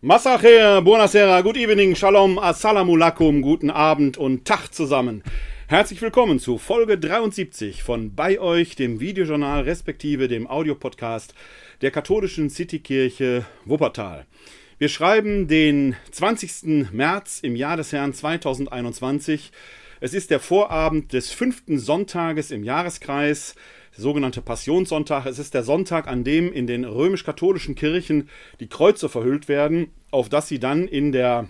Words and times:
Masacher, 0.00 0.80
buonasera, 0.80 1.42
good 1.42 1.56
evening, 1.56 1.96
shalom, 1.96 2.38
assalamu 2.38 2.94
alaikum, 2.94 3.42
guten 3.42 3.68
Abend 3.68 4.16
und 4.16 4.44
Tag 4.44 4.72
zusammen. 4.72 5.24
Herzlich 5.66 6.00
willkommen 6.00 6.38
zu 6.38 6.56
Folge 6.56 6.98
73 6.98 7.82
von 7.82 8.14
Bei 8.14 8.38
euch, 8.38 8.76
dem 8.76 9.00
Videojournal 9.00 9.62
respektive 9.62 10.28
dem 10.28 10.46
Audiopodcast 10.46 11.34
der 11.82 11.90
katholischen 11.90 12.48
Citykirche 12.48 13.44
Wuppertal. 13.64 14.26
Wir 14.78 14.88
schreiben 14.88 15.48
den 15.48 15.96
20. 16.12 16.92
März 16.92 17.40
im 17.42 17.56
Jahr 17.56 17.76
des 17.76 17.90
Herrn 17.90 18.14
2021. 18.14 19.50
Es 19.98 20.14
ist 20.14 20.30
der 20.30 20.38
Vorabend 20.38 21.12
des 21.12 21.32
fünften 21.32 21.76
Sonntages 21.80 22.52
im 22.52 22.62
Jahreskreis 22.62 23.56
der 23.98 24.02
sogenannte 24.04 24.42
Passionssonntag. 24.42 25.26
Es 25.26 25.40
ist 25.40 25.54
der 25.54 25.64
Sonntag, 25.64 26.06
an 26.06 26.22
dem 26.22 26.52
in 26.52 26.68
den 26.68 26.84
römisch-katholischen 26.84 27.74
Kirchen 27.74 28.28
die 28.60 28.68
Kreuze 28.68 29.08
verhüllt 29.08 29.48
werden, 29.48 29.88
auf 30.12 30.28
dass 30.28 30.46
sie 30.46 30.60
dann 30.60 30.86
in 30.86 31.10
der 31.10 31.48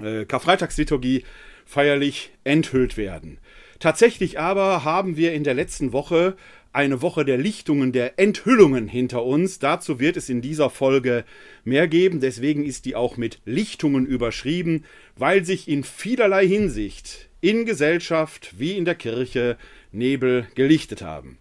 äh, 0.00 0.24
Karfreitagsliturgie 0.24 1.22
feierlich 1.64 2.32
enthüllt 2.42 2.96
werden. 2.96 3.38
Tatsächlich 3.78 4.40
aber 4.40 4.82
haben 4.82 5.16
wir 5.16 5.32
in 5.32 5.44
der 5.44 5.54
letzten 5.54 5.92
Woche 5.92 6.36
eine 6.72 7.02
Woche 7.02 7.24
der 7.24 7.38
Lichtungen, 7.38 7.92
der 7.92 8.18
Enthüllungen 8.18 8.88
hinter 8.88 9.24
uns. 9.24 9.60
Dazu 9.60 10.00
wird 10.00 10.16
es 10.16 10.28
in 10.28 10.42
dieser 10.42 10.70
Folge 10.70 11.24
mehr 11.64 11.86
geben. 11.86 12.18
Deswegen 12.20 12.64
ist 12.64 12.84
die 12.84 12.96
auch 12.96 13.16
mit 13.16 13.38
Lichtungen 13.44 14.06
überschrieben, 14.06 14.84
weil 15.16 15.44
sich 15.44 15.68
in 15.68 15.84
vielerlei 15.84 16.48
Hinsicht 16.48 17.28
in 17.40 17.64
Gesellschaft 17.64 18.54
wie 18.58 18.76
in 18.76 18.84
der 18.84 18.96
Kirche 18.96 19.56
Nebel 19.92 20.48
gelichtet 20.56 21.02
haben. 21.02 21.38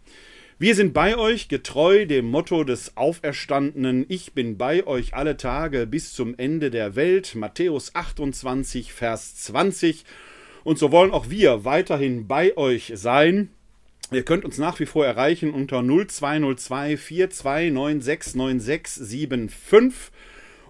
Wir 0.58 0.73
sind 0.73 0.94
bei 0.94 1.18
euch 1.18 1.50
getreu 1.50 2.05
dem 2.05 2.27
Motto 2.27 2.63
des 2.63 2.96
Auferstandenen. 2.96 4.05
Ich 4.08 4.32
bin 4.32 4.58
bei 4.58 4.88
euch 4.88 5.13
alle 5.13 5.36
Tage 5.36 5.86
bis 5.86 6.13
zum 6.13 6.34
Ende 6.38 6.72
der 6.72 6.96
Welt. 6.96 7.36
Matthäus 7.36 7.94
28, 7.94 8.94
Vers 8.94 9.36
20. 9.36 10.05
Und 10.63 10.79
so 10.79 10.94
wollen 10.94 11.12
auch 11.12 11.29
wir 11.29 11.66
weiterhin 11.66 12.29
bei 12.29 12.55
euch 12.55 12.94
sein. 12.96 13.49
Ihr 14.13 14.24
könnt 14.24 14.46
uns 14.46 14.57
nach 14.57 14.79
wie 14.79 14.85
vor 14.85 15.05
erreichen 15.05 15.52
unter 15.52 15.84
0202 15.84 16.94
42969675 16.94 19.91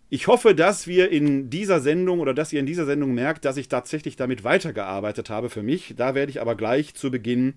Ich 0.09 0.27
hoffe, 0.27 0.55
dass 0.55 0.87
wir 0.87 1.09
in 1.11 1.49
dieser 1.49 1.81
Sendung 1.81 2.19
oder 2.19 2.33
dass 2.33 2.53
ihr 2.53 2.61
in 2.61 2.65
dieser 2.65 2.85
Sendung 2.85 3.13
merkt, 3.13 3.43
dass 3.45 3.57
ich 3.57 3.67
tatsächlich 3.67 4.15
damit 4.15 4.43
weitergearbeitet 4.43 5.29
habe 5.29 5.49
für 5.49 5.63
mich. 5.63 5.95
Da 5.97 6.15
werde 6.15 6.29
ich 6.29 6.39
aber 6.39 6.55
gleich 6.55 6.93
zu 6.93 7.11
Beginn 7.11 7.55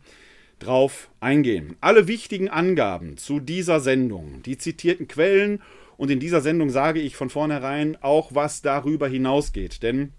drauf 0.60 1.10
eingehen. 1.18 1.76
Alle 1.80 2.06
wichtigen 2.06 2.48
Angaben 2.48 3.16
zu 3.16 3.40
dieser 3.40 3.80
Sendung, 3.80 4.42
die 4.44 4.56
zitierten 4.56 5.08
Quellen 5.08 5.60
und 5.96 6.10
in 6.10 6.20
dieser 6.20 6.40
Sendung 6.40 6.70
sage 6.70 7.00
ich 7.00 7.16
von 7.16 7.28
vornherein 7.28 7.96
auch, 8.00 8.34
was 8.34 8.62
darüber 8.62 9.08
hinausgeht. 9.08 9.82
Denn 9.82 10.12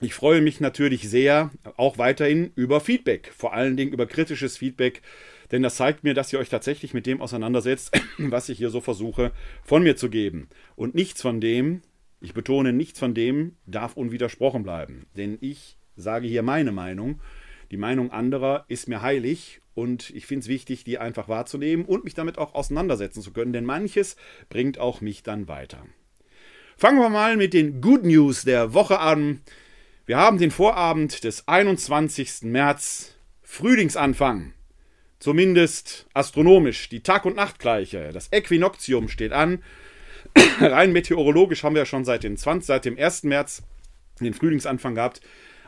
ich 0.00 0.12
freue 0.12 0.40
mich 0.40 0.58
natürlich 0.58 1.08
sehr, 1.08 1.52
auch 1.76 1.98
weiterhin 1.98 2.50
über 2.56 2.80
Feedback, 2.80 3.30
vor 3.32 3.54
allen 3.54 3.76
Dingen 3.76 3.92
über 3.92 4.06
kritisches 4.06 4.58
Feedback 4.58 5.02
denn 5.52 5.62
das 5.62 5.76
zeigt 5.76 6.02
mir, 6.02 6.14
dass 6.14 6.32
ihr 6.32 6.38
euch 6.38 6.48
tatsächlich 6.48 6.94
mit 6.94 7.06
dem 7.06 7.20
auseinandersetzt, 7.20 7.92
was 8.18 8.48
ich 8.48 8.58
hier 8.58 8.70
so 8.70 8.80
versuche 8.80 9.30
von 9.62 9.82
mir 9.82 9.96
zu 9.96 10.10
geben. 10.10 10.48
Und 10.74 10.94
nichts 10.94 11.22
von 11.22 11.40
dem, 11.40 11.82
ich 12.20 12.34
betone, 12.34 12.72
nichts 12.72 12.98
von 12.98 13.14
dem 13.14 13.56
darf 13.66 13.96
unwidersprochen 13.96 14.62
bleiben. 14.62 15.06
Denn 15.16 15.38
ich 15.40 15.76
sage 15.96 16.26
hier 16.26 16.42
meine 16.42 16.72
Meinung. 16.72 17.20
Die 17.70 17.76
Meinung 17.76 18.10
anderer 18.10 18.64
ist 18.68 18.88
mir 18.88 19.02
heilig 19.02 19.60
und 19.74 20.10
ich 20.10 20.26
finde 20.26 20.42
es 20.42 20.48
wichtig, 20.48 20.84
die 20.84 20.98
einfach 20.98 21.28
wahrzunehmen 21.28 21.84
und 21.84 22.04
mich 22.04 22.14
damit 22.14 22.38
auch 22.38 22.54
auseinandersetzen 22.54 23.22
zu 23.22 23.32
können, 23.32 23.52
denn 23.52 23.64
manches 23.64 24.16
bringt 24.50 24.78
auch 24.78 25.00
mich 25.00 25.22
dann 25.22 25.48
weiter. 25.48 25.84
Fangen 26.76 26.98
wir 26.98 27.08
mal 27.08 27.36
mit 27.36 27.54
den 27.54 27.80
Good 27.80 28.04
News 28.04 28.42
der 28.42 28.74
Woche 28.74 28.98
an. 28.98 29.40
Wir 30.04 30.16
haben 30.16 30.38
den 30.38 30.50
Vorabend 30.50 31.24
des 31.24 31.48
21. 31.48 32.42
März, 32.42 33.14
Frühlingsanfang. 33.42 34.52
Zumindest 35.22 36.06
astronomisch. 36.14 36.88
Die 36.88 37.04
Tag- 37.04 37.26
und 37.26 37.36
Nachtgleiche. 37.36 38.10
Das 38.12 38.32
Äquinoktium 38.32 39.08
steht 39.08 39.30
an. 39.30 39.62
Rein 40.60 40.90
meteorologisch 40.90 41.62
haben 41.62 41.76
wir 41.76 41.86
schon 41.86 42.04
seit, 42.04 42.24
den 42.24 42.36
20, 42.36 42.66
seit 42.66 42.84
dem 42.84 42.98
1. 42.98 43.22
März 43.22 43.62
den 44.18 44.34
Frühlingsanfang 44.34 44.96
gehabt. 44.96 45.20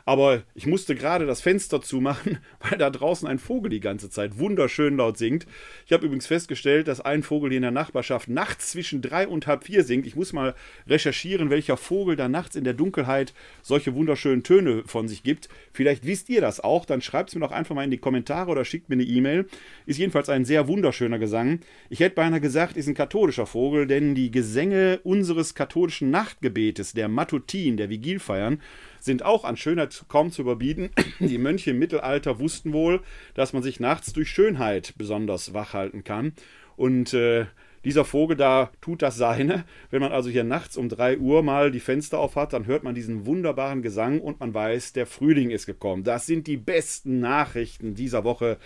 Aber 0.07 0.43
ich 0.53 0.67
musste 0.67 0.93
gerade 0.93 1.25
das 1.25 1.41
Fenster 1.41 1.81
zumachen, 1.81 2.37
weil 2.59 2.77
da 2.77 2.91
draußen 2.91 3.27
ein 3.27 3.39
Vogel 3.39 3.71
die 3.71 3.79
ganze 3.79 4.11
Zeit 4.11 4.37
wunderschön 4.37 4.97
laut 4.97 5.17
singt. 5.17 5.47
Ich 5.87 5.93
habe 5.93 6.05
übrigens 6.05 6.27
festgestellt, 6.27 6.87
dass 6.87 7.01
ein 7.01 7.23
Vogel 7.23 7.49
hier 7.49 7.57
in 7.57 7.63
der 7.63 7.71
Nachbarschaft 7.71 8.29
nachts 8.29 8.71
zwischen 8.71 9.01
drei 9.01 9.27
und 9.27 9.47
halb 9.47 9.63
vier 9.63 9.83
singt. 9.83 10.05
Ich 10.05 10.15
muss 10.15 10.31
mal 10.31 10.53
recherchieren, 10.87 11.49
welcher 11.49 11.75
Vogel 11.75 12.15
da 12.15 12.29
nachts 12.29 12.55
in 12.55 12.63
der 12.63 12.75
Dunkelheit 12.75 13.33
solche 13.63 13.95
wunderschönen 13.95 14.43
Töne 14.43 14.83
von 14.85 15.07
sich 15.07 15.23
gibt. 15.23 15.49
Vielleicht 15.73 16.05
wisst 16.05 16.29
ihr 16.29 16.39
das 16.39 16.59
auch, 16.59 16.85
dann 16.85 17.01
schreibt 17.01 17.29
es 17.29 17.35
mir 17.35 17.41
doch 17.41 17.51
einfach 17.51 17.73
mal 17.73 17.83
in 17.83 17.91
die 17.91 17.97
Kommentare 17.97 18.51
oder 18.51 18.63
schickt 18.63 18.89
mir 18.89 18.93
eine 18.93 19.03
E-Mail. 19.03 19.47
Ist 19.87 19.97
jedenfalls 19.97 20.29
ein 20.29 20.45
sehr 20.45 20.67
wunderschöner 20.67 21.17
Gesang. 21.17 21.61
Ich 21.89 21.99
hätte 21.99 22.15
beinahe 22.15 22.41
gesagt, 22.41 22.77
ist 22.77 22.87
ein 22.87 22.93
katholischer 22.93 23.47
Vogel, 23.47 23.87
denn 23.87 24.13
die 24.13 24.29
Gesänge 24.29 24.99
unseres 25.03 25.55
katholischen 25.55 26.11
Nachtgebetes, 26.11 26.93
der 26.93 27.07
Matutin, 27.07 27.77
der 27.77 27.89
Vigilfeiern, 27.89 28.61
sind 29.05 29.23
auch 29.23 29.43
an 29.45 29.57
Schönheit 29.57 30.05
kaum 30.07 30.31
zu 30.31 30.41
überbieten. 30.41 30.89
Die 31.19 31.37
Mönche 31.37 31.71
im 31.71 31.79
Mittelalter 31.79 32.39
wussten 32.39 32.73
wohl, 32.73 33.01
dass 33.33 33.53
man 33.53 33.63
sich 33.63 33.79
nachts 33.79 34.11
durch 34.13 34.29
Schönheit 34.29 34.95
besonders 34.97 35.53
wach 35.53 35.73
halten 35.73 36.03
kann. 36.03 36.33
Und 36.75 37.13
äh, 37.13 37.45
Dieser 37.85 38.03
Vogel 38.03 38.35
da 38.35 38.71
tut 38.81 39.03
das 39.03 39.15
seine. 39.15 39.63
Wenn 39.91 40.01
man 40.01 40.11
also 40.11 40.31
hier 40.31 40.43
nachts 40.43 40.75
um 40.75 40.89
3 40.89 41.19
Uhr 41.19 41.43
mal 41.43 41.69
die 41.69 41.79
Fenster 41.79 42.17
auf 42.17 42.35
hat, 42.35 42.51
dann 42.51 42.65
hört 42.65 42.83
man 42.83 42.95
diesen 42.95 43.27
wunderbaren 43.27 43.83
Gesang 43.83 44.21
und 44.21 44.39
man 44.39 44.55
weiß, 44.55 44.93
der 44.93 45.05
Frühling 45.05 45.51
ist 45.51 45.67
gekommen. 45.67 46.03
Das 46.03 46.25
sind 46.25 46.47
die 46.47 46.57
besten 46.57 47.19
Nachrichten 47.19 47.93
dieser 47.93 48.23
Woche. 48.23 48.57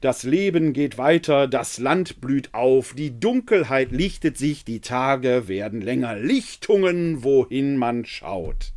Das 0.00 0.22
Leben 0.22 0.72
geht 0.72 0.98
weiter, 0.98 1.48
das 1.48 1.78
Land 1.78 2.20
blüht 2.20 2.54
auf, 2.54 2.94
die 2.94 3.18
Dunkelheit 3.18 3.90
lichtet 3.90 4.38
sich, 4.38 4.64
die 4.64 4.80
Tage 4.80 5.48
werden 5.48 5.80
länger. 5.80 6.14
Lichtungen, 6.14 7.24
wohin 7.24 7.76
man 7.76 8.04
schaut. 8.04 8.72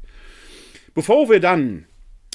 Bevor 0.94 1.28
wir 1.28 1.40
dann 1.40 1.88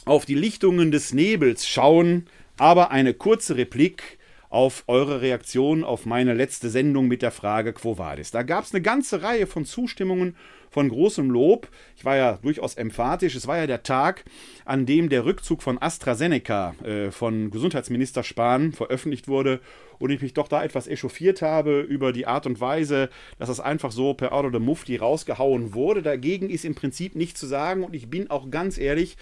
auf 0.04 0.24
die 0.24 0.34
Lichtungen 0.34 0.90
des 0.90 1.14
Nebels 1.14 1.68
schauen, 1.68 2.26
aber 2.56 2.90
eine 2.90 3.14
kurze 3.14 3.56
Replik 3.56 4.18
auf 4.50 4.82
eure 4.88 5.20
Reaktion 5.20 5.84
auf 5.84 6.06
meine 6.06 6.34
letzte 6.34 6.68
Sendung 6.68 7.06
mit 7.06 7.22
der 7.22 7.30
Frage 7.30 7.72
Quo 7.72 7.98
Vadis. 7.98 8.32
Da 8.32 8.42
gab 8.42 8.64
es 8.64 8.74
eine 8.74 8.82
ganze 8.82 9.22
Reihe 9.22 9.46
von 9.46 9.64
Zustimmungen, 9.64 10.34
von 10.70 10.88
großem 10.88 11.30
Lob. 11.30 11.68
Ich 11.96 12.04
war 12.04 12.16
ja 12.16 12.38
durchaus 12.42 12.74
emphatisch. 12.74 13.34
Es 13.34 13.46
war 13.46 13.58
ja 13.58 13.66
der 13.66 13.82
Tag, 13.82 14.24
an 14.64 14.86
dem 14.86 15.08
der 15.08 15.24
Rückzug 15.24 15.62
von 15.62 15.80
AstraZeneca 15.80 16.74
äh, 16.84 17.10
von 17.10 17.50
Gesundheitsminister 17.50 18.22
Spahn 18.22 18.72
veröffentlicht 18.72 19.28
wurde 19.28 19.60
und 19.98 20.10
ich 20.10 20.22
mich 20.22 20.34
doch 20.34 20.48
da 20.48 20.62
etwas 20.62 20.86
echauffiert 20.86 21.42
habe 21.42 21.80
über 21.80 22.12
die 22.12 22.26
Art 22.26 22.46
und 22.46 22.60
Weise, 22.60 23.08
dass 23.38 23.48
das 23.48 23.60
einfach 23.60 23.92
so 23.92 24.14
per 24.14 24.32
Order 24.32 24.50
de 24.50 24.60
Mufti 24.60 24.96
rausgehauen 24.96 25.74
wurde. 25.74 26.02
Dagegen 26.02 26.50
ist 26.50 26.64
im 26.64 26.74
Prinzip 26.74 27.14
nichts 27.16 27.40
zu 27.40 27.46
sagen 27.46 27.84
und 27.84 27.94
ich 27.94 28.08
bin 28.08 28.30
auch 28.30 28.50
ganz 28.50 28.78
ehrlich, 28.78 29.16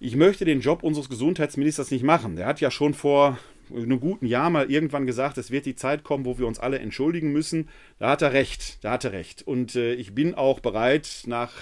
ich 0.00 0.16
möchte 0.16 0.44
den 0.44 0.60
Job 0.60 0.82
unseres 0.82 1.08
Gesundheitsministers 1.08 1.92
nicht 1.92 2.02
machen. 2.02 2.34
Der 2.34 2.46
hat 2.46 2.60
ja 2.60 2.72
schon 2.72 2.92
vor 2.92 3.38
einem 3.74 4.00
guten 4.00 4.26
Jahr 4.26 4.50
mal 4.50 4.70
irgendwann 4.70 5.06
gesagt, 5.06 5.38
es 5.38 5.50
wird 5.50 5.66
die 5.66 5.74
Zeit 5.74 6.04
kommen, 6.04 6.24
wo 6.24 6.38
wir 6.38 6.46
uns 6.46 6.58
alle 6.58 6.78
entschuldigen 6.78 7.32
müssen. 7.32 7.68
Da 7.98 8.10
hat 8.10 8.22
er 8.22 8.32
recht, 8.32 8.82
da 8.84 8.92
hat 8.92 9.04
er 9.04 9.12
recht. 9.12 9.42
Und 9.42 9.76
äh, 9.76 9.94
ich 9.94 10.14
bin 10.14 10.34
auch 10.34 10.60
bereit, 10.60 11.22
nach 11.26 11.52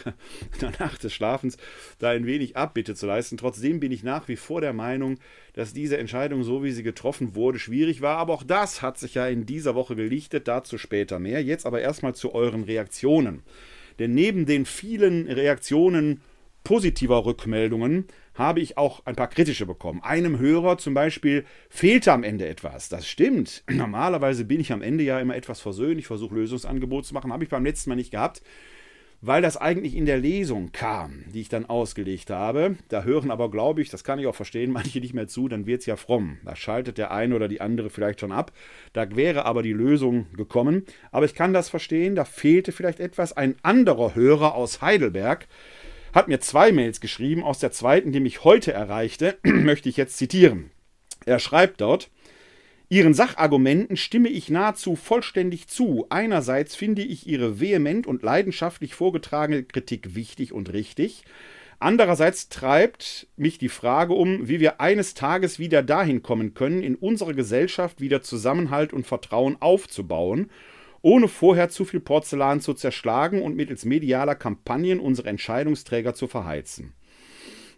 der 0.61 0.73
Nacht 0.79 1.05
des 1.05 1.13
Schlafens 1.13 1.57
da 1.99 2.11
ein 2.11 2.27
wenig 2.27 2.57
Abbitte 2.57 2.95
zu 2.95 3.07
leisten. 3.07 3.37
Trotzdem 3.37 3.81
bin 3.81 3.93
ich 3.93 4.03
nach 4.03 4.29
wie 4.29 4.37
vor 4.37 4.61
der 4.61 4.73
Meinung, 4.73 5.19
dass 5.53 5.73
diese 5.73 5.99
Entscheidung, 5.99 6.43
so 6.43 6.63
wie 6.63 6.73
sie 6.73 6.83
getroffen 6.83 7.35
wurde, 7.35 7.59
schwierig 7.59 8.01
war. 8.01 8.19
Aber 8.19 8.35
auch 8.35 8.45
das 8.45 8.83
hat 8.83 8.99
sich 8.99 9.15
ja 9.15 9.27
in 9.27 9.47
dieser 9.47 9.75
Woche 9.75 9.97
gelichtet, 9.97 10.49
dazu 10.49 10.79
später 10.79 11.19
mehr. 11.19 11.43
Jetzt 11.43 11.67
aber 11.67 11.81
erstmal 11.81 12.15
zu 12.15 12.35
euren 12.35 12.65
Reaktionen. 12.65 13.43
Denn 13.99 14.15
neben 14.15 14.47
den 14.47 14.65
vielen 14.65 15.27
Reaktionen 15.27 16.23
positiver 16.65 17.25
Rückmeldungen 17.25 18.07
habe 18.41 18.61
ich 18.61 18.79
auch 18.79 19.03
ein 19.05 19.15
paar 19.15 19.29
kritische 19.29 19.67
bekommen. 19.67 20.03
Einem 20.03 20.39
Hörer 20.39 20.79
zum 20.79 20.95
Beispiel 20.95 21.45
fehlte 21.69 22.13
am 22.13 22.25
Ende 22.25 22.49
etwas. 22.49 22.89
Das 22.89 23.07
stimmt. 23.07 23.63
Normalerweise 23.71 24.45
bin 24.45 24.61
ich 24.61 24.73
am 24.73 24.83
Ende 24.83 25.05
ja 25.05 25.21
immer 25.21 25.37
etwas 25.37 25.61
versöhnlich, 25.61 26.07
versuche 26.07 26.35
Lösungsangebote 26.35 27.09
zu 27.09 27.15
machen. 27.15 27.33
Habe 27.33 27.45
ich 27.45 27.51
beim 27.51 27.65
letzten 27.65 27.91
Mal 27.91 27.97
nicht 27.97 28.11
gehabt, 28.11 28.43
weil 29.21 29.43
das 29.43 29.59
eigentlich 29.59 29.95
in 29.95 30.07
der 30.07 30.17
Lesung 30.17 30.73
kam, 30.73 31.25
die 31.35 31.43
ich 31.43 31.51
dann 31.51 31.67
ausgelegt 31.67 32.31
habe. 32.31 32.77
Da 32.89 33.03
hören 33.03 33.31
aber, 33.31 33.51
glaube 33.51 33.83
ich, 33.83 33.91
das 33.91 34.05
kann 34.05 34.19
ich 34.19 34.27
auch 34.27 34.35
verstehen, 34.35 34.73
manche 34.73 35.01
nicht 35.01 35.13
mehr 35.15 35.29
zu, 35.29 35.47
dann 35.47 35.67
wird 35.67 35.81
es 35.81 35.87
ja 35.87 35.97
fromm. 35.97 36.39
Da 36.45 36.57
schaltet 36.57 36.97
der 36.97 37.11
eine 37.11 37.37
oder 37.37 37.47
die 37.47 37.61
andere 37.61 37.91
vielleicht 37.91 38.21
schon 38.21 38.33
ab. 38.33 38.53
Da 38.95 39.15
wäre 39.15 39.45
aber 39.45 39.63
die 39.63 39.75
Lösung 39.75 40.27
gekommen. 40.33 40.87
Aber 41.13 41.27
ich 41.27 41.35
kann 41.35 41.53
das 41.53 41.69
verstehen, 41.69 42.15
da 42.15 42.25
fehlte 42.25 42.73
vielleicht 42.73 43.01
etwas. 43.01 43.37
Ein 43.37 43.57
anderer 43.63 44.15
Hörer 44.15 44.55
aus 44.55 44.81
Heidelberg, 44.81 45.47
hat 46.13 46.29
mir 46.29 46.41
zwei 46.41 46.73
Mails 46.73 47.01
geschrieben. 47.01 47.43
Aus 47.43 47.59
der 47.59 47.73
zweiten, 47.73 48.13
die 48.13 48.21
mich 48.21 48.45
heute 48.45 48.73
erreichte, 48.73 49.39
möchte 49.43 49.89
ich 49.89 49.97
jetzt 49.97 50.17
zitieren. 50.17 50.71
Er 51.27 51.39
schreibt 51.39 51.81
dort, 51.81 52.11
Ihren 52.93 53.15
Sachargumenten 53.15 53.97
stimme 53.97 54.29
ich 54.29 54.51
nahezu 54.51 54.97
vollständig 54.97 55.69
zu. 55.69 56.07
Einerseits 56.09 56.75
finde 56.75 57.03
ich 57.03 57.25
Ihre 57.25 57.61
vehement 57.61 58.09
und 58.09 58.25
leidenschaftlich 58.25 58.95
vorgetragene 58.95 59.63
Kritik 59.63 60.17
wichtig 60.17 60.53
und 60.53 60.73
richtig. 60.73 61.23
Andererseits 61.79 62.49
treibt 62.49 63.29
mich 63.37 63.59
die 63.59 63.69
Frage 63.69 64.13
um, 64.15 64.49
wie 64.49 64.59
wir 64.59 64.81
eines 64.81 65.15
Tages 65.15 65.61
wieder 65.61 65.85
dahin 65.85 66.23
kommen 66.23 66.53
können, 66.53 66.83
in 66.83 66.97
unserer 66.97 67.33
Gesellschaft 67.33 68.01
wieder 68.01 68.23
Zusammenhalt 68.23 68.93
und 68.93 69.07
Vertrauen 69.07 69.57
aufzubauen 69.61 70.51
ohne 71.03 71.29
vorher 71.29 71.69
zu 71.69 71.85
viel 71.85 72.01
Porzellan 72.01 72.61
zu 72.61 72.75
zerschlagen 72.75 73.43
und 73.43 73.57
mittels 73.57 73.85
medialer 73.85 74.35
Kampagnen 74.35 75.01
unsere 75.01 75.29
Entscheidungsträger 75.29 76.15
zu 76.15 76.27
verheizen. 76.27 76.93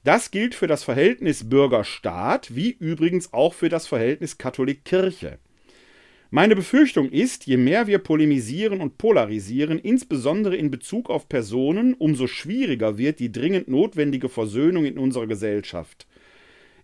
Das 0.04 0.32
gilt 0.32 0.54
für 0.54 0.66
das 0.66 0.82
Verhältnis 0.82 1.48
Bürger-Staat, 1.48 2.56
wie 2.56 2.70
übrigens 2.70 3.32
auch 3.32 3.54
für 3.54 3.68
das 3.68 3.86
Verhältnis 3.86 4.36
Katholik-Kirche. 4.36 5.38
Meine 6.34 6.56
Befürchtung 6.56 7.10
ist, 7.10 7.46
je 7.46 7.58
mehr 7.58 7.86
wir 7.86 7.98
polemisieren 7.98 8.80
und 8.80 8.96
polarisieren, 8.98 9.78
insbesondere 9.78 10.56
in 10.56 10.70
Bezug 10.70 11.10
auf 11.10 11.28
Personen, 11.28 11.94
umso 11.94 12.26
schwieriger 12.26 12.96
wird 12.98 13.20
die 13.20 13.30
dringend 13.30 13.68
notwendige 13.68 14.30
Versöhnung 14.30 14.86
in 14.86 14.98
unserer 14.98 15.26
Gesellschaft. 15.26 16.06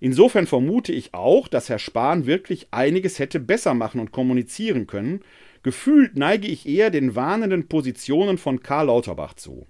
Insofern 0.00 0.46
vermute 0.46 0.92
ich 0.92 1.14
auch, 1.14 1.48
dass 1.48 1.68
Herr 1.68 1.78
Spahn 1.78 2.26
wirklich 2.26 2.68
einiges 2.70 3.18
hätte 3.18 3.40
besser 3.40 3.74
machen 3.74 4.00
und 4.00 4.12
kommunizieren 4.12 4.86
können, 4.86 5.20
Gefühlt 5.62 6.16
neige 6.16 6.48
ich 6.48 6.68
eher 6.68 6.90
den 6.90 7.14
warnenden 7.14 7.68
Positionen 7.68 8.38
von 8.38 8.62
Karl 8.62 8.86
Lauterbach 8.86 9.34
zu. 9.34 9.66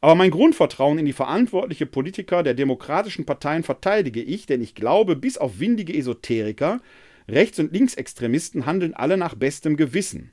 Aber 0.00 0.14
mein 0.14 0.30
Grundvertrauen 0.30 0.98
in 0.98 1.06
die 1.06 1.12
verantwortliche 1.12 1.86
Politiker 1.86 2.42
der 2.42 2.54
demokratischen 2.54 3.24
Parteien 3.24 3.62
verteidige 3.62 4.20
ich, 4.20 4.44
denn 4.44 4.60
ich 4.60 4.74
glaube, 4.74 5.16
bis 5.16 5.38
auf 5.38 5.60
windige 5.60 5.96
Esoteriker, 5.96 6.80
Rechts- 7.26 7.58
und 7.58 7.72
Linksextremisten 7.72 8.66
handeln 8.66 8.92
alle 8.92 9.16
nach 9.16 9.34
bestem 9.34 9.76
Gewissen. 9.76 10.32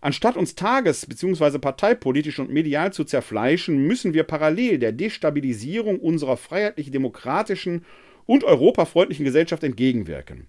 Anstatt 0.00 0.36
uns 0.36 0.54
tages- 0.54 1.06
bzw. 1.06 1.58
parteipolitisch 1.58 2.38
und 2.38 2.50
medial 2.50 2.92
zu 2.92 3.04
zerfleischen, 3.04 3.86
müssen 3.86 4.14
wir 4.14 4.24
parallel 4.24 4.78
der 4.78 4.92
Destabilisierung 4.92 5.98
unserer 5.98 6.36
freiheitlich-demokratischen 6.36 7.84
und 8.26 8.44
europafreundlichen 8.44 9.24
Gesellschaft 9.24 9.64
entgegenwirken. 9.64 10.46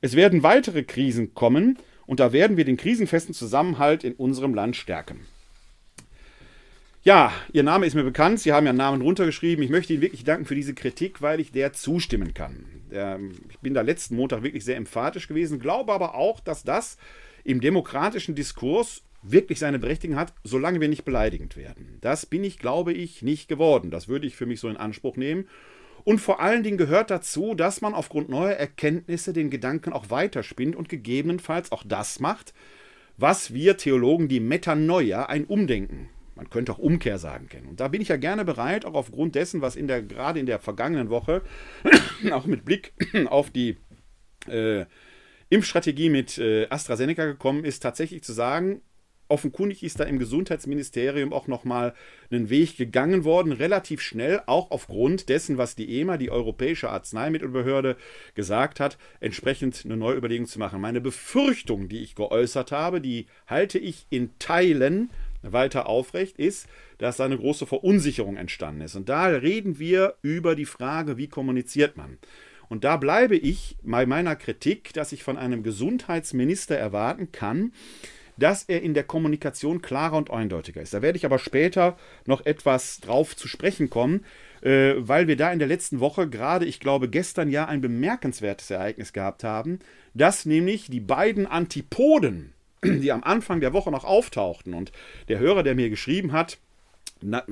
Es 0.00 0.16
werden 0.16 0.42
weitere 0.42 0.82
Krisen 0.82 1.34
kommen, 1.34 1.78
und 2.10 2.18
da 2.18 2.32
werden 2.32 2.56
wir 2.56 2.64
den 2.64 2.76
krisenfesten 2.76 3.34
Zusammenhalt 3.34 4.02
in 4.02 4.14
unserem 4.14 4.52
Land 4.52 4.74
stärken. 4.74 5.20
Ja, 7.04 7.32
Ihr 7.52 7.62
Name 7.62 7.86
ist 7.86 7.94
mir 7.94 8.02
bekannt. 8.02 8.40
Sie 8.40 8.52
haben 8.52 8.66
Ihren 8.66 8.78
Namen 8.78 9.00
runtergeschrieben. 9.00 9.62
Ich 9.62 9.70
möchte 9.70 9.92
Ihnen 9.92 10.02
wirklich 10.02 10.24
danken 10.24 10.44
für 10.44 10.56
diese 10.56 10.74
Kritik, 10.74 11.22
weil 11.22 11.38
ich 11.38 11.52
der 11.52 11.72
zustimmen 11.72 12.34
kann. 12.34 12.64
Ich 13.48 13.60
bin 13.60 13.74
da 13.74 13.82
letzten 13.82 14.16
Montag 14.16 14.42
wirklich 14.42 14.64
sehr 14.64 14.74
emphatisch 14.74 15.28
gewesen, 15.28 15.60
glaube 15.60 15.92
aber 15.92 16.16
auch, 16.16 16.40
dass 16.40 16.64
das 16.64 16.98
im 17.44 17.60
demokratischen 17.60 18.34
Diskurs 18.34 19.04
wirklich 19.22 19.60
seine 19.60 19.78
Berechtigung 19.78 20.16
hat, 20.16 20.32
solange 20.42 20.80
wir 20.80 20.88
nicht 20.88 21.04
beleidigend 21.04 21.56
werden. 21.56 21.98
Das 22.00 22.26
bin 22.26 22.42
ich, 22.42 22.58
glaube 22.58 22.92
ich, 22.92 23.22
nicht 23.22 23.48
geworden. 23.48 23.92
Das 23.92 24.08
würde 24.08 24.26
ich 24.26 24.34
für 24.34 24.46
mich 24.46 24.58
so 24.58 24.68
in 24.68 24.76
Anspruch 24.76 25.16
nehmen. 25.16 25.46
Und 26.04 26.20
vor 26.20 26.40
allen 26.40 26.62
Dingen 26.62 26.78
gehört 26.78 27.10
dazu, 27.10 27.54
dass 27.54 27.80
man 27.80 27.94
aufgrund 27.94 28.28
neuer 28.28 28.52
Erkenntnisse 28.52 29.32
den 29.32 29.50
Gedanken 29.50 29.92
auch 29.92 30.10
weiterspinnt 30.10 30.76
und 30.76 30.88
gegebenenfalls 30.88 31.72
auch 31.72 31.82
das 31.86 32.20
macht, 32.20 32.54
was 33.16 33.52
wir 33.52 33.76
Theologen 33.76 34.28
die 34.28 34.40
Metanoia, 34.40 35.26
ein 35.26 35.44
Umdenken, 35.44 36.08
man 36.34 36.48
könnte 36.48 36.72
auch 36.72 36.78
Umkehr 36.78 37.18
sagen, 37.18 37.48
kennen. 37.48 37.66
Und 37.66 37.80
da 37.80 37.88
bin 37.88 38.00
ich 38.00 38.08
ja 38.08 38.16
gerne 38.16 38.46
bereit, 38.46 38.86
auch 38.86 38.94
aufgrund 38.94 39.34
dessen, 39.34 39.60
was 39.60 39.76
in 39.76 39.86
der, 39.88 40.02
gerade 40.02 40.40
in 40.40 40.46
der 40.46 40.58
vergangenen 40.58 41.10
Woche, 41.10 41.42
auch 42.32 42.46
mit 42.46 42.64
Blick 42.64 42.94
auf 43.26 43.50
die 43.50 43.76
äh, 44.48 44.86
Impfstrategie 45.50 46.08
mit 46.08 46.38
äh, 46.38 46.66
AstraZeneca 46.70 47.26
gekommen 47.26 47.64
ist, 47.64 47.80
tatsächlich 47.80 48.22
zu 48.22 48.32
sagen, 48.32 48.80
offenkundig 49.30 49.82
ist 49.82 50.00
da 50.00 50.04
im 50.04 50.18
Gesundheitsministerium 50.18 51.32
auch 51.32 51.46
nochmal 51.46 51.94
einen 52.30 52.50
Weg 52.50 52.76
gegangen 52.76 53.24
worden, 53.24 53.52
relativ 53.52 54.00
schnell, 54.00 54.42
auch 54.46 54.70
aufgrund 54.70 55.28
dessen, 55.28 55.58
was 55.58 55.76
die 55.76 56.00
EMA, 56.00 56.16
die 56.16 56.30
Europäische 56.30 56.90
Arzneimittelbehörde, 56.90 57.96
gesagt 58.34 58.80
hat, 58.80 58.98
entsprechend 59.20 59.82
eine 59.84 59.96
Neuüberlegung 59.96 60.46
zu 60.46 60.58
machen. 60.58 60.80
Meine 60.80 61.00
Befürchtung, 61.00 61.88
die 61.88 62.02
ich 62.02 62.14
geäußert 62.14 62.72
habe, 62.72 63.00
die 63.00 63.26
halte 63.46 63.78
ich 63.78 64.06
in 64.10 64.30
Teilen 64.38 65.10
weiter 65.42 65.86
aufrecht, 65.86 66.36
ist, 66.38 66.66
dass 66.98 67.16
da 67.16 67.24
eine 67.24 67.38
große 67.38 67.66
Verunsicherung 67.66 68.36
entstanden 68.36 68.82
ist. 68.82 68.94
Und 68.94 69.08
da 69.08 69.26
reden 69.26 69.78
wir 69.78 70.16
über 70.22 70.54
die 70.54 70.66
Frage, 70.66 71.16
wie 71.16 71.28
kommuniziert 71.28 71.96
man. 71.96 72.18
Und 72.68 72.84
da 72.84 72.96
bleibe 72.96 73.36
ich 73.36 73.76
bei 73.82 74.06
meiner 74.06 74.36
Kritik, 74.36 74.92
dass 74.92 75.12
ich 75.12 75.24
von 75.24 75.36
einem 75.36 75.62
Gesundheitsminister 75.62 76.76
erwarten 76.76 77.32
kann, 77.32 77.72
dass 78.40 78.64
er 78.64 78.82
in 78.82 78.94
der 78.94 79.04
Kommunikation 79.04 79.82
klarer 79.82 80.16
und 80.16 80.30
eindeutiger 80.30 80.82
ist. 80.82 80.92
Da 80.92 81.02
werde 81.02 81.16
ich 81.16 81.24
aber 81.24 81.38
später 81.38 81.96
noch 82.26 82.44
etwas 82.44 83.00
drauf 83.00 83.36
zu 83.36 83.46
sprechen 83.46 83.90
kommen, 83.90 84.24
äh, 84.62 84.94
weil 84.96 85.28
wir 85.28 85.36
da 85.36 85.52
in 85.52 85.58
der 85.58 85.68
letzten 85.68 86.00
Woche 86.00 86.28
gerade, 86.28 86.66
ich 86.66 86.80
glaube 86.80 87.08
gestern 87.08 87.48
ja 87.48 87.66
ein 87.66 87.80
bemerkenswertes 87.80 88.70
Ereignis 88.70 89.12
gehabt 89.12 89.44
haben, 89.44 89.78
dass 90.14 90.46
nämlich 90.46 90.90
die 90.90 91.00
beiden 91.00 91.46
Antipoden, 91.46 92.52
die 92.84 93.12
am 93.12 93.22
Anfang 93.22 93.60
der 93.60 93.72
Woche 93.72 93.90
noch 93.90 94.04
auftauchten 94.04 94.74
und 94.74 94.92
der 95.28 95.38
Hörer, 95.38 95.62
der 95.62 95.74
mir 95.74 95.90
geschrieben 95.90 96.32
hat, 96.32 96.58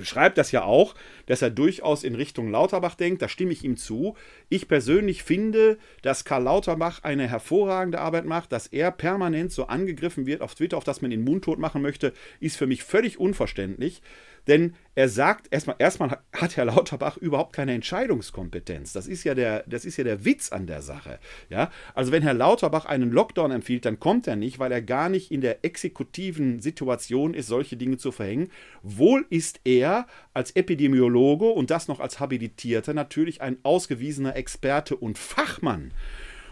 schreibt 0.01 0.39
das 0.39 0.53
ja 0.53 0.65
auch, 0.65 0.95
dass 1.27 1.43
er 1.43 1.51
durchaus 1.51 2.05
in 2.05 2.15
Richtung 2.15 2.51
Lauterbach 2.51 2.95
denkt. 2.95 3.23
Da 3.23 3.29
stimme 3.29 3.53
ich 3.53 3.65
ihm 3.65 3.77
zu. 3.77 4.17
Ich 4.49 4.69
persönlich 4.69 5.23
finde, 5.23 5.79
dass 6.03 6.25
Karl 6.25 6.45
Lauterbach 6.45 7.03
eine 7.03 7.29
hervorragende 7.29 8.01
Arbeit 8.01 8.25
macht, 8.25 8.53
dass 8.53 8.67
er 8.67 8.91
permanent 8.91 9.53
so 9.53 9.67
angegriffen 9.67 10.27
wird 10.27 10.41
auf 10.41 10.55
Twitter, 10.55 10.77
auf 10.77 10.85
das 10.85 11.03
man 11.03 11.13
ihn 11.13 11.25
mundtot 11.25 11.59
machen 11.59 11.83
möchte, 11.83 12.13
ist 12.41 12.57
für 12.57 12.67
mich 12.67 12.83
völlig 12.85 13.19
unverständlich. 13.19 14.03
Denn 14.47 14.75
er 14.99 15.09
sagt, 15.09 15.47
erstmal, 15.53 15.77
erstmal 15.79 16.19
hat 16.33 16.57
Herr 16.57 16.65
Lauterbach 16.65 17.17
überhaupt 17.19 17.53
keine 17.53 17.73
Entscheidungskompetenz. 17.73 18.93
Das 18.93 19.07
ist 19.07 19.23
ja 19.23 19.37
der, 19.37 19.63
das 19.69 19.85
ist 19.85 19.97
ja 19.97 20.03
der 20.03 20.25
Witz 20.25 20.51
an 20.51 20.67
der 20.67 20.83
Sache. 20.83 21.21
Ja? 21.51 21.71
Also 21.95 22.11
wenn 22.11 22.25
Herr 22.25 22.35
Lauterbach 22.35 22.85
einen 22.85 23.13
Lockdown 23.13 23.53
empfiehlt, 23.53 23.85
dann 23.85 24.01
kommt 24.01 24.27
er 24.27 24.35
nicht, 24.35 24.59
weil 24.59 24.73
er 24.73 24.83
gar 24.83 25.09
nicht 25.09 25.31
in 25.31 25.41
der 25.41 25.65
exekutiven 25.65 26.59
Situation 26.59 27.33
ist, 27.33 27.47
solche 27.47 27.77
Dinge 27.77 27.99
zu 27.99 28.11
verhängen. 28.11 28.51
Wohl 28.83 29.25
ist 29.31 29.61
er 29.63 30.09
als 30.35 30.51
Epidemiologe 30.57 31.47
und 31.47 31.71
das 31.71 31.87
noch 31.87 32.01
als 32.01 32.19
Habilitierter 32.19 32.93
natürlich 32.93 33.41
ein 33.41 33.59
ausgewiesener 33.63 34.35
Experte 34.35 34.97
und 34.97 35.17
Fachmann 35.17 35.93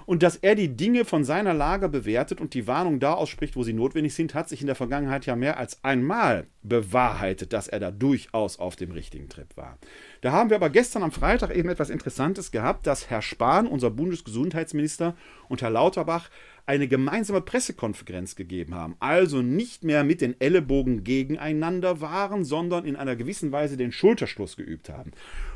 und 0.06 0.22
dass 0.22 0.36
er 0.36 0.54
die 0.54 0.76
Dinge 0.76 1.04
von 1.04 1.24
seiner 1.24 1.52
Lage 1.52 1.88
bewertet 1.88 2.40
und 2.40 2.54
die 2.54 2.66
Warnung 2.66 3.00
da 3.00 3.14
ausspricht, 3.14 3.56
wo 3.56 3.64
sie 3.64 3.72
notwendig 3.72 4.14
sind, 4.14 4.34
hat 4.34 4.48
sich 4.48 4.60
in 4.60 4.68
der 4.68 4.76
Vergangenheit 4.76 5.26
ja 5.26 5.36
mehr 5.36 5.58
als 5.58 5.82
einmal 5.84 6.46
bewahrheitet, 6.62 7.52
dass 7.52 7.68
er 7.68 7.80
da 7.80 7.90
durchaus 7.90 8.58
auf 8.58 8.76
dem 8.76 8.92
richtigen 8.92 9.28
Trip 9.28 9.56
war. 9.56 9.78
Da 10.20 10.32
haben 10.32 10.50
wir 10.50 10.56
aber 10.56 10.70
gestern 10.70 11.02
am 11.02 11.12
Freitag 11.12 11.54
eben 11.54 11.68
etwas 11.68 11.90
Interessantes 11.90 12.52
gehabt, 12.52 12.86
dass 12.86 13.10
Herr 13.10 13.22
Spahn, 13.22 13.66
unser 13.66 13.90
Bundesgesundheitsminister, 13.90 15.16
und 15.48 15.62
Herr 15.62 15.70
Lauterbach 15.70 16.30
eine 16.66 16.88
gemeinsame 16.88 17.40
Pressekonferenz 17.40 18.34
gegeben 18.34 18.74
haben. 18.74 18.96
Also 18.98 19.42
nicht 19.42 19.84
mehr 19.84 20.02
mit 20.02 20.20
den 20.20 20.40
Ellenbogen 20.40 21.04
gegeneinander 21.04 22.00
waren, 22.00 22.44
sondern 22.44 22.84
in 22.84 22.96
einer 22.96 23.14
gewissen 23.14 23.52
Weise 23.52 23.76
den 23.76 23.92
Schulterschluss 23.92 24.56
geübt 24.56 24.88
haben. 24.88 25.12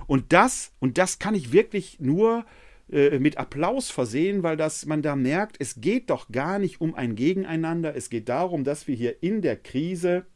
Und 0.06 0.32
das, 0.32 0.72
und 0.78 0.98
das 0.98 1.18
kann 1.18 1.34
ich 1.34 1.52
wirklich 1.52 1.98
nur 1.98 2.44
äh, 2.92 3.18
mit 3.18 3.38
Applaus 3.38 3.90
versehen, 3.90 4.42
weil 4.42 4.56
das, 4.56 4.86
man 4.86 5.02
da 5.02 5.16
merkt, 5.16 5.56
es 5.58 5.80
geht 5.80 6.10
doch 6.10 6.28
gar 6.30 6.58
nicht 6.58 6.80
um 6.80 6.94
ein 6.94 7.14
Gegeneinander. 7.14 7.94
Es 7.94 8.10
geht 8.10 8.28
darum, 8.28 8.64
dass 8.64 8.88
wir 8.88 8.96
hier 8.96 9.22
in 9.22 9.42
der 9.42 9.56
Krise, 9.56 10.26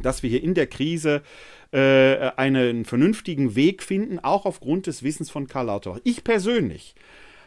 dass 0.00 0.22
wir 0.22 0.30
hier 0.30 0.42
in 0.42 0.54
der 0.54 0.66
Krise 0.66 1.22
äh, 1.72 2.30
einen 2.36 2.84
vernünftigen 2.84 3.54
Weg 3.54 3.82
finden, 3.82 4.18
auch 4.18 4.44
aufgrund 4.44 4.86
des 4.86 5.02
Wissens 5.02 5.30
von 5.30 5.46
Karl 5.46 5.66
Lauterbach. 5.66 6.00
Ich 6.04 6.24
persönlich 6.24 6.94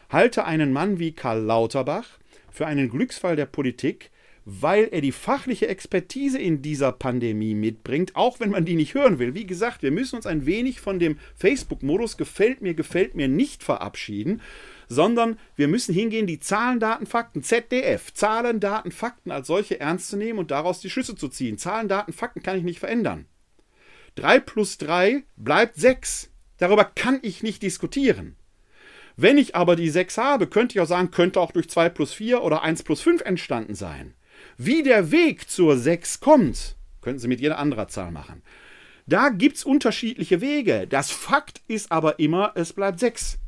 halte 0.08 0.44
einen 0.44 0.72
Mann 0.72 0.98
wie 0.98 1.12
Karl 1.12 1.40
Lauterbach 1.40 2.18
für 2.50 2.66
einen 2.66 2.90
Glücksfall 2.90 3.36
der 3.36 3.46
Politik, 3.46 4.10
weil 4.50 4.88
er 4.92 5.02
die 5.02 5.12
fachliche 5.12 5.68
Expertise 5.68 6.38
in 6.38 6.62
dieser 6.62 6.90
Pandemie 6.90 7.54
mitbringt, 7.54 8.16
auch 8.16 8.40
wenn 8.40 8.48
man 8.48 8.64
die 8.64 8.76
nicht 8.76 8.94
hören 8.94 9.18
will. 9.18 9.34
Wie 9.34 9.44
gesagt, 9.44 9.82
wir 9.82 9.90
müssen 9.90 10.16
uns 10.16 10.24
ein 10.24 10.46
wenig 10.46 10.80
von 10.80 10.98
dem 10.98 11.18
Facebook-Modus 11.36 12.16
gefällt 12.16 12.62
mir, 12.62 12.72
gefällt 12.72 13.14
mir 13.14 13.28
nicht 13.28 13.62
verabschieden, 13.62 14.40
sondern 14.88 15.38
wir 15.54 15.68
müssen 15.68 15.94
hingehen, 15.94 16.26
die 16.26 16.40
Zahlen, 16.40 16.80
Daten, 16.80 17.04
Fakten, 17.04 17.42
ZDF, 17.42 18.14
Zahlen, 18.14 18.58
Daten, 18.58 18.90
Fakten 18.90 19.30
als 19.32 19.48
solche 19.48 19.80
ernst 19.80 20.08
zu 20.08 20.16
nehmen 20.16 20.38
und 20.38 20.50
daraus 20.50 20.80
die 20.80 20.88
Schlüsse 20.88 21.14
zu 21.14 21.28
ziehen. 21.28 21.58
Zahlen, 21.58 21.88
Daten, 21.88 22.14
Fakten 22.14 22.42
kann 22.42 22.56
ich 22.56 22.64
nicht 22.64 22.78
verändern. 22.78 23.26
3 24.14 24.40
plus 24.40 24.78
3 24.78 25.24
bleibt 25.36 25.76
6. 25.76 26.30
Darüber 26.56 26.84
kann 26.84 27.18
ich 27.20 27.42
nicht 27.42 27.62
diskutieren. 27.62 28.34
Wenn 29.14 29.36
ich 29.36 29.54
aber 29.54 29.76
die 29.76 29.90
6 29.90 30.16
habe, 30.16 30.46
könnte 30.46 30.74
ich 30.74 30.80
auch 30.80 30.86
sagen, 30.86 31.10
könnte 31.10 31.38
auch 31.38 31.52
durch 31.52 31.68
2 31.68 31.90
plus 31.90 32.14
4 32.14 32.42
oder 32.42 32.62
1 32.62 32.82
plus 32.82 33.02
5 33.02 33.20
entstanden 33.20 33.74
sein. 33.74 34.14
Wie 34.60 34.82
der 34.82 35.12
Weg 35.12 35.48
zur 35.48 35.78
6 35.78 36.18
kommt, 36.18 36.74
könnten 37.00 37.20
Sie 37.20 37.28
mit 37.28 37.40
jeder 37.40 37.60
anderen 37.60 37.88
Zahl 37.88 38.10
machen. 38.10 38.42
Da 39.06 39.28
gibt 39.28 39.56
es 39.56 39.62
unterschiedliche 39.62 40.40
Wege. 40.40 40.88
Das 40.88 41.12
Fakt 41.12 41.62
ist 41.68 41.92
aber 41.92 42.18
immer, 42.18 42.50
es 42.56 42.72
bleibt 42.72 42.98
6. 42.98 43.38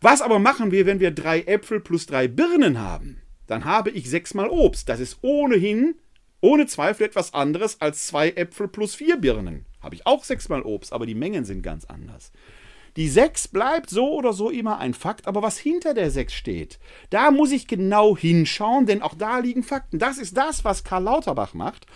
Was 0.00 0.22
aber 0.22 0.38
machen 0.38 0.70
wir, 0.70 0.86
wenn 0.86 0.98
wir 0.98 1.10
drei 1.10 1.42
Äpfel 1.42 1.78
plus 1.78 2.06
drei 2.06 2.26
Birnen 2.26 2.80
haben? 2.80 3.20
Dann 3.46 3.66
habe 3.66 3.90
ich 3.90 4.08
sechsmal 4.08 4.48
Obst. 4.48 4.88
Das 4.88 4.98
ist 4.98 5.18
ohnehin, 5.20 5.94
ohne 6.40 6.66
Zweifel 6.66 7.04
etwas 7.04 7.34
anderes 7.34 7.82
als 7.82 8.06
zwei 8.06 8.30
Äpfel 8.30 8.68
plus 8.68 8.94
vier 8.94 9.18
Birnen. 9.18 9.66
Habe 9.82 9.94
ich 9.94 10.06
auch 10.06 10.24
sechsmal 10.24 10.62
Obst, 10.62 10.94
aber 10.94 11.04
die 11.04 11.14
Mengen 11.14 11.44
sind 11.44 11.60
ganz 11.60 11.84
anders. 11.84 12.32
Die 12.96 13.08
6 13.08 13.48
bleibt 13.48 13.90
so 13.90 14.12
oder 14.12 14.32
so 14.32 14.50
immer 14.50 14.78
ein 14.78 14.94
Fakt, 14.94 15.26
aber 15.26 15.42
was 15.42 15.58
hinter 15.58 15.94
der 15.94 16.10
6 16.10 16.32
steht, 16.32 16.78
da 17.10 17.32
muss 17.32 17.50
ich 17.50 17.66
genau 17.66 18.16
hinschauen, 18.16 18.86
denn 18.86 19.02
auch 19.02 19.14
da 19.14 19.38
liegen 19.38 19.64
Fakten. 19.64 19.98
Das 19.98 20.18
ist 20.18 20.36
das, 20.36 20.64
was 20.64 20.84
Karl 20.84 21.02
Lauterbach 21.02 21.54
macht. 21.54 21.86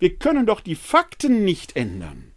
Wir 0.00 0.16
können 0.16 0.46
doch 0.46 0.60
die 0.60 0.74
Fakten 0.74 1.44
nicht 1.44 1.76
ändern. 1.76 2.29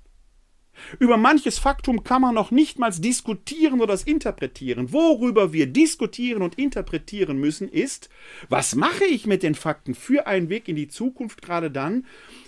Über 1.00 1.18
manches 1.18 1.60
Faktum 1.60 2.04
kann 2.04 2.22
man 2.22 2.36
noch 2.36 2.52
nicht 2.52 2.80
mal 2.80 2.92
diskutieren 2.92 3.82
oder 3.82 3.94
das 3.94 4.04
interpretieren. 4.04 4.92
Worüber 4.92 5.54
wir 5.54 5.68
diskutieren 5.68 6.42
und 6.42 6.56
interpretieren 6.56 7.38
müssen, 7.38 7.68
ist, 7.68 8.10
was 8.50 8.76
mache 8.76 9.06
ich 9.06 9.26
mit 9.26 9.44
den 9.44 9.56
Fakten 9.56 9.96
für 9.96 10.28
einen 10.28 10.50
Weg 10.50 10.68
in 10.68 10.76
die 10.76 10.88
Zukunft, 10.88 11.42
gerade 11.42 11.72
dann, 11.72 12.06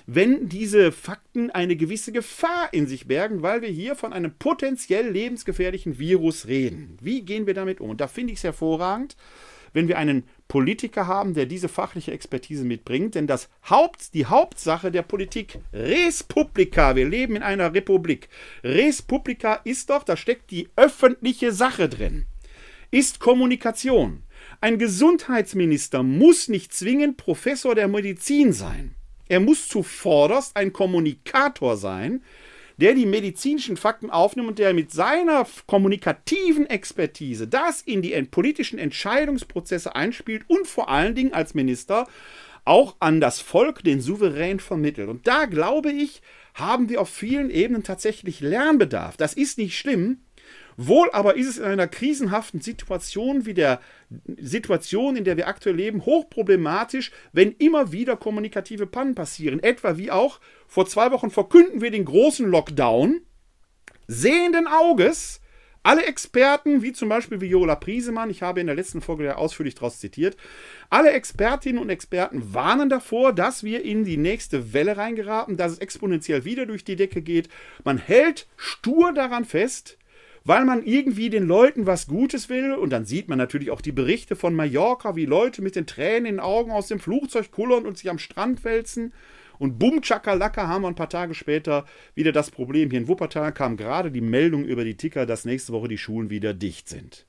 wenn 0.07 0.49
diese 0.49 0.91
Fakten 0.91 1.49
eine 1.49 1.75
gewisse 1.75 2.11
Gefahr 2.11 2.69
in 2.71 2.87
sich 2.87 3.07
bergen, 3.07 3.41
weil 3.41 3.61
wir 3.61 3.69
hier 3.69 3.95
von 3.95 4.13
einem 4.13 4.33
potenziell 4.37 5.09
lebensgefährlichen 5.09 5.97
Virus 5.97 6.47
reden. 6.47 6.97
Wie 7.01 7.21
gehen 7.21 7.47
wir 7.47 7.53
damit 7.53 7.81
um? 7.81 7.89
Und 7.89 8.01
da 8.01 8.07
finde 8.07 8.33
ich 8.33 8.39
es 8.39 8.43
hervorragend, 8.43 9.15
wenn 9.73 9.87
wir 9.87 9.97
einen 9.97 10.23
Politiker 10.47 11.07
haben, 11.07 11.33
der 11.33 11.45
diese 11.45 11.69
fachliche 11.69 12.11
Expertise 12.11 12.63
mitbringt. 12.63 13.15
Denn 13.15 13.27
das 13.27 13.49
Haupt, 13.69 14.13
die 14.13 14.25
Hauptsache 14.25 14.91
der 14.91 15.01
Politik, 15.01 15.59
Res 15.73 16.23
Publica, 16.23 16.95
wir 16.95 17.07
leben 17.07 17.35
in 17.35 17.43
einer 17.43 17.73
Republik. 17.73 18.29
Res 18.63 19.01
Publica 19.01 19.55
ist 19.63 19.89
doch, 19.89 20.03
da 20.03 20.15
steckt 20.15 20.51
die 20.51 20.69
öffentliche 20.75 21.51
Sache 21.51 21.89
drin, 21.89 22.25
ist 22.91 23.19
Kommunikation. 23.19 24.23
Ein 24.61 24.77
Gesundheitsminister 24.77 26.03
muss 26.03 26.47
nicht 26.47 26.73
zwingend 26.73 27.17
Professor 27.17 27.75
der 27.75 27.87
Medizin 27.87 28.53
sein. 28.53 28.95
Er 29.27 29.39
muss 29.39 29.67
zuvorderst 29.67 30.55
ein 30.55 30.71
Kommunikator 30.71 31.77
sein, 31.77 32.21
der 32.77 32.93
die 32.93 33.05
medizinischen 33.05 33.77
Fakten 33.77 34.09
aufnimmt 34.09 34.49
und 34.49 34.59
der 34.59 34.73
mit 34.73 34.91
seiner 34.91 35.47
kommunikativen 35.67 36.69
Expertise 36.69 37.47
das 37.47 37.81
in 37.81 38.01
die 38.01 38.19
politischen 38.23 38.79
Entscheidungsprozesse 38.79 39.95
einspielt 39.95 40.43
und 40.47 40.67
vor 40.67 40.89
allen 40.89 41.15
Dingen 41.15 41.33
als 41.33 41.53
Minister 41.53 42.07
auch 42.65 42.95
an 42.99 43.21
das 43.21 43.39
Volk 43.39 43.83
den 43.83 44.01
Souverän 44.01 44.59
vermittelt. 44.59 45.07
Und 45.07 45.27
da 45.27 45.45
glaube 45.45 45.91
ich, 45.91 46.21
haben 46.55 46.89
wir 46.89 46.99
auf 46.99 47.09
vielen 47.09 47.49
Ebenen 47.49 47.83
tatsächlich 47.83 48.39
Lernbedarf. 48.39 49.17
Das 49.17 49.33
ist 49.33 49.57
nicht 49.57 49.77
schlimm, 49.77 50.24
Wohl 50.77 51.09
aber 51.11 51.35
ist 51.35 51.47
es 51.47 51.57
in 51.57 51.63
einer 51.63 51.87
krisenhaften 51.87 52.59
Situation 52.59 53.45
wie 53.45 53.53
der 53.53 53.79
Situation, 54.37 55.15
in 55.15 55.23
der 55.23 55.37
wir 55.37 55.47
aktuell 55.47 55.75
leben, 55.75 56.05
hochproblematisch, 56.05 57.11
wenn 57.31 57.53
immer 57.53 57.91
wieder 57.91 58.17
kommunikative 58.17 58.85
Pannen 58.85 59.15
passieren. 59.15 59.63
Etwa 59.63 59.97
wie 59.97 60.11
auch 60.11 60.39
vor 60.67 60.85
zwei 60.85 61.11
Wochen 61.11 61.31
verkünden 61.31 61.81
wir 61.81 61.91
den 61.91 62.05
großen 62.05 62.49
Lockdown, 62.49 63.21
sehenden 64.07 64.67
Auges, 64.67 65.41
alle 65.85 66.05
Experten, 66.05 66.81
wie 66.81 66.93
zum 66.93 67.09
Beispiel 67.09 67.41
Viola 67.41 67.75
Priesemann, 67.75 68.31
ich 68.31 68.41
habe 68.41 68.59
in 68.59 68.65
der 68.65 68.75
letzten 68.75 69.01
Folge 69.01 69.25
ja 69.25 69.35
ausführlich 69.35 69.75
daraus 69.75 69.99
zitiert, 69.99 70.35
alle 70.89 71.11
Expertinnen 71.11 71.79
und 71.79 71.91
Experten 71.91 72.55
warnen 72.55 72.89
davor, 72.89 73.33
dass 73.33 73.63
wir 73.63 73.85
in 73.85 74.03
die 74.03 74.17
nächste 74.17 74.73
Welle 74.73 74.97
reingeraten, 74.97 75.57
dass 75.57 75.73
es 75.73 75.77
exponentiell 75.77 76.43
wieder 76.43 76.65
durch 76.65 76.85
die 76.85 76.95
Decke 76.95 77.21
geht. 77.21 77.49
Man 77.83 77.99
hält 77.99 78.47
stur 78.57 79.13
daran 79.13 79.45
fest, 79.45 79.99
weil 80.45 80.63
man 80.63 80.85
irgendwie 80.85 81.29
den 81.29 81.45
Leuten 81.45 81.87
was 81.87 82.07
Gutes 82.07 82.47
will. 82.49 82.73
Und 82.73 82.91
dann 82.91 83.05
sieht 83.05 83.27
man 83.27 83.37
natürlich 83.37 83.71
auch 83.71 83.81
die 83.81 83.91
Berichte 83.91 84.35
von 84.35 84.53
Mallorca, 84.53 85.15
wie 85.15 85.25
Leute 85.25 85.61
mit 85.61 85.75
den 85.75 85.87
Tränen 85.87 86.25
in 86.25 86.35
den 86.35 86.39
Augen 86.39 86.71
aus 86.71 86.87
dem 86.87 86.99
Flugzeug 86.99 87.51
kullern 87.51 87.85
und 87.85 87.97
sich 87.97 88.09
am 88.09 88.19
Strand 88.19 88.63
wälzen. 88.63 89.11
Und 89.57 89.79
bumm, 89.79 90.01
tschakalaka 90.01 90.67
haben 90.67 90.83
wir 90.83 90.89
ein 90.89 90.95
paar 90.95 91.09
Tage 91.09 91.33
später 91.33 91.85
wieder 92.13 92.31
das 92.31 92.51
Problem. 92.51 92.91
Hier 92.91 92.99
in 92.99 93.07
Wuppertal 93.07 93.53
kam 93.53 93.75
gerade 93.75 94.11
die 94.11 94.21
Meldung 94.21 94.63
über 94.65 94.83
die 94.83 94.97
Ticker, 94.97 95.25
dass 95.25 95.45
nächste 95.45 95.73
Woche 95.73 95.87
die 95.87 95.97
Schulen 95.97 96.29
wieder 96.29 96.53
dicht 96.53 96.87
sind. 96.89 97.25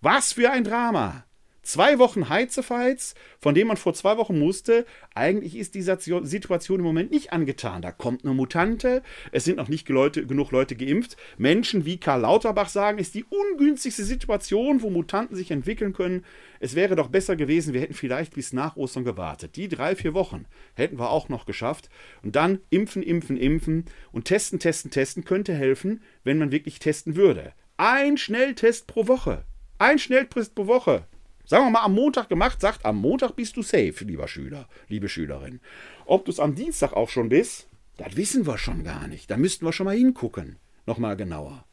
Was 0.00 0.32
für 0.32 0.50
ein 0.50 0.64
Drama! 0.64 1.24
Zwei 1.64 1.98
Wochen 1.98 2.28
Heizefeiz, 2.28 3.14
von 3.40 3.54
dem 3.54 3.68
man 3.68 3.78
vor 3.78 3.94
zwei 3.94 4.18
Wochen 4.18 4.38
musste, 4.38 4.84
eigentlich 5.14 5.56
ist 5.56 5.74
diese 5.74 5.96
Situation 5.98 6.80
im 6.80 6.84
Moment 6.84 7.10
nicht 7.10 7.32
angetan. 7.32 7.80
Da 7.80 7.90
kommt 7.90 8.22
eine 8.22 8.34
Mutante, 8.34 9.02
es 9.32 9.44
sind 9.44 9.56
noch 9.56 9.68
nicht 9.68 9.88
Leute, 9.88 10.26
genug 10.26 10.50
Leute 10.50 10.76
geimpft. 10.76 11.16
Menschen 11.38 11.86
wie 11.86 11.96
Karl 11.96 12.20
Lauterbach 12.20 12.68
sagen, 12.68 12.98
ist 12.98 13.14
die 13.14 13.24
ungünstigste 13.24 14.04
Situation, 14.04 14.82
wo 14.82 14.90
Mutanten 14.90 15.36
sich 15.36 15.50
entwickeln 15.50 15.94
können. 15.94 16.26
Es 16.60 16.74
wäre 16.74 16.96
doch 16.96 17.08
besser 17.08 17.34
gewesen, 17.34 17.72
wir 17.72 17.80
hätten 17.80 17.94
vielleicht 17.94 18.34
bis 18.34 18.52
nach 18.52 18.76
Ostern 18.76 19.04
gewartet. 19.04 19.56
Die 19.56 19.68
drei, 19.68 19.96
vier 19.96 20.12
Wochen 20.12 20.44
hätten 20.74 20.98
wir 20.98 21.08
auch 21.08 21.30
noch 21.30 21.46
geschafft. 21.46 21.88
Und 22.22 22.36
dann 22.36 22.58
impfen, 22.68 23.02
impfen, 23.02 23.38
impfen 23.38 23.86
und 24.12 24.26
testen, 24.26 24.58
testen, 24.58 24.90
testen 24.90 25.24
könnte 25.24 25.54
helfen, 25.54 26.02
wenn 26.24 26.36
man 26.36 26.52
wirklich 26.52 26.78
testen 26.78 27.16
würde. 27.16 27.54
Ein 27.78 28.18
Schnelltest 28.18 28.86
pro 28.86 29.08
Woche. 29.08 29.46
Ein 29.78 29.98
Schnelltest 29.98 30.54
pro 30.54 30.66
Woche. 30.66 31.06
Sagen 31.46 31.66
wir 31.66 31.70
mal, 31.70 31.84
am 31.84 31.94
Montag 31.94 32.28
gemacht, 32.28 32.60
sagt, 32.60 32.84
am 32.84 32.96
Montag 32.96 33.36
bist 33.36 33.56
du 33.56 33.62
safe, 33.62 34.04
lieber 34.04 34.28
Schüler, 34.28 34.66
liebe 34.88 35.08
Schülerin. 35.08 35.60
Ob 36.06 36.24
du 36.24 36.30
es 36.30 36.40
am 36.40 36.54
Dienstag 36.54 36.92
auch 36.94 37.10
schon 37.10 37.28
bist, 37.28 37.68
Das 37.96 38.16
wissen 38.16 38.46
wir 38.46 38.58
schon 38.58 38.84
gar 38.84 39.06
nicht. 39.06 39.30
Da 39.30 39.36
müssten 39.36 39.64
wir 39.64 39.72
schon 39.72 39.86
mal 39.86 39.96
hingucken. 39.96 40.56
Nochmal 40.86 41.16
genauer. 41.16 41.64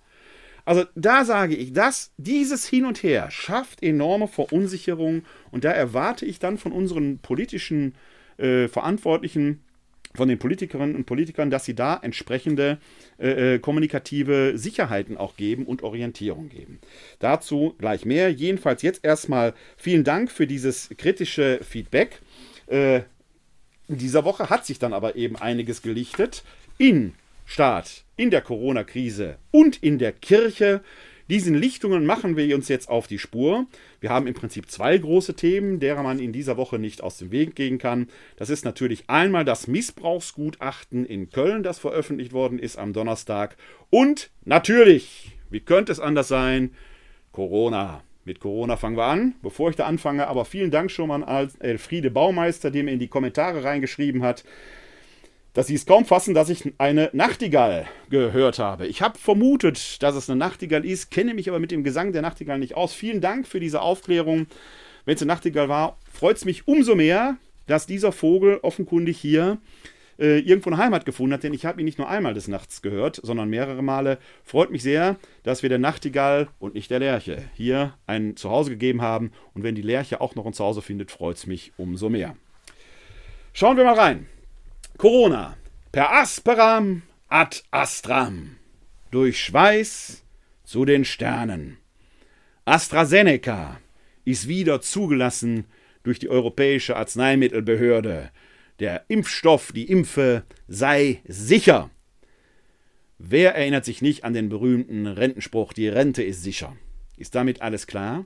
Also 0.65 0.85
da 0.95 1.25
sage 1.25 1.55
ich, 1.55 1.73
dass 1.73 2.13
dieses 2.17 2.67
Hin 2.67 2.85
und 2.85 3.01
Her 3.01 3.31
schafft 3.31 3.81
enorme 3.81 4.27
Verunsicherung 4.27 5.23
und 5.49 5.63
da 5.63 5.71
erwarte 5.71 6.25
ich 6.25 6.37
dann 6.37 6.59
von 6.59 6.71
unseren 6.71 7.17
politischen 7.17 7.95
äh, 8.37 8.67
Verantwortlichen, 8.67 9.63
von 10.13 10.27
den 10.27 10.39
Politikerinnen 10.39 10.95
und 10.95 11.05
Politikern, 11.05 11.49
dass 11.49 11.65
sie 11.65 11.75
da 11.75 11.99
entsprechende 12.01 12.77
äh, 13.19 13.55
äh, 13.55 13.59
kommunikative 13.59 14.53
Sicherheiten 14.55 15.17
auch 15.17 15.35
geben 15.35 15.65
und 15.65 15.83
Orientierung 15.83 16.49
geben. 16.49 16.79
Dazu 17.19 17.75
gleich 17.77 18.05
mehr. 18.05 18.31
Jedenfalls 18.31 18.81
jetzt 18.81 19.03
erstmal 19.03 19.53
vielen 19.77 20.03
Dank 20.03 20.31
für 20.31 20.47
dieses 20.47 20.89
kritische 20.97 21.59
Feedback. 21.63 22.19
Äh, 22.67 23.01
in 23.87 23.97
dieser 23.97 24.23
Woche 24.23 24.49
hat 24.49 24.65
sich 24.65 24.79
dann 24.79 24.93
aber 24.93 25.15
eben 25.15 25.35
einiges 25.35 25.81
gelichtet 25.81 26.43
in 26.77 27.13
Staat, 27.45 28.05
in 28.15 28.31
der 28.31 28.41
Corona-Krise 28.41 29.37
und 29.51 29.83
in 29.83 29.99
der 29.99 30.13
Kirche. 30.13 30.81
Diesen 31.31 31.55
Lichtungen 31.55 32.05
machen 32.05 32.35
wir 32.35 32.53
uns 32.53 32.67
jetzt 32.67 32.89
auf 32.89 33.07
die 33.07 33.17
Spur. 33.17 33.65
Wir 34.01 34.09
haben 34.09 34.27
im 34.27 34.33
Prinzip 34.33 34.69
zwei 34.69 34.97
große 34.97 35.33
Themen, 35.33 35.79
derer 35.79 36.03
man 36.03 36.19
in 36.19 36.33
dieser 36.33 36.57
Woche 36.57 36.77
nicht 36.77 37.01
aus 37.01 37.19
dem 37.19 37.31
Weg 37.31 37.55
gehen 37.55 37.77
kann. 37.77 38.09
Das 38.35 38.50
ist 38.50 38.65
natürlich 38.65 39.09
einmal 39.09 39.45
das 39.45 39.65
Missbrauchsgutachten 39.65 41.05
in 41.05 41.29
Köln, 41.29 41.63
das 41.63 41.79
veröffentlicht 41.79 42.33
worden 42.33 42.59
ist 42.59 42.77
am 42.77 42.91
Donnerstag. 42.91 43.55
Und 43.89 44.29
natürlich, 44.43 45.38
wie 45.50 45.61
könnte 45.61 45.93
es 45.93 46.01
anders 46.01 46.27
sein, 46.27 46.71
Corona. 47.31 48.03
Mit 48.25 48.41
Corona 48.41 48.75
fangen 48.75 48.97
wir 48.97 49.05
an. 49.05 49.35
Bevor 49.41 49.69
ich 49.69 49.77
da 49.77 49.85
anfange, 49.85 50.27
aber 50.27 50.43
vielen 50.43 50.69
Dank 50.69 50.91
schon 50.91 51.07
mal 51.07 51.23
an 51.23 51.50
Elfriede 51.59 52.11
Baumeister, 52.11 52.71
der 52.71 52.83
mir 52.83 52.91
in 52.91 53.00
die 53.00 53.07
Kommentare 53.07 53.63
reingeschrieben 53.63 54.21
hat 54.21 54.43
dass 55.53 55.67
sie 55.67 55.75
es 55.75 55.86
kaum 55.86 56.05
fassen, 56.05 56.34
dass 56.34 56.50
ich 56.50 56.74
eine 56.77 57.10
Nachtigall 57.13 57.88
gehört 58.10 58.60
habe. 58.60 58.88
Ich 58.88 59.01
habe 59.01 59.17
vermutet, 59.17 60.01
dass 60.01 60.15
es 60.15 60.29
eine 60.29 60.38
Nachtigall 60.38 60.86
ist, 60.86 61.12
kenne 61.12 61.34
mich 61.34 61.50
aber 61.50 61.60
mit 61.60 61.72
dem 61.72 61.84
Gesang 61.84 62.13
der 62.13 62.22
Nachtigall 62.22 62.60
nicht 62.60 62.75
aus. 62.75 62.93
Vielen 62.93 63.22
Dank 63.22 63.48
für 63.48 63.60
diese 63.60 63.81
Aufklärung. 63.81 64.48
Wenn 65.05 65.15
es 65.15 65.22
eine 65.22 65.34
Nachtigall 65.34 65.67
war, 65.67 65.98
freut 66.12 66.38
es 66.38 66.46
mich 66.46 66.67
umso 66.67 66.96
mehr, 66.96 67.38
dass 67.67 67.86
dieser 67.86 68.12
Vogel 68.12 68.60
offenkundig 68.62 69.17
hier 69.17 69.60
äh, 70.20 70.39
irgendwo 70.39 70.70
eine 70.70 70.77
Heimat 70.77 71.05
gefunden 71.05 71.34
hat, 71.34 71.43
denn 71.43 71.53
ich 71.53 71.65
habe 71.65 71.81
ihn 71.81 71.86
nicht 71.86 71.98
nur 71.98 72.08
einmal 72.08 72.34
des 72.34 72.48
Nachts 72.48 72.81
gehört, 72.81 73.20
sondern 73.24 73.50
mehrere 73.50 73.81
Male. 73.81 74.20
Freut 74.43 74.72
mich 74.72 74.84
sehr, 74.84 75.17
dass 75.43 75.63
wir 75.63 75.70
der 75.70 75.79
Nachtigall 75.79 76.48
und 76.60 76.75
nicht 76.75 76.91
der 76.91 77.00
Lerche 77.00 77.43
hier 77.55 77.96
ein 78.05 78.38
Zuhause 78.38 78.70
gegeben 78.70 79.01
haben. 79.01 79.31
Und 79.53 79.63
wenn 79.63 79.75
die 79.75 79.81
Lerche 79.81 80.22
auch 80.22 80.36
noch 80.36 80.46
ein 80.46 80.53
Zuhause 80.53 80.81
findet, 80.81 81.12
freut 81.12 81.38
es 81.38 81.48
mich 81.48 81.74
umso 81.77 82.10
mehr. 82.10 82.36
Schauen 83.53 83.77
wir 83.77 83.84
mal 83.84 83.96
rein. 83.96 84.27
Corona. 85.01 85.58
Per 85.91 86.12
asperam 86.12 87.01
ad 87.27 87.63
astram. 87.72 88.58
Durch 89.10 89.43
Schweiß 89.43 90.24
zu 90.63 90.86
den 90.86 91.05
Sternen. 91.05 91.77
AstraZeneca 92.65 93.81
ist 94.25 94.48
wieder 94.48 94.79
zugelassen 94.79 95.65
durch 96.03 96.20
die 96.20 96.29
Europäische 96.29 96.98
Arzneimittelbehörde. 96.98 98.29
Der 98.77 99.05
Impfstoff, 99.08 99.72
die 99.72 99.89
Impfe 99.89 100.43
sei 100.67 101.24
sicher. 101.27 101.89
Wer 103.17 103.55
erinnert 103.55 103.86
sich 103.86 104.03
nicht 104.03 104.24
an 104.24 104.34
den 104.34 104.50
berühmten 104.50 105.08
Rentenspruch, 105.08 105.74
die 105.74 105.88
Rente 105.88 106.22
ist 106.22 106.43
sicher? 106.43 106.77
Ist 107.17 107.34
damit 107.34 107.63
alles 107.63 107.88
klar? 107.88 108.25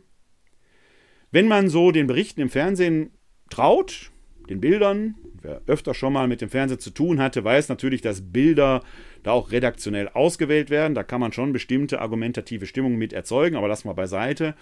Wenn 1.32 1.48
man 1.48 1.70
so 1.70 1.92
den 1.92 2.08
Berichten 2.08 2.42
im 2.42 2.50
Fernsehen 2.50 3.12
traut, 3.50 4.12
den 4.50 4.62
Bildern. 4.62 5.16
Wer 5.42 5.62
öfter 5.68 5.94
schon 5.94 6.14
mal 6.14 6.28
mit 6.28 6.42
dem 6.42 6.50
Fernsehen 6.50 6.80
zu 6.80 6.90
tun 6.90 7.20
hatte, 7.20 7.44
weiß 7.44 7.70
natürlich, 7.70 8.02
dass 8.02 8.22
Bilder 8.22 8.82
da 9.24 9.32
auch 9.32 9.52
redaktionell 9.52 10.10
ausgewählt 10.10 10.70
werden. 10.70 10.96
Da 10.96 11.04
kann 11.04 11.22
man 11.22 11.34
schon 11.34 11.54
bestimmte 11.54 12.02
argumentative 12.02 12.66
Stimmungen 12.66 12.98
mit 12.98 13.14
erzeugen, 13.14 13.56
aber 13.56 13.68
lass 13.68 13.86
mal 13.86 13.94
beiseite. 13.94 14.56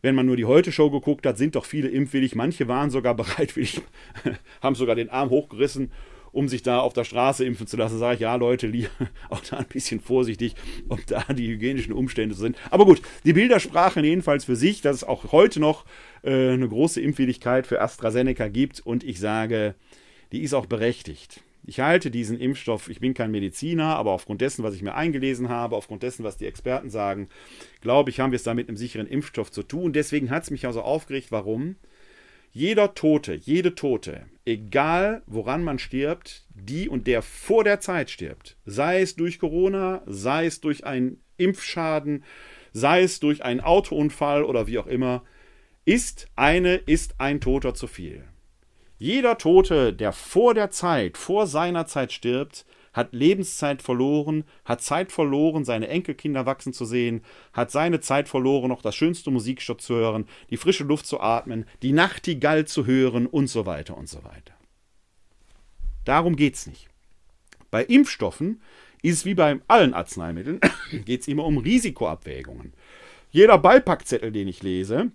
Wenn 0.00 0.14
man 0.14 0.26
nur 0.26 0.36
die 0.36 0.44
Heute-Show 0.44 0.90
geguckt 0.90 1.26
hat, 1.26 1.38
sind 1.38 1.54
doch 1.54 1.64
viele 1.64 1.88
impfwillig. 1.88 2.34
Manche 2.34 2.68
waren 2.68 2.90
sogar 2.90 3.14
bereitwillig, 3.16 3.82
haben 4.60 4.74
sogar 4.74 4.94
den 4.94 5.10
Arm 5.10 5.30
hochgerissen 5.30 5.90
um 6.32 6.48
sich 6.48 6.62
da 6.62 6.80
auf 6.80 6.94
der 6.94 7.04
Straße 7.04 7.44
impfen 7.44 7.66
zu 7.66 7.76
lassen, 7.76 7.98
sage 7.98 8.14
ich, 8.14 8.20
ja 8.20 8.34
Leute, 8.34 8.72
auch 9.30 9.40
da 9.40 9.58
ein 9.58 9.66
bisschen 9.66 10.00
vorsichtig, 10.00 10.54
ob 10.88 11.06
da 11.06 11.24
die 11.32 11.48
hygienischen 11.48 11.92
Umstände 11.92 12.34
sind. 12.34 12.56
Aber 12.70 12.86
gut, 12.86 13.02
die 13.24 13.34
Bilder 13.34 13.60
sprachen 13.60 14.04
jedenfalls 14.04 14.44
für 14.44 14.56
sich, 14.56 14.80
dass 14.80 14.96
es 14.96 15.04
auch 15.04 15.32
heute 15.32 15.60
noch 15.60 15.84
äh, 16.22 16.50
eine 16.50 16.68
große 16.68 17.00
Impfwilligkeit 17.00 17.66
für 17.66 17.80
AstraZeneca 17.80 18.48
gibt 18.48 18.80
und 18.80 19.04
ich 19.04 19.20
sage, 19.20 19.74
die 20.32 20.42
ist 20.42 20.54
auch 20.54 20.66
berechtigt. 20.66 21.42
Ich 21.64 21.78
halte 21.78 22.10
diesen 22.10 22.40
Impfstoff, 22.40 22.88
ich 22.88 22.98
bin 22.98 23.14
kein 23.14 23.30
Mediziner, 23.30 23.94
aber 23.96 24.10
aufgrund 24.10 24.40
dessen, 24.40 24.64
was 24.64 24.74
ich 24.74 24.82
mir 24.82 24.96
eingelesen 24.96 25.48
habe, 25.48 25.76
aufgrund 25.76 26.02
dessen, 26.02 26.24
was 26.24 26.36
die 26.36 26.46
Experten 26.46 26.90
sagen, 26.90 27.28
glaube 27.80 28.10
ich, 28.10 28.18
haben 28.18 28.32
wir 28.32 28.36
es 28.36 28.42
da 28.42 28.52
mit 28.52 28.68
einem 28.68 28.76
sicheren 28.76 29.06
Impfstoff 29.06 29.52
zu 29.52 29.62
tun. 29.62 29.92
Deswegen 29.92 30.30
hat 30.30 30.42
es 30.42 30.50
mich 30.50 30.66
also 30.66 30.82
aufgeregt. 30.82 31.28
Warum? 31.30 31.76
Jeder 32.54 32.94
Tote, 32.94 33.32
jede 33.32 33.74
Tote, 33.74 34.26
egal 34.44 35.22
woran 35.26 35.64
man 35.64 35.78
stirbt, 35.78 36.44
die 36.50 36.86
und 36.86 37.06
der 37.06 37.22
vor 37.22 37.64
der 37.64 37.80
Zeit 37.80 38.10
stirbt, 38.10 38.58
sei 38.66 39.00
es 39.00 39.16
durch 39.16 39.38
Corona, 39.38 40.02
sei 40.04 40.44
es 40.44 40.60
durch 40.60 40.84
einen 40.84 41.22
Impfschaden, 41.38 42.24
sei 42.72 43.04
es 43.04 43.20
durch 43.20 43.42
einen 43.42 43.62
Autounfall 43.62 44.44
oder 44.44 44.66
wie 44.66 44.78
auch 44.78 44.86
immer, 44.86 45.24
ist 45.86 46.28
eine, 46.36 46.74
ist 46.74 47.14
ein 47.18 47.40
Toter 47.40 47.72
zu 47.72 47.86
viel. 47.86 48.22
Jeder 48.98 49.38
Tote, 49.38 49.94
der 49.94 50.12
vor 50.12 50.52
der 50.52 50.70
Zeit, 50.70 51.16
vor 51.16 51.46
seiner 51.46 51.86
Zeit 51.86 52.12
stirbt, 52.12 52.66
hat 52.92 53.12
Lebenszeit 53.12 53.82
verloren, 53.82 54.44
hat 54.64 54.82
Zeit 54.82 55.12
verloren, 55.12 55.64
seine 55.64 55.88
Enkelkinder 55.88 56.46
wachsen 56.46 56.72
zu 56.72 56.84
sehen, 56.84 57.22
hat 57.52 57.70
seine 57.70 58.00
Zeit 58.00 58.28
verloren, 58.28 58.68
noch 58.68 58.82
das 58.82 58.94
schönste 58.94 59.30
Musikstück 59.30 59.80
zu 59.80 59.94
hören, 59.94 60.26
die 60.50 60.56
frische 60.56 60.84
Luft 60.84 61.06
zu 61.06 61.20
atmen, 61.20 61.64
die 61.82 61.92
Nachtigall 61.92 62.66
zu 62.66 62.86
hören 62.86 63.26
und 63.26 63.48
so 63.48 63.66
weiter 63.66 63.96
und 63.96 64.08
so 64.08 64.24
weiter. 64.24 64.54
Darum 66.04 66.36
geht 66.36 66.54
es 66.54 66.66
nicht. 66.66 66.88
Bei 67.70 67.84
Impfstoffen 67.84 68.60
ist 69.02 69.18
es 69.18 69.24
wie 69.24 69.34
bei 69.34 69.58
allen 69.68 69.94
Arzneimitteln, 69.94 70.60
geht 71.04 71.22
es 71.22 71.28
immer 71.28 71.44
um 71.44 71.58
Risikoabwägungen. 71.58 72.72
Jeder 73.30 73.56
Beipackzettel, 73.58 74.30
den 74.30 74.46
ich 74.46 74.62
lese, 74.62 75.10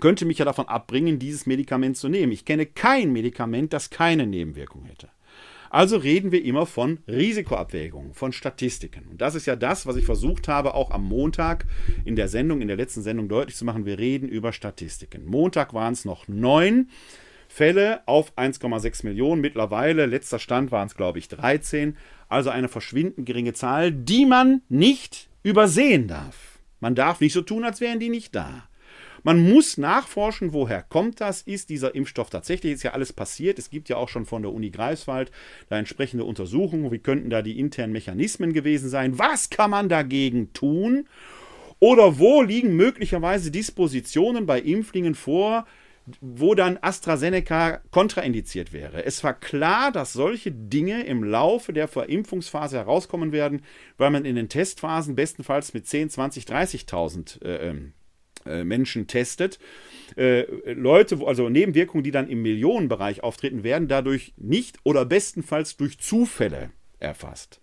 könnte 0.00 0.26
mich 0.26 0.38
ja 0.38 0.44
davon 0.44 0.68
abbringen, 0.68 1.18
dieses 1.18 1.46
Medikament 1.46 1.96
zu 1.96 2.08
nehmen. 2.08 2.32
Ich 2.32 2.44
kenne 2.44 2.66
kein 2.66 3.12
Medikament, 3.12 3.72
das 3.72 3.90
keine 3.90 4.26
Nebenwirkung 4.26 4.84
hätte. 4.84 5.08
Also 5.74 5.96
reden 5.96 6.30
wir 6.30 6.44
immer 6.44 6.66
von 6.66 7.00
Risikoabwägungen, 7.08 8.14
von 8.14 8.32
Statistiken. 8.32 9.08
Und 9.10 9.20
das 9.20 9.34
ist 9.34 9.46
ja 9.46 9.56
das, 9.56 9.86
was 9.86 9.96
ich 9.96 10.04
versucht 10.04 10.46
habe, 10.46 10.72
auch 10.72 10.92
am 10.92 11.02
Montag 11.02 11.66
in 12.04 12.14
der 12.14 12.28
Sendung, 12.28 12.60
in 12.60 12.68
der 12.68 12.76
letzten 12.76 13.02
Sendung 13.02 13.28
deutlich 13.28 13.56
zu 13.56 13.64
machen. 13.64 13.84
Wir 13.84 13.98
reden 13.98 14.28
über 14.28 14.52
Statistiken. 14.52 15.26
Montag 15.26 15.74
waren 15.74 15.92
es 15.92 16.04
noch 16.04 16.28
neun 16.28 16.90
Fälle 17.48 18.06
auf 18.06 18.38
1,6 18.38 19.04
Millionen. 19.04 19.40
Mittlerweile, 19.40 20.06
letzter 20.06 20.38
Stand 20.38 20.70
waren 20.70 20.86
es, 20.86 20.94
glaube 20.94 21.18
ich, 21.18 21.26
13. 21.26 21.96
Also 22.28 22.50
eine 22.50 22.68
verschwindend 22.68 23.26
geringe 23.26 23.54
Zahl, 23.54 23.90
die 23.90 24.26
man 24.26 24.62
nicht 24.68 25.28
übersehen 25.42 26.06
darf. 26.06 26.60
Man 26.78 26.94
darf 26.94 27.20
nicht 27.20 27.32
so 27.32 27.42
tun, 27.42 27.64
als 27.64 27.80
wären 27.80 27.98
die 27.98 28.10
nicht 28.10 28.32
da. 28.36 28.68
Man 29.24 29.48
muss 29.48 29.78
nachforschen, 29.78 30.52
woher 30.52 30.82
kommt 30.82 31.22
das? 31.22 31.40
Ist 31.40 31.70
dieser 31.70 31.94
Impfstoff 31.94 32.28
tatsächlich? 32.28 32.74
Ist 32.74 32.82
ja 32.82 32.92
alles 32.92 33.14
passiert. 33.14 33.58
Es 33.58 33.70
gibt 33.70 33.88
ja 33.88 33.96
auch 33.96 34.10
schon 34.10 34.26
von 34.26 34.42
der 34.42 34.52
Uni 34.52 34.68
Greifswald 34.70 35.32
da 35.70 35.78
entsprechende 35.78 36.24
Untersuchungen. 36.24 36.92
Wie 36.92 36.98
könnten 36.98 37.30
da 37.30 37.40
die 37.40 37.58
internen 37.58 37.94
Mechanismen 37.94 38.52
gewesen 38.52 38.90
sein? 38.90 39.18
Was 39.18 39.48
kann 39.48 39.70
man 39.70 39.88
dagegen 39.88 40.52
tun? 40.52 41.08
Oder 41.80 42.18
wo 42.18 42.42
liegen 42.42 42.76
möglicherweise 42.76 43.50
Dispositionen 43.50 44.44
bei 44.44 44.60
Impflingen 44.60 45.14
vor, 45.14 45.66
wo 46.20 46.54
dann 46.54 46.78
AstraZeneca 46.80 47.80
kontraindiziert 47.90 48.74
wäre. 48.74 49.04
Es 49.04 49.24
war 49.24 49.32
klar, 49.32 49.90
dass 49.90 50.12
solche 50.12 50.52
Dinge 50.52 51.04
im 51.04 51.24
Laufe 51.24 51.72
der 51.72 51.88
Verimpfungsphase 51.88 52.76
herauskommen 52.76 53.32
werden, 53.32 53.62
weil 53.96 54.10
man 54.10 54.26
in 54.26 54.36
den 54.36 54.50
Testphasen 54.50 55.14
bestenfalls 55.14 55.72
mit 55.72 55.86
10, 55.86 56.10
20, 56.10 56.44
30.000 56.44 57.42
äh, 57.42 57.70
äh, 57.70 57.74
Menschen 58.64 59.06
testet. 59.06 59.58
Äh, 60.16 60.44
Leute, 60.72 61.18
also 61.24 61.48
Nebenwirkungen, 61.48 62.04
die 62.04 62.10
dann 62.10 62.28
im 62.28 62.42
Millionenbereich 62.42 63.22
auftreten, 63.22 63.64
werden 63.64 63.88
dadurch 63.88 64.34
nicht 64.36 64.78
oder 64.82 65.04
bestenfalls 65.04 65.76
durch 65.76 65.98
Zufälle 65.98 66.70
erfasst. 67.00 67.60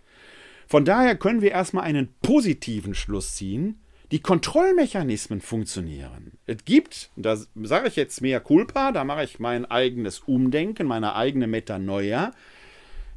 Von 0.67 0.85
daher 0.85 1.15
können 1.15 1.41
wir 1.41 1.51
erstmal 1.51 1.83
einen 1.83 2.09
positiven 2.21 2.95
Schluss 2.95 3.35
ziehen. 3.35 3.81
Die 4.11 4.21
Kontrollmechanismen 4.21 5.39
funktionieren. 5.39 6.33
Es 6.45 6.65
gibt, 6.65 7.11
da 7.15 7.37
sage 7.63 7.87
ich 7.87 7.95
jetzt 7.95 8.21
mehr 8.21 8.41
Culpa, 8.41 8.91
da 8.91 9.05
mache 9.05 9.23
ich 9.23 9.39
mein 9.39 9.65
eigenes 9.65 10.19
Umdenken, 10.19 10.87
meine 10.87 11.15
eigene 11.15 11.47
Metanoia. 11.47 12.33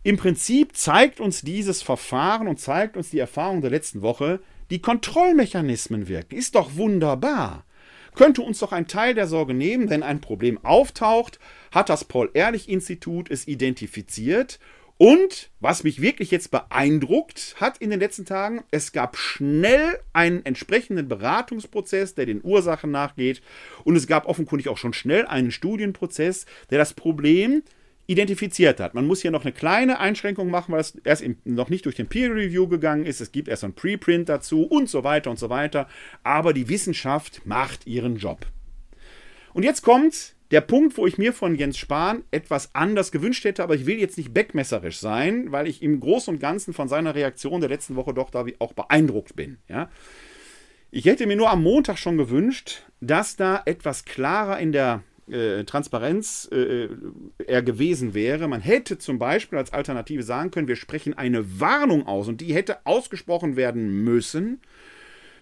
Im 0.05 0.17
Prinzip 0.17 0.77
zeigt 0.77 1.19
uns 1.19 1.43
dieses 1.43 1.83
Verfahren 1.83 2.47
und 2.47 2.61
zeigt 2.61 2.97
uns 2.97 3.11
die 3.11 3.19
Erfahrung 3.19 3.61
der 3.61 3.71
letzten 3.71 4.03
Woche, 4.03 4.41
die 4.71 4.81
Kontrollmechanismen 4.81 6.09
wirken. 6.09 6.37
Ist 6.37 6.55
doch 6.55 6.77
wunderbar. 6.77 7.65
Könnte 8.15 8.43
uns 8.43 8.61
doch 8.61 8.73
ein 8.73 8.87
Teil 8.87 9.15
der 9.15 9.27
Sorge 9.27 9.55
nehmen, 9.55 9.91
wenn 9.91 10.03
ein 10.03 10.21
Problem 10.21 10.65
auftaucht, 10.65 11.41
hat 11.73 11.89
das 11.89 12.05
Paul-Ehrlich-Institut 12.05 13.31
es 13.31 13.49
identifiziert 13.49 14.61
Und 14.97 15.51
was 15.59 15.83
mich 15.83 16.01
wirklich 16.01 16.31
jetzt 16.31 16.53
beeindruckt 16.53 17.57
hat 17.59 17.79
in 17.79 17.91
den 17.91 17.99
letzten 17.99 18.25
Tagen, 18.25 18.63
es 18.71 18.93
gab 18.93 19.17
schnell 19.17 19.99
einen 20.13 20.45
entsprechenden 20.47 21.09
Beratungsprozess, 21.09 22.15
der 22.15 22.27
den 22.27 22.45
Ursachen 22.45 22.93
nachgeht. 22.93 23.43
Und 23.83 23.97
es 23.97 24.07
gab 24.07 24.27
offenkundig 24.27 24.69
auch 24.69 24.79
schon 24.79 24.93
schnell 24.93 25.27
einen 25.27 25.51
Studienprozess, 25.51 26.47
der 26.71 26.79
das 26.79 26.95
Problem 26.95 27.65
identifiziert 28.07 28.81
hat. 28.81 28.95
Man 28.95 29.07
muss 29.07 29.23
hier 29.23 29.31
noch 29.31 29.45
eine 29.45 29.53
kleine 29.53 29.99
Einschränkung 29.99 30.51
machen, 30.51 30.73
weil 30.73 30.81
es 30.81 30.95
erst 31.05 31.25
noch 31.45 31.71
nicht 31.71 31.87
durch 31.87 31.95
den 31.95 32.07
Peer 32.07 32.35
Review 32.35 32.69
gegangen 32.69 33.07
ist. 33.07 33.21
Es 33.21 33.33
gibt 33.33 33.49
erst 33.49 33.65
ein 33.65 33.75
Preprint 33.75 34.29
dazu 34.29 34.63
und 34.65 34.89
so 34.89 35.05
weiter 35.05 35.31
und 35.31 35.39
so 35.39 35.49
weiter. 35.51 35.89
Aber 36.23 36.53
die 36.53 36.69
Wissenschaft 36.69 37.47
macht 37.47 37.87
ihren 37.87 38.17
Job. 38.17 38.47
Und 39.55 39.63
jetzt 39.63 39.83
kommt 39.83 40.35
der 40.51 40.61
Punkt, 40.61 40.97
wo 40.99 41.07
ich 41.07 41.17
mir 41.17 41.33
von 41.33 41.55
Jens 41.55 41.79
Spahn 41.79 42.25
etwas 42.31 42.75
anders 42.75 43.11
gewünscht 43.11 43.45
hätte, 43.45 43.63
aber 43.63 43.75
ich 43.75 43.87
will 43.87 43.99
jetzt 43.99 44.19
nicht 44.19 44.35
beckmesserisch 44.35 44.99
sein, 44.99 45.51
weil 45.51 45.67
ich 45.67 45.83
im 45.83 46.01
Großen 46.01 46.35
und 46.35 46.41
Ganzen 46.41 46.75
von 46.75 46.89
seiner 46.89 47.15
Reaktion 47.15 47.61
der 47.61 47.71
letzten 47.71 47.97
Woche 47.97 48.13
doch 48.13 48.31
da 48.31 48.45
auch 48.59 48.75
beeindruckt 48.75 49.35
bin. 49.37 49.59
Ja? 49.69 49.91
Ich 50.91 51.07
hätte 51.07 51.27
mir 51.27 51.37
nur 51.37 51.51
am 51.51 51.63
Montag 51.63 51.99
schon 51.99 52.19
gewünscht, 52.19 52.83
dass 53.01 53.37
da 53.37 53.63
etwas 53.65 54.05
klarer 54.05 54.59
in 54.61 54.71
der 54.71 55.03
äh, 55.31 55.65
Transparenz 55.65 56.49
äh, 56.53 56.89
er 57.47 57.63
gewesen 57.63 58.15
wäre. 58.15 58.49
Man 58.49 58.61
hätte 58.61 58.99
zum 58.99 59.19
Beispiel 59.19 59.59
als 59.59 59.73
Alternative 59.73 60.23
sagen 60.23 60.51
können, 60.51 60.69
wir 60.69 60.77
sprechen 60.77 61.15
eine 61.15 61.61
Warnung 61.61 62.07
aus 62.07 62.29
und 62.29 62.41
die 62.41 62.55
hätte 62.55 62.85
ausgesprochen 62.85 63.57
werden 63.57 64.05
müssen. 64.05 64.61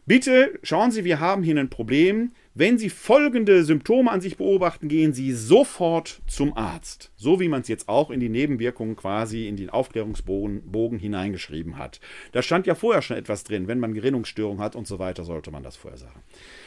Bitte 0.04 0.58
schauen 0.64 0.90
Sie, 0.90 1.04
wir 1.04 1.20
haben 1.20 1.44
hier 1.44 1.56
ein 1.56 1.70
Problem. 1.70 2.32
Wenn 2.54 2.76
Sie 2.76 2.90
folgende 2.90 3.64
Symptome 3.64 4.10
an 4.10 4.20
sich 4.20 4.36
beobachten, 4.36 4.88
gehen 4.88 5.12
Sie 5.12 5.32
sofort 5.32 6.20
zum 6.26 6.56
Arzt. 6.56 7.12
So 7.16 7.38
wie 7.38 7.48
man 7.48 7.62
es 7.62 7.68
jetzt 7.68 7.88
auch 7.88 8.10
in 8.10 8.18
die 8.18 8.28
Nebenwirkungen 8.28 8.96
quasi 8.96 9.46
in 9.46 9.56
den 9.56 9.70
Aufklärungsbogen 9.70 10.70
Bogen 10.72 10.98
hineingeschrieben 10.98 11.78
hat. 11.78 12.00
Da 12.32 12.42
stand 12.42 12.66
ja 12.66 12.74
vorher 12.74 13.00
schon 13.00 13.16
etwas 13.16 13.44
drin. 13.44 13.68
Wenn 13.68 13.78
man 13.78 13.94
Gerinnungsstörung 13.94 14.58
hat 14.58 14.74
und 14.74 14.88
so 14.88 14.98
weiter, 14.98 15.24
sollte 15.24 15.52
man 15.52 15.62
das 15.62 15.76
vorher 15.76 15.98
sagen. 15.98 16.20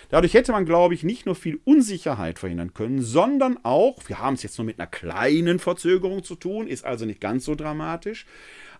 Dadurch 0.09 0.33
hätte 0.33 0.51
man, 0.51 0.65
glaube 0.65 0.93
ich, 0.93 1.03
nicht 1.03 1.25
nur 1.25 1.35
viel 1.35 1.59
Unsicherheit 1.63 2.39
verhindern 2.39 2.73
können, 2.73 3.01
sondern 3.01 3.59
auch, 3.63 3.97
wir 4.07 4.19
haben 4.19 4.35
es 4.35 4.43
jetzt 4.43 4.57
nur 4.57 4.65
mit 4.65 4.79
einer 4.79 4.87
kleinen 4.87 5.59
Verzögerung 5.59 6.23
zu 6.23 6.35
tun, 6.35 6.67
ist 6.67 6.85
also 6.85 7.05
nicht 7.05 7.21
ganz 7.21 7.45
so 7.45 7.55
dramatisch. 7.55 8.25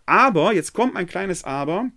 Aber, 0.05 0.53
jetzt 0.53 0.73
kommt 0.73 0.95
ein 0.95 1.07
kleines 1.07 1.43
Aber, 1.43 1.89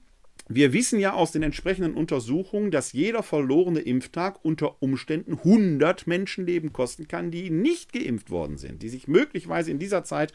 wir 0.51 0.73
wissen 0.73 0.99
ja 0.99 1.13
aus 1.13 1.31
den 1.31 1.43
entsprechenden 1.43 1.93
Untersuchungen, 1.93 2.71
dass 2.71 2.95
jeder 2.95 3.23
verlorene 3.23 3.81
Impftag 3.81 4.43
unter 4.43 4.83
Umständen 4.83 5.35
100 5.35 6.07
Menschenleben 6.07 6.73
kosten 6.73 7.07
kann, 7.07 7.31
die 7.31 7.51
nicht 7.51 7.93
geimpft 7.93 8.31
worden 8.31 8.57
sind, 8.57 8.83
die 8.83 8.89
sich 8.89 9.09
möglicherweise 9.09 9.71
in 9.71 9.79
dieser 9.79 10.05
Zeit 10.05 10.33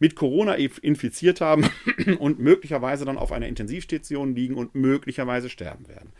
mit 0.00 0.16
Corona 0.16 0.54
infiziert 0.54 1.40
haben 1.40 1.64
und 2.18 2.40
möglicherweise 2.40 3.06
dann 3.06 3.16
auf 3.16 3.32
einer 3.32 3.48
Intensivstation 3.48 4.34
liegen 4.34 4.56
und 4.56 4.74
möglicherweise 4.74 5.48
sterben 5.48 5.88
werden. 5.88 6.12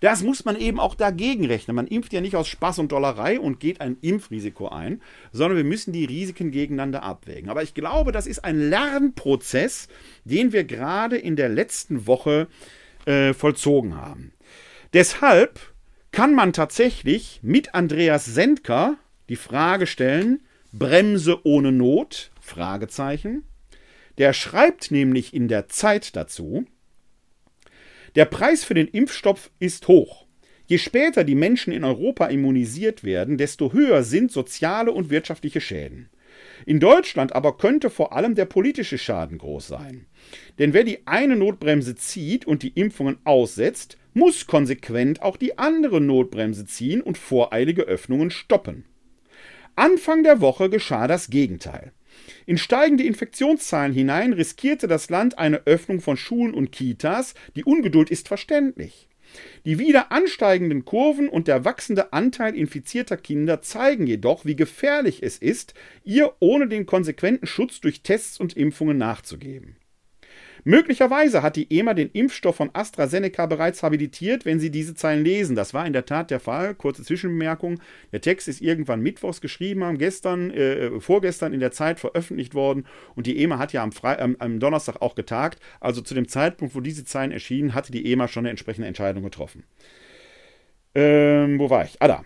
Das 0.00 0.22
muss 0.22 0.44
man 0.44 0.56
eben 0.56 0.80
auch 0.80 0.94
dagegen 0.94 1.46
rechnen. 1.46 1.76
Man 1.76 1.86
impft 1.86 2.12
ja 2.12 2.20
nicht 2.20 2.36
aus 2.36 2.48
Spaß 2.48 2.78
und 2.78 2.92
Dollerei 2.92 3.40
und 3.40 3.60
geht 3.60 3.80
ein 3.80 3.96
Impfrisiko 4.00 4.68
ein, 4.68 5.02
sondern 5.32 5.56
wir 5.56 5.64
müssen 5.64 5.92
die 5.92 6.04
Risiken 6.04 6.50
gegeneinander 6.50 7.02
abwägen. 7.02 7.48
Aber 7.48 7.62
ich 7.62 7.74
glaube, 7.74 8.12
das 8.12 8.26
ist 8.26 8.44
ein 8.44 8.68
Lernprozess, 8.68 9.88
den 10.24 10.52
wir 10.52 10.64
gerade 10.64 11.16
in 11.16 11.36
der 11.36 11.48
letzten 11.48 12.06
Woche 12.06 12.48
äh, 13.06 13.32
vollzogen 13.32 13.96
haben. 13.96 14.32
Deshalb 14.92 15.60
kann 16.12 16.34
man 16.34 16.52
tatsächlich 16.52 17.40
mit 17.42 17.74
Andreas 17.74 18.24
Sendker 18.24 18.96
die 19.28 19.36
Frage 19.36 19.86
stellen, 19.86 20.40
Bremse 20.72 21.44
ohne 21.44 21.72
Not? 21.72 22.30
Fragezeichen. 22.40 23.44
Der 24.18 24.32
schreibt 24.32 24.90
nämlich 24.90 25.34
in 25.34 25.48
der 25.48 25.68
Zeit 25.68 26.16
dazu, 26.16 26.64
der 28.16 28.24
Preis 28.24 28.64
für 28.64 28.74
den 28.74 28.88
Impfstoff 28.88 29.50
ist 29.60 29.88
hoch. 29.88 30.26
Je 30.66 30.78
später 30.78 31.22
die 31.22 31.34
Menschen 31.36 31.72
in 31.72 31.84
Europa 31.84 32.26
immunisiert 32.26 33.04
werden, 33.04 33.38
desto 33.38 33.72
höher 33.72 34.02
sind 34.02 34.32
soziale 34.32 34.90
und 34.90 35.10
wirtschaftliche 35.10 35.60
Schäden. 35.60 36.08
In 36.64 36.80
Deutschland 36.80 37.34
aber 37.34 37.56
könnte 37.56 37.90
vor 37.90 38.14
allem 38.14 38.34
der 38.34 38.46
politische 38.46 38.98
Schaden 38.98 39.38
groß 39.38 39.68
sein. 39.68 40.06
Denn 40.58 40.72
wer 40.72 40.82
die 40.82 41.06
eine 41.06 41.36
Notbremse 41.36 41.94
zieht 41.94 42.46
und 42.46 42.62
die 42.62 42.70
Impfungen 42.70 43.18
aussetzt, 43.24 43.96
muss 44.14 44.46
konsequent 44.46 45.22
auch 45.22 45.36
die 45.36 45.58
andere 45.58 46.00
Notbremse 46.00 46.64
ziehen 46.64 47.02
und 47.02 47.18
voreilige 47.18 47.82
Öffnungen 47.82 48.30
stoppen. 48.30 48.84
Anfang 49.76 50.22
der 50.22 50.40
Woche 50.40 50.70
geschah 50.70 51.06
das 51.06 51.28
Gegenteil. 51.28 51.92
In 52.46 52.58
steigende 52.58 53.04
Infektionszahlen 53.04 53.92
hinein 53.92 54.32
riskierte 54.32 54.86
das 54.88 55.10
Land 55.10 55.38
eine 55.38 55.66
Öffnung 55.66 56.00
von 56.00 56.16
Schulen 56.16 56.54
und 56.54 56.72
Kitas. 56.72 57.34
Die 57.54 57.64
Ungeduld 57.64 58.10
ist 58.10 58.28
verständlich. 58.28 59.08
Die 59.64 59.78
wieder 59.78 60.12
ansteigenden 60.12 60.84
Kurven 60.84 61.28
und 61.28 61.48
der 61.48 61.64
wachsende 61.64 62.12
Anteil 62.12 62.54
infizierter 62.54 63.16
Kinder 63.16 63.60
zeigen 63.62 64.06
jedoch, 64.06 64.44
wie 64.44 64.56
gefährlich 64.56 65.22
es 65.22 65.38
ist, 65.38 65.74
ihr 66.04 66.34
ohne 66.40 66.68
den 66.68 66.86
konsequenten 66.86 67.46
Schutz 67.46 67.80
durch 67.80 68.02
Tests 68.02 68.38
und 68.38 68.56
Impfungen 68.56 68.98
nachzugeben. 68.98 69.76
Möglicherweise 70.68 71.44
hat 71.44 71.54
die 71.54 71.78
EMA 71.78 71.94
den 71.94 72.10
Impfstoff 72.10 72.56
von 72.56 72.70
AstraZeneca 72.72 73.46
bereits 73.46 73.84
habilitiert, 73.84 74.44
wenn 74.44 74.58
Sie 74.58 74.72
diese 74.72 74.96
Zeilen 74.96 75.22
lesen. 75.22 75.54
Das 75.54 75.74
war 75.74 75.86
in 75.86 75.92
der 75.92 76.06
Tat 76.06 76.28
der 76.32 76.40
Fall. 76.40 76.74
Kurze 76.74 77.04
Zwischenbemerkung. 77.04 77.78
Der 78.10 78.20
Text 78.20 78.48
ist 78.48 78.60
irgendwann 78.60 79.00
mittwochs 79.00 79.40
geschrieben, 79.40 79.96
gestern, 79.96 80.50
äh, 80.50 80.98
vorgestern 80.98 81.52
in 81.52 81.60
der 81.60 81.70
Zeit 81.70 82.00
veröffentlicht 82.00 82.54
worden 82.54 82.84
und 83.14 83.28
die 83.28 83.40
EMA 83.40 83.58
hat 83.58 83.72
ja 83.72 83.84
am, 83.84 83.92
Fre 83.92 84.18
am, 84.18 84.34
am 84.40 84.58
Donnerstag 84.58 85.00
auch 85.00 85.14
getagt. 85.14 85.60
Also 85.78 86.00
zu 86.00 86.14
dem 86.14 86.26
Zeitpunkt, 86.26 86.74
wo 86.74 86.80
diese 86.80 87.04
Zeilen 87.04 87.30
erschienen, 87.30 87.72
hatte 87.72 87.92
die 87.92 88.10
EMA 88.10 88.26
schon 88.26 88.40
eine 88.40 88.50
entsprechende 88.50 88.88
Entscheidung 88.88 89.22
getroffen. 89.22 89.62
Ähm, 90.96 91.60
wo 91.60 91.70
war 91.70 91.84
ich? 91.84 91.94
Ah, 92.00 92.08
da. 92.08 92.24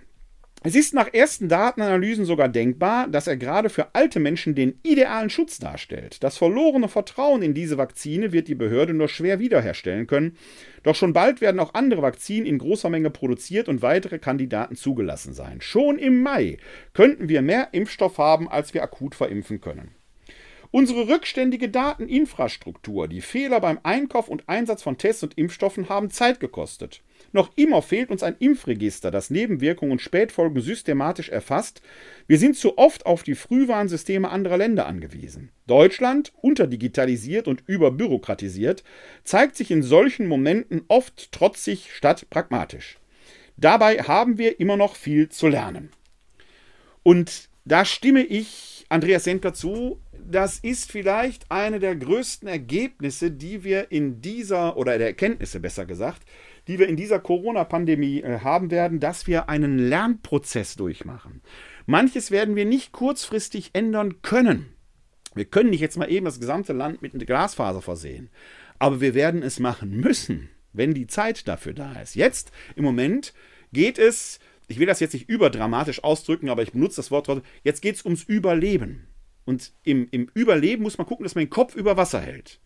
Es 0.62 0.75
ist 0.75 0.92
nach 0.92 1.14
ersten 1.14 1.49
Datenanalysen 1.49 2.27
sogar 2.27 2.51
denkbar, 2.51 3.09
dass 3.09 3.27
er 3.27 3.38
gerade 3.38 3.70
für 3.70 3.94
alte 3.94 4.20
Menschen 4.20 4.55
den 4.55 4.79
idealen 4.83 5.31
Schutz 5.31 5.59
darstellt. 5.59 6.23
Das 6.23 6.37
verlorene 6.37 6.88
Vertrauen 6.88 7.40
in 7.40 7.55
diese 7.55 7.79
Vakzine 7.79 8.33
wird 8.33 8.46
die 8.46 8.55
Behörde 8.55 8.92
nur 8.92 9.09
schwer 9.09 9.38
wiederherstellen 9.38 10.07
können. 10.07 10.37
Doch 10.83 10.94
schon 10.94 11.14
bald 11.14 11.40
werden 11.40 11.61
auch 11.61 11.73
andere 11.73 12.03
Vakzinen 12.03 12.44
in 12.44 12.59
großer 12.59 12.90
Menge 12.90 13.09
produziert 13.09 13.70
und 13.70 13.81
weitere 13.81 14.18
Kandidaten 14.18 14.77
zugelassen 14.77 15.33
sein. 15.33 15.62
Schon 15.62 15.99
im 15.99 16.23
Mai 16.23 16.59
könnten 16.92 17.31
wir 17.31 17.40
mehr 17.40 17.68
Impfstoff 17.73 18.18
haben, 18.18 18.46
als 18.46 18.75
wir 18.75 18.83
akut 18.83 19.14
verimpfen 19.14 19.62
können. 19.62 19.94
Unsere 20.73 21.09
rückständige 21.09 21.70
Dateninfrastruktur, 21.70 23.09
die 23.09 23.23
Fehler 23.23 23.61
beim 23.61 23.81
Einkauf 23.83 24.29
und 24.29 24.46
Einsatz 24.49 24.83
von 24.83 24.99
Tests 24.99 25.23
und 25.23 25.38
Impfstoffen 25.38 25.88
haben 25.88 26.11
Zeit 26.11 26.38
gekostet. 26.38 27.03
Noch 27.32 27.50
immer 27.56 27.80
fehlt 27.80 28.10
uns 28.10 28.22
ein 28.22 28.36
Impfregister, 28.38 29.10
das 29.10 29.30
Nebenwirkungen 29.30 29.92
und 29.92 30.00
Spätfolgen 30.00 30.60
systematisch 30.60 31.28
erfasst. 31.28 31.80
Wir 32.26 32.38
sind 32.38 32.56
zu 32.56 32.76
oft 32.76 33.06
auf 33.06 33.22
die 33.22 33.36
Frühwarnsysteme 33.36 34.28
anderer 34.28 34.56
Länder 34.56 34.86
angewiesen. 34.86 35.50
Deutschland, 35.66 36.32
unterdigitalisiert 36.40 37.46
und 37.46 37.62
überbürokratisiert, 37.66 38.82
zeigt 39.22 39.56
sich 39.56 39.70
in 39.70 39.82
solchen 39.82 40.26
Momenten 40.26 40.82
oft 40.88 41.30
trotzig 41.30 41.90
statt 41.94 42.26
pragmatisch. 42.30 42.98
Dabei 43.56 43.98
haben 43.98 44.38
wir 44.38 44.58
immer 44.58 44.76
noch 44.76 44.96
viel 44.96 45.28
zu 45.28 45.46
lernen. 45.46 45.90
Und 47.02 47.48
da 47.64 47.84
stimme 47.84 48.22
ich 48.22 48.86
Andreas 48.88 49.24
Sendler 49.24 49.54
zu, 49.54 50.00
das 50.12 50.58
ist 50.58 50.90
vielleicht 50.90 51.50
eine 51.50 51.78
der 51.78 51.94
größten 51.94 52.48
Ergebnisse, 52.48 53.30
die 53.30 53.62
wir 53.64 53.92
in 53.92 54.20
dieser, 54.20 54.76
oder 54.76 54.98
der 54.98 55.08
Erkenntnisse 55.08 55.60
besser 55.60 55.86
gesagt, 55.86 56.22
die 56.70 56.78
wir 56.78 56.87
in 56.87 56.94
dieser 56.94 57.18
Corona-Pandemie 57.18 58.20
äh, 58.20 58.38
haben 58.44 58.70
werden, 58.70 59.00
dass 59.00 59.26
wir 59.26 59.48
einen 59.48 59.76
Lernprozess 59.76 60.76
durchmachen. 60.76 61.42
Manches 61.85 62.30
werden 62.30 62.54
wir 62.54 62.64
nicht 62.64 62.92
kurzfristig 62.92 63.70
ändern 63.72 64.22
können. 64.22 64.66
Wir 65.35 65.46
können 65.46 65.70
nicht 65.70 65.80
jetzt 65.80 65.98
mal 65.98 66.09
eben 66.09 66.26
das 66.26 66.38
gesamte 66.38 66.72
Land 66.72 67.02
mit 67.02 67.26
Glasfaser 67.26 67.83
versehen. 67.83 68.30
Aber 68.78 69.00
wir 69.00 69.14
werden 69.14 69.42
es 69.42 69.59
machen 69.59 69.98
müssen, 69.98 70.48
wenn 70.72 70.94
die 70.94 71.09
Zeit 71.09 71.48
dafür 71.48 71.72
da 71.72 72.00
ist. 72.00 72.14
Jetzt, 72.14 72.52
im 72.76 72.85
Moment, 72.85 73.35
geht 73.72 73.98
es, 73.98 74.38
ich 74.68 74.78
will 74.78 74.87
das 74.87 75.00
jetzt 75.00 75.14
nicht 75.14 75.28
überdramatisch 75.28 76.04
ausdrücken, 76.04 76.50
aber 76.50 76.62
ich 76.62 76.70
benutze 76.70 76.96
das 76.96 77.11
Wort 77.11 77.26
trotzdem, 77.26 77.44
jetzt 77.64 77.83
geht 77.83 77.96
es 77.96 78.04
ums 78.04 78.22
Überleben. 78.22 79.09
Und 79.44 79.72
im, 79.83 80.06
im 80.12 80.30
Überleben 80.35 80.85
muss 80.85 80.98
man 80.98 81.06
gucken, 81.09 81.24
dass 81.24 81.35
man 81.35 81.46
den 81.46 81.50
Kopf 81.50 81.74
über 81.74 81.96
Wasser 81.96 82.20
hält. 82.20 82.61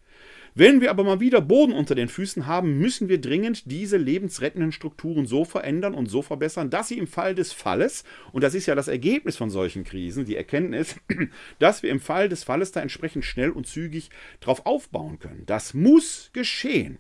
Wenn 0.57 0.81
wir 0.81 0.91
aber 0.91 1.03
mal 1.03 1.19
wieder 1.19 1.41
Boden 1.41 1.73
unter 1.73 1.97
den 1.97 2.07
Füßen 2.07 2.47
haben, 2.47 2.79
müssen 2.79 3.09
wir 3.09 3.21
dringend 3.21 3.69
diese 3.73 3.97
lebensrettenden 3.97 4.71
Strukturen 4.71 5.27
so 5.27 5.45
verändern 5.45 5.95
und 5.95 6.09
so 6.09 6.23
verbessern, 6.23 6.71
dass 6.71 6.87
sie 6.87 6.99
im 6.99 7.09
Fall 7.09 7.35
des 7.35 7.53
Falles, 7.53 8.05
und 8.31 8.45
das 8.45 8.55
ist 8.55 8.67
ja 8.67 8.77
das 8.77 8.87
Ergebnis 8.87 9.37
von 9.37 9.51
solchen 9.51 9.83
Krisen, 9.83 10.27
die 10.27 10.37
Erkenntnis, 10.37 10.95
dass 11.59 11.83
wir 11.83 11.91
im 11.91 11.99
Fall 11.99 12.29
des 12.29 12.45
Falles 12.45 12.71
da 12.71 12.81
entsprechend 12.81 13.25
schnell 13.25 13.51
und 13.51 13.67
zügig 13.67 14.11
drauf 14.39 14.65
aufbauen 14.65 15.19
können. 15.19 15.43
Das 15.47 15.75
muss 15.75 16.31
geschehen. 16.33 16.99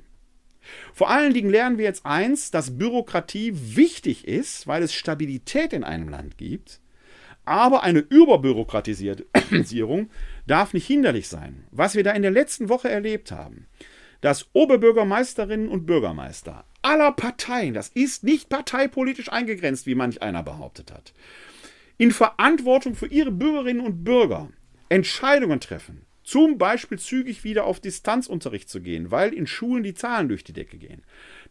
Vor 0.92 1.10
allen 1.10 1.32
Dingen 1.32 1.50
lernen 1.50 1.78
wir 1.78 1.84
jetzt 1.84 2.04
eins, 2.04 2.50
dass 2.50 2.76
Bürokratie 2.76 3.52
wichtig 3.54 4.26
ist, 4.26 4.66
weil 4.66 4.82
es 4.82 4.92
Stabilität 4.92 5.72
in 5.72 5.84
einem 5.84 6.08
Land 6.08 6.38
gibt, 6.38 6.80
aber 7.44 7.82
eine 7.82 8.00
Überbürokratisierung 8.00 10.10
darf 10.46 10.72
nicht 10.72 10.86
hinderlich 10.86 11.28
sein. 11.28 11.64
Was 11.70 11.94
wir 11.94 12.04
da 12.04 12.12
in 12.12 12.22
der 12.22 12.30
letzten 12.30 12.68
Woche 12.68 12.88
erlebt 12.88 13.30
haben, 13.30 13.66
dass 14.20 14.48
Oberbürgermeisterinnen 14.54 15.68
und 15.68 15.86
Bürgermeister 15.86 16.64
aller 16.82 17.12
Parteien, 17.12 17.74
das 17.74 17.88
ist 17.88 18.24
nicht 18.24 18.48
parteipolitisch 18.48 19.30
eingegrenzt, 19.30 19.86
wie 19.86 19.94
manch 19.94 20.22
einer 20.22 20.42
behauptet 20.42 20.92
hat, 20.92 21.12
in 21.98 22.10
Verantwortung 22.10 22.94
für 22.94 23.06
ihre 23.06 23.30
Bürgerinnen 23.30 23.84
und 23.84 24.04
Bürger 24.04 24.50
Entscheidungen 24.88 25.60
treffen, 25.60 26.02
zum 26.22 26.58
Beispiel 26.58 26.98
zügig 26.98 27.44
wieder 27.44 27.64
auf 27.64 27.80
Distanzunterricht 27.80 28.68
zu 28.68 28.80
gehen, 28.80 29.10
weil 29.10 29.32
in 29.32 29.46
Schulen 29.46 29.82
die 29.82 29.94
Zahlen 29.94 30.28
durch 30.28 30.44
die 30.44 30.52
Decke 30.52 30.78
gehen. 30.78 31.02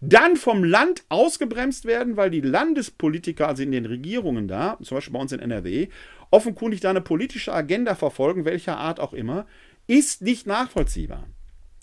Dann 0.06 0.36
vom 0.36 0.66
Land 0.66 1.04
ausgebremst 1.08 1.86
werden, 1.86 2.18
weil 2.18 2.30
die 2.30 2.42
Landespolitiker, 2.42 3.48
also 3.48 3.64
in 3.64 3.72
den 3.72 3.86
Regierungen 3.86 4.50
da, 4.50 4.78
zum 4.82 4.98
Beispiel 4.98 5.14
bei 5.14 5.20
uns 5.20 5.32
in 5.32 5.40
NRW, 5.40 5.88
offenkundig 6.30 6.82
da 6.82 6.90
eine 6.90 7.00
politische 7.00 7.54
Agenda 7.54 7.96
verfolgen, 7.96 8.44
welcher 8.44 8.78
Art 8.78 9.00
auch 9.00 9.14
immer, 9.14 9.46
ist 9.88 10.22
nicht 10.22 10.46
nachvollziehbar. 10.46 11.26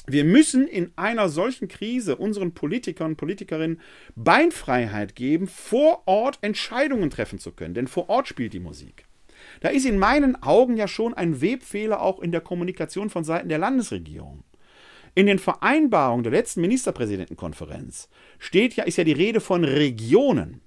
Wir 0.06 0.24
müssen 0.24 0.68
in 0.68 0.92
einer 0.96 1.30
solchen 1.30 1.68
Krise 1.68 2.16
unseren 2.16 2.52
Politikern 2.52 3.12
und 3.12 3.16
Politikerinnen 3.16 3.80
Beinfreiheit 4.16 5.14
geben, 5.14 5.46
vor 5.46 6.02
Ort 6.06 6.40
Entscheidungen 6.42 7.09
treffen 7.09 7.38
zu 7.38 7.52
können, 7.52 7.72
denn 7.72 7.87
vor 7.87 8.11
Ort 8.11 8.28
spielt 8.28 8.52
die 8.52 8.61
Musik. 8.61 9.06
Da 9.61 9.70
ist 9.70 9.87
in 9.87 9.98
meinen 9.98 10.42
Augen 10.42 10.76
ja 10.76 10.88
schon 10.88 11.14
ein 11.14 11.40
Webfehler 11.40 12.02
auch 12.02 12.20
in 12.20 12.33
der 12.33 12.42
Kommunikation 12.42 13.09
von 13.09 13.24
Seiten 13.24 13.48
der 13.48 13.59
Landesregierung. 13.59 14.44
In 15.14 15.27
den 15.27 15.38
Vereinbarungen 15.38 16.23
der 16.23 16.33
letzten 16.33 16.61
Ministerpräsidentenkonferenz 16.61 18.09
steht 18.38 18.75
ja, 18.75 18.85
ist 18.85 18.96
ja 18.96 19.05
die 19.05 19.12
Rede 19.12 19.40
von 19.40 19.64
Regionen. 19.64 20.61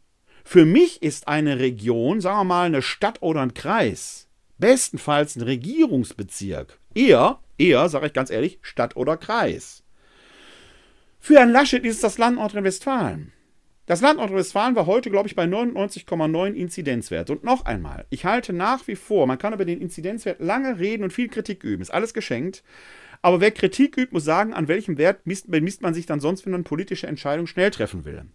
Für 0.44 0.66
mich 0.66 1.02
ist 1.02 1.28
eine 1.28 1.60
Region, 1.60 2.20
sagen 2.20 2.40
wir 2.40 2.44
mal, 2.44 2.66
eine 2.66 2.82
Stadt 2.82 3.22
oder 3.22 3.42
ein 3.42 3.54
Kreis, 3.54 4.28
bestenfalls 4.58 5.36
ein 5.36 5.44
Regierungsbezirk. 5.44 6.80
Eher, 6.94 7.40
eher, 7.58 7.88
sage 7.88 8.08
ich 8.08 8.14
ganz 8.14 8.30
ehrlich, 8.30 8.60
Stadt 8.62 8.98
oder 8.98 9.16
Kreis. 9.16 9.84
Für 11.20 11.36
Herrn 11.36 11.52
Laschet 11.52 11.86
ist 11.86 11.96
es 11.96 12.02
das 12.02 12.18
Land 12.18 12.36
Nordrhein-Westfalen. 12.36 13.32
Das 13.86 14.02
Land 14.02 14.18
Nordrhein-Westfalen 14.18 14.76
war 14.76 14.86
heute, 14.86 15.10
glaube 15.10 15.30
ich, 15.30 15.36
bei 15.36 15.46
99,9 15.46 16.54
Inzidenzwert. 16.54 17.30
Und 17.30 17.46
noch 17.46 17.66
einmal, 17.66 18.06
ich 18.10 18.26
halte 18.26 18.52
nach 18.52 18.88
wie 18.88 18.98
vor, 18.98 19.26
man 19.26 19.38
kann 19.38 19.54
über 19.54 19.64
den 19.66 19.80
Inzidenzwert 19.80 20.42
lange 20.42 20.80
reden 20.80 21.04
und 21.04 21.14
viel 21.14 21.30
Kritik 21.30 21.64
üben, 21.64 21.82
ist 21.82 21.94
alles 21.94 22.14
geschenkt. 22.14 22.64
Aber 23.24 23.40
wer 23.40 23.52
Kritik 23.52 23.98
übt, 23.98 24.12
muss 24.12 24.26
sagen, 24.26 24.54
an 24.54 24.68
welchem 24.68 24.98
Wert 24.98 25.26
misst, 25.26 25.48
misst 25.48 25.82
man 25.82 25.94
sich 25.94 26.06
dann 26.06 26.20
sonst, 26.20 26.46
wenn 26.46 26.52
man 26.52 26.66
politische 26.66 27.08
Entscheidungen 27.08 27.48
schnell 27.48 27.72
treffen 27.72 28.04
will. 28.04 28.26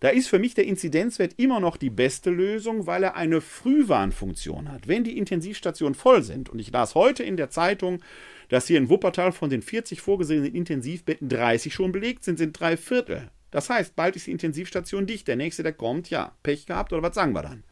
Da 0.00 0.08
ist 0.08 0.28
für 0.28 0.38
mich 0.38 0.54
der 0.54 0.64
Inzidenzwert 0.64 1.34
immer 1.36 1.60
noch 1.60 1.76
die 1.76 1.90
beste 1.90 2.30
Lösung, 2.30 2.86
weil 2.86 3.02
er 3.02 3.14
eine 3.14 3.42
Frühwarnfunktion 3.42 4.72
hat. 4.72 4.88
Wenn 4.88 5.04
die 5.04 5.18
Intensivstationen 5.18 5.94
voll 5.94 6.22
sind, 6.22 6.48
und 6.48 6.60
ich 6.60 6.72
las 6.72 6.94
heute 6.94 7.24
in 7.24 7.36
der 7.36 7.50
Zeitung, 7.50 8.00
dass 8.48 8.66
hier 8.66 8.78
in 8.78 8.88
Wuppertal 8.88 9.32
von 9.32 9.50
den 9.50 9.60
40 9.60 10.00
vorgesehenen 10.00 10.54
Intensivbetten 10.54 11.28
30 11.28 11.74
schon 11.74 11.92
belegt 11.92 12.24
sind, 12.24 12.38
sind 12.38 12.58
drei 12.58 12.78
Viertel. 12.78 13.30
Das 13.50 13.68
heißt, 13.68 13.96
bald 13.96 14.16
ist 14.16 14.28
die 14.28 14.32
Intensivstation 14.32 15.06
dicht. 15.06 15.28
Der 15.28 15.36
nächste, 15.36 15.62
der 15.62 15.74
kommt, 15.74 16.08
ja, 16.08 16.32
Pech 16.42 16.64
gehabt 16.64 16.94
oder 16.94 17.02
was 17.02 17.14
sagen 17.14 17.34
wir 17.34 17.42
dann? 17.42 17.64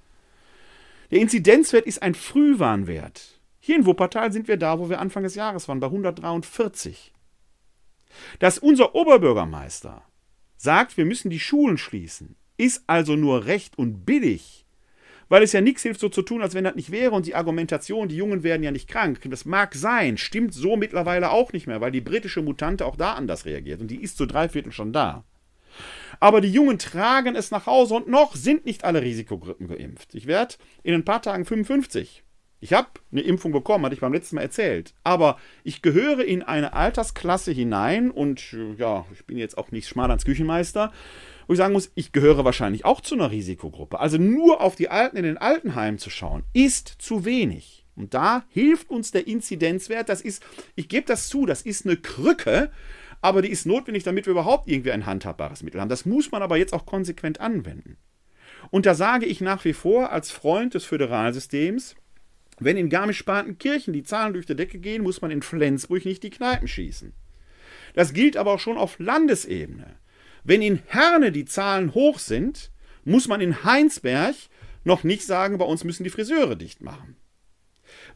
Der 1.11 1.21
Inzidenzwert 1.21 1.87
ist 1.87 2.03
ein 2.03 2.15
Frühwarnwert. 2.15 3.36
Hier 3.67 3.75
in 3.75 3.85
Wuppertal 3.85 4.31
sind 4.31 4.47
wir 4.47 4.59
da, 4.59 4.79
wo 4.79 4.89
wir 4.91 5.01
Anfang 5.01 5.25
des 5.25 5.35
Jahres 5.35 5.67
waren, 5.67 5.81
bei 5.81 5.89
143. 5.89 7.13
Dass 8.39 8.61
unser 8.61 8.95
Oberbürgermeister 8.95 10.05
sagt, 10.57 10.97
wir 10.97 11.05
müssen 11.05 11.31
die 11.31 11.41
Schulen 11.41 11.77
schließen, 11.77 12.37
ist 12.59 12.85
also 12.87 13.17
nur 13.17 13.47
recht 13.47 13.77
und 13.77 14.07
billig, 14.07 14.67
weil 15.29 15.43
es 15.43 15.53
ja 15.53 15.61
nichts 15.61 15.83
hilft, 15.83 15.99
so 15.99 16.09
zu 16.09 16.23
tun, 16.23 16.43
als 16.43 16.55
wenn 16.55 16.63
das 16.63 16.77
nicht 16.77 16.93
wäre 16.93 17.11
und 17.11 17.27
die 17.27 17.35
Argumentation, 17.35 18.07
die 18.07 18.15
Jungen 18.15 18.45
werden 18.45 18.63
ja 18.63 18.71
nicht 18.71 18.89
krank. 18.89 19.19
Das 19.25 19.45
mag 19.45 19.75
sein, 19.75 20.17
stimmt 20.17 20.55
so 20.55 20.77
mittlerweile 20.77 21.33
auch 21.33 21.53
nicht 21.53 21.67
mehr, 21.67 21.81
weil 21.81 21.91
die 21.91 22.01
britische 22.01 22.43
Mutante 22.43 22.87
auch 22.87 22.95
da 22.95 23.15
anders 23.15 23.47
reagiert 23.47 23.81
und 23.81 23.91
die 23.91 24.01
ist 24.01 24.17
zu 24.17 24.27
drei 24.27 24.49
Viertel 24.49 24.71
schon 24.71 24.93
da. 24.93 25.25
Aber 26.21 26.41
die 26.41 26.53
Jungen 26.53 26.79
tragen 26.79 27.35
es 27.35 27.51
nach 27.51 27.67
Hause 27.67 27.95
und 27.95 28.07
noch 28.07 28.37
sind 28.37 28.65
nicht 28.65 28.85
alle 28.85 29.03
Risikogruppen 29.03 29.67
geimpft. 29.67 30.15
Ich 30.15 30.29
werde 30.29 30.55
in 30.85 30.95
ein 30.95 31.05
paar 31.05 31.21
Tagen 31.21 31.45
55. 31.45 32.23
Ich 32.61 32.73
habe 32.73 32.89
eine 33.13 33.21
Impfung 33.21 33.53
bekommen, 33.53 33.85
hatte 33.85 33.95
ich 33.95 34.01
beim 34.01 34.13
letzten 34.13 34.37
Mal 34.37 34.43
erzählt. 34.43 34.95
Aber 35.05 35.39
ich 35.63 35.83
gehöre 35.83 36.25
in 36.25 36.43
eine 36.43 36.73
Altersklasse 36.73 37.53
hinein 37.53 38.11
und 38.11 38.57
ja, 38.79 39.05
ich 39.13 39.27
bin 39.27 39.37
jetzt 39.37 39.59
auch 39.59 39.71
nicht 39.71 39.89
schmal 39.89 40.11
als 40.11 40.25
Küchenmeister, 40.25 40.93
wo 41.47 41.53
ich 41.53 41.59
sagen 41.59 41.75
muss, 41.75 41.93
ich 41.95 42.13
gehöre 42.13 42.45
wahrscheinlich 42.45 42.85
auch 42.85 43.01
zu 43.01 43.15
einer 43.15 43.31
Risikogruppe. 43.31 44.01
Also 44.01 44.17
nur 44.19 44.61
auf 44.61 44.75
die 44.75 44.89
Alten 44.89 45.17
in 45.17 45.25
den 45.25 45.39
Altenheimen 45.39 45.99
zu 45.99 46.11
schauen, 46.11 46.45
ist 46.55 46.89
zu 46.99 47.25
wenig. 47.25 47.85
Und 47.95 48.15
da 48.15 48.45
hilft 48.49 48.91
uns 48.91 49.11
der 49.11 49.27
Inzidenzwert. 49.27 50.09
Das 50.09 50.21
ist, 50.21 50.43
ich 50.75 50.89
gebe 50.89 51.07
das 51.07 51.29
zu, 51.29 51.47
das 51.47 51.63
ist 51.63 51.87
eine 51.87 51.97
Krücke, 51.97 52.71
aber 53.21 53.43
die 53.43 53.51
ist 53.51 53.67
notwendig, 53.67 54.03
damit 54.03 54.27
wir 54.27 54.33
überhaupt 54.33 54.69
irgendwie 54.69 54.93
ein 54.93 55.07
handhabbares 55.07 55.63
Mittel 55.63 55.81
haben. 55.81 55.89
Das 55.89 56.05
muss 56.05 56.31
man 56.31 56.43
aber 56.43 56.57
jetzt 56.57 56.73
auch 56.73 56.87
konsequent 56.87 57.41
anwenden. 57.41 57.97
Und 58.71 58.87
da 58.87 58.95
sage 58.95 59.27
ich 59.27 59.41
nach 59.41 59.65
wie 59.65 59.73
vor 59.73 60.11
als 60.11 60.31
Freund 60.31 60.75
des 60.75 60.85
Föderalsystems, 60.85 61.97
wenn 62.59 62.77
in 62.77 62.89
Garmisch-Partenkirchen 62.89 63.93
die 63.93 64.03
Zahlen 64.03 64.33
durch 64.33 64.47
die 64.47 64.57
Decke 64.57 64.79
gehen, 64.79 65.03
muss 65.03 65.21
man 65.21 65.31
in 65.31 65.43
Flensburg 65.43 66.05
nicht 66.05 66.23
die 66.23 66.31
Kneipen 66.31 66.69
schießen. 66.69 67.13
Das 67.95 68.13
gilt 68.13 68.37
aber 68.37 68.53
auch 68.53 68.61
schon 68.61 68.79
auf 68.79 68.99
Landesebene. 68.99 69.97
Wenn 70.45 70.63
in 70.63 70.81
Herne 70.87 71.33
die 71.33 71.45
Zahlen 71.45 71.95
hoch 71.95 72.19
sind, 72.19 72.71
muss 73.05 73.29
man 73.29 73.41
in 73.41 73.65
Heinsberg 73.65 74.35
noch 74.85 75.05
nicht 75.05 75.25
sagen, 75.25 75.59
bei 75.59 75.65
uns 75.65 75.85
müssen 75.85 76.05
die 76.05 76.11
Friseure 76.11 76.57
dicht 76.57 76.81
machen. 76.81 77.17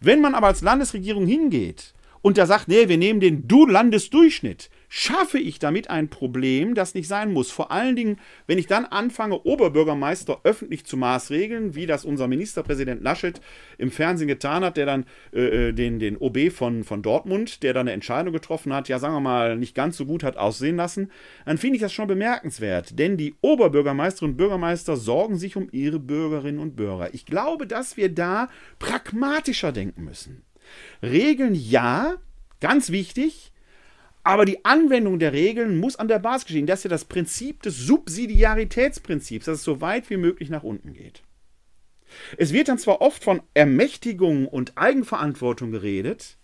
Wenn 0.01 0.21
man 0.21 0.35
aber 0.35 0.47
als 0.47 0.63
Landesregierung 0.63 1.27
hingeht 1.27 1.95
und 2.23 2.39
da 2.39 2.47
sagt, 2.47 2.69
nee, 2.69 2.89
wir 2.89 2.99
nehmen 2.99 3.21
den 3.21 3.49
Du-Landesdurchschnitt, 3.49 4.71
schaffe 4.93 5.39
ich 5.39 5.61
damit 5.61 5.89
ein 5.89 6.09
Problem, 6.09 6.75
das 6.75 6.95
nicht 6.95 7.07
sein 7.07 7.33
muss. 7.33 7.53
Vor 7.53 7.71
allen 7.71 7.95
Dingen, 7.95 8.19
wenn 8.49 8.59
ich 8.59 8.67
dann 8.67 8.85
anfange, 8.85 9.41
Oberbürgermeister 9.45 10.41
öffentlich 10.43 10.85
zu 10.85 10.97
maßregeln, 10.97 11.77
wie 11.77 11.87
das 11.87 12.05
unser 12.05 12.27
Ministerpräsident 12.27 13.01
Laschet 13.01 13.41
im 13.79 13.93
Fernsehen 13.93 14.27
getan 14.27 14.65
hat, 14.65 14.77
der 14.77 14.87
dann 14.87 15.07
äh, 15.33 15.69
äh 15.69 15.73
den, 15.73 16.01
den 16.01 16.17
OB 16.17 16.51
von, 16.51 16.83
von 16.83 17.03
Dortmund, 17.03 17.63
der 17.63 17.73
dann 17.73 17.87
eine 17.87 17.93
Entscheidung 17.93 18.33
getroffen 18.33 18.75
hat, 18.75 18.89
ja, 18.89 18.99
sagen 18.99 19.15
wir 19.15 19.21
mal, 19.21 19.57
nicht 19.57 19.77
ganz 19.77 19.97
so 19.97 20.07
gut 20.07 20.25
hat 20.25 20.37
aussehen 20.37 20.77
lassen, 20.77 21.13
dann 21.47 21.57
finde 21.57 21.77
ich 21.77 21.83
das 21.83 21.93
schon 21.93 22.09
bemerkenswert. 22.09 22.99
Denn 22.99 23.17
die 23.17 23.37
Oberbürgermeisterinnen 23.43 24.33
und 24.33 24.39
Bürgermeister 24.39 24.97
sorgen 24.97 25.39
sich 25.39 25.55
um 25.55 25.69
ihre 25.71 26.01
Bürgerinnen 26.01 26.59
und 26.59 26.75
Bürger. 26.75 27.15
Ich 27.15 27.27
glaube, 27.27 27.69
dass 27.69 27.97
wir 27.97 28.13
da 28.13 28.49
pragmatischer 28.81 29.71
denken 29.71 30.03
müssen. 30.03 30.43
Regeln 31.01 31.55
ja, 31.55 32.17
ganz 32.59 32.91
wichtig, 32.91 33.50
aber 34.23 34.45
die 34.45 34.65
Anwendung 34.65 35.19
der 35.19 35.33
Regeln 35.33 35.79
muss 35.79 35.97
an 35.97 36.09
der 36.09 36.19
Basis 36.19 36.47
geschehen. 36.47 36.67
Das 36.67 36.81
ist 36.81 36.85
ja 36.85 36.91
das 36.91 37.05
Prinzip 37.05 37.63
des 37.63 37.79
Subsidiaritätsprinzips, 37.79 39.47
dass 39.47 39.59
es 39.59 39.65
so 39.65 39.81
weit 39.81 40.11
wie 40.11 40.17
möglich 40.17 40.51
nach 40.51 40.63
unten 40.63 40.93
geht. 40.93 41.23
Es 42.37 42.53
wird 42.53 42.69
dann 42.69 42.79
zwar 42.79 43.01
oft 43.01 43.23
von 43.23 43.41
Ermächtigung 43.55 44.47
und 44.47 44.77
Eigenverantwortung 44.77 45.71
geredet, 45.71 46.37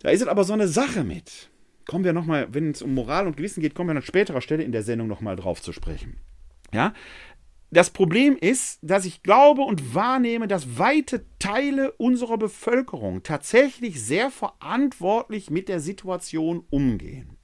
da 0.00 0.10
ist 0.10 0.22
es 0.22 0.28
aber 0.28 0.44
so 0.44 0.52
eine 0.52 0.68
Sache 0.68 1.04
mit. 1.04 1.50
Kommen 1.86 2.04
wir 2.04 2.12
nochmal, 2.12 2.48
wenn 2.52 2.70
es 2.70 2.82
um 2.82 2.94
Moral 2.94 3.26
und 3.26 3.36
Gewissen 3.36 3.60
geht, 3.60 3.74
kommen 3.74 3.90
wir 3.90 3.96
an 3.96 4.02
späterer 4.02 4.40
Stelle 4.40 4.62
in 4.62 4.72
der 4.72 4.82
Sendung 4.82 5.08
nochmal 5.08 5.36
drauf 5.36 5.60
zu 5.60 5.72
sprechen. 5.72 6.16
Ja, 6.72 6.94
das 7.70 7.90
Problem 7.90 8.36
ist, 8.36 8.78
dass 8.82 9.04
ich 9.04 9.22
glaube 9.22 9.62
und 9.62 9.94
wahrnehme, 9.94 10.48
dass 10.48 10.78
weite 10.78 11.24
Teile 11.38 11.92
unserer 11.92 12.36
Bevölkerung 12.36 13.22
tatsächlich 13.22 14.02
sehr 14.02 14.30
verantwortlich 14.30 15.50
mit 15.50 15.68
der 15.68 15.80
Situation 15.80 16.64
umgehen. 16.70 17.36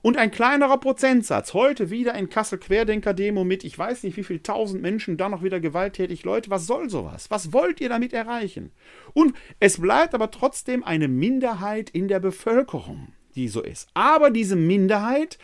Und 0.00 0.16
ein 0.16 0.30
kleinerer 0.30 0.78
Prozentsatz, 0.78 1.54
heute 1.54 1.90
wieder 1.90 2.14
in 2.14 2.28
Kassel 2.28 2.58
Querdenker-Demo 2.58 3.42
mit, 3.42 3.64
ich 3.64 3.76
weiß 3.76 4.04
nicht 4.04 4.16
wie 4.16 4.22
viel 4.22 4.40
tausend 4.40 4.80
Menschen, 4.80 5.16
dann 5.16 5.32
noch 5.32 5.42
wieder 5.42 5.58
gewalttätig. 5.58 6.24
Leute, 6.24 6.50
was 6.50 6.66
soll 6.66 6.88
sowas? 6.88 7.30
Was 7.30 7.52
wollt 7.52 7.80
ihr 7.80 7.88
damit 7.88 8.12
erreichen? 8.12 8.70
Und 9.12 9.34
es 9.58 9.80
bleibt 9.80 10.14
aber 10.14 10.30
trotzdem 10.30 10.84
eine 10.84 11.08
Minderheit 11.08 11.90
in 11.90 12.06
der 12.06 12.20
Bevölkerung, 12.20 13.08
die 13.34 13.48
so 13.48 13.60
ist. 13.60 13.88
Aber 13.94 14.30
diese 14.30 14.54
Minderheit 14.54 15.38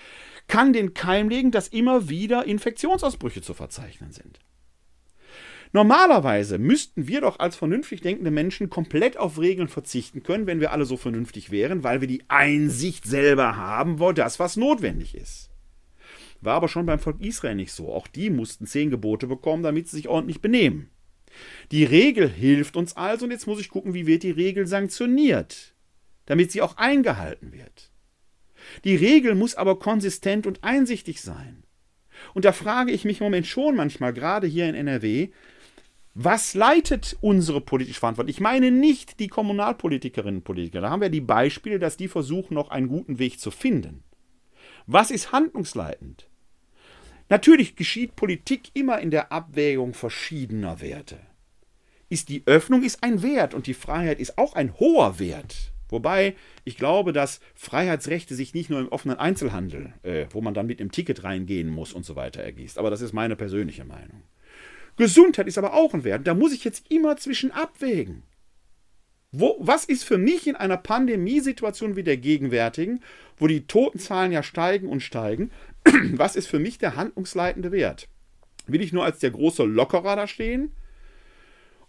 kann 0.47 0.73
den 0.73 0.95
Keim 0.95 1.29
legen, 1.29 1.51
dass 1.51 1.69
immer 1.69 2.09
wieder 2.09 2.45
Infektionsausbrüche 2.45 3.43
zu 3.43 3.55
verzeichnen 3.55 4.13
sind. 4.13 4.41
Normalerweise 5.73 6.59
müssten 6.59 7.09
wir 7.09 7.21
doch 7.21 7.41
als 7.41 7.57
vernünftig 7.57 8.01
denkende 8.01 8.31
Menschen 8.31 8.71
komplett 8.71 9.17
auf 9.17 9.41
Regeln 9.41 9.67
verzichten 9.67 10.23
können, 10.23 10.47
wenn 10.47 10.61
wir 10.61 10.71
alle 10.71 10.85
so 10.85 10.97
vernünftig 10.97 11.51
wären, 11.51 11.83
weil 11.83 12.01
wir 12.01 12.07
die 12.07 12.23
Einsicht 12.29 13.05
selber 13.05 13.57
haben, 13.57 13.99
wo 13.99 14.13
das, 14.13 14.39
was 14.39 14.57
notwendig 14.57 15.17
ist. 15.17 15.51
War 16.41 16.55
aber 16.55 16.69
schon 16.69 16.87
beim 16.87 17.01
Volk 17.01 17.21
Israel 17.21 17.57
nicht 17.57 17.73
so. 17.73 17.93
Auch 17.93 18.07
die 18.07 18.31
mussten 18.31 18.67
zehn 18.67 18.91
Gebote 18.91 19.27
bekommen, 19.27 19.65
damit 19.65 19.89
sie 19.89 19.97
sich 19.97 20.09
ordentlich 20.09 20.41
benehmen. 20.41 20.91
Die 21.73 21.83
Regel 21.83 22.29
hilft 22.29 22.77
uns 22.77 22.97
also 22.97 23.25
und 23.25 23.33
jetzt 23.33 23.49
muss 23.49 23.61
ich 23.61 23.69
gucken, 23.69 23.95
wie 23.95 24.07
wird 24.07 24.23
die 24.23 24.31
Regel 24.31 24.69
sanktioniert, 24.69 25.75
damit 26.27 26.53
sie 26.53 26.63
auch 26.63 26.77
eingehalten 26.77 27.53
wird. 27.53 27.91
Die 28.85 28.97
Regel 28.97 29.35
muss 29.35 29.55
aber 29.55 29.79
konsistent 29.79 30.47
und 30.47 30.63
einsichtig 30.65 31.21
sein. 31.21 31.65
Und 32.33 32.45
da 32.45 32.53
frage 32.53 32.93
ich 32.93 33.05
mich 33.05 33.21
im 33.21 33.25
Moment 33.25 33.47
schon 33.47 33.77
manchmal, 33.77 34.13
gerade 34.13 34.47
hier 34.47 34.69
in 34.69 34.75
NRW, 34.75 35.31
Was 36.17 36.55
leitet 36.55 37.17
unsere 37.21 37.61
politische 37.61 37.99
Verantwortung? 37.99 38.31
Ich 38.31 38.41
meine 38.41 38.71
nicht 38.71 39.19
die 39.19 39.27
Kommunalpolitikerinnen 39.27 40.39
und 40.39 40.45
Politiker. 40.45 40.81
Da 40.81 40.91
haben 40.91 41.03
wir 41.03 41.09
die 41.09 41.21
Beispiele, 41.21 41.81
dass 41.81 41.97
die 41.97 42.07
versuchen, 42.07 42.55
noch 42.55 42.71
einen 42.71 42.87
guten 42.87 43.19
Weg 43.19 43.41
zu 43.41 43.51
finden. 43.51 44.05
Was 44.87 45.11
ist 45.11 45.33
handlungsleitend? 45.33 46.29
Natürlich 47.29 47.75
geschieht 47.75 48.15
Politik 48.15 48.71
immer 48.75 49.01
in 49.01 49.11
der 49.11 49.33
Abwägung 49.33 49.93
verschiedener 49.93 50.81
Werte. 50.81 51.19
Ist 52.11 52.29
die 52.29 52.45
Öffnung 52.47 52.85
ist 52.85 53.03
ein 53.03 53.23
Wert 53.25 53.53
und 53.53 53.67
die 53.67 53.75
Freiheit 53.75 54.21
ist 54.21 54.39
auch 54.39 54.55
ein 54.55 54.79
hoher 54.79 55.19
Wert. 55.19 55.73
Wobei 55.95 56.35
ich 56.65 56.77
glaube, 56.77 57.13
dass 57.13 57.39
Freiheitsrechte 57.55 58.35
sich 58.35 58.53
nicht 58.53 58.69
nur 58.69 58.81
im 58.81 58.89
offenen 58.89 59.17
Einzelhandel, 59.17 59.95
äh, 60.03 60.27
wo 60.31 60.41
man 60.41 60.53
dann 60.53 60.67
mit 60.67 60.81
einem 60.81 60.91
Ticket 60.91 61.23
reingehen 61.23 61.69
muss 61.71 61.93
und 61.93 62.05
so 62.05 62.17
weiter, 62.17 62.43
ergießt. 62.43 62.79
Aber 62.79 62.91
das 62.91 63.01
ist 63.01 63.13
meine 63.13 63.37
persönliche 63.37 63.85
Meinung. 63.85 64.25
Gesundheit 64.97 65.47
ist 65.47 65.57
aber 65.57 65.73
auch 65.73 65.95
ein 65.95 66.03
Wert. 66.03 66.27
Da 66.27 66.35
muss 66.35 66.53
ich 66.53 66.65
jetzt 66.65 66.91
immer 66.91 67.17
zwischen 67.17 67.53
abwägen. 67.53 68.25
Wo, 69.31 69.57
was 69.61 69.85
ist 69.85 70.03
für 70.03 70.19
mich 70.19 70.49
in 70.49 70.57
einer 70.57 70.79
Pandemiesituation 70.79 71.95
wie 71.95 72.03
der 72.03 72.17
gegenwärtigen, 72.17 73.01
wo 73.37 73.47
die 73.47 73.69
Totenzahlen 73.69 74.33
ja 74.33 74.43
steigen 74.43 74.89
und 74.89 75.01
steigen, 75.01 75.53
was 76.15 76.35
ist 76.35 76.49
für 76.49 76.59
mich 76.59 76.79
der 76.79 76.97
handlungsleitende 76.97 77.71
Wert? 77.71 78.09
Will 78.67 78.81
ich 78.81 78.93
nur 78.93 79.05
als 79.05 79.21
der 79.21 79.31
große 79.31 79.63
Lockerer 79.63 80.17
da 80.17 80.27
stehen? 80.27 80.73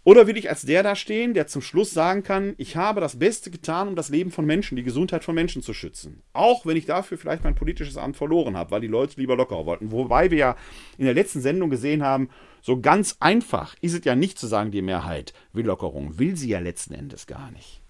Oder 0.06 0.28
will 0.28 0.36
ich 0.36 0.48
als 0.48 0.62
der 0.62 0.84
da 0.84 0.94
stehen, 0.94 1.34
der 1.34 1.48
zum 1.48 1.62
Schluss 1.62 1.90
sagen 1.90 2.22
kann, 2.22 2.54
ich 2.58 2.76
habe 2.76 3.00
das 3.00 3.18
Beste 3.18 3.50
getan, 3.50 3.88
um 3.88 3.96
das 3.96 4.08
Leben 4.08 4.30
von 4.30 4.46
Menschen, 4.46 4.76
die 4.76 4.84
Gesundheit 4.84 5.24
von 5.24 5.34
Menschen 5.34 5.62
zu 5.62 5.74
schützen. 5.74 6.22
Auch 6.32 6.64
wenn 6.64 6.76
ich 6.76 6.86
dafür 6.86 7.18
vielleicht 7.18 7.42
mein 7.42 7.56
politisches 7.56 7.96
Amt 7.96 8.16
verloren 8.16 8.56
habe, 8.56 8.70
weil 8.70 8.80
die 8.80 8.86
Leute 8.86 9.18
lieber 9.18 9.34
lockerer 9.34 9.66
wollten. 9.66 9.90
Wobei 9.90 10.30
wir 10.30 10.38
ja 10.38 10.56
in 10.96 11.06
der 11.06 11.14
letzten 11.14 11.40
Sendung 11.40 11.70
gesehen 11.70 12.04
haben, 12.04 12.30
so 12.62 12.80
ganz 12.80 13.16
einfach 13.18 13.74
ist 13.80 13.94
es 13.94 14.04
ja 14.04 14.14
nicht 14.14 14.38
zu 14.38 14.46
sagen, 14.46 14.70
die 14.70 14.80
Mehrheit 14.80 15.34
will 15.52 15.66
Lockerung. 15.66 16.20
Will 16.20 16.36
sie 16.36 16.50
ja 16.50 16.60
letzten 16.60 16.94
Endes 16.94 17.26
gar 17.26 17.50
nicht. 17.50 17.82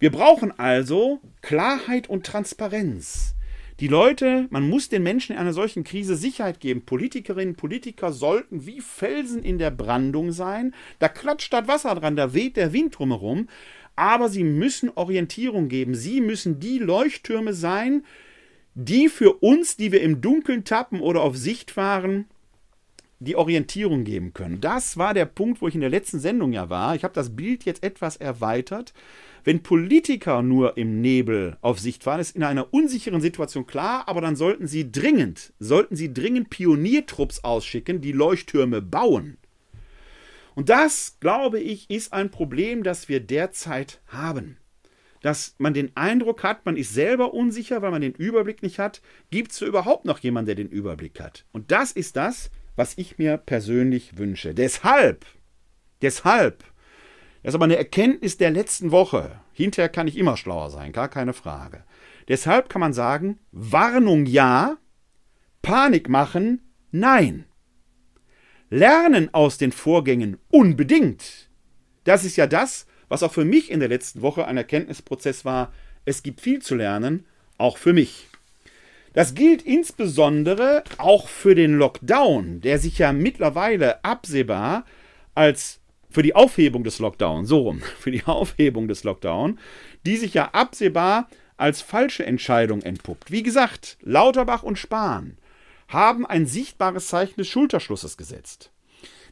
Wir 0.00 0.10
brauchen 0.10 0.50
also 0.58 1.20
Klarheit 1.42 2.10
und 2.10 2.26
Transparenz. 2.26 3.36
Die 3.80 3.86
Leute, 3.86 4.48
man 4.50 4.68
muss 4.68 4.88
den 4.88 5.04
Menschen 5.04 5.34
in 5.34 5.38
einer 5.38 5.52
solchen 5.52 5.84
Krise 5.84 6.16
Sicherheit 6.16 6.58
geben. 6.58 6.82
Politikerinnen, 6.84 7.54
Politiker 7.54 8.12
sollten 8.12 8.66
wie 8.66 8.80
Felsen 8.80 9.44
in 9.44 9.58
der 9.58 9.70
Brandung 9.70 10.32
sein. 10.32 10.74
Da 10.98 11.08
klatscht 11.08 11.52
das 11.52 11.68
Wasser 11.68 11.94
dran, 11.94 12.16
da 12.16 12.34
weht 12.34 12.56
der 12.56 12.72
Wind 12.72 12.98
drumherum. 12.98 13.48
Aber 13.94 14.28
sie 14.28 14.42
müssen 14.42 14.90
Orientierung 14.96 15.68
geben. 15.68 15.94
Sie 15.94 16.20
müssen 16.20 16.58
die 16.58 16.78
Leuchttürme 16.78 17.54
sein, 17.54 18.04
die 18.74 19.08
für 19.08 19.34
uns, 19.34 19.76
die 19.76 19.92
wir 19.92 20.02
im 20.02 20.20
Dunkeln 20.20 20.64
tappen 20.64 21.00
oder 21.00 21.22
auf 21.22 21.36
Sicht 21.36 21.70
fahren, 21.70 22.26
die 23.20 23.36
Orientierung 23.36 24.02
geben 24.02 24.34
können. 24.34 24.60
Das 24.60 24.96
war 24.96 25.14
der 25.14 25.26
Punkt, 25.26 25.62
wo 25.62 25.68
ich 25.68 25.74
in 25.74 25.80
der 25.80 25.90
letzten 25.90 26.18
Sendung 26.18 26.52
ja 26.52 26.68
war. 26.68 26.96
Ich 26.96 27.04
habe 27.04 27.14
das 27.14 27.34
Bild 27.34 27.64
jetzt 27.64 27.84
etwas 27.84 28.16
erweitert. 28.16 28.92
Wenn 29.48 29.62
Politiker 29.62 30.42
nur 30.42 30.76
im 30.76 31.00
Nebel 31.00 31.56
auf 31.62 31.78
Sicht 31.78 32.04
fahren, 32.04 32.20
ist 32.20 32.36
in 32.36 32.42
einer 32.42 32.74
unsicheren 32.74 33.22
Situation 33.22 33.66
klar, 33.66 34.06
aber 34.06 34.20
dann 34.20 34.36
sollten 34.36 34.66
sie 34.66 34.92
dringend, 34.92 35.54
sollten 35.58 35.96
sie 35.96 36.12
dringend 36.12 36.50
Pioniertrupps 36.50 37.44
ausschicken, 37.44 38.02
die 38.02 38.12
Leuchttürme 38.12 38.82
bauen. 38.82 39.38
Und 40.54 40.68
das, 40.68 41.16
glaube 41.20 41.60
ich, 41.60 41.88
ist 41.88 42.12
ein 42.12 42.30
Problem, 42.30 42.82
das 42.82 43.08
wir 43.08 43.20
derzeit 43.20 44.02
haben. 44.08 44.58
Dass 45.22 45.54
man 45.56 45.72
den 45.72 45.96
Eindruck 45.96 46.42
hat, 46.42 46.66
man 46.66 46.76
ist 46.76 46.92
selber 46.92 47.32
unsicher, 47.32 47.80
weil 47.80 47.90
man 47.90 48.02
den 48.02 48.12
Überblick 48.12 48.62
nicht 48.62 48.78
hat. 48.78 49.00
Gibt 49.30 49.52
es 49.52 49.62
überhaupt 49.62 50.04
noch 50.04 50.18
jemanden, 50.18 50.48
der 50.48 50.56
den 50.56 50.68
Überblick 50.68 51.20
hat? 51.20 51.46
Und 51.52 51.72
das 51.72 51.92
ist 51.92 52.16
das, 52.16 52.50
was 52.76 52.98
ich 52.98 53.16
mir 53.16 53.38
persönlich 53.38 54.18
wünsche. 54.18 54.52
Deshalb, 54.52 55.24
deshalb 56.02 56.64
das 57.48 57.52
ist 57.52 57.60
aber 57.60 57.64
eine 57.64 57.78
Erkenntnis 57.78 58.36
der 58.36 58.50
letzten 58.50 58.90
Woche. 58.90 59.40
Hinterher 59.54 59.88
kann 59.88 60.06
ich 60.06 60.18
immer 60.18 60.36
schlauer 60.36 60.68
sein, 60.68 60.92
gar 60.92 61.08
keine 61.08 61.32
Frage. 61.32 61.82
Deshalb 62.28 62.68
kann 62.68 62.80
man 62.80 62.92
sagen, 62.92 63.38
Warnung 63.52 64.26
ja, 64.26 64.76
Panik 65.62 66.10
machen 66.10 66.60
nein. 66.90 67.46
Lernen 68.68 69.32
aus 69.32 69.56
den 69.56 69.72
Vorgängen 69.72 70.36
unbedingt. 70.50 71.48
Das 72.04 72.26
ist 72.26 72.36
ja 72.36 72.46
das, 72.46 72.86
was 73.08 73.22
auch 73.22 73.32
für 73.32 73.46
mich 73.46 73.70
in 73.70 73.80
der 73.80 73.88
letzten 73.88 74.20
Woche 74.20 74.46
ein 74.46 74.58
Erkenntnisprozess 74.58 75.46
war. 75.46 75.72
Es 76.04 76.22
gibt 76.22 76.42
viel 76.42 76.60
zu 76.60 76.74
lernen, 76.74 77.24
auch 77.56 77.78
für 77.78 77.94
mich. 77.94 78.28
Das 79.14 79.34
gilt 79.34 79.62
insbesondere 79.62 80.84
auch 80.98 81.28
für 81.28 81.54
den 81.54 81.78
Lockdown, 81.78 82.60
der 82.60 82.78
sich 82.78 82.98
ja 82.98 83.14
mittlerweile 83.14 84.04
absehbar 84.04 84.84
als 85.34 85.80
für 86.10 86.22
die 86.22 86.34
Aufhebung 86.34 86.84
des 86.84 86.98
Lockdown, 86.98 87.46
so 87.46 87.60
rum, 87.60 87.80
für 87.98 88.10
die 88.10 88.24
Aufhebung 88.24 88.88
des 88.88 89.04
Lockdown, 89.04 89.58
die 90.06 90.16
sich 90.16 90.34
ja 90.34 90.50
absehbar 90.52 91.28
als 91.56 91.82
falsche 91.82 92.24
Entscheidung 92.24 92.82
entpuppt. 92.82 93.30
Wie 93.30 93.42
gesagt, 93.42 93.98
Lauterbach 94.02 94.62
und 94.62 94.78
Spahn 94.78 95.38
haben 95.88 96.26
ein 96.26 96.46
sichtbares 96.46 97.08
Zeichen 97.08 97.36
des 97.36 97.48
Schulterschlusses 97.48 98.16
gesetzt. 98.16 98.70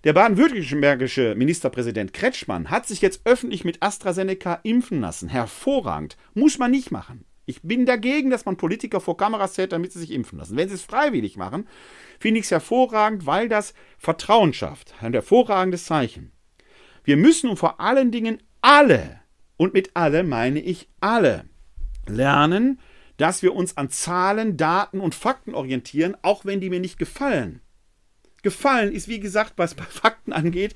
Der 0.04 0.12
baden-württembergische 0.12 1.34
Ministerpräsident 1.34 2.12
Kretschmann 2.12 2.70
hat 2.70 2.86
sich 2.86 3.00
jetzt 3.00 3.22
öffentlich 3.24 3.64
mit 3.64 3.82
AstraZeneca 3.82 4.60
impfen 4.62 5.00
lassen. 5.00 5.28
Hervorragend. 5.28 6.16
Muss 6.34 6.58
man 6.58 6.70
nicht 6.70 6.90
machen. 6.90 7.24
Ich 7.44 7.62
bin 7.62 7.86
dagegen, 7.86 8.30
dass 8.30 8.44
man 8.44 8.56
Politiker 8.56 9.00
vor 9.00 9.16
Kameras 9.16 9.54
zählt, 9.54 9.72
damit 9.72 9.92
sie 9.92 10.00
sich 10.00 10.10
impfen 10.10 10.38
lassen. 10.38 10.56
Wenn 10.56 10.68
sie 10.68 10.74
es 10.74 10.82
freiwillig 10.82 11.36
machen, 11.36 11.66
finde 12.18 12.40
ich 12.40 12.46
es 12.46 12.50
hervorragend, 12.50 13.26
weil 13.26 13.48
das 13.48 13.72
Vertrauen 13.98 14.52
schafft. 14.52 14.94
Ein 15.00 15.12
hervorragendes 15.12 15.84
Zeichen. 15.84 16.32
Wir 17.06 17.16
müssen 17.16 17.56
vor 17.56 17.80
allen 17.80 18.10
Dingen 18.10 18.42
alle, 18.62 19.20
und 19.56 19.72
mit 19.72 19.92
alle 19.94 20.24
meine 20.24 20.60
ich 20.60 20.88
alle, 20.98 21.44
lernen, 22.08 22.80
dass 23.16 23.44
wir 23.44 23.54
uns 23.54 23.76
an 23.76 23.90
Zahlen, 23.90 24.56
Daten 24.56 25.00
und 25.00 25.14
Fakten 25.14 25.54
orientieren, 25.54 26.16
auch 26.22 26.44
wenn 26.44 26.60
die 26.60 26.68
mir 26.68 26.80
nicht 26.80 26.98
gefallen. 26.98 27.60
Gefallen 28.42 28.92
ist, 28.92 29.06
wie 29.06 29.20
gesagt, 29.20 29.52
was 29.54 29.74
Fakten 29.88 30.32
angeht, 30.32 30.74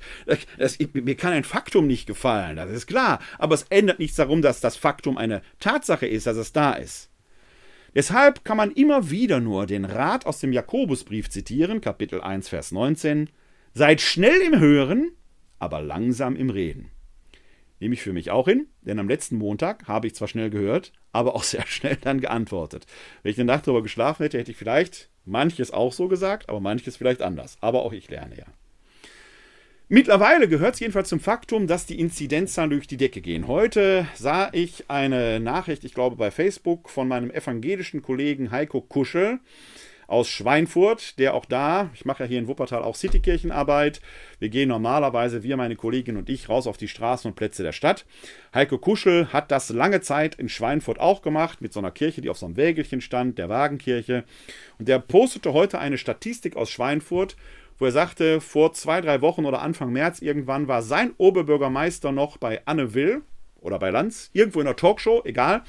das, 0.57 0.79
mir 0.93 1.17
kann 1.17 1.33
ein 1.33 1.43
Faktum 1.43 1.85
nicht 1.85 2.07
gefallen, 2.07 2.55
das 2.55 2.71
ist 2.71 2.87
klar. 2.87 3.19
Aber 3.37 3.53
es 3.53 3.63
ändert 3.63 3.99
nichts 3.99 4.15
darum, 4.15 4.41
dass 4.41 4.61
das 4.61 4.77
Faktum 4.77 5.17
eine 5.17 5.41
Tatsache 5.59 6.07
ist, 6.07 6.27
dass 6.27 6.37
es 6.37 6.53
da 6.53 6.71
ist. 6.71 7.09
Deshalb 7.93 8.45
kann 8.45 8.55
man 8.55 8.71
immer 8.71 9.09
wieder 9.09 9.41
nur 9.41 9.65
den 9.65 9.83
Rat 9.83 10.25
aus 10.25 10.39
dem 10.39 10.53
Jakobusbrief 10.53 11.29
zitieren, 11.29 11.81
Kapitel 11.81 12.21
1, 12.21 12.47
Vers 12.47 12.71
19. 12.71 13.29
Seid 13.73 13.99
schnell 13.99 14.39
im 14.39 14.57
Hören 14.61 15.11
aber 15.61 15.81
langsam 15.81 16.35
im 16.35 16.49
Reden. 16.49 16.89
Nehme 17.79 17.93
ich 17.93 18.01
für 18.01 18.13
mich 18.13 18.31
auch 18.31 18.47
hin, 18.47 18.67
denn 18.81 18.99
am 18.99 19.07
letzten 19.07 19.37
Montag 19.37 19.87
habe 19.87 20.07
ich 20.07 20.15
zwar 20.15 20.27
schnell 20.27 20.49
gehört, 20.49 20.91
aber 21.11 21.35
auch 21.35 21.43
sehr 21.43 21.65
schnell 21.67 21.97
dann 22.01 22.19
geantwortet. 22.19 22.85
Wenn 23.23 23.31
ich 23.31 23.39
eine 23.39 23.45
Nacht 23.45 23.67
darüber 23.67 23.83
geschlafen 23.83 24.23
hätte, 24.23 24.39
hätte 24.39 24.51
ich 24.51 24.57
vielleicht 24.57 25.09
manches 25.23 25.71
auch 25.71 25.93
so 25.93 26.07
gesagt, 26.07 26.49
aber 26.49 26.59
manches 26.59 26.97
vielleicht 26.97 27.21
anders. 27.21 27.57
Aber 27.61 27.83
auch 27.83 27.93
ich 27.93 28.09
lerne 28.09 28.37
ja. 28.37 28.45
Mittlerweile 29.87 30.47
gehört 30.47 30.75
es 30.75 30.79
jedenfalls 30.79 31.09
zum 31.09 31.19
Faktum, 31.19 31.67
dass 31.67 31.85
die 31.85 31.99
Inzidenzzahlen 31.99 32.69
durch 32.69 32.87
die 32.87 32.97
Decke 32.97 33.19
gehen. 33.19 33.47
Heute 33.47 34.07
sah 34.15 34.49
ich 34.53 34.89
eine 34.89 35.41
Nachricht, 35.41 35.83
ich 35.83 35.93
glaube 35.93 36.15
bei 36.15 36.31
Facebook, 36.31 36.89
von 36.89 37.09
meinem 37.09 37.29
evangelischen 37.29 38.01
Kollegen 38.01 38.51
Heiko 38.51 38.79
Kuschel, 38.79 39.39
aus 40.11 40.27
Schweinfurt, 40.27 41.17
der 41.19 41.33
auch 41.33 41.45
da, 41.45 41.89
ich 41.93 42.03
mache 42.03 42.23
ja 42.23 42.29
hier 42.29 42.39
in 42.39 42.47
Wuppertal 42.47 42.83
auch 42.83 42.95
Citykirchenarbeit. 42.95 44.01
Wir 44.39 44.49
gehen 44.49 44.67
normalerweise, 44.67 45.41
wir, 45.41 45.55
meine 45.55 45.77
Kollegin 45.77 46.17
und 46.17 46.29
ich, 46.29 46.49
raus 46.49 46.67
auf 46.67 46.77
die 46.77 46.89
Straßen 46.89 47.29
und 47.29 47.35
Plätze 47.35 47.63
der 47.63 47.71
Stadt. 47.71 48.05
Heiko 48.53 48.77
Kuschel 48.77 49.31
hat 49.31 49.51
das 49.51 49.69
lange 49.69 50.01
Zeit 50.01 50.35
in 50.35 50.49
Schweinfurt 50.49 50.99
auch 50.99 51.21
gemacht, 51.21 51.61
mit 51.61 51.71
so 51.71 51.79
einer 51.79 51.91
Kirche, 51.91 52.21
die 52.21 52.29
auf 52.29 52.37
so 52.37 52.45
einem 52.45 52.57
Wägelchen 52.57 52.99
stand, 52.99 53.37
der 53.37 53.47
Wagenkirche. 53.47 54.25
Und 54.77 54.89
der 54.89 54.99
postete 54.99 55.53
heute 55.53 55.79
eine 55.79 55.97
Statistik 55.97 56.57
aus 56.57 56.69
Schweinfurt, 56.69 57.37
wo 57.79 57.85
er 57.85 57.91
sagte, 57.91 58.41
vor 58.41 58.73
zwei, 58.73 58.99
drei 58.99 59.21
Wochen 59.21 59.45
oder 59.45 59.61
Anfang 59.61 59.93
März 59.93 60.21
irgendwann 60.21 60.67
war 60.67 60.81
sein 60.81 61.13
Oberbürgermeister 61.17 62.11
noch 62.11 62.37
bei 62.37 62.61
Anne 62.65 62.93
Will 62.93 63.21
oder 63.61 63.79
bei 63.79 63.89
Lanz, 63.91 64.29
irgendwo 64.33 64.59
in 64.59 64.67
einer 64.67 64.75
Talkshow, 64.75 65.21
egal 65.23 65.63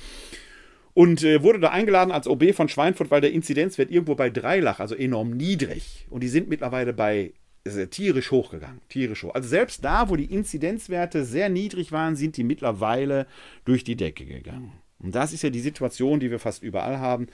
und 0.94 1.22
äh, 1.22 1.42
wurde 1.42 1.61
da 1.61 1.70
eingeladen 1.70 2.11
als 2.11 2.26
OB 2.26 2.55
von 2.55 2.68
Schweinfurt, 2.68 3.11
weil 3.11 3.20
der 3.20 3.33
Inzidenzwert 3.33 3.90
irgendwo 3.90 4.14
bei 4.14 4.31
3 4.31 4.61
lag, 4.61 4.81
also 4.81 4.94
enorm 4.94 5.31
niedrig. 5.31 6.07
Und 6.11 6.22
die 6.22 6.28
sind 6.28 6.48
mittlerweile 6.48 6.92
bei 6.92 7.33
äh, 7.64 7.87
tierisch 7.87 8.31
hochgegangen. 8.31 8.81
Tierisch 8.88 9.22
hoch. 9.22 9.35
Also 9.35 9.48
selbst 9.48 9.85
da, 9.85 10.09
wo 10.09 10.16
die 10.16 10.33
Inzidenzwerte 10.33 11.24
sehr 11.24 11.48
niedrig 11.48 11.92
waren, 11.92 12.16
sind 12.16 12.37
die 12.37 12.44
mittlerweile 12.44 13.26
durch 13.64 13.85
die 13.85 13.96
Decke 13.96 14.26
gegangen. 14.26 14.72
Und 14.98 15.14
das 15.14 15.33
ist 15.33 15.42
ja 15.42 15.50
die 15.50 15.61
Situation, 15.61 16.20
die 16.20 16.31
wir 16.31 16.38
fast 16.38 16.62
überall 16.62 16.98
haben. 16.98 17.26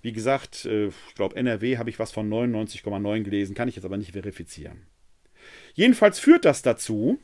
Wie 0.00 0.12
gesagt, 0.12 0.64
äh, 0.64 0.86
ich 0.86 1.14
glaube, 1.14 1.36
NRW 1.36 1.78
habe 1.78 1.90
ich 1.90 1.98
was 1.98 2.12
von 2.12 2.28
99,9 2.28 3.22
gelesen, 3.22 3.54
kann 3.54 3.68
ich 3.68 3.76
jetzt 3.76 3.84
aber 3.84 3.96
nicht 3.96 4.12
verifizieren. 4.12 4.86
Jedenfalls 5.74 6.18
führt 6.18 6.44
das 6.44 6.62
dazu, 6.62 7.18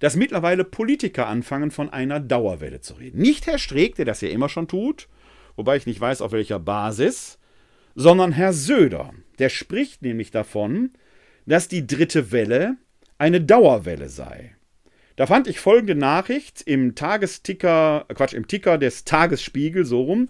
dass 0.00 0.16
mittlerweile 0.16 0.64
Politiker 0.64 1.28
anfangen, 1.28 1.70
von 1.70 1.90
einer 1.90 2.18
Dauerwelle 2.18 2.80
zu 2.80 2.94
reden. 2.94 3.20
Nicht 3.20 3.46
Herr 3.46 3.58
Streeck, 3.58 3.94
der 3.94 4.06
das 4.06 4.20
ja 4.20 4.30
immer 4.30 4.48
schon 4.48 4.66
tut, 4.66 5.08
wobei 5.56 5.76
ich 5.76 5.86
nicht 5.86 6.00
weiß, 6.00 6.22
auf 6.22 6.32
welcher 6.32 6.58
Basis, 6.58 7.38
sondern 7.94 8.32
Herr 8.32 8.52
Söder. 8.52 9.12
Der 9.38 9.48
spricht 9.50 10.02
nämlich 10.02 10.30
davon, 10.30 10.90
dass 11.46 11.68
die 11.68 11.86
dritte 11.86 12.32
Welle 12.32 12.76
eine 13.18 13.40
Dauerwelle 13.40 14.08
sei. 14.08 14.56
Da 15.16 15.26
fand 15.26 15.48
ich 15.48 15.60
folgende 15.60 15.94
Nachricht 15.94 16.62
im 16.62 16.94
Tagesticker, 16.94 18.06
Quatsch, 18.14 18.32
im 18.32 18.48
Ticker 18.48 18.78
des 18.78 19.04
Tagesspiegel, 19.04 19.84
so 19.84 20.02
rum. 20.02 20.28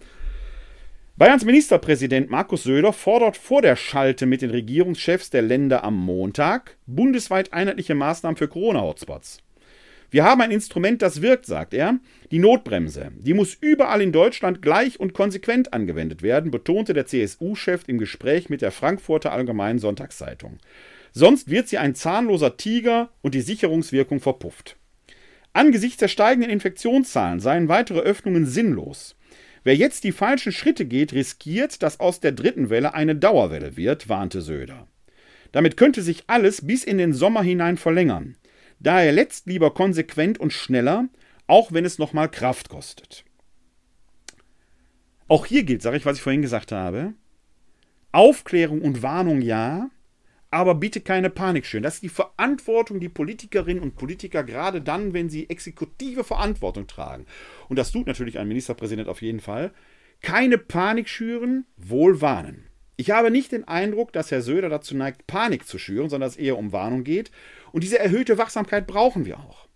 Bayerns 1.17 1.45
Ministerpräsident 1.45 2.31
Markus 2.31 2.65
Söder 2.65 2.93
fordert 2.93 3.37
vor 3.37 3.63
der 3.63 3.77
Schalte 3.77 4.27
mit 4.27 4.43
den 4.43 4.51
Regierungschefs 4.51 5.31
der 5.31 5.43
Länder 5.43 5.85
am 5.85 5.95
Montag 5.95 6.77
bundesweit 6.87 7.53
einheitliche 7.53 7.95
Maßnahmen 7.95 8.37
für 8.37 8.49
Corona-Hotspots. 8.49 9.39
Wir 10.11 10.25
haben 10.25 10.41
ein 10.41 10.51
Instrument, 10.51 11.03
das 11.03 11.23
wirkt, 11.23 11.47
sagt 11.47 11.73
er. 11.73 11.99
Die 12.33 12.41
Notbremse. 12.41 13.13
Die 13.17 13.35
muss 13.35 13.57
überall 13.61 14.03
in 14.03 14.13
Deutschland 14.13 14.61
gleich 14.61 14.99
und 14.99 15.15
konsequent 15.15 15.73
angewendet 15.73 16.23
werden, 16.23 16.51
betonte 16.51 16.95
der 16.95 17.07
CSU-Chef 17.07 17.83
im 17.87 17.99
Gespräch 17.99 18.49
mit 18.49 18.61
der 18.61 18.73
Frankfurter 18.73 19.33
Allgemeinen 19.33 19.79
Sonntagszeitung. 19.79 20.59
Sonst 21.13 21.49
wird 21.49 21.69
sie 21.69 21.79
ein 21.79 21.95
zahnloser 21.95 22.57
Tiger 22.57 23.11
und 23.23 23.35
die 23.35 23.41
Sicherungswirkung 23.41 24.21
verpufft. 24.21 24.77
Angesichts 25.53 25.99
der 25.99 26.09
steigenden 26.09 26.51
Infektionszahlen 26.51 27.41
seien 27.41 27.69
weitere 27.69 28.01
Öffnungen 28.01 28.47
sinnlos. 28.47 29.17
Wer 29.63 29.77
jetzt 29.77 30.05
die 30.05 30.13
falschen 30.13 30.53
Schritte 30.53 30.87
geht, 30.87 31.13
riskiert, 31.13 31.83
dass 31.83 32.01
aus 32.01 32.21
der 32.21 32.33
dritten 32.33 32.71
Welle 32.71 32.95
eine 32.95 33.15
Dauerwelle 33.15 33.77
wird, 33.77 34.09
warnte 34.09 34.41
Söder. 34.41 34.87
Damit 35.53 35.77
könnte 35.77 36.03
sich 36.03 36.25
alles 36.29 36.67
bis 36.67 36.85
in 36.85 36.99
den 36.99 37.13
Sommer 37.13 37.43
hinein 37.43 37.77
verlängern. 37.77 38.37
Daher 38.81 39.13
letzt 39.13 39.47
lieber 39.47 39.73
konsequent 39.73 40.39
und 40.39 40.53
schneller, 40.53 41.09
auch 41.47 41.73
wenn 41.73 41.85
es 41.85 41.99
nochmal 41.99 42.31
Kraft 42.31 42.71
kostet. 42.71 43.25
Auch 45.29 45.47
hier 45.47 45.63
gilt, 45.63 45.83
sage 45.83 45.97
ich, 45.97 46.07
was 46.07 46.17
ich 46.17 46.23
vorhin 46.23 46.43
gesagt 46.43 46.73
habe. 46.73 47.15
Aufklärung 48.11 48.83
und 48.83 49.03
Warnung 49.03 49.43
ja, 49.43 49.91
aber 50.51 50.75
bitte 50.75 51.01
keine 51.01 51.31
Panik 51.31 51.67
schüren. 51.67 51.83
Das 51.83 51.95
ist 51.95 52.03
die 52.03 52.09
Verantwortung, 52.09 52.99
die 52.99 53.09
Politikerinnen 53.09 53.83
und 53.83 53.97
Politiker 53.97 54.43
gerade 54.43 54.81
dann, 54.81 55.13
wenn 55.13 55.29
sie 55.29 55.49
exekutive 55.49 56.25
Verantwortung 56.25 56.87
tragen. 56.87 57.27
Und 57.69 57.79
das 57.79 57.93
tut 57.93 58.07
natürlich 58.07 58.39
ein 58.39 58.49
Ministerpräsident 58.49 59.09
auf 59.09 59.23
jeden 59.23 59.41
Fall. 59.41 59.73
Keine 60.23 60.59
Panik 60.59 61.09
schüren, 61.09 61.67
wohl 61.77 62.21
warnen. 62.21 62.70
Ich 63.01 63.11
habe 63.11 63.31
nicht 63.31 63.53
den 63.53 63.67
Eindruck, 63.67 64.13
dass 64.13 64.31
Herr 64.31 64.43
Söder 64.43 64.69
dazu 64.69 64.95
neigt, 64.95 65.27
Panik 65.27 65.67
zu 65.67 65.79
schüren, 65.79 66.11
sondern 66.11 66.27
dass 66.29 66.37
es 66.37 66.43
eher 66.43 66.59
um 66.59 66.71
Warnung 66.71 67.03
geht. 67.03 67.31
Und 67.73 67.83
diese 67.83 67.99
erhöhte 67.99 68.37
Wachsamkeit 68.37 68.87
brauchen 68.87 69.25
wir 69.25 69.39
auch. 69.39 69.69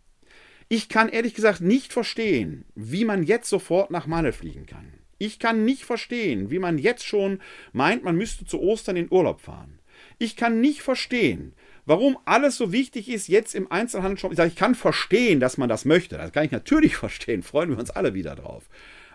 Ich 0.68 0.90
kann 0.90 1.08
ehrlich 1.08 1.32
gesagt 1.32 1.62
nicht 1.62 1.94
verstehen, 1.94 2.66
wie 2.74 3.06
man 3.06 3.22
jetzt 3.22 3.48
sofort 3.48 3.90
nach 3.90 4.06
Malle 4.06 4.34
fliegen 4.34 4.66
kann. 4.66 4.92
Ich 5.16 5.38
kann 5.38 5.64
nicht 5.64 5.86
verstehen, 5.86 6.50
wie 6.50 6.58
man 6.58 6.76
jetzt 6.76 7.06
schon 7.06 7.40
meint, 7.72 8.04
man 8.04 8.14
müsste 8.14 8.44
zu 8.44 8.60
Ostern 8.60 8.96
in 8.96 9.10
Urlaub 9.10 9.40
fahren. 9.40 9.78
Ich 10.18 10.36
kann 10.36 10.60
nicht 10.60 10.82
verstehen, 10.82 11.54
warum 11.86 12.18
alles 12.26 12.58
so 12.58 12.72
wichtig 12.72 13.08
ist, 13.08 13.28
jetzt 13.28 13.54
im 13.54 13.72
Einzelhandel 13.72 14.18
schon. 14.18 14.32
Ich 14.32 14.36
sage, 14.36 14.50
ich 14.50 14.56
kann 14.56 14.74
verstehen, 14.74 15.40
dass 15.40 15.56
man 15.56 15.70
das 15.70 15.86
möchte. 15.86 16.18
Das 16.18 16.32
kann 16.32 16.44
ich 16.44 16.52
natürlich 16.52 16.96
verstehen. 16.98 17.42
Freuen 17.42 17.70
wir 17.70 17.78
uns 17.78 17.90
alle 17.90 18.12
wieder 18.12 18.36
drauf. 18.36 18.68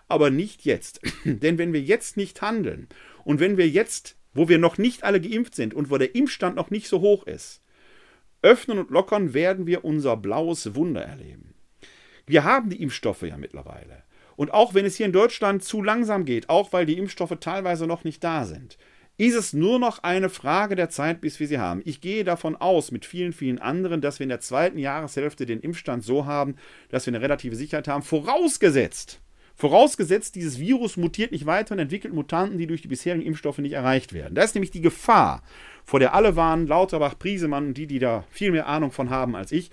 Aber 0.08 0.30
nicht 0.30 0.64
jetzt. 0.64 1.00
Denn 1.24 1.58
wenn 1.58 1.72
wir 1.72 1.80
jetzt 1.80 2.16
nicht 2.16 2.42
handeln 2.42 2.88
und 3.24 3.40
wenn 3.40 3.56
wir 3.56 3.68
jetzt, 3.68 4.16
wo 4.34 4.48
wir 4.48 4.58
noch 4.58 4.78
nicht 4.78 5.04
alle 5.04 5.20
geimpft 5.20 5.54
sind 5.54 5.74
und 5.74 5.90
wo 5.90 5.98
der 5.98 6.14
Impfstand 6.14 6.56
noch 6.56 6.70
nicht 6.70 6.88
so 6.88 7.00
hoch 7.00 7.26
ist, 7.26 7.62
öffnen 8.42 8.78
und 8.78 8.90
lockern, 8.90 9.34
werden 9.34 9.66
wir 9.66 9.84
unser 9.84 10.16
blaues 10.16 10.74
Wunder 10.74 11.02
erleben. 11.02 11.54
Wir 12.26 12.44
haben 12.44 12.70
die 12.70 12.82
Impfstoffe 12.82 13.22
ja 13.22 13.36
mittlerweile. 13.36 14.04
Und 14.36 14.54
auch 14.54 14.72
wenn 14.72 14.86
es 14.86 14.96
hier 14.96 15.06
in 15.06 15.12
Deutschland 15.12 15.62
zu 15.62 15.82
langsam 15.82 16.24
geht, 16.24 16.48
auch 16.48 16.72
weil 16.72 16.86
die 16.86 16.96
Impfstoffe 16.96 17.36
teilweise 17.40 17.86
noch 17.86 18.04
nicht 18.04 18.24
da 18.24 18.46
sind, 18.46 18.78
ist 19.18 19.34
es 19.34 19.52
nur 19.52 19.78
noch 19.78 20.02
eine 20.02 20.30
Frage 20.30 20.76
der 20.76 20.88
Zeit, 20.88 21.20
bis 21.20 21.38
wir 21.40 21.46
sie 21.46 21.58
haben. 21.58 21.82
Ich 21.84 22.00
gehe 22.00 22.24
davon 22.24 22.56
aus, 22.56 22.90
mit 22.90 23.04
vielen, 23.04 23.34
vielen 23.34 23.58
anderen, 23.58 24.00
dass 24.00 24.18
wir 24.18 24.24
in 24.24 24.30
der 24.30 24.40
zweiten 24.40 24.78
Jahreshälfte 24.78 25.44
den 25.44 25.60
Impfstand 25.60 26.02
so 26.02 26.24
haben, 26.24 26.56
dass 26.88 27.04
wir 27.04 27.10
eine 27.10 27.20
relative 27.20 27.54
Sicherheit 27.54 27.86
haben, 27.86 28.02
vorausgesetzt, 28.02 29.20
Vorausgesetzt, 29.60 30.36
dieses 30.36 30.58
Virus 30.58 30.96
mutiert 30.96 31.32
nicht 31.32 31.44
weiter 31.44 31.74
und 31.74 31.80
entwickelt 31.80 32.14
Mutanten, 32.14 32.56
die 32.56 32.66
durch 32.66 32.80
die 32.80 32.88
bisherigen 32.88 33.26
Impfstoffe 33.26 33.58
nicht 33.58 33.74
erreicht 33.74 34.14
werden. 34.14 34.34
Das 34.34 34.46
ist 34.46 34.54
nämlich 34.54 34.70
die 34.70 34.80
Gefahr, 34.80 35.42
vor 35.84 36.00
der 36.00 36.14
alle 36.14 36.34
warnen, 36.34 36.66
Lauterbach, 36.66 37.18
Priesemann 37.18 37.66
und 37.66 37.74
die, 37.74 37.86
die 37.86 37.98
da 37.98 38.24
viel 38.30 38.52
mehr 38.52 38.68
Ahnung 38.68 38.90
von 38.90 39.10
haben 39.10 39.36
als 39.36 39.52
ich, 39.52 39.70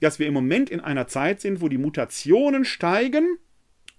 dass 0.00 0.18
wir 0.18 0.26
im 0.26 0.34
Moment 0.34 0.70
in 0.70 0.80
einer 0.80 1.06
Zeit 1.06 1.40
sind, 1.40 1.60
wo 1.60 1.68
die 1.68 1.78
Mutationen 1.78 2.64
steigen 2.64 3.38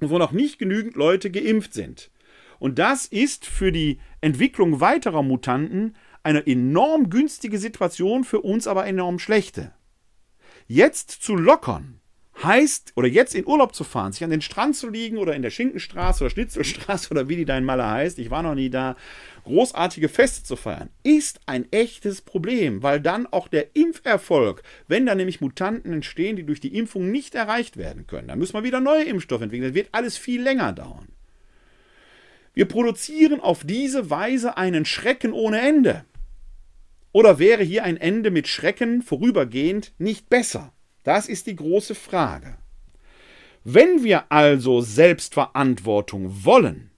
und 0.01 0.09
wo 0.09 0.17
noch 0.17 0.33
nicht 0.33 0.59
genügend 0.59 0.97
Leute 0.97 1.31
geimpft 1.31 1.73
sind. 1.73 2.11
Und 2.59 2.77
das 2.77 3.05
ist 3.05 3.45
für 3.45 3.71
die 3.71 4.01
Entwicklung 4.19 4.81
weiterer 4.81 5.23
Mutanten 5.23 5.95
eine 6.21 6.45
enorm 6.47 7.09
günstige 7.09 7.59
Situation, 7.59 8.25
für 8.25 8.41
uns 8.41 8.67
aber 8.67 8.85
enorm 8.87 9.19
schlechte. 9.19 9.71
Jetzt 10.67 11.11
zu 11.11 11.37
lockern, 11.37 11.98
heißt, 12.43 12.93
oder 12.95 13.07
jetzt 13.07 13.35
in 13.35 13.45
Urlaub 13.45 13.75
zu 13.75 13.83
fahren, 13.83 14.11
sich 14.11 14.23
an 14.23 14.29
den 14.29 14.41
Strand 14.41 14.75
zu 14.75 14.89
liegen 14.89 15.17
oder 15.17 15.35
in 15.35 15.41
der 15.41 15.49
Schinkenstraße 15.49 16.23
oder 16.23 16.31
Schnitzelstraße 16.31 17.11
oder 17.11 17.29
wie 17.29 17.35
die 17.35 17.45
dein 17.45 17.65
Maler 17.65 17.91
heißt, 17.91 18.19
ich 18.19 18.31
war 18.31 18.43
noch 18.43 18.55
nie 18.55 18.69
da, 18.69 18.95
großartige 19.43 20.09
Feste 20.09 20.43
zu 20.43 20.55
feiern, 20.55 20.89
ist 21.03 21.39
ein 21.45 21.71
echtes 21.71 22.21
Problem, 22.21 22.83
weil 22.83 22.99
dann 23.01 23.25
auch 23.27 23.47
der 23.47 23.75
Impferfolg, 23.75 24.63
wenn 24.87 25.05
da 25.05 25.15
nämlich 25.15 25.41
Mutanten 25.41 25.93
entstehen, 25.93 26.35
die 26.35 26.45
durch 26.45 26.59
die 26.59 26.77
Impfung 26.77 27.11
nicht 27.11 27.35
erreicht 27.35 27.77
werden 27.77 28.07
können, 28.07 28.27
dann 28.27 28.39
müssen 28.39 28.53
wir 28.53 28.63
wieder 28.63 28.79
neue 28.79 29.03
Impfstoffe 29.03 29.41
entwickeln, 29.41 29.69
das 29.69 29.75
wird 29.75 29.89
alles 29.91 30.17
viel 30.17 30.41
länger 30.41 30.73
dauern. 30.73 31.07
Wir 32.53 32.65
produzieren 32.65 33.39
auf 33.39 33.63
diese 33.63 34.09
Weise 34.09 34.57
einen 34.57 34.85
Schrecken 34.85 35.33
ohne 35.33 35.61
Ende. 35.61 36.05
Oder 37.11 37.39
wäre 37.39 37.63
hier 37.63 37.83
ein 37.83 37.97
Ende 37.97 38.31
mit 38.31 38.47
Schrecken 38.47 39.01
vorübergehend 39.01 39.93
nicht 39.97 40.29
besser? 40.29 40.73
Das 41.03 41.27
ist 41.27 41.47
die 41.47 41.55
große 41.55 41.95
Frage. 41.95 42.57
Wenn 43.63 44.03
wir 44.03 44.31
also 44.31 44.81
Selbstverantwortung 44.81 46.45
wollen, 46.45 46.91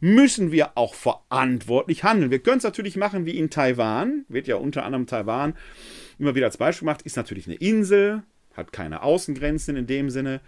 müssen 0.00 0.50
wir 0.50 0.76
auch 0.76 0.94
verantwortlich 0.94 2.04
handeln. 2.04 2.30
Wir 2.30 2.38
können 2.38 2.58
es 2.58 2.64
natürlich 2.64 2.96
machen 2.96 3.26
wie 3.26 3.36
in 3.38 3.50
Taiwan, 3.50 4.24
wird 4.28 4.46
ja 4.46 4.56
unter 4.56 4.84
anderem 4.84 5.06
Taiwan 5.06 5.54
immer 6.18 6.34
wieder 6.34 6.46
als 6.46 6.56
Beispiel 6.56 6.86
gemacht, 6.86 7.02
ist 7.02 7.16
natürlich 7.16 7.46
eine 7.46 7.56
Insel, 7.56 8.22
hat 8.54 8.72
keine 8.72 9.02
Außengrenzen 9.02 9.76
in 9.76 9.86
dem 9.86 10.10
Sinne. 10.10 10.40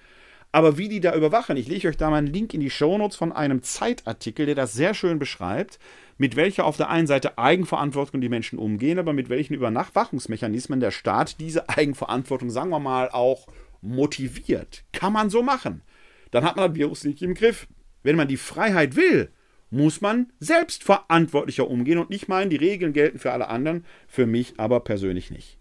Aber 0.52 0.76
wie 0.76 0.88
die 0.88 1.00
da 1.00 1.14
überwachen, 1.14 1.56
ich 1.56 1.68
lege 1.68 1.88
euch 1.88 1.96
da 1.96 2.10
mal 2.10 2.16
einen 2.16 2.26
Link 2.26 2.52
in 2.52 2.60
die 2.60 2.70
Shownotes 2.70 3.16
von 3.16 3.32
einem 3.32 3.62
Zeitartikel, 3.62 4.46
der 4.46 4.54
das 4.54 4.74
sehr 4.74 4.94
schön 4.94 5.18
beschreibt, 5.18 5.78
mit 6.18 6.36
welcher 6.36 6.64
auf 6.64 6.76
der 6.76 6.90
einen 6.90 7.06
Seite 7.06 7.38
Eigenverantwortung 7.38 8.20
die 8.20 8.28
Menschen 8.28 8.58
umgehen, 8.58 8.98
aber 8.98 9.12
mit 9.12 9.28
welchen 9.28 9.54
Überwachungsmechanismen 9.54 10.80
der 10.80 10.90
Staat 10.90 11.40
diese 11.40 11.68
Eigenverantwortung, 11.68 12.50
sagen 12.50 12.70
wir 12.70 12.80
mal, 12.80 13.10
auch 13.10 13.46
motiviert. 13.80 14.84
Kann 14.92 15.12
man 15.12 15.30
so 15.30 15.42
machen. 15.42 15.82
Dann 16.30 16.44
hat 16.44 16.56
man 16.56 16.68
das 16.68 16.76
Virus 16.76 17.04
nicht 17.04 17.22
im 17.22 17.34
Griff. 17.34 17.66
Wenn 18.02 18.16
man 18.16 18.28
die 18.28 18.36
Freiheit 18.36 18.96
will, 18.96 19.30
muss 19.70 20.00
man 20.00 20.32
selbstverantwortlicher 20.38 21.68
umgehen 21.68 21.98
und 21.98 22.10
nicht 22.10 22.28
meinen, 22.28 22.50
die 22.50 22.56
Regeln 22.56 22.92
gelten 22.92 23.18
für 23.18 23.32
alle 23.32 23.48
anderen, 23.48 23.84
für 24.06 24.26
mich 24.26 24.54
aber 24.58 24.80
persönlich 24.80 25.30
nicht. 25.30 25.58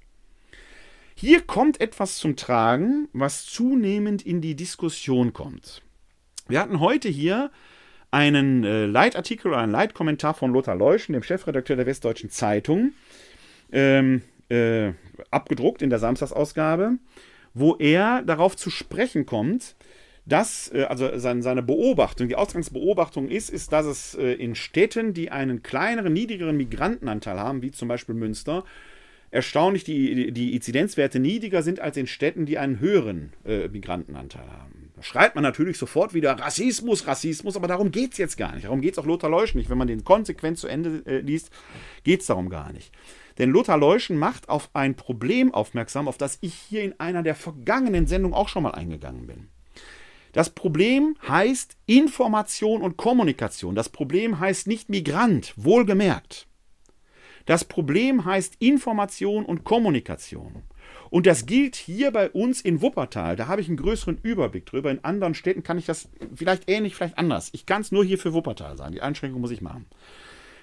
Hier 1.16 1.41
kommt 1.41 1.80
etwas 1.80 2.18
zum 2.18 2.36
Tragen, 2.36 3.08
was 3.14 3.45
zunehmend 3.45 4.26
in 4.26 4.41
die 4.41 4.56
Diskussion 4.56 5.34
kommt. 5.34 5.82
Wir 6.47 6.60
hatten 6.60 6.80
heute 6.80 7.10
hier 7.10 7.52
einen 8.12 8.64
äh, 8.64 8.86
Leitartikel 8.86 9.51
oder 9.51 9.59
einen 9.59 9.72
Leitkommentar 9.72 10.34
von 10.34 10.51
Lothar 10.51 10.76
Leuschen, 10.76 11.14
dem 11.14 11.24
Chefredakteur 11.24 11.78
der 11.78 11.86
Westdeutschen 11.86 12.30
Zeitung, 12.30 12.91
ähm, 13.72 14.22
äh, 14.49 14.91
abgedruckt 15.32 15.82
in 15.82 15.89
der 15.89 15.99
Samstagsausgabe, 15.99 16.97
wo 17.53 17.76
er 17.78 18.22
darauf 18.24 18.57
zu 18.57 18.70
sprechen 18.70 19.26
kommt, 19.26 19.76
dass, 20.26 20.72
äh, 20.74 20.84
also 20.84 21.18
seine, 21.18 21.41
seine 21.41 21.64
Beobachtung, 21.64 22.28
die 22.28 22.36
Ausgangsbeobachtung 22.36 23.30
ist, 23.30 23.49
ist, 23.49 23.72
dass 23.72 23.86
es 23.86 24.16
äh, 24.16 24.34
in 24.34 24.55
Städten, 24.55 25.14
die 25.14 25.32
einen 25.32 25.64
kleineren, 25.64 26.14
niedrigeren 26.14 26.57
Migrantenanteil 26.57 27.39
haben, 27.39 27.62
wie 27.62 27.72
zum 27.72 27.88
Beispiel 27.88 28.16
Münster, 28.16 28.66
erstaunlich 29.32 29.86
die, 29.86 30.32
die 30.34 30.53
Inzidenzwerte 30.53 31.20
niedriger 31.20 31.64
sind 31.64 31.80
als 31.80 31.95
in 31.95 32.07
Städten, 32.07 32.45
die 32.45 32.57
einen 32.57 32.82
höheren 32.82 33.32
äh, 33.45 33.70
Migrantenanteil 33.70 34.49
haben. 34.51 34.81
Da 35.02 35.06
schreit 35.08 35.34
man 35.34 35.43
natürlich 35.43 35.80
sofort 35.80 36.14
wieder 36.14 36.34
Rassismus, 36.34 37.08
Rassismus, 37.08 37.56
aber 37.56 37.68
darum 37.68 37.89
geht 37.89 38.12
es 38.12 38.20
jetzt 38.20 38.38
gar 38.38 38.54
nicht. 38.54 38.66
Darum 38.66 38.82
geht 38.82 38.93
es 38.93 38.99
auch 38.99 39.06
Lothar 39.08 39.32
Leuschen 39.32 39.58
nicht. 39.58 39.68
Wenn 39.68 39.80
man 39.80 39.88
den 39.88 40.04
konsequent 40.04 40.60
zu 40.60 40.68
Ende 40.68 41.02
äh, 41.08 41.22
liest, 41.22 41.49
geht 42.04 42.22
es 42.22 42.28
darum 42.28 42.49
gar 42.49 42.72
nicht. 42.72 42.91
Denn 43.39 43.49
Lothar 43.49 43.80
Leuschen 43.80 44.20
macht 44.20 44.47
auf 44.47 44.70
ein 44.74 44.93
Problem 44.93 45.56
aufmerksam, 45.56 46.08
auf 46.08 46.20
das 46.20 46.38
ich 46.41 46.54
hier 46.54 46.84
in 46.84 46.99
einer 46.99 47.24
der 47.24 47.34
vergangenen 47.34 48.06
Sendungen 48.06 48.36
auch 48.36 48.47
schon 48.47 48.62
mal 48.62 48.76
eingegangen 48.76 49.26
bin. 49.26 49.47
Das 50.34 50.52
Problem 50.52 51.18
heißt 51.28 51.78
Information 51.88 52.84
und 52.84 52.95
Kommunikation. 52.95 53.74
Das 53.74 53.89
Problem 53.89 54.39
heißt 54.39 54.68
nicht 54.68 54.89
Migrant, 54.89 55.56
wohlgemerkt. 55.58 56.45
Das 57.47 57.66
Problem 57.66 58.24
heißt 58.24 58.58
Information 58.60 59.45
und 59.45 59.64
Kommunikation. 59.64 60.62
Und 61.12 61.28
das 61.28 61.45
gilt 61.45 61.76
hier 61.76 62.09
bei 62.12 62.30
uns 62.32 62.62
in 62.62 62.82
Wuppertal. 62.82 63.36
Da 63.36 63.47
habe 63.47 63.59
ich 63.59 63.68
einen 63.68 63.76
größeren 63.76 64.18
Überblick 64.24 64.66
drüber. 64.66 64.89
In 64.89 65.03
anderen 65.03 65.36
Städten 65.36 65.62
kann 65.62 65.78
ich 65.78 65.86
das 65.86 66.07
vielleicht 66.34 66.70
ähnlich, 66.70 66.95
vielleicht 66.95 67.18
anders. 67.18 67.49
Ich 67.51 67.66
kann 67.66 67.82
es 67.82 67.91
nur 67.91 68.05
hier 68.05 68.18
für 68.18 68.34
Wuppertal 68.34 68.78
sagen. 68.78 68.93
Die 68.93 69.01
Einschränkung 69.01 69.41
muss 69.41 69.51
ich 69.51 69.62
machen. 69.62 69.86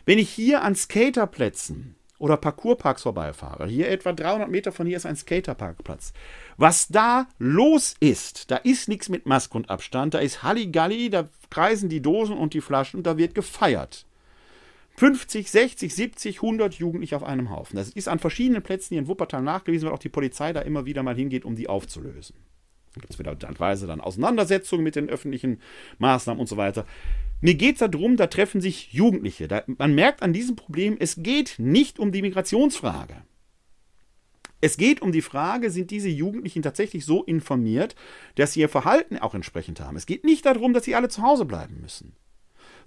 Wenn 0.06 0.18
ich 0.18 0.30
hier 0.30 0.62
an 0.62 0.74
Skaterplätzen 0.74 1.96
oder 2.18 2.38
Parkourparks 2.38 3.02
vorbeifahre, 3.02 3.66
hier 3.66 3.90
etwa 3.90 4.14
300 4.14 4.48
Meter 4.48 4.72
von 4.72 4.86
hier 4.86 4.96
ist 4.96 5.04
ein 5.04 5.16
Skaterparkplatz. 5.16 6.14
Was 6.56 6.88
da 6.88 7.26
los 7.38 7.94
ist, 8.00 8.50
da 8.50 8.56
ist 8.56 8.88
nichts 8.88 9.10
mit 9.10 9.26
Maske 9.26 9.58
und 9.58 9.68
Abstand, 9.68 10.14
da 10.14 10.18
ist 10.18 10.42
Halligalli, 10.42 11.10
da 11.10 11.28
kreisen 11.50 11.90
die 11.90 12.00
Dosen 12.00 12.38
und 12.38 12.54
die 12.54 12.62
Flaschen 12.62 13.00
und 13.00 13.06
da 13.06 13.18
wird 13.18 13.34
gefeiert. 13.34 14.06
50, 14.98 15.48
60, 15.48 15.94
70, 15.94 16.36
100 16.42 16.74
Jugendliche 16.74 17.14
auf 17.14 17.22
einem 17.22 17.50
Haufen. 17.50 17.76
Das 17.76 17.88
ist 17.90 18.08
an 18.08 18.18
verschiedenen 18.18 18.64
Plätzen 18.64 18.94
hier 18.94 18.98
in 18.98 19.06
Wuppertal 19.06 19.42
nachgewiesen, 19.42 19.86
weil 19.86 19.94
auch 19.94 20.00
die 20.00 20.08
Polizei 20.08 20.52
da 20.52 20.60
immer 20.60 20.86
wieder 20.86 21.04
mal 21.04 21.14
hingeht, 21.14 21.44
um 21.44 21.54
die 21.54 21.68
aufzulösen. 21.68 22.34
Da 22.94 23.00
gibt 23.02 23.12
es 23.12 23.18
wieder 23.20 23.38
teilweise 23.38 23.86
dann 23.86 24.00
Auseinandersetzungen 24.00 24.82
mit 24.82 24.96
den 24.96 25.08
öffentlichen 25.08 25.60
Maßnahmen 25.98 26.40
und 26.40 26.48
so 26.48 26.56
weiter. 26.56 26.84
Mir 27.40 27.54
geht 27.54 27.80
es 27.80 27.88
darum, 27.88 28.16
da 28.16 28.26
treffen 28.26 28.60
sich 28.60 28.92
Jugendliche. 28.92 29.46
Da, 29.46 29.62
man 29.66 29.94
merkt 29.94 30.20
an 30.20 30.32
diesem 30.32 30.56
Problem, 30.56 30.96
es 30.98 31.22
geht 31.22 31.54
nicht 31.58 32.00
um 32.00 32.10
die 32.10 32.22
Migrationsfrage. 32.22 33.22
Es 34.60 34.78
geht 34.78 35.00
um 35.00 35.12
die 35.12 35.22
Frage, 35.22 35.70
sind 35.70 35.92
diese 35.92 36.08
Jugendlichen 36.08 36.62
tatsächlich 36.62 37.04
so 37.04 37.22
informiert, 37.22 37.94
dass 38.34 38.54
sie 38.54 38.60
ihr 38.60 38.68
Verhalten 38.68 39.16
auch 39.16 39.36
entsprechend 39.36 39.80
haben. 39.80 39.96
Es 39.96 40.06
geht 40.06 40.24
nicht 40.24 40.44
darum, 40.44 40.72
dass 40.72 40.84
sie 40.84 40.96
alle 40.96 41.08
zu 41.08 41.22
Hause 41.22 41.44
bleiben 41.44 41.80
müssen, 41.80 42.16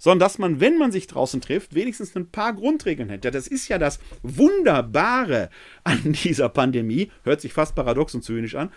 sondern 0.02 0.18
dass 0.18 0.38
man, 0.38 0.58
wenn 0.58 0.78
man 0.78 0.90
sich 0.90 1.06
draußen 1.06 1.40
trifft, 1.40 1.76
wenigstens 1.76 2.16
ein 2.16 2.28
paar 2.28 2.54
Grundregeln 2.54 3.08
hätte. 3.08 3.30
Das 3.30 3.46
ist 3.46 3.68
ja 3.68 3.78
das 3.78 4.00
Wunderbare 4.24 5.48
an 5.84 6.12
dieser 6.24 6.48
Pandemie, 6.48 7.12
hört 7.22 7.40
sich 7.40 7.52
fast 7.52 7.76
paradox 7.76 8.12
und 8.12 8.24
zynisch 8.24 8.56
an. 8.56 8.72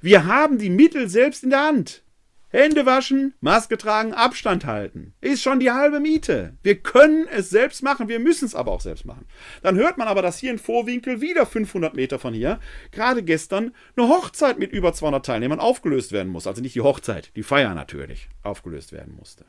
Wir 0.00 0.24
haben 0.24 0.56
die 0.56 0.70
Mittel 0.70 1.10
selbst 1.10 1.44
in 1.44 1.50
der 1.50 1.66
Hand. 1.66 2.02
Hände 2.48 2.86
waschen, 2.86 3.34
Maske 3.40 3.76
tragen, 3.76 4.14
Abstand 4.14 4.64
halten. 4.64 5.12
Ist 5.20 5.42
schon 5.42 5.60
die 5.60 5.70
halbe 5.70 6.00
Miete. 6.00 6.56
Wir 6.62 6.76
können 6.76 7.26
es 7.28 7.50
selbst 7.50 7.82
machen, 7.82 8.08
wir 8.08 8.18
müssen 8.18 8.46
es 8.46 8.54
aber 8.54 8.72
auch 8.72 8.80
selbst 8.80 9.04
machen. 9.04 9.26
Dann 9.62 9.76
hört 9.76 9.98
man 9.98 10.08
aber, 10.08 10.22
dass 10.22 10.38
hier 10.38 10.50
in 10.50 10.58
Vorwinkel 10.58 11.20
wieder 11.20 11.44
500 11.44 11.94
Meter 11.94 12.18
von 12.18 12.32
hier 12.32 12.60
gerade 12.92 13.22
gestern 13.22 13.74
eine 13.94 14.08
Hochzeit 14.08 14.58
mit 14.58 14.72
über 14.72 14.94
200 14.94 15.24
Teilnehmern 15.24 15.60
aufgelöst 15.60 16.12
werden 16.12 16.32
muss. 16.32 16.46
Also 16.46 16.62
nicht 16.62 16.74
die 16.74 16.80
Hochzeit, 16.80 17.30
die 17.36 17.42
Feier 17.42 17.74
natürlich 17.74 18.30
aufgelöst 18.42 18.92
werden 18.92 19.14
musste. 19.14 19.44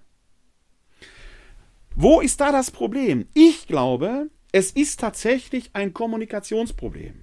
Wo 1.95 2.21
ist 2.21 2.41
da 2.41 2.51
das 2.51 2.71
Problem? 2.71 3.27
Ich 3.33 3.67
glaube, 3.67 4.29
es 4.51 4.71
ist 4.71 4.99
tatsächlich 4.99 5.69
ein 5.73 5.93
Kommunikationsproblem. 5.93 7.13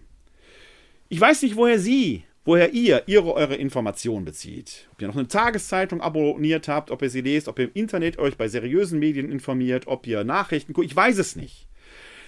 Ich 1.09 1.21
weiß 1.21 1.43
nicht, 1.43 1.57
woher 1.57 1.79
Sie 1.79 2.25
woher 2.45 2.73
ihr 2.73 3.05
ihre 3.07 3.35
eure 3.35 3.57
Informationen 3.57 4.25
bezieht. 4.25 4.89
Ob 4.93 5.03
ihr 5.03 5.09
noch 5.09 5.17
eine 5.17 5.29
Tageszeitung 5.29 6.01
abonniert 6.01 6.69
habt, 6.69 6.91
ob 6.91 7.03
ihr 7.03 7.11
sie 7.11 7.21
lest, 7.21 7.49
ob 7.49 7.59
ihr 7.59 7.67
im 7.67 7.75
Internet 7.75 8.19
euch 8.19 8.37
bei 8.37 8.49
seriösen 8.49 8.99
Medien 8.99 9.31
informiert, 9.31 9.87
ob 9.87 10.07
ihr 10.07 10.25
Nachrichten 10.25 10.73
guckt, 10.73 10.87
ich 10.87 10.97
weiß 10.97 11.19
es 11.19 11.37
nicht. 11.37 11.69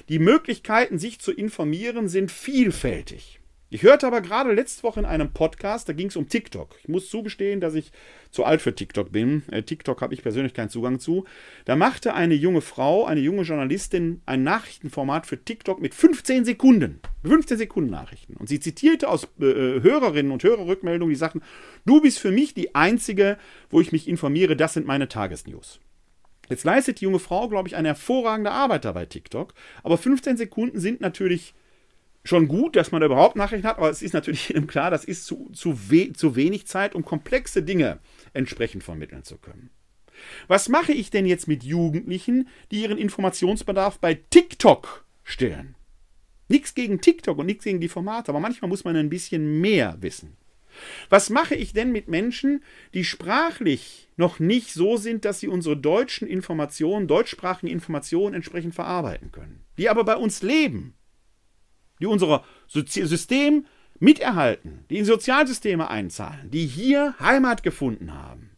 Die 0.09 0.19
Möglichkeiten, 0.19 0.99
sich 0.99 1.19
zu 1.19 1.33
informieren, 1.33 2.09
sind 2.09 2.31
vielfältig. 2.31 3.41
Ich 3.75 3.85
hörte 3.85 4.07
aber 4.07 4.21
gerade 4.21 4.53
letzte 4.53 4.83
Woche 4.83 5.01
in 5.01 5.07
einem 5.07 5.33
Podcast, 5.33 5.89
da 5.89 5.95
ging 5.95 6.09
es 6.09 6.17
um 6.17 6.29
TikTok. 6.29 6.77
Ich 6.83 6.89
muss 6.89 7.09
zugestehen, 7.09 7.59
dass 7.59 7.73
ich 7.73 7.91
zu 8.31 8.45
alt 8.45 8.61
für 8.61 8.75
TikTok 8.75 9.11
bin. 9.11 9.45
Äh, 9.51 9.63
TikTok 9.63 10.03
habe 10.03 10.13
ich 10.13 10.21
persönlich 10.21 10.53
keinen 10.53 10.69
Zugang 10.69 11.01
zu. 11.01 11.25
Da 11.65 11.75
machte 11.75 12.13
eine 12.13 12.35
junge 12.35 12.61
Frau, 12.61 13.07
eine 13.07 13.21
junge 13.21 13.45
Journalistin, 13.45 14.21
ein 14.27 14.43
Nachrichtenformat 14.43 15.27
für 15.27 15.43
TikTok 15.43 15.81
mit 15.81 15.95
15 15.95 16.45
Sekunden. 16.45 17.01
15 17.25 17.57
Sekunden 17.57 17.89
Nachrichten. 17.89 18.35
Und 18.37 18.51
sie 18.51 18.61
zitierte 18.61 19.09
aus 19.09 19.25
äh, 19.41 19.81
Hörerinnen 19.81 20.33
und 20.33 20.45
Hörerrückmeldungen 20.45 21.15
die 21.15 21.19
Sachen, 21.19 21.43
du 21.87 22.03
bist 22.03 22.19
für 22.19 22.31
mich 22.31 22.53
die 22.53 22.75
Einzige, 22.75 23.39
wo 23.71 23.81
ich 23.81 23.91
mich 23.91 24.07
informiere, 24.07 24.55
das 24.55 24.75
sind 24.75 24.87
meine 24.87 25.09
Tagesnews. 25.09 25.81
Jetzt 26.51 26.65
leistet 26.65 27.01
die 27.01 27.07
junge 27.07 27.21
Frau, 27.21 27.49
glaube 27.49 27.69
ich, 27.69 27.77
eine 27.77 27.89
hervorragende 27.89 28.51
Arbeit 28.51 28.85
da 28.85 28.93
bei 28.93 29.07
TikTok. 29.07 29.55
Aber 29.83 29.97
15 29.97 30.37
Sekunden 30.37 30.79
sind 30.79 31.01
natürlich 31.01 31.55
schon 32.25 32.49
gut, 32.49 32.77
dass 32.77 32.93
man 32.93 33.01
da 33.01 33.07
überhaupt 33.07 33.37
Nachrichten 33.37 33.67
hat, 33.67 33.79
aber 33.79 33.91
es 33.91 34.03
ist 34.03 34.15
natürlich 34.15 34.49
jedem 34.49 34.67
klar, 34.69 34.91
das 34.91 35.05
ist 35.05 35.27
zu, 35.27 35.51
zu, 35.53 35.91
we 35.91 36.13
zu 36.13 36.37
wenig 36.37 36.67
Zeit, 36.67 36.95
um 36.95 37.05
komplexe 37.05 37.63
Dinge 37.63 37.99
entsprechend 38.33 38.85
vermitteln 38.85 39.25
zu 39.25 39.39
können. 39.39 39.71
Was 40.47 40.69
mache 40.69 40.93
ich 40.93 41.11
denn 41.11 41.27
jetzt 41.27 41.49
mit 41.49 41.65
Jugendlichen, 41.65 42.49
die 42.71 42.83
ihren 42.83 42.99
Informationsbedarf 42.99 43.99
bei 43.99 44.15
TikTok 44.15 45.05
stillen? 45.25 45.75
Nichts 46.49 46.75
gegen 46.75 47.01
TikTok 47.01 47.39
und 47.39 47.47
nichts 47.47 47.65
gegen 47.65 47.81
die 47.81 47.89
Formate, 47.89 48.31
aber 48.31 48.41
manchmal 48.41 48.69
muss 48.69 48.85
man 48.85 48.97
ein 48.97 49.09
bisschen 49.09 49.61
mehr 49.61 49.97
wissen. 50.01 50.37
Was 51.11 51.29
mache 51.29 51.55
ich 51.55 51.73
denn 51.73 51.93
mit 51.93 52.09
Menschen, 52.09 52.63
die 52.95 53.05
sprachlich 53.05 54.09
noch 54.17 54.39
nicht 54.39 54.73
so 54.73 54.97
sind, 54.97 55.25
dass 55.25 55.41
sie 55.41 55.49
unsere 55.49 55.77
deutschen 55.77 56.27
Informationen, 56.27 57.09
deutschsprachigen 57.09 57.73
Informationen 57.73 58.35
entsprechend 58.35 58.75
verarbeiten 58.75 59.33
können, 59.33 59.65
die 59.77 59.89
aber 59.89 60.05
bei 60.05 60.17
uns 60.17 60.43
leben? 60.43 60.95
Die 62.03 62.07
unser 62.07 62.45
System 62.67 63.65
miterhalten, 63.99 64.85
die 64.91 64.99
in 64.99 65.05
Sozialsysteme 65.05 65.89
einzahlen, 65.89 66.51
die 66.51 66.67
hier 66.67 67.15
Heimat 67.21 67.63
gefunden 67.63 68.13
haben, 68.13 68.51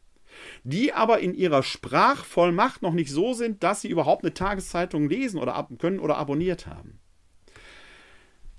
die 0.64 0.92
aber 0.92 1.20
in 1.20 1.34
ihrer 1.34 1.62
Sprachvollmacht 1.62 2.80
noch 2.82 2.94
nicht 2.94 3.10
so 3.10 3.34
sind, 3.34 3.62
dass 3.62 3.82
sie 3.82 3.88
überhaupt 3.88 4.24
eine 4.24 4.34
Tageszeitung 4.34 5.08
lesen 5.08 5.38
oder 5.38 5.54
ab 5.54 5.70
können 5.78 6.00
oder 6.00 6.16
abonniert 6.16 6.66
haben. 6.66 6.98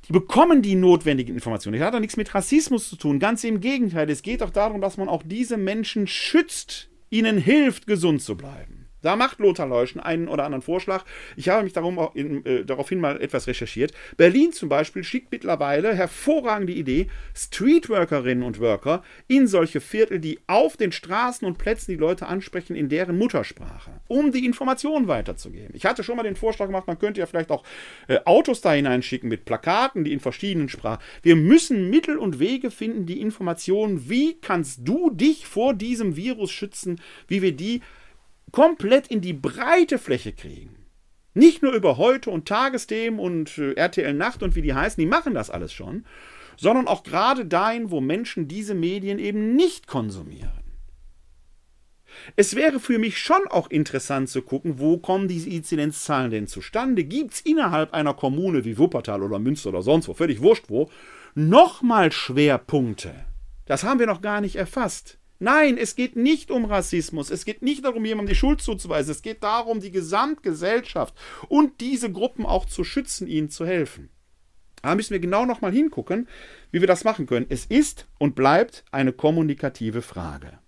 Die 0.07 0.13
bekommen 0.13 0.61
die 0.61 0.75
notwendigen 0.75 1.33
Informationen. 1.33 1.79
Das 1.79 1.87
hat 1.87 1.95
doch 1.95 1.99
nichts 1.99 2.17
mit 2.17 2.35
Rassismus 2.35 2.89
zu 2.89 2.95
tun. 2.95 3.17
Ganz 3.17 3.43
im 3.43 3.59
Gegenteil. 3.59 4.07
Es 4.07 4.21
geht 4.21 4.41
doch 4.41 4.51
darum, 4.51 4.79
dass 4.79 4.97
man 4.97 5.09
auch 5.09 5.23
diese 5.25 5.57
Menschen 5.57 6.05
schützt, 6.05 6.89
ihnen 7.09 7.39
hilft, 7.39 7.87
gesund 7.87 8.21
zu 8.21 8.37
bleiben. 8.37 8.74
Da 9.05 9.15
macht 9.15 9.37
Lothar 9.37 9.67
Leuschen 9.67 10.01
einen 10.01 10.27
oder 10.27 10.45
anderen 10.45 10.63
Vorschlag. 10.63 11.05
Ich 11.35 11.47
habe 11.49 11.63
mich 11.63 11.73
darum 11.73 11.99
in, 12.15 12.43
äh, 12.43 12.65
daraufhin 12.65 12.99
mal 12.99 13.21
etwas 13.21 13.45
recherchiert. 13.45 13.93
Berlin 14.17 14.51
zum 14.51 14.67
Beispiel 14.67 15.03
schickt 15.03 15.31
mittlerweile 15.31 15.93
hervorragende 15.93 16.73
Idee, 16.73 17.07
Streetworkerinnen 17.35 18.43
und 18.43 18.59
Worker 18.59 19.03
in 19.27 19.45
solche 19.45 19.79
Viertel, 19.79 20.17
die 20.17 20.39
auf 20.47 20.75
den 20.75 20.91
Straßen 20.91 21.47
und 21.47 21.59
Plätzen 21.59 21.91
die 21.91 21.97
Leute 21.97 22.25
ansprechen 22.25 22.75
in 22.75 22.89
deren 22.89 23.19
Muttersprache, 23.19 23.91
um 24.07 24.31
die 24.31 24.43
Informationen 24.43 25.07
weiterzugeben. 25.07 25.75
Ich 25.75 25.85
hatte 25.85 26.03
schon 26.03 26.17
mal 26.17 26.23
den 26.23 26.35
Vorschlag 26.35 26.65
gemacht, 26.65 26.87
man 26.87 26.97
könnte 26.97 27.19
ja 27.19 27.27
vielleicht 27.27 27.51
auch 27.51 27.63
äh, 28.07 28.17
Autos 28.25 28.61
da 28.61 28.73
hineinschicken 28.73 29.29
mit 29.29 29.45
Plakaten, 29.45 30.03
die 30.03 30.13
in 30.13 30.19
verschiedenen 30.19 30.67
Sprachen. 30.67 31.03
Wir 31.21 31.35
müssen 31.35 31.91
Mittel 31.91 32.17
und 32.17 32.39
Wege 32.39 32.71
finden, 32.71 33.05
die 33.05 33.21
Informationen, 33.21 34.09
wie 34.09 34.39
kannst 34.41 34.79
du 34.83 35.11
dich 35.11 35.45
vor 35.45 35.75
diesem 35.75 36.15
Virus 36.15 36.51
schützen, 36.51 36.99
wie 37.27 37.43
wir 37.43 37.51
die 37.51 37.81
komplett 38.51 39.07
in 39.07 39.21
die 39.21 39.33
breite 39.33 39.97
Fläche 39.97 40.33
kriegen. 40.33 40.75
Nicht 41.33 41.61
nur 41.61 41.73
über 41.73 41.97
heute 41.97 42.29
und 42.29 42.47
Tagesthemen 42.47 43.19
und 43.19 43.57
äh, 43.57 43.73
RTL 43.73 44.13
Nacht 44.13 44.41
und 44.41 44.55
wie 44.55 44.61
die 44.61 44.73
heißen, 44.73 45.01
die 45.01 45.07
machen 45.07 45.33
das 45.33 45.49
alles 45.49 45.73
schon, 45.73 46.05
sondern 46.57 46.87
auch 46.87 47.03
gerade 47.03 47.45
dahin, 47.45 47.91
wo 47.91 47.99
Menschen 47.99 48.47
diese 48.47 48.73
Medien 48.73 49.19
eben 49.19 49.55
nicht 49.55 49.87
konsumieren. 49.87 50.65
Es 52.35 52.55
wäre 52.55 52.79
für 52.79 52.97
mich 52.97 53.19
schon 53.19 53.47
auch 53.49 53.69
interessant 53.69 54.29
zu 54.29 54.41
gucken, 54.41 54.79
wo 54.79 54.97
kommen 54.97 55.27
diese 55.27 55.49
Inzidenzzahlen 55.49 56.31
denn 56.31 56.47
zustande? 56.47 57.03
Gibt 57.03 57.33
es 57.33 57.41
innerhalb 57.41 57.93
einer 57.93 58.13
Kommune 58.13 58.65
wie 58.65 58.77
Wuppertal 58.77 59.21
oder 59.21 59.39
Münster 59.39 59.69
oder 59.69 59.81
sonst 59.81 60.07
wo, 60.07 60.13
völlig 60.13 60.41
wurscht 60.41 60.65
wo, 60.69 60.89
nochmal 61.33 62.11
Schwerpunkte? 62.11 63.13
Das 63.65 63.83
haben 63.83 63.99
wir 63.99 64.07
noch 64.07 64.21
gar 64.21 64.41
nicht 64.41 64.55
erfasst. 64.55 65.17
Nein, 65.39 65.77
es 65.77 65.95
geht 65.95 66.15
nicht 66.15 66.49
um 66.49 66.65
Rassismus. 66.65 67.29
Es 67.29 67.45
geht 67.45 67.61
nicht 67.61 67.83
darum, 67.83 68.05
jemandem 68.05 68.33
die 68.33 68.39
Schuld 68.39 68.61
zuzuweisen. 68.61 69.11
Es 69.11 69.21
geht 69.21 69.43
darum, 69.43 69.81
die 69.81 69.91
Gesamtgesellschaft 69.91 71.13
und 71.49 71.81
diese 71.81 72.11
Gruppen 72.11 72.45
auch 72.45 72.65
zu 72.65 72.83
schützen, 72.83 73.27
ihnen 73.27 73.49
zu 73.49 73.65
helfen. 73.65 74.09
Da 74.81 74.95
müssen 74.95 75.11
wir 75.11 75.19
genau 75.19 75.45
nochmal 75.45 75.71
hingucken, 75.71 76.27
wie 76.71 76.79
wir 76.79 76.87
das 76.87 77.03
machen 77.03 77.25
können. 77.25 77.47
Es 77.49 77.65
ist 77.65 78.07
und 78.19 78.35
bleibt 78.35 78.85
eine 78.91 79.11
kommunikative 79.11 80.01
Frage. 80.01 80.59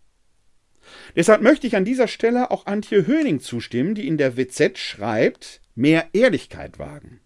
Deshalb 1.15 1.41
möchte 1.41 1.68
ich 1.68 1.76
an 1.76 1.86
dieser 1.86 2.07
Stelle 2.07 2.51
auch 2.51 2.65
Antje 2.65 3.05
Höning 3.05 3.39
zustimmen, 3.39 3.95
die 3.95 4.07
in 4.07 4.18
der 4.18 4.38
WZ 4.38 4.78
schreibt, 4.78 5.61
mehr 5.76 6.07
Ehrlichkeit 6.13 6.80
wagen. 6.80 7.20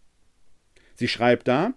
Sie 0.96 1.08
schreibt 1.08 1.48
da, 1.48 1.74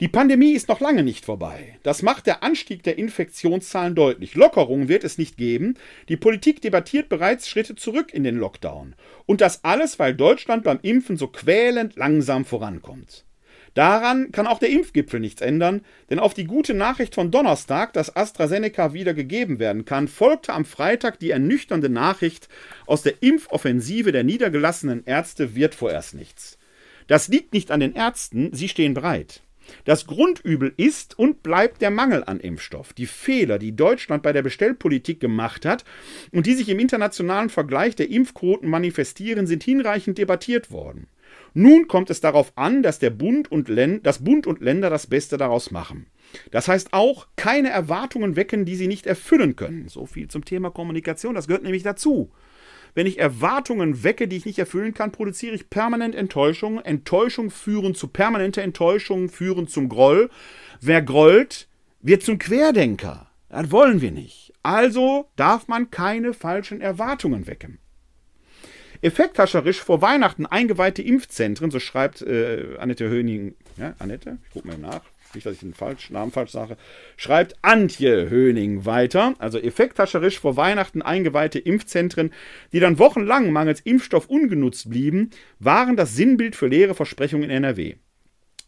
die 0.00 0.08
Pandemie 0.08 0.52
ist 0.52 0.68
noch 0.68 0.80
lange 0.80 1.02
nicht 1.02 1.24
vorbei. 1.24 1.78
Das 1.82 2.02
macht 2.02 2.26
der 2.26 2.42
Anstieg 2.42 2.82
der 2.82 2.98
Infektionszahlen 2.98 3.94
deutlich. 3.94 4.34
Lockerungen 4.34 4.88
wird 4.88 5.04
es 5.04 5.16
nicht 5.16 5.38
geben. 5.38 5.74
Die 6.10 6.18
Politik 6.18 6.60
debattiert 6.60 7.08
bereits 7.08 7.48
Schritte 7.48 7.76
zurück 7.76 8.12
in 8.12 8.22
den 8.22 8.36
Lockdown. 8.36 8.94
Und 9.24 9.40
das 9.40 9.64
alles, 9.64 9.98
weil 9.98 10.14
Deutschland 10.14 10.64
beim 10.64 10.80
Impfen 10.82 11.16
so 11.16 11.28
quälend 11.28 11.96
langsam 11.96 12.44
vorankommt. 12.44 13.24
Daran 13.72 14.32
kann 14.32 14.46
auch 14.46 14.58
der 14.58 14.70
Impfgipfel 14.70 15.20
nichts 15.20 15.40
ändern, 15.40 15.82
denn 16.10 16.18
auf 16.18 16.34
die 16.34 16.44
gute 16.44 16.74
Nachricht 16.74 17.14
von 17.14 17.30
Donnerstag, 17.30 17.92
dass 17.94 18.14
AstraZeneca 18.14 18.92
wieder 18.92 19.14
gegeben 19.14 19.58
werden 19.58 19.86
kann, 19.86 20.08
folgte 20.08 20.52
am 20.52 20.64
Freitag 20.66 21.18
die 21.20 21.30
ernüchternde 21.30 21.88
Nachricht, 21.90 22.48
aus 22.86 23.02
der 23.02 23.22
Impfoffensive 23.22 24.12
der 24.12 24.24
niedergelassenen 24.24 25.04
Ärzte 25.04 25.54
wird 25.54 25.74
vorerst 25.74 26.14
nichts. 26.14 26.58
Das 27.06 27.28
liegt 27.28 27.52
nicht 27.52 27.70
an 27.70 27.80
den 27.80 27.94
Ärzten, 27.94 28.50
sie 28.52 28.68
stehen 28.68 28.94
bereit. 28.94 29.42
Das 29.84 30.06
Grundübel 30.06 30.72
ist 30.76 31.18
und 31.18 31.42
bleibt 31.42 31.82
der 31.82 31.90
Mangel 31.90 32.24
an 32.24 32.40
Impfstoff. 32.40 32.92
Die 32.92 33.06
Fehler, 33.06 33.58
die 33.58 33.74
Deutschland 33.74 34.22
bei 34.22 34.32
der 34.32 34.42
Bestellpolitik 34.42 35.20
gemacht 35.20 35.64
hat 35.64 35.84
und 36.32 36.46
die 36.46 36.54
sich 36.54 36.68
im 36.68 36.78
internationalen 36.78 37.50
Vergleich 37.50 37.96
der 37.96 38.10
Impfquoten 38.10 38.68
manifestieren, 38.68 39.46
sind 39.46 39.62
hinreichend 39.64 40.18
debattiert 40.18 40.70
worden. 40.70 41.06
Nun 41.54 41.88
kommt 41.88 42.10
es 42.10 42.20
darauf 42.20 42.52
an, 42.56 42.82
dass 42.82 42.98
der 42.98 43.10
Bund 43.10 43.50
und 43.50 43.70
dass 44.02 44.22
Bund 44.22 44.46
und 44.46 44.60
Länder 44.60 44.90
das 44.90 45.06
Beste 45.06 45.38
daraus 45.38 45.70
machen. 45.70 46.06
Das 46.50 46.68
heißt 46.68 46.92
auch, 46.92 47.28
keine 47.36 47.70
Erwartungen 47.70 48.36
wecken, 48.36 48.64
die 48.64 48.76
sie 48.76 48.88
nicht 48.88 49.06
erfüllen 49.06 49.56
können. 49.56 49.88
So 49.88 50.06
viel 50.06 50.28
zum 50.28 50.44
Thema 50.44 50.70
Kommunikation, 50.70 51.34
das 51.34 51.46
gehört 51.46 51.62
nämlich 51.62 51.82
dazu. 51.82 52.30
Wenn 52.96 53.06
ich 53.06 53.18
Erwartungen 53.18 54.04
wecke, 54.04 54.26
die 54.26 54.38
ich 54.38 54.46
nicht 54.46 54.58
erfüllen 54.58 54.94
kann, 54.94 55.12
produziere 55.12 55.54
ich 55.54 55.68
permanent 55.68 56.14
Enttäuschung. 56.14 56.80
Enttäuschung 56.80 57.50
führen 57.50 57.94
zu 57.94 58.08
permanenter 58.08 58.62
Enttäuschung, 58.62 59.28
führen 59.28 59.68
zum 59.68 59.90
Groll. 59.90 60.30
Wer 60.80 61.02
grollt, 61.02 61.68
wird 62.00 62.22
zum 62.22 62.38
Querdenker. 62.38 63.30
Das 63.50 63.70
wollen 63.70 64.00
wir 64.00 64.12
nicht. 64.12 64.54
Also 64.62 65.28
darf 65.36 65.68
man 65.68 65.90
keine 65.90 66.32
falschen 66.32 66.80
Erwartungen 66.80 67.46
wecken. 67.46 67.80
Effekthascherisch 69.02 69.82
vor 69.82 70.00
Weihnachten 70.00 70.46
eingeweihte 70.46 71.02
Impfzentren, 71.02 71.70
so 71.70 71.80
schreibt 71.80 72.22
äh, 72.22 72.78
Annette 72.78 73.10
Höning, 73.10 73.56
ja, 73.76 73.94
Annette, 73.98 74.38
ich 74.46 74.50
gucke 74.54 74.68
mal 74.68 74.78
nach, 74.78 75.02
nicht, 75.34 75.46
dass 75.46 75.54
ich 75.54 75.60
den 75.60 75.74
falsch, 75.74 76.10
Namen 76.10 76.32
falsch 76.32 76.52
sage, 76.52 76.76
schreibt 77.16 77.56
Antje 77.62 78.30
Höning 78.30 78.84
weiter. 78.84 79.34
Also 79.38 79.58
effekthascherisch 79.58 80.38
vor 80.38 80.56
Weihnachten 80.56 81.02
eingeweihte 81.02 81.58
Impfzentren, 81.58 82.32
die 82.72 82.80
dann 82.80 82.98
wochenlang 82.98 83.52
mangels 83.52 83.80
Impfstoff 83.80 84.28
ungenutzt 84.28 84.90
blieben, 84.90 85.30
waren 85.58 85.96
das 85.96 86.14
Sinnbild 86.16 86.56
für 86.56 86.68
leere 86.68 86.94
Versprechungen 86.94 87.44
in 87.44 87.50
NRW. 87.50 87.96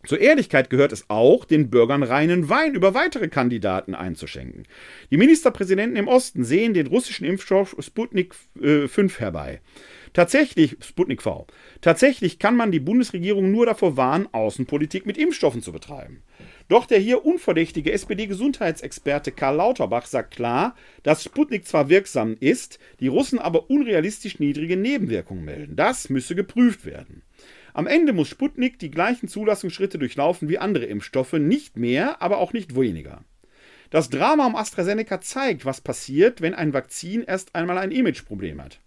Zur 0.06 0.20
Ehrlichkeit 0.20 0.70
gehört 0.70 0.92
es 0.92 1.10
auch, 1.10 1.44
den 1.44 1.70
Bürgern 1.70 2.04
reinen 2.04 2.48
Wein 2.48 2.74
über 2.74 2.94
weitere 2.94 3.28
Kandidaten 3.28 3.94
einzuschenken. 3.94 4.64
Die 5.10 5.16
Ministerpräsidenten 5.16 5.96
im 5.96 6.06
Osten 6.06 6.44
sehen 6.44 6.72
den 6.72 6.86
russischen 6.86 7.26
Impfstoff 7.26 7.74
Sputnik 7.80 8.34
äh, 8.62 8.86
5 8.86 9.18
herbei. 9.18 9.60
Tatsächlich, 10.12 10.76
Sputnik 10.80 11.22
V, 11.22 11.46
tatsächlich 11.80 12.38
kann 12.38 12.56
man 12.56 12.72
die 12.72 12.80
Bundesregierung 12.80 13.50
nur 13.50 13.66
davor 13.66 13.96
warnen, 13.96 14.28
Außenpolitik 14.32 15.06
mit 15.06 15.18
Impfstoffen 15.18 15.62
zu 15.62 15.72
betreiben. 15.72 16.22
Doch 16.68 16.86
der 16.86 16.98
hier 16.98 17.24
unverdächtige 17.24 17.92
SPD-Gesundheitsexperte 17.92 19.32
Karl 19.32 19.56
Lauterbach 19.56 20.06
sagt 20.06 20.34
klar, 20.34 20.74
dass 21.02 21.24
Sputnik 21.24 21.66
zwar 21.66 21.88
wirksam 21.88 22.36
ist, 22.38 22.78
die 23.00 23.08
Russen 23.08 23.38
aber 23.38 23.70
unrealistisch 23.70 24.38
niedrige 24.38 24.76
Nebenwirkungen 24.76 25.44
melden. 25.44 25.76
Das 25.76 26.10
müsse 26.10 26.34
geprüft 26.34 26.84
werden. 26.84 27.22
Am 27.72 27.86
Ende 27.86 28.12
muss 28.12 28.28
Sputnik 28.28 28.78
die 28.78 28.90
gleichen 28.90 29.28
Zulassungsschritte 29.28 29.98
durchlaufen 29.98 30.48
wie 30.48 30.58
andere 30.58 30.86
Impfstoffe, 30.86 31.34
nicht 31.34 31.76
mehr, 31.76 32.20
aber 32.20 32.38
auch 32.38 32.52
nicht 32.52 32.74
weniger. 32.74 33.24
Das 33.90 34.10
Drama 34.10 34.46
um 34.46 34.56
AstraZeneca 34.56 35.20
zeigt, 35.20 35.64
was 35.64 35.80
passiert, 35.80 36.42
wenn 36.42 36.54
ein 36.54 36.74
Vakzin 36.74 37.22
erst 37.22 37.54
einmal 37.54 37.78
ein 37.78 37.90
Imageproblem 37.90 38.62
hat. 38.62 38.80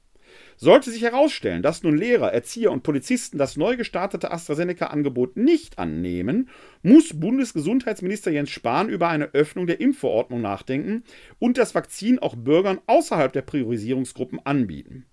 Sollte 0.64 0.92
sich 0.92 1.02
herausstellen, 1.02 1.64
dass 1.64 1.82
nun 1.82 1.98
Lehrer, 1.98 2.34
Erzieher 2.34 2.72
und 2.72 2.84
Polizisten 2.84 3.40
das 3.40 3.58
neu 3.58 3.78
gestartete 3.78 4.30
AstraZeneca-Angebot 4.30 5.36
nicht 5.36 5.80
annehmen, 5.80 6.50
muss 6.84 7.20
Bundesgesundheitsminister 7.20 8.30
Jens 8.30 8.52
Spahn 8.52 8.88
über 8.88 9.10
eine 9.10 9.34
Öffnung 9.34 9.66
der 9.66 9.82
Impfverordnung 9.82 10.40
nachdenken 10.40 11.04
und 11.40 11.58
das 11.58 11.74
Vakzin 11.74 12.20
auch 12.20 12.36
Bürgern 12.36 12.80
außerhalb 12.86 13.34
der 13.34 13.42
Priorisierungsgruppen 13.42 14.40
anbieten. 14.46 15.08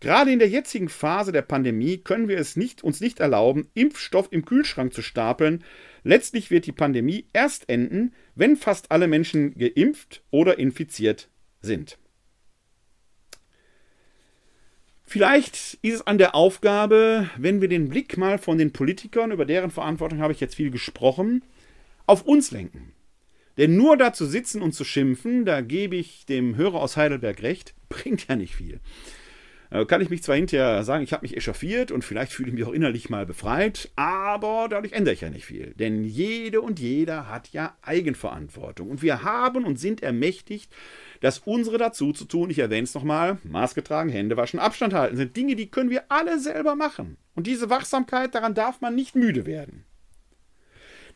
Gerade 0.00 0.32
in 0.32 0.38
der 0.38 0.48
jetzigen 0.48 0.88
Phase 0.88 1.30
der 1.30 1.42
Pandemie 1.42 1.98
können 1.98 2.28
wir 2.28 2.38
es 2.38 2.56
nicht, 2.56 2.82
uns 2.82 3.02
nicht 3.02 3.20
erlauben, 3.20 3.68
Impfstoff 3.74 4.28
im 4.30 4.46
Kühlschrank 4.46 4.94
zu 4.94 5.02
stapeln. 5.02 5.62
Letztlich 6.04 6.50
wird 6.50 6.64
die 6.64 6.72
Pandemie 6.72 7.26
erst 7.34 7.68
enden, 7.68 8.14
wenn 8.34 8.56
fast 8.56 8.90
alle 8.90 9.08
Menschen 9.08 9.58
geimpft 9.58 10.22
oder 10.30 10.58
infiziert 10.58 11.28
sind. 11.60 11.98
Vielleicht 15.06 15.78
ist 15.82 15.94
es 15.94 16.06
an 16.06 16.18
der 16.18 16.34
Aufgabe, 16.34 17.30
wenn 17.38 17.60
wir 17.60 17.68
den 17.68 17.88
Blick 17.88 18.16
mal 18.16 18.38
von 18.38 18.58
den 18.58 18.72
Politikern, 18.72 19.30
über 19.30 19.44
deren 19.44 19.70
Verantwortung 19.70 20.18
habe 20.18 20.32
ich 20.32 20.40
jetzt 20.40 20.56
viel 20.56 20.70
gesprochen, 20.70 21.42
auf 22.06 22.22
uns 22.22 22.50
lenken. 22.50 22.92
Denn 23.56 23.76
nur 23.76 23.96
da 23.96 24.12
zu 24.12 24.26
sitzen 24.26 24.62
und 24.62 24.72
zu 24.72 24.84
schimpfen, 24.84 25.44
da 25.44 25.60
gebe 25.60 25.94
ich 25.94 26.26
dem 26.26 26.56
Hörer 26.56 26.82
aus 26.82 26.96
Heidelberg 26.96 27.42
recht, 27.42 27.74
bringt 27.88 28.26
ja 28.28 28.34
nicht 28.34 28.56
viel. 28.56 28.80
Äh, 29.70 29.84
kann 29.84 30.00
ich 30.00 30.10
mich 30.10 30.22
zwar 30.22 30.36
hinterher 30.36 30.82
sagen, 30.84 31.02
ich 31.02 31.12
habe 31.12 31.22
mich 31.22 31.36
echauffiert 31.36 31.90
und 31.90 32.04
vielleicht 32.04 32.32
fühle 32.32 32.48
ich 32.48 32.54
mich 32.54 32.64
auch 32.64 32.72
innerlich 32.72 33.10
mal 33.10 33.26
befreit, 33.26 33.90
aber 33.96 34.68
dadurch 34.70 34.92
ändere 34.92 35.14
ich 35.14 35.20
ja 35.20 35.30
nicht 35.30 35.46
viel. 35.46 35.74
Denn 35.74 36.04
jede 36.04 36.60
und 36.60 36.78
jeder 36.78 37.28
hat 37.28 37.48
ja 37.50 37.76
Eigenverantwortung. 37.82 38.90
Und 38.90 39.02
wir 39.02 39.22
haben 39.22 39.64
und 39.64 39.78
sind 39.78 40.02
ermächtigt, 40.02 40.72
das 41.20 41.38
unsere 41.38 41.78
dazu 41.78 42.12
zu 42.12 42.24
tun, 42.24 42.50
ich 42.50 42.58
erwähne 42.58 42.84
es 42.84 42.94
nochmal, 42.94 43.38
Maske 43.42 43.82
tragen, 43.82 44.10
Hände 44.10 44.36
waschen, 44.36 44.60
Abstand 44.60 44.94
halten, 44.94 45.16
sind 45.16 45.36
Dinge, 45.36 45.56
die 45.56 45.70
können 45.70 45.90
wir 45.90 46.04
alle 46.08 46.38
selber 46.38 46.76
machen. 46.76 47.16
Und 47.34 47.46
diese 47.46 47.70
Wachsamkeit, 47.70 48.34
daran 48.34 48.54
darf 48.54 48.80
man 48.80 48.94
nicht 48.94 49.14
müde 49.14 49.46
werden. 49.46 49.84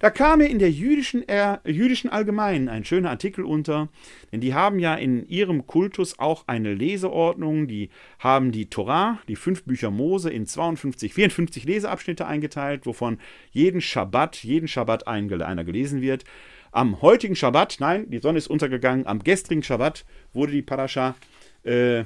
Da 0.00 0.08
kam 0.08 0.38
mir 0.38 0.48
in 0.48 0.58
der 0.58 0.70
jüdischen, 0.70 1.28
äh, 1.28 1.58
jüdischen 1.66 2.08
Allgemeinen 2.08 2.70
ein 2.70 2.86
schöner 2.86 3.10
Artikel 3.10 3.44
unter, 3.44 3.90
denn 4.32 4.40
die 4.40 4.54
haben 4.54 4.78
ja 4.78 4.94
in 4.94 5.28
ihrem 5.28 5.66
Kultus 5.66 6.18
auch 6.18 6.44
eine 6.48 6.72
Leseordnung, 6.72 7.68
die 7.68 7.90
haben 8.18 8.50
die 8.50 8.70
Torah, 8.70 9.18
die 9.28 9.36
fünf 9.36 9.64
Bücher 9.64 9.90
Mose, 9.90 10.30
in 10.30 10.46
52, 10.46 11.12
54 11.12 11.64
Leseabschnitte 11.64 12.26
eingeteilt, 12.26 12.86
wovon 12.86 13.18
jeden 13.52 13.82
Schabbat, 13.82 14.42
jeden 14.42 14.68
Schabbat 14.68 15.06
einer 15.06 15.64
gelesen 15.64 16.00
wird. 16.00 16.24
Am 16.72 17.02
heutigen 17.02 17.36
Schabbat, 17.36 17.76
nein, 17.80 18.08
die 18.08 18.20
Sonne 18.20 18.38
ist 18.38 18.48
untergegangen, 18.48 19.06
am 19.06 19.22
gestrigen 19.22 19.62
Schabbat 19.62 20.06
wurde 20.32 20.52
die 20.52 20.62
Parascha 20.62 21.14
äh, 21.62 22.04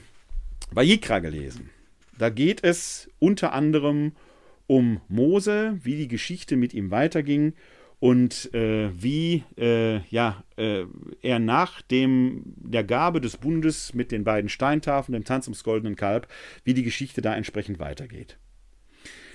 gelesen. 0.75 1.71
Da 2.19 2.29
geht 2.29 2.65
es 2.65 3.09
unter 3.21 3.53
anderem 3.53 4.13
um 4.67 5.01
Mose, 5.09 5.79
wie 5.85 5.97
die 5.97 6.09
Geschichte 6.09 6.57
mit 6.57 6.75
ihm 6.75 6.91
weiterging 6.91 7.53
und 8.05 8.53
äh, 8.53 8.91
wie 9.03 9.45
äh, 9.57 10.01
ja, 10.11 10.45
äh, 10.59 10.85
er 11.23 11.39
nach 11.39 11.81
dem, 11.81 12.43
der 12.45 12.85
Gabe 12.85 13.23
des 13.23 13.39
Bundes 13.39 13.95
mit 13.95 14.13
den 14.13 14.25
beiden 14.25 14.51
Steintafeln, 14.51 15.15
dem 15.15 15.25
Tanz 15.25 15.47
ums 15.47 15.65
goldenen 15.65 15.97
Kalb, 15.97 16.29
wie 16.65 16.75
die 16.75 16.83
Geschichte 16.83 17.23
da 17.23 17.35
entsprechend 17.35 17.79
weitergeht. 17.79 18.37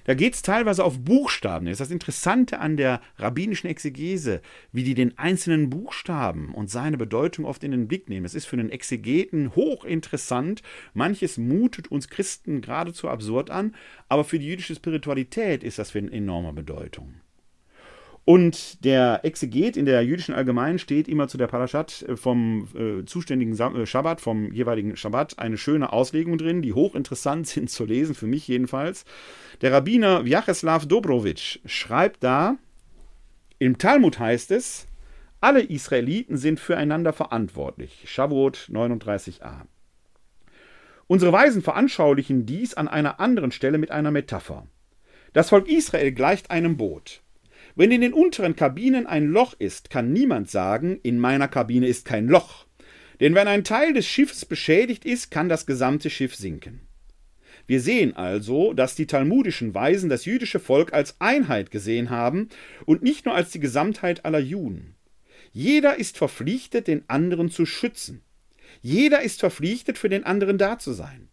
Da 0.04 0.14
geht 0.14 0.36
es 0.36 0.44
teilweise 0.44 0.84
auf 0.84 1.00
Buchstaben. 1.00 1.66
Das 1.66 1.74
ist 1.74 1.80
das 1.80 1.90
Interessante 1.90 2.60
an 2.60 2.78
der 2.78 3.02
rabbinischen 3.18 3.68
Exegese, 3.72 4.40
wie 4.72 4.84
die 4.84 4.94
den 4.94 5.18
einzelnen 5.18 5.72
Buchstaben 5.72 6.54
und 6.54 6.70
seine 6.70 6.98
Bedeutung 6.98 7.46
oft 7.46 7.64
in 7.64 7.72
den 7.72 7.88
Blick 7.88 8.08
nehmen. 8.08 8.24
Das 8.24 8.36
ist 8.36 8.46
für 8.46 8.58
einen 8.58 8.70
Exegeten 8.70 9.56
hochinteressant. 9.56 10.62
Manches 10.94 11.40
mutet 11.40 11.88
uns 11.88 12.08
Christen 12.08 12.62
geradezu 12.62 13.10
absurd 13.10 13.50
an, 13.50 13.74
aber 14.10 14.24
für 14.24 14.38
die 14.38 14.48
jüdische 14.48 14.76
Spiritualität 14.76 15.64
ist 15.64 15.80
das 15.80 15.90
von 15.90 16.12
enormer 16.12 16.54
Bedeutung. 16.54 17.19
Und 18.30 18.86
der 18.86 19.22
Exeget 19.26 19.76
in 19.76 19.88
der 19.88 20.04
jüdischen 20.04 20.36
Allgemeinen 20.36 20.78
steht 20.78 21.08
immer 21.08 21.28
zu 21.28 21.40
der 21.40 21.48
Parashat 21.48 22.04
äh, 22.04 22.16
vom 22.16 22.68
äh, 22.76 23.04
zuständigen 23.04 23.56
Sam 23.56 23.76
äh, 23.76 23.88
Schabbat, 23.88 24.22
vom 24.22 24.52
jeweiligen 24.52 24.96
Schabbat, 24.96 25.40
eine 25.40 25.58
schöne 25.58 25.92
Auslegung 25.92 26.38
drin, 26.38 26.62
die 26.62 26.74
hochinteressant 26.74 27.48
sind 27.48 27.72
zu 27.72 27.86
lesen, 27.86 28.14
für 28.14 28.28
mich 28.28 28.48
jedenfalls. 28.48 29.04
Der 29.62 29.72
Rabbiner 29.72 30.26
Vyacheslav 30.26 30.86
Dobrowitsch 30.86 31.58
schreibt 31.66 32.24
da, 32.24 32.60
im 33.58 33.80
Talmud 33.80 34.20
heißt 34.20 34.52
es, 34.52 34.86
alle 35.42 35.62
Israeliten 35.62 36.38
sind 36.38 36.60
füreinander 36.60 37.14
verantwortlich. 37.14 38.04
Shavuot 38.06 38.70
39a. 38.72 39.62
Unsere 41.08 41.32
Weisen 41.32 41.64
veranschaulichen 41.64 42.46
dies 42.46 42.76
an 42.76 42.88
einer 42.88 43.20
anderen 43.20 43.52
Stelle 43.52 43.80
mit 43.80 43.90
einer 43.90 44.12
Metapher. 44.12 44.68
Das 45.34 45.50
Volk 45.50 45.68
Israel 45.68 46.12
gleicht 46.12 46.52
einem 46.52 46.78
Boot. 46.78 47.24
Wenn 47.80 47.92
in 47.92 48.02
den 48.02 48.12
unteren 48.12 48.58
Kabinen 48.58 49.08
ein 49.08 49.28
Loch 49.28 49.54
ist, 49.58 49.90
kann 49.90 50.12
niemand 50.12 50.52
sagen, 50.52 51.00
in 51.02 51.18
meiner 51.18 51.48
Kabine 51.48 51.88
ist 51.88 52.04
kein 52.04 52.28
Loch. 52.28 52.66
Denn 53.22 53.36
wenn 53.36 53.48
ein 53.48 53.64
Teil 53.64 53.94
des 53.94 54.06
Schiffes 54.06 54.44
beschädigt 54.44 55.06
ist, 55.06 55.32
kann 55.32 55.48
das 55.48 55.66
gesamte 55.66 56.10
Schiff 56.10 56.36
sinken. 56.36 56.82
Wir 57.68 57.80
sehen 57.80 58.18
also, 58.18 58.74
dass 58.74 58.96
die 58.96 59.08
talmudischen 59.08 59.74
Weisen 59.74 60.10
das 60.10 60.26
jüdische 60.26 60.60
Volk 60.60 60.92
als 60.92 61.22
Einheit 61.22 61.72
gesehen 61.72 62.10
haben 62.10 62.50
und 62.86 63.02
nicht 63.02 63.26
nur 63.26 63.34
als 63.34 63.52
die 63.52 63.62
Gesamtheit 63.62 64.26
aller 64.26 64.40
Juden. 64.40 64.96
Jeder 65.54 65.96
ist 65.96 66.18
verpflichtet, 66.18 66.86
den 66.86 67.08
anderen 67.08 67.50
zu 67.50 67.66
schützen. 67.66 68.24
Jeder 68.82 69.22
ist 69.22 69.40
verpflichtet, 69.40 69.98
für 69.98 70.10
den 70.10 70.26
anderen 70.26 70.58
da 70.58 70.80
zu 70.80 70.92
sein. 70.92 71.29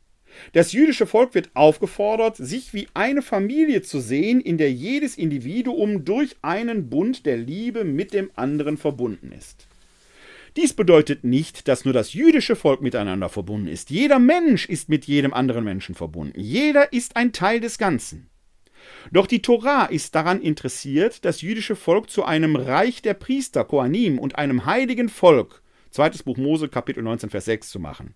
Das 0.52 0.72
jüdische 0.72 1.06
Volk 1.06 1.34
wird 1.34 1.50
aufgefordert, 1.54 2.36
sich 2.36 2.74
wie 2.74 2.88
eine 2.94 3.22
Familie 3.22 3.82
zu 3.82 4.00
sehen, 4.00 4.40
in 4.40 4.58
der 4.58 4.72
jedes 4.72 5.16
Individuum 5.16 6.04
durch 6.04 6.36
einen 6.42 6.88
Bund 6.88 7.26
der 7.26 7.36
Liebe 7.36 7.84
mit 7.84 8.12
dem 8.12 8.30
anderen 8.36 8.76
verbunden 8.76 9.32
ist. 9.32 9.66
Dies 10.56 10.72
bedeutet 10.72 11.22
nicht, 11.22 11.68
dass 11.68 11.84
nur 11.84 11.92
das 11.92 12.14
jüdische 12.14 12.56
Volk 12.56 12.80
miteinander 12.80 13.28
verbunden 13.28 13.68
ist. 13.68 13.90
Jeder 13.90 14.18
Mensch 14.18 14.66
ist 14.66 14.88
mit 14.88 15.04
jedem 15.04 15.34
anderen 15.34 15.64
Menschen 15.64 15.94
verbunden. 15.94 16.40
Jeder 16.40 16.94
ist 16.94 17.16
ein 17.16 17.32
Teil 17.32 17.60
des 17.60 17.76
Ganzen. 17.76 18.30
Doch 19.12 19.26
die 19.26 19.42
Torah 19.42 19.84
ist 19.84 20.14
daran 20.14 20.40
interessiert, 20.40 21.24
das 21.26 21.42
jüdische 21.42 21.76
Volk 21.76 22.08
zu 22.08 22.24
einem 22.24 22.56
Reich 22.56 23.02
der 23.02 23.14
Priester, 23.14 23.64
Koanim 23.64 24.18
und 24.18 24.36
einem 24.36 24.64
heiligen 24.64 25.08
Volk, 25.08 25.62
zweites 25.90 26.22
Buch 26.22 26.38
Mose, 26.38 26.68
Kapitel 26.68 27.02
19, 27.02 27.28
Vers 27.28 27.44
6 27.46 27.68
zu 27.68 27.78
machen. 27.78 28.14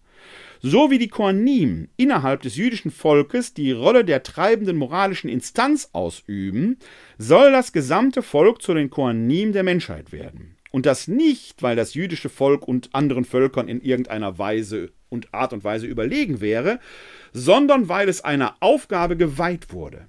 So 0.62 0.90
wie 0.90 0.98
die 0.98 1.08
Koanim 1.08 1.88
innerhalb 1.96 2.42
des 2.42 2.56
jüdischen 2.56 2.90
Volkes 2.90 3.54
die 3.54 3.72
Rolle 3.72 4.04
der 4.04 4.22
treibenden 4.22 4.76
moralischen 4.76 5.30
Instanz 5.30 5.88
ausüben, 5.94 6.78
soll 7.16 7.50
das 7.50 7.72
gesamte 7.72 8.22
Volk 8.22 8.60
zu 8.60 8.74
den 8.74 8.90
Koanim 8.90 9.52
der 9.52 9.62
Menschheit 9.62 10.12
werden. 10.12 10.56
Und 10.70 10.84
das 10.84 11.08
nicht, 11.08 11.62
weil 11.62 11.76
das 11.76 11.94
jüdische 11.94 12.28
Volk 12.28 12.68
und 12.68 12.94
anderen 12.94 13.24
Völkern 13.24 13.68
in 13.68 13.80
irgendeiner 13.80 14.38
Weise 14.38 14.92
und 15.08 15.32
Art 15.32 15.54
und 15.54 15.64
Weise 15.64 15.86
überlegen 15.86 16.42
wäre, 16.42 16.78
sondern 17.32 17.88
weil 17.88 18.10
es 18.10 18.22
einer 18.22 18.56
Aufgabe 18.60 19.16
geweiht 19.16 19.72
wurde. 19.72 20.08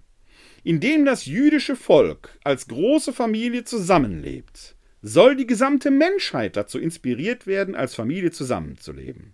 Indem 0.64 1.06
das 1.06 1.26
jüdische 1.26 1.78
Volk 1.78 2.38
als 2.44 2.68
große 2.68 3.14
Familie 3.14 3.64
zusammenlebt, 3.64 4.76
soll 5.02 5.38
die 5.38 5.48
gesamte 5.48 5.92
Menschheit 5.92 6.58
dazu 6.58 6.78
inspiriert 6.78 7.48
werden, 7.48 7.74
als 7.74 7.96
Familie 7.96 8.32
zusammenzuleben. 8.32 9.34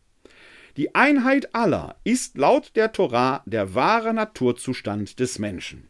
Die 0.77 0.93
Einheit 0.93 1.55
aller 1.55 1.95
ist 2.03 2.37
laut 2.37 2.75
der 2.75 2.91
Torah 2.91 3.41
der 3.47 3.73
wahre 3.73 4.13
Naturzustand 4.13 5.19
des 5.19 5.39
Menschen. 5.39 5.89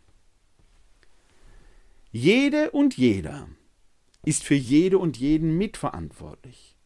Jede 2.11 2.71
und 2.71 2.95
jeder 2.95 3.49
ist 4.23 4.43
für 4.43 4.55
jede 4.55 4.97
und 4.97 5.17
jeden 5.17 5.57
mitverantwortlich. 5.57 6.77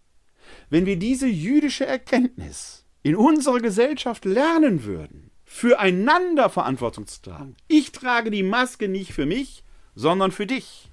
Wenn 0.71 0.87
wir 0.87 0.97
diese 0.97 1.27
jüdische 1.27 1.85
Erkenntnis 1.85 2.85
in 3.03 3.15
unserer 3.15 3.59
Gesellschaft 3.59 4.25
lernen 4.25 4.83
würden, 4.83 5.29
füreinander 5.45 6.49
Verantwortung 6.49 7.05
zu 7.05 7.21
tragen. 7.21 7.55
Ich 7.67 7.91
trage 7.91 8.31
die 8.31 8.43
Maske 8.43 8.87
nicht 8.87 9.13
für 9.13 9.27
mich, 9.27 9.63
sondern 9.93 10.31
für 10.31 10.47
dich. 10.47 10.89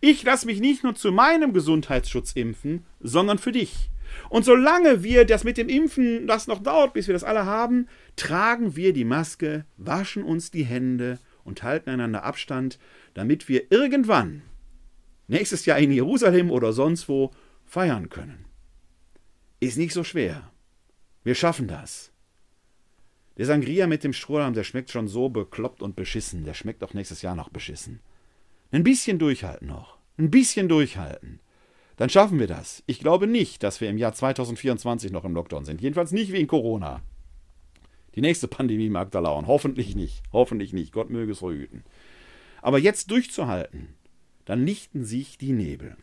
Ich 0.00 0.22
lasse 0.24 0.46
mich 0.46 0.60
nicht 0.60 0.84
nur 0.84 0.94
zu 0.94 1.10
meinem 1.10 1.54
Gesundheitsschutz 1.54 2.32
impfen, 2.32 2.84
sondern 3.00 3.38
für 3.38 3.52
dich. 3.52 3.90
Und 4.28 4.44
solange 4.44 5.02
wir 5.02 5.24
das 5.24 5.44
mit 5.44 5.56
dem 5.56 5.68
Impfen, 5.68 6.26
das 6.26 6.46
noch 6.46 6.62
dauert, 6.62 6.92
bis 6.94 7.06
wir 7.08 7.12
das 7.12 7.24
alle 7.24 7.46
haben, 7.46 7.88
tragen 8.16 8.76
wir 8.76 8.92
die 8.92 9.04
Maske, 9.04 9.64
waschen 9.76 10.22
uns 10.22 10.50
die 10.50 10.64
Hände 10.64 11.18
und 11.44 11.62
halten 11.62 11.90
einander 11.90 12.24
Abstand, 12.24 12.78
damit 13.14 13.48
wir 13.48 13.70
irgendwann, 13.70 14.42
nächstes 15.28 15.66
Jahr 15.66 15.78
in 15.78 15.92
Jerusalem 15.92 16.50
oder 16.50 16.72
sonst 16.72 17.08
wo, 17.08 17.30
feiern 17.64 18.08
können. 18.08 18.44
Ist 19.60 19.78
nicht 19.78 19.94
so 19.94 20.04
schwer. 20.04 20.50
Wir 21.22 21.34
schaffen 21.34 21.68
das. 21.68 22.12
Der 23.36 23.46
Sangria 23.46 23.86
mit 23.86 24.04
dem 24.04 24.12
Strohhalm, 24.12 24.54
der 24.54 24.64
schmeckt 24.64 24.90
schon 24.90 25.08
so 25.08 25.28
bekloppt 25.28 25.82
und 25.82 25.96
beschissen. 25.96 26.44
Der 26.44 26.54
schmeckt 26.54 26.84
auch 26.84 26.94
nächstes 26.94 27.22
Jahr 27.22 27.34
noch 27.34 27.48
beschissen. 27.48 28.00
Ein 28.70 28.84
bisschen 28.84 29.18
durchhalten 29.18 29.66
noch. 29.68 29.98
Ein 30.18 30.30
bisschen 30.30 30.68
durchhalten. 30.68 31.40
Dann 31.96 32.10
schaffen 32.10 32.38
wir 32.38 32.46
das. 32.46 32.82
Ich 32.86 32.98
glaube 32.98 33.26
nicht, 33.26 33.62
dass 33.62 33.80
wir 33.80 33.88
im 33.88 33.98
Jahr 33.98 34.12
2024 34.12 35.12
noch 35.12 35.24
im 35.24 35.34
Lockdown 35.34 35.64
sind. 35.64 35.80
Jedenfalls 35.80 36.12
nicht 36.12 36.32
wegen 36.32 36.48
Corona. 36.48 37.02
Die 38.14 38.20
nächste 38.20 38.48
Pandemie 38.48 38.90
mag 38.90 39.10
da 39.10 39.20
lauern. 39.20 39.46
Hoffentlich 39.46 39.94
nicht. 39.94 40.22
Hoffentlich 40.32 40.72
nicht. 40.72 40.92
Gott 40.92 41.10
möge 41.10 41.32
es 41.32 41.38
verhüten. 41.38 41.84
Aber 42.62 42.78
jetzt 42.78 43.10
durchzuhalten, 43.10 43.94
dann 44.44 44.64
lichten 44.64 45.04
sich 45.04 45.38
die 45.38 45.52
Nebel. 45.52 45.96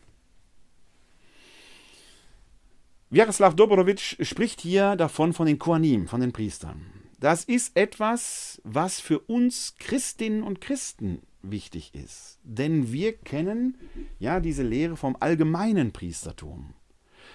Jaroslav 3.10 3.54
Dobrowitsch 3.54 4.16
spricht 4.22 4.62
hier 4.62 4.96
davon 4.96 5.34
von 5.34 5.46
den 5.46 5.58
Koanim, 5.58 6.08
von 6.08 6.22
den 6.22 6.32
Priestern. 6.32 6.86
Das 7.20 7.44
ist 7.44 7.76
etwas, 7.76 8.60
was 8.64 9.00
für 9.00 9.18
uns 9.18 9.76
Christinnen 9.78 10.42
und 10.42 10.60
Christen 10.60 11.20
wichtig 11.42 11.94
ist. 11.94 12.38
Denn 12.42 12.92
wir 12.92 13.12
kennen 13.12 13.76
ja 14.18 14.40
diese 14.40 14.62
Lehre 14.62 14.96
vom 14.96 15.16
allgemeinen 15.20 15.92
Priestertum. 15.92 16.74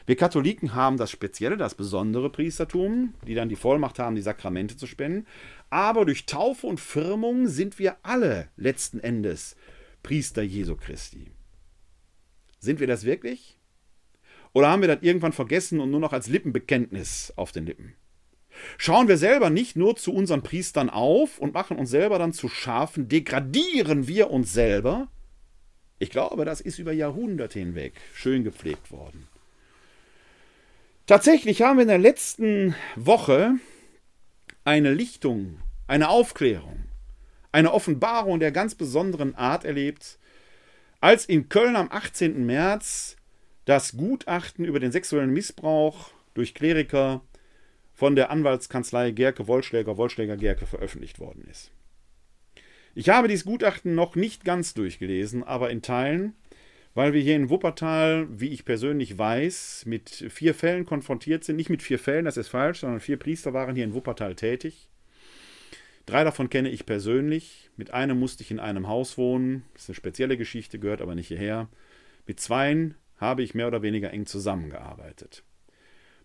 Wir 0.05 0.15
Katholiken 0.15 0.73
haben 0.73 0.95
das 0.95 1.11
spezielle, 1.11 1.57
das 1.57 1.75
besondere 1.75 2.29
Priestertum, 2.29 3.13
die 3.27 3.35
dann 3.35 3.49
die 3.49 3.57
Vollmacht 3.57 3.99
haben, 3.99 4.15
die 4.15 4.21
Sakramente 4.21 4.77
zu 4.77 4.87
spenden. 4.87 5.27
Aber 5.69 6.05
durch 6.05 6.25
Taufe 6.25 6.65
und 6.65 6.79
Firmung 6.79 7.47
sind 7.47 7.77
wir 7.77 7.97
alle 8.03 8.47
letzten 8.55 9.01
Endes 9.01 9.57
Priester 10.03 10.43
Jesu 10.43 10.77
Christi. 10.77 11.31
Sind 12.59 12.79
wir 12.79 12.87
das 12.87 13.03
wirklich? 13.03 13.59
Oder 14.53 14.69
haben 14.69 14.81
wir 14.81 14.87
das 14.87 15.03
irgendwann 15.03 15.33
vergessen 15.33 15.81
und 15.81 15.91
nur 15.91 15.99
noch 15.99 16.13
als 16.13 16.29
Lippenbekenntnis 16.29 17.33
auf 17.35 17.51
den 17.51 17.65
Lippen? 17.65 17.96
Schauen 18.77 19.07
wir 19.07 19.17
selber 19.17 19.49
nicht 19.49 19.75
nur 19.75 19.95
zu 19.95 20.13
unseren 20.13 20.43
Priestern 20.43 20.89
auf 20.89 21.39
und 21.39 21.53
machen 21.53 21.77
uns 21.77 21.89
selber 21.89 22.19
dann 22.19 22.33
zu 22.33 22.49
Schafen, 22.49 23.07
degradieren 23.07 24.07
wir 24.07 24.29
uns 24.29 24.53
selber? 24.53 25.07
Ich 25.99 26.09
glaube, 26.09 26.45
das 26.45 26.61
ist 26.61 26.79
über 26.79 26.91
Jahrhunderte 26.91 27.59
hinweg 27.59 27.93
schön 28.13 28.43
gepflegt 28.43 28.91
worden. 28.91 29.27
Tatsächlich 31.07 31.61
haben 31.61 31.77
wir 31.77 31.83
in 31.83 31.87
der 31.87 31.97
letzten 31.97 32.75
Woche 32.95 33.55
eine 34.63 34.93
Lichtung, 34.93 35.59
eine 35.87 36.09
Aufklärung, 36.09 36.83
eine 37.51 37.73
Offenbarung 37.73 38.39
der 38.39 38.51
ganz 38.51 38.75
besonderen 38.75 39.33
Art 39.35 39.63
erlebt, 39.63 40.19
als 40.99 41.25
in 41.25 41.49
Köln 41.49 41.75
am 41.75 41.89
18. 41.89 42.45
März 42.45 43.15
das 43.65 43.97
Gutachten 43.97 44.65
über 44.65 44.79
den 44.79 44.91
sexuellen 44.91 45.31
Missbrauch 45.31 46.11
durch 46.33 46.53
Kleriker 46.53 47.21
von 47.97 48.15
der 48.15 48.29
Anwaltskanzlei 48.29 49.09
Gerke 49.09 49.47
Wollschläger 49.47 49.97
Wollschläger 49.97 50.37
Gerke 50.37 50.67
veröffentlicht 50.67 51.19
worden 51.19 51.47
ist. 51.49 51.71
Ich 52.93 53.09
habe 53.09 53.27
dieses 53.27 53.43
Gutachten 53.43 53.95
noch 53.95 54.15
nicht 54.15 54.45
ganz 54.45 54.75
durchgelesen, 54.75 55.43
aber 55.43 55.71
in 55.71 55.81
Teilen, 55.81 56.35
weil 56.93 57.13
wir 57.13 57.21
hier 57.21 57.35
in 57.35 57.49
Wuppertal, 57.49 58.27
wie 58.29 58.49
ich 58.49 58.65
persönlich 58.65 59.17
weiß, 59.17 59.85
mit 59.87 60.09
vier 60.29 60.53
Fällen 60.53 60.85
konfrontiert 60.85 61.43
sind. 61.43 61.55
Nicht 61.55 61.71
mit 61.71 61.81
vier 61.81 61.97
Fällen, 61.97 62.25
das 62.25 62.37
ist 62.37 62.49
falsch, 62.49 62.81
sondern 62.81 62.99
vier 62.99 63.17
Priester 63.17 63.53
waren 63.53 63.75
hier 63.75 63.83
in 63.83 63.95
Wuppertal 63.95 64.35
tätig. 64.35 64.89
Drei 66.05 66.23
davon 66.23 66.51
kenne 66.51 66.69
ich 66.69 66.85
persönlich. 66.85 67.71
Mit 67.77 67.91
einem 67.95 68.19
musste 68.19 68.43
ich 68.43 68.51
in 68.51 68.59
einem 68.59 68.87
Haus 68.87 69.17
wohnen. 69.17 69.63
Das 69.73 69.83
ist 69.83 69.89
eine 69.89 69.95
spezielle 69.95 70.37
Geschichte, 70.37 70.77
gehört 70.77 71.01
aber 71.01 71.15
nicht 71.15 71.29
hierher. 71.29 71.67
Mit 72.27 72.39
zweien 72.39 72.93
habe 73.17 73.41
ich 73.41 73.55
mehr 73.55 73.67
oder 73.67 73.81
weniger 73.81 74.11
eng 74.13 74.27
zusammengearbeitet. 74.27 75.43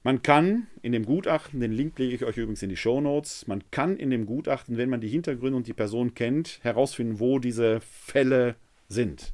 Man 0.03 0.23
kann 0.23 0.67
in 0.83 0.93
dem 0.93 1.07
Gutachten, 1.07 1.61
den 1.61 1.73
Link 1.73 1.99
lege 1.99 2.15
ich 2.15 2.25
euch 2.25 2.37
übrigens 2.37 2.63
in 2.63 2.69
die 2.69 2.77
Show 2.77 3.01
Notes, 3.01 3.47
man 3.47 3.63
kann 3.71 3.97
in 3.97 4.11
dem 4.11 4.27
Gutachten, 4.27 4.77
wenn 4.77 4.91
man 4.91 5.01
die 5.01 5.09
Hintergründe 5.09 5.57
und 5.57 5.69
die 5.69 5.73
Person 5.73 6.15
kennt, 6.15 6.59
herausfinden, 6.63 7.21
wo 7.21 7.39
diese 7.39 7.81
Fälle 7.81 8.57
sind. 8.89 9.33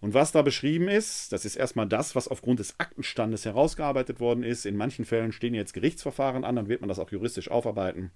Und 0.00 0.14
was 0.14 0.32
da 0.32 0.42
beschrieben 0.42 0.88
ist, 0.88 1.32
das 1.32 1.44
ist 1.44 1.56
erstmal 1.56 1.88
das, 1.88 2.14
was 2.14 2.28
aufgrund 2.28 2.60
des 2.60 2.78
Aktenstandes 2.78 3.44
herausgearbeitet 3.44 4.20
worden 4.20 4.44
ist. 4.44 4.66
In 4.66 4.76
manchen 4.76 5.04
Fällen 5.04 5.32
stehen 5.32 5.54
jetzt 5.54 5.72
Gerichtsverfahren 5.74 6.44
an, 6.44 6.56
dann 6.56 6.68
wird 6.68 6.80
man 6.80 6.88
das 6.88 6.98
auch 6.98 7.10
juristisch 7.10 7.50
aufarbeiten. 7.50 8.10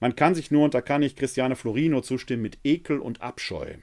Man 0.00 0.16
kann 0.16 0.34
sich 0.34 0.50
nur, 0.50 0.64
und 0.64 0.74
da 0.74 0.80
kann 0.80 1.02
ich 1.02 1.16
Christiane 1.16 1.56
Florino 1.56 2.02
zustimmen, 2.02 2.42
mit 2.42 2.58
Ekel 2.64 2.98
und 2.98 3.20
Abscheu 3.20 3.74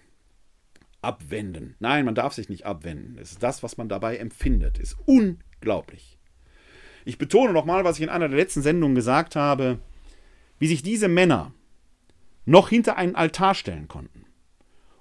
abwenden. 1.05 1.75
Nein, 1.79 2.03
man 2.03 2.15
darf 2.15 2.33
sich 2.33 2.49
nicht 2.49 2.65
abwenden. 2.65 3.17
Es 3.19 3.31
ist 3.31 3.43
das, 3.43 3.63
was 3.63 3.77
man 3.77 3.87
dabei 3.87 4.17
empfindet. 4.17 4.79
Ist 4.79 4.97
unglaublich. 5.05 6.14
Ich 7.05 7.17
betone 7.17 7.53
nochmal, 7.53 7.83
was 7.83 7.97
ich 7.97 8.03
in 8.03 8.09
einer 8.09 8.27
der 8.27 8.37
letzten 8.37 8.61
Sendungen 8.61 8.95
gesagt 8.95 9.35
habe, 9.35 9.79
wie 10.59 10.67
sich 10.67 10.83
diese 10.83 11.07
Männer 11.07 11.53
noch 12.45 12.69
hinter 12.69 12.97
einen 12.97 13.15
Altar 13.15 13.55
stellen 13.55 13.87
konnten 13.87 14.25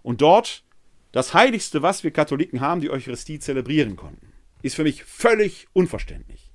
und 0.03 0.21
dort 0.21 0.65
das 1.13 1.33
Heiligste, 1.33 1.83
was 1.83 2.05
wir 2.05 2.11
Katholiken 2.11 2.61
haben, 2.61 2.81
die 2.81 2.91
Eucharistie 2.91 3.39
zelebrieren 3.39 3.97
konnten, 3.97 4.33
ist 4.63 4.77
für 4.77 4.83
mich 4.83 5.05
völlig 5.05 5.69
unverständlich. 5.73 6.51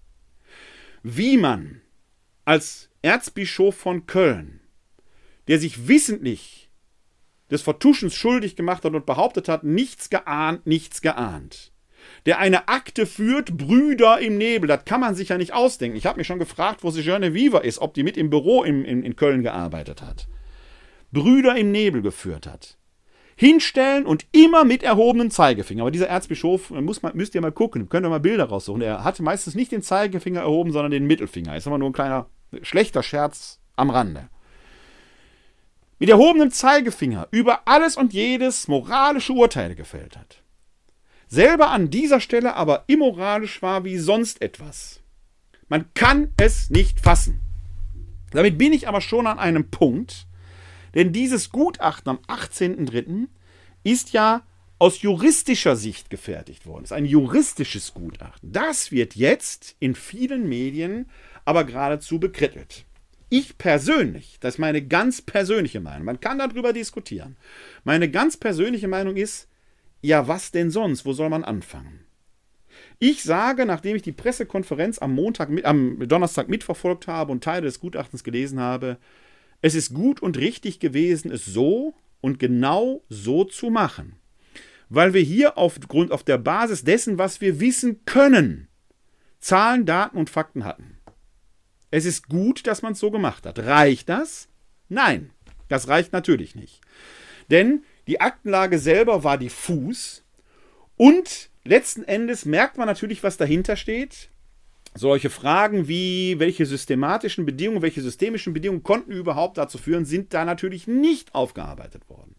Wie 1.01 1.37
man 1.37 1.81
als 2.45 2.89
Erzbischof 3.01 3.75
von 3.75 4.05
Köln, 4.05 4.59
der 5.47 5.59
sich 5.59 5.87
wissentlich 5.87 6.69
des 7.49 7.61
Vertuschens 7.61 8.13
schuldig 8.13 8.55
gemacht 8.55 8.83
hat 8.83 8.93
und 8.93 9.05
behauptet 9.05 9.47
hat, 9.47 9.63
nichts 9.63 10.09
geahnt, 10.09 10.67
nichts 10.67 11.01
geahnt, 11.01 11.71
der 12.25 12.39
eine 12.39 12.67
Akte 12.67 13.05
führt, 13.05 13.57
Brüder 13.57 14.19
im 14.19 14.37
Nebel. 14.37 14.67
Das 14.67 14.85
kann 14.85 15.01
man 15.01 15.15
sich 15.15 15.29
ja 15.29 15.37
nicht 15.37 15.53
ausdenken. 15.53 15.97
Ich 15.97 16.05
habe 16.05 16.17
mich 16.17 16.27
schon 16.27 16.39
gefragt, 16.39 16.83
wo 16.83 16.91
Sojourne 16.91 17.33
Viva 17.33 17.59
ist, 17.59 17.79
ob 17.79 17.93
die 17.93 18.03
mit 18.03 18.17
im 18.17 18.29
Büro 18.29 18.63
in, 18.63 18.85
in, 18.85 19.03
in 19.03 19.15
Köln 19.15 19.43
gearbeitet 19.43 20.01
hat. 20.01 20.27
Brüder 21.11 21.55
im 21.55 21.71
Nebel 21.71 22.01
geführt 22.01 22.47
hat. 22.47 22.77
Hinstellen 23.35 24.05
und 24.05 24.25
immer 24.31 24.65
mit 24.65 24.83
erhobenem 24.83 25.31
Zeigefinger. 25.31 25.83
Aber 25.83 25.91
dieser 25.91 26.09
Erzbischof, 26.09 26.71
muss 26.71 27.01
man, 27.01 27.15
müsst 27.15 27.35
ihr 27.35 27.41
mal 27.41 27.53
gucken, 27.53 27.87
könnt 27.87 28.05
ihr 28.05 28.09
mal 28.09 28.19
Bilder 28.19 28.45
raussuchen. 28.45 28.81
Er 28.81 29.03
hatte 29.03 29.23
meistens 29.23 29.55
nicht 29.55 29.71
den 29.71 29.81
Zeigefinger 29.81 30.41
erhoben, 30.41 30.73
sondern 30.73 30.91
den 30.91 31.07
Mittelfinger. 31.07 31.55
Ist 31.55 31.67
aber 31.67 31.77
nur 31.77 31.89
ein 31.89 31.93
kleiner, 31.93 32.27
schlechter 32.61 33.01
Scherz 33.01 33.61
am 33.75 33.89
Rande 33.89 34.29
mit 35.99 36.09
erhobenem 36.09 36.49
Zeigefinger 36.49 37.27
über 37.31 37.67
alles 37.67 37.97
und 37.97 38.13
jedes 38.13 38.67
moralische 38.67 39.33
Urteile 39.33 39.75
gefällt 39.75 40.17
hat 40.17 40.41
selber 41.29 41.69
an 41.69 41.89
dieser 41.89 42.19
Stelle 42.19 42.55
aber 42.55 42.83
immoralisch 42.87 43.61
war 43.61 43.85
wie 43.85 43.97
sonst 43.97 44.41
etwas. 44.41 44.99
Man 45.69 45.85
kann 45.93 46.33
es 46.37 46.69
nicht 46.69 46.99
fassen. 46.99 47.39
Damit 48.31 48.57
bin 48.57 48.73
ich 48.73 48.87
aber 48.87 49.01
schon 49.01 49.27
an 49.27 49.39
einem 49.39 49.69
Punkt, 49.69 50.27
denn 50.95 51.13
dieses 51.13 51.51
Gutachten 51.51 52.09
am 52.09 52.17
18.03. 52.27 53.27
ist 53.83 54.11
ja 54.11 54.43
aus 54.79 55.01
juristischer 55.01 55.75
Sicht 55.75 56.09
gefertigt 56.09 56.65
worden. 56.65 56.85
Es 56.85 56.91
ist 56.91 56.97
ein 56.97 57.05
juristisches 57.05 57.93
Gutachten. 57.93 58.51
Das 58.51 58.91
wird 58.91 59.15
jetzt 59.15 59.75
in 59.79 59.93
vielen 59.93 60.47
Medien 60.47 61.09
aber 61.45 61.65
geradezu 61.65 62.19
bekrittelt. 62.19 62.85
Ich 63.29 63.57
persönlich, 63.59 64.37
das 64.39 64.55
ist 64.55 64.59
meine 64.59 64.81
ganz 64.81 65.21
persönliche 65.21 65.81
Meinung, 65.81 66.05
man 66.05 66.19
kann 66.19 66.39
darüber 66.39 66.73
diskutieren. 66.73 67.37
Meine 67.83 68.09
ganz 68.09 68.37
persönliche 68.37 68.87
Meinung 68.87 69.17
ist, 69.17 69.48
ja, 70.01 70.27
was 70.27 70.51
denn 70.51 70.71
sonst? 70.71 71.05
Wo 71.05 71.13
soll 71.13 71.29
man 71.29 71.43
anfangen? 71.43 72.05
Ich 72.99 73.23
sage, 73.23 73.65
nachdem 73.65 73.95
ich 73.95 74.01
die 74.01 74.11
Pressekonferenz 74.11 74.99
am 74.99 75.13
Montag, 75.13 75.49
am 75.63 76.07
Donnerstag 76.07 76.49
mitverfolgt 76.49 77.07
habe 77.07 77.31
und 77.31 77.43
Teile 77.43 77.65
des 77.65 77.79
Gutachtens 77.79 78.23
gelesen 78.23 78.59
habe, 78.59 78.97
es 79.61 79.75
ist 79.75 79.93
gut 79.93 80.21
und 80.21 80.37
richtig 80.37 80.79
gewesen, 80.79 81.31
es 81.31 81.45
so 81.45 81.93
und 82.21 82.39
genau 82.39 83.03
so 83.09 83.43
zu 83.43 83.69
machen. 83.69 84.15
Weil 84.89 85.13
wir 85.13 85.21
hier 85.21 85.57
aufgrund, 85.57 86.11
auf 86.11 86.23
der 86.23 86.37
Basis 86.37 86.83
dessen, 86.83 87.17
was 87.17 87.41
wir 87.41 87.59
wissen 87.59 88.05
können, 88.05 88.67
Zahlen, 89.39 89.85
Daten 89.85 90.17
und 90.17 90.29
Fakten 90.29 90.65
hatten. 90.65 90.97
Es 91.91 92.05
ist 92.05 92.27
gut, 92.27 92.67
dass 92.67 92.81
man 92.81 92.93
es 92.93 92.99
so 92.99 93.11
gemacht 93.11 93.45
hat. 93.45 93.59
Reicht 93.59 94.09
das? 94.09 94.49
Nein, 94.89 95.31
das 95.67 95.87
reicht 95.87 96.13
natürlich 96.13 96.55
nicht. 96.55 96.81
Denn 97.49 97.83
die 98.09 98.19
Aktenlage 98.19 98.79
selber 98.79 99.23
war 99.23 99.37
diffus 99.37 100.25
und 100.97 101.49
Letzten 101.69 102.03
Endes 102.03 102.45
merkt 102.45 102.77
man 102.77 102.87
natürlich, 102.87 103.21
was 103.21 103.37
dahinter 103.37 103.75
steht. 103.75 104.29
Solche 104.95 105.29
Fragen 105.29 105.87
wie, 105.87 106.39
welche 106.39 106.65
systematischen 106.65 107.45
Bedingungen, 107.45 107.83
welche 107.83 108.01
systemischen 108.01 108.53
Bedingungen 108.53 108.81
konnten 108.81 109.11
überhaupt 109.11 109.59
dazu 109.59 109.77
führen, 109.77 110.03
sind 110.03 110.33
da 110.33 110.45
natürlich 110.45 110.87
nicht 110.87 111.35
aufgearbeitet 111.35 112.09
worden. 112.09 112.35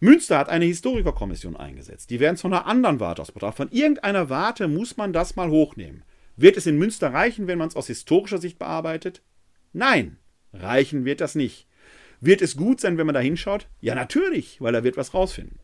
Münster 0.00 0.38
hat 0.38 0.48
eine 0.48 0.64
Historikerkommission 0.64 1.56
eingesetzt. 1.56 2.10
Die 2.10 2.18
werden 2.18 2.36
von 2.36 2.52
einer 2.52 2.66
anderen 2.66 2.98
Warte 2.98 3.22
aus 3.22 3.30
betrachtet. 3.30 3.68
Von 3.68 3.70
irgendeiner 3.70 4.28
Warte 4.28 4.66
muss 4.66 4.96
man 4.96 5.12
das 5.12 5.36
mal 5.36 5.50
hochnehmen. 5.50 6.02
Wird 6.36 6.56
es 6.56 6.66
in 6.66 6.78
Münster 6.78 7.12
reichen, 7.12 7.46
wenn 7.46 7.58
man 7.58 7.68
es 7.68 7.76
aus 7.76 7.86
historischer 7.86 8.38
Sicht 8.38 8.58
bearbeitet? 8.58 9.22
Nein, 9.72 10.18
reichen 10.52 11.04
wird 11.04 11.20
das 11.20 11.36
nicht. 11.36 11.68
Wird 12.20 12.42
es 12.42 12.56
gut 12.56 12.80
sein, 12.80 12.98
wenn 12.98 13.06
man 13.06 13.14
da 13.14 13.20
hinschaut? 13.20 13.68
Ja, 13.80 13.94
natürlich, 13.94 14.60
weil 14.60 14.74
er 14.74 14.84
wird 14.84 14.96
was 14.96 15.14
rausfinden. 15.14 15.58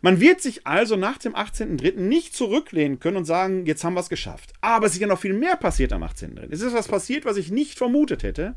Man 0.00 0.20
wird 0.20 0.40
sich 0.40 0.66
also 0.66 0.96
nach 0.96 1.18
dem 1.18 1.34
18.03. 1.34 1.96
nicht 1.96 2.34
zurücklehnen 2.34 2.98
können 2.98 3.18
und 3.18 3.24
sagen, 3.24 3.66
jetzt 3.66 3.84
haben 3.84 3.94
wir 3.94 4.00
es 4.00 4.08
geschafft. 4.08 4.52
Aber 4.60 4.86
es 4.86 4.94
ist 4.94 5.00
ja 5.00 5.06
noch 5.06 5.20
viel 5.20 5.34
mehr 5.34 5.56
passiert 5.56 5.92
am 5.92 6.02
18.03. 6.02 6.48
Es 6.50 6.60
ist 6.60 6.74
was 6.74 6.88
passiert, 6.88 7.24
was 7.24 7.36
ich 7.36 7.50
nicht 7.50 7.78
vermutet 7.78 8.22
hätte. 8.22 8.54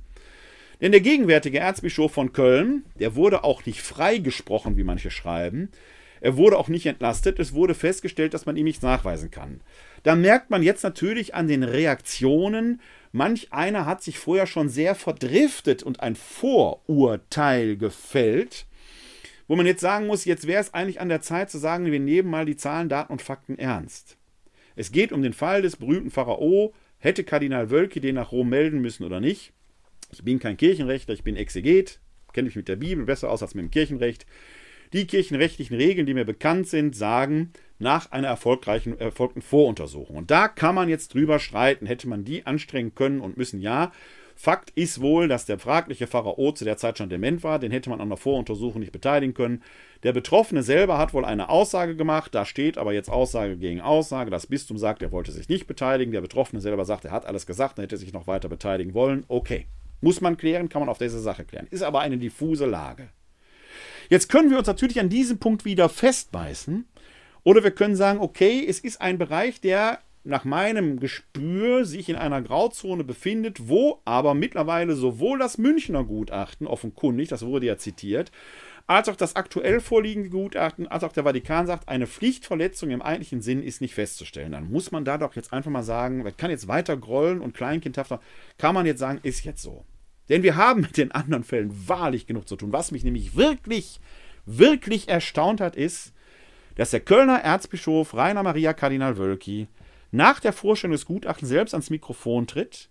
Denn 0.81 0.91
der 0.91 1.01
gegenwärtige 1.01 1.59
Erzbischof 1.59 2.11
von 2.11 2.33
Köln, 2.33 2.85
der 2.99 3.15
wurde 3.15 3.43
auch 3.43 3.65
nicht 3.65 3.81
freigesprochen, 3.81 4.77
wie 4.77 4.83
manche 4.83 5.11
schreiben. 5.11 5.69
Er 6.21 6.37
wurde 6.37 6.57
auch 6.57 6.69
nicht 6.69 6.85
entlastet. 6.85 7.39
Es 7.39 7.53
wurde 7.53 7.73
festgestellt, 7.73 8.33
dass 8.33 8.45
man 8.45 8.57
ihm 8.57 8.65
nichts 8.65 8.81
nachweisen 8.81 9.31
kann. 9.31 9.61
Da 10.03 10.15
merkt 10.15 10.49
man 10.49 10.63
jetzt 10.63 10.83
natürlich 10.83 11.35
an 11.35 11.47
den 11.47 11.63
Reaktionen, 11.63 12.81
manch 13.11 13.51
einer 13.51 13.85
hat 13.85 14.03
sich 14.03 14.19
vorher 14.19 14.47
schon 14.47 14.69
sehr 14.69 14.95
verdriftet 14.95 15.83
und 15.83 15.99
ein 15.99 16.15
Vorurteil 16.15 17.77
gefällt 17.77 18.65
wo 19.47 19.55
man 19.55 19.65
jetzt 19.65 19.81
sagen 19.81 20.07
muss, 20.07 20.25
jetzt 20.25 20.47
wäre 20.47 20.61
es 20.61 20.73
eigentlich 20.73 20.99
an 20.99 21.09
der 21.09 21.21
Zeit 21.21 21.51
zu 21.51 21.57
sagen, 21.57 21.91
wir 21.91 21.99
nehmen 21.99 22.29
mal 22.29 22.45
die 22.45 22.57
Zahlen, 22.57 22.89
Daten 22.89 23.11
und 23.11 23.21
Fakten 23.21 23.57
ernst. 23.57 24.17
Es 24.75 24.91
geht 24.91 25.11
um 25.11 25.21
den 25.21 25.33
Fall 25.33 25.61
des 25.61 25.77
berühmten 25.77 26.11
Pharao. 26.11 26.73
Hätte 26.97 27.23
Kardinal 27.23 27.69
Wölki 27.69 27.99
den 27.99 28.15
nach 28.15 28.31
Rom 28.31 28.49
melden 28.49 28.81
müssen 28.81 29.03
oder 29.03 29.19
nicht? 29.19 29.53
Ich 30.11 30.23
bin 30.23 30.39
kein 30.39 30.57
Kirchenrechtler, 30.57 31.13
ich 31.13 31.23
bin 31.23 31.35
Exeget, 31.35 31.99
kenne 32.33 32.47
mich 32.47 32.55
mit 32.55 32.67
der 32.67 32.75
Bibel 32.75 33.05
besser 33.05 33.29
aus 33.29 33.41
als 33.41 33.53
mit 33.53 33.63
dem 33.63 33.71
Kirchenrecht. 33.71 34.25
Die 34.93 35.07
kirchenrechtlichen 35.07 35.75
Regeln, 35.75 36.05
die 36.05 36.13
mir 36.13 36.25
bekannt 36.25 36.67
sind, 36.67 36.95
sagen, 36.95 37.51
nach 37.79 38.11
einer 38.11 38.27
erfolgreichen, 38.27 38.97
erfolgten 38.99 39.41
Voruntersuchung. 39.41 40.15
Und 40.15 40.31
da 40.31 40.47
kann 40.47 40.75
man 40.75 40.89
jetzt 40.89 41.13
drüber 41.13 41.39
streiten, 41.39 41.85
hätte 41.85 42.07
man 42.07 42.23
die 42.23 42.45
anstrengen 42.45 42.95
können 42.95 43.19
und 43.21 43.37
müssen, 43.37 43.59
ja. 43.59 43.91
Fakt 44.37 44.71
ist 44.71 44.99
wohl, 44.99 45.29
dass 45.29 45.45
der 45.45 45.59
fragliche 45.59 46.07
Pharao 46.07 46.51
zu 46.51 46.65
der 46.65 46.75
Zeit 46.75 46.97
schon 46.97 47.09
dement 47.09 47.41
war, 47.43 47.57
den 47.57 47.71
hätte 47.71 47.89
man 47.89 48.01
an 48.01 48.09
der 48.09 48.17
Voruntersuchung 48.17 48.81
nicht 48.81 48.91
beteiligen 48.91 49.33
können. 49.33 49.63
Der 50.03 50.11
Betroffene 50.11 50.61
selber 50.61 50.97
hat 50.97 51.13
wohl 51.13 51.23
eine 51.23 51.47
Aussage 51.47 51.95
gemacht, 51.95 52.35
da 52.35 52.43
steht 52.43 52.77
aber 52.77 52.91
jetzt 52.91 53.09
Aussage 53.09 53.55
gegen 53.55 53.79
Aussage. 53.79 54.29
Das 54.29 54.47
Bistum 54.47 54.77
sagt, 54.77 55.01
er 55.01 55.13
wollte 55.13 55.31
sich 55.31 55.47
nicht 55.47 55.67
beteiligen. 55.67 56.11
Der 56.11 56.19
Betroffene 56.19 56.61
selber 56.61 56.83
sagt, 56.83 57.05
er 57.05 57.11
hat 57.11 57.25
alles 57.25 57.45
gesagt, 57.45 57.79
er 57.79 57.83
hätte 57.83 57.97
sich 57.97 58.11
noch 58.11 58.27
weiter 58.27 58.49
beteiligen 58.49 58.93
wollen. 58.93 59.23
Okay, 59.29 59.67
muss 60.01 60.19
man 60.19 60.35
klären, 60.35 60.67
kann 60.67 60.81
man 60.81 60.89
auf 60.89 60.97
diese 60.97 61.21
Sache 61.21 61.45
klären. 61.45 61.67
Ist 61.71 61.83
aber 61.83 62.01
eine 62.01 62.17
diffuse 62.17 62.65
Lage. 62.65 63.07
Jetzt 64.09 64.29
können 64.29 64.49
wir 64.49 64.57
uns 64.57 64.67
natürlich 64.67 64.99
an 64.99 65.09
diesem 65.09 65.39
Punkt 65.39 65.65
wieder 65.65 65.89
festbeißen. 65.89 66.85
Oder 67.43 67.63
wir 67.63 67.71
können 67.71 67.95
sagen, 67.95 68.19
okay, 68.19 68.65
es 68.67 68.79
ist 68.79 69.01
ein 69.01 69.17
Bereich, 69.17 69.61
der 69.61 69.99
nach 70.25 70.43
meinem 70.43 70.99
Gespür 70.99 71.85
sich 71.85 72.09
in 72.09 72.15
einer 72.15 72.41
Grauzone 72.41 73.03
befindet, 73.03 73.69
wo 73.69 74.01
aber 74.05 74.33
mittlerweile 74.33 74.95
sowohl 74.95 75.37
das 75.37 75.59
Münchner 75.59 76.03
Gutachten, 76.03 76.65
offenkundig, 76.65 77.29
das 77.29 77.45
wurde 77.45 77.67
ja 77.67 77.77
zitiert, 77.77 78.31
als 78.87 79.09
auch 79.09 79.15
das 79.15 79.35
aktuell 79.35 79.79
vorliegende 79.79 80.29
Gutachten, 80.29 80.87
als 80.87 81.03
auch 81.03 81.11
der 81.11 81.23
Vatikan 81.23 81.67
sagt, 81.67 81.87
eine 81.87 82.07
Pflichtverletzung 82.07 82.89
im 82.91 83.01
eigentlichen 83.01 83.41
Sinn 83.41 83.63
ist 83.63 83.81
nicht 83.81 83.93
festzustellen. 83.93 84.51
Dann 84.51 84.69
muss 84.71 84.91
man 84.91 85.05
da 85.05 85.17
doch 85.17 85.35
jetzt 85.35 85.53
einfach 85.53 85.71
mal 85.71 85.83
sagen, 85.83 86.23
man 86.23 86.37
kann 86.37 86.51
jetzt 86.51 86.67
weiter 86.67 86.97
grollen 86.97 87.41
und 87.41 87.55
kleinkindhafter, 87.55 88.19
kann 88.57 88.75
man 88.75 88.85
jetzt 88.85 88.99
sagen, 88.99 89.19
ist 89.23 89.43
jetzt 89.43 89.61
so. 89.61 89.85
Denn 90.29 90.43
wir 90.43 90.55
haben 90.55 90.81
mit 90.81 90.97
den 90.97 91.11
anderen 91.11 91.43
Fällen 91.43 91.87
wahrlich 91.87 92.25
genug 92.27 92.47
zu 92.47 92.55
tun. 92.55 92.73
Was 92.73 92.91
mich 92.91 93.03
nämlich 93.03 93.35
wirklich, 93.35 93.99
wirklich 94.45 95.07
erstaunt 95.07 95.61
hat, 95.61 95.75
ist, 95.75 96.13
dass 96.75 96.91
der 96.91 96.99
Kölner 96.99 97.39
Erzbischof 97.39 98.13
Rainer 98.13 98.43
Maria 98.43 98.73
Kardinal 98.73 99.17
Wölki 99.17 99.67
nach 100.11 100.39
der 100.39 100.53
Vorstellung 100.53 100.93
des 100.93 101.05
Gutachtens 101.05 101.49
selbst 101.49 101.73
ans 101.73 101.89
Mikrofon 101.89 102.47
tritt 102.47 102.89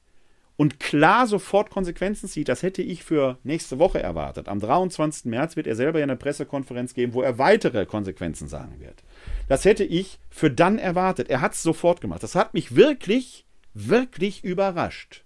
und 0.56 0.78
klar 0.78 1.26
sofort 1.26 1.70
Konsequenzen 1.70 2.28
zieht. 2.28 2.48
Das 2.48 2.62
hätte 2.62 2.82
ich 2.82 3.02
für 3.02 3.38
nächste 3.42 3.78
Woche 3.78 4.00
erwartet. 4.00 4.48
Am 4.48 4.60
23. 4.60 5.24
März 5.26 5.56
wird 5.56 5.66
er 5.66 5.74
selber 5.74 5.98
ja 5.98 6.04
eine 6.04 6.16
Pressekonferenz 6.16 6.94
geben, 6.94 7.14
wo 7.14 7.22
er 7.22 7.38
weitere 7.38 7.86
Konsequenzen 7.86 8.48
sagen 8.48 8.78
wird. 8.78 9.02
Das 9.48 9.64
hätte 9.64 9.84
ich 9.84 10.18
für 10.30 10.50
dann 10.50 10.78
erwartet. 10.78 11.28
Er 11.28 11.40
hat 11.40 11.54
es 11.54 11.62
sofort 11.62 12.00
gemacht. 12.00 12.22
Das 12.22 12.34
hat 12.34 12.54
mich 12.54 12.76
wirklich, 12.76 13.44
wirklich 13.74 14.44
überrascht. 14.44 15.23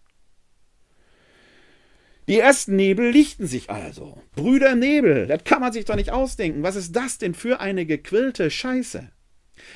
Die 2.29 2.39
ersten 2.39 2.77
Nebel 2.77 3.11
lichten 3.11 3.47
sich 3.47 3.71
also. 3.71 4.21
Brüder 4.37 4.75
Nebel, 4.75 5.27
das 5.27 5.45
kann 5.45 5.63
man 5.63 5.73
sich 5.73 5.87
doch 5.87 5.97
nicht 5.97 6.11
ausdenken. 6.11 6.63
Was 6.63 6.77
ist 6.77 6.95
das 6.95 7.17
denn 7.17 7.33
für 7.33 7.59
eine 7.61 7.87
gequillte 7.87 8.51
Scheiße? 8.51 9.11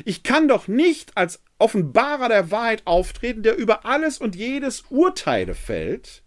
Ich 0.04 0.22
kann 0.22 0.48
doch 0.48 0.68
nicht 0.68 1.16
als 1.16 1.42
Offenbarer 1.58 2.28
der 2.28 2.50
Wahrheit 2.50 2.82
auftreten, 2.84 3.42
der 3.42 3.56
über 3.56 3.86
alles 3.86 4.18
und 4.18 4.36
jedes 4.36 4.82
Urteile 4.90 5.54
fällt, 5.54 6.22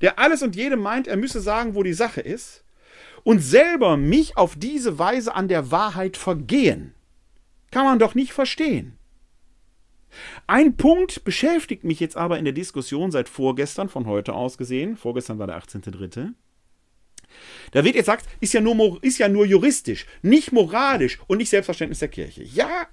der 0.00 0.20
alles 0.20 0.42
und 0.42 0.54
jedem 0.54 0.80
meint, 0.80 1.08
er 1.08 1.16
müsse 1.16 1.40
sagen, 1.40 1.74
wo 1.74 1.82
die 1.82 1.92
Sache 1.92 2.20
ist, 2.20 2.64
und 3.24 3.40
selber 3.40 3.96
mich 3.96 4.36
auf 4.36 4.54
diese 4.56 4.98
Weise 5.00 5.34
an 5.34 5.48
der 5.48 5.72
Wahrheit 5.72 6.16
vergehen. 6.16 6.94
Kann 7.72 7.84
man 7.84 7.98
doch 7.98 8.14
nicht 8.14 8.32
verstehen. 8.32 8.96
Ein 10.46 10.76
Punkt 10.76 11.24
beschäftigt 11.24 11.84
mich 11.84 12.00
jetzt 12.00 12.16
aber 12.16 12.38
in 12.38 12.44
der 12.44 12.54
Diskussion 12.54 13.10
seit 13.10 13.28
vorgestern, 13.28 13.88
von 13.88 14.06
heute 14.06 14.34
aus 14.34 14.58
gesehen, 14.58 14.96
vorgestern 14.96 15.38
war 15.38 15.46
der 15.46 15.58
18.3., 15.60 16.32
da 17.72 17.84
wird 17.84 17.96
jetzt 17.96 18.06
gesagt, 18.06 18.26
ist 18.40 18.52
ja, 18.52 18.60
nur, 18.60 19.02
ist 19.02 19.18
ja 19.18 19.28
nur 19.28 19.44
juristisch, 19.44 20.06
nicht 20.22 20.52
moralisch 20.52 21.18
und 21.26 21.38
nicht 21.38 21.50
Selbstverständnis 21.50 21.98
der 21.98 22.08
Kirche. 22.08 22.44
Ja, 22.44 22.86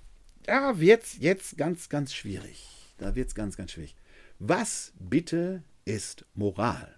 da 0.44 0.80
wird 0.80 1.04
es 1.04 1.18
jetzt 1.20 1.58
ganz, 1.58 1.90
ganz 1.90 2.14
schwierig. 2.14 2.68
Da 2.98 3.16
wird 3.16 3.28
es 3.28 3.36
ganz, 3.36 3.58
ganz 3.58 3.72
schwierig. 3.72 3.96
Was 4.40 4.94
bitte 5.00 5.64
ist 5.86 6.26
Moral? 6.34 6.98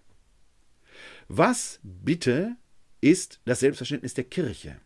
Was 1.28 1.80
bitte 1.84 2.56
ist 3.02 3.42
das 3.46 3.60
Selbstverständnis 3.60 4.14
der 4.14 4.26
Kirche? 4.26 4.78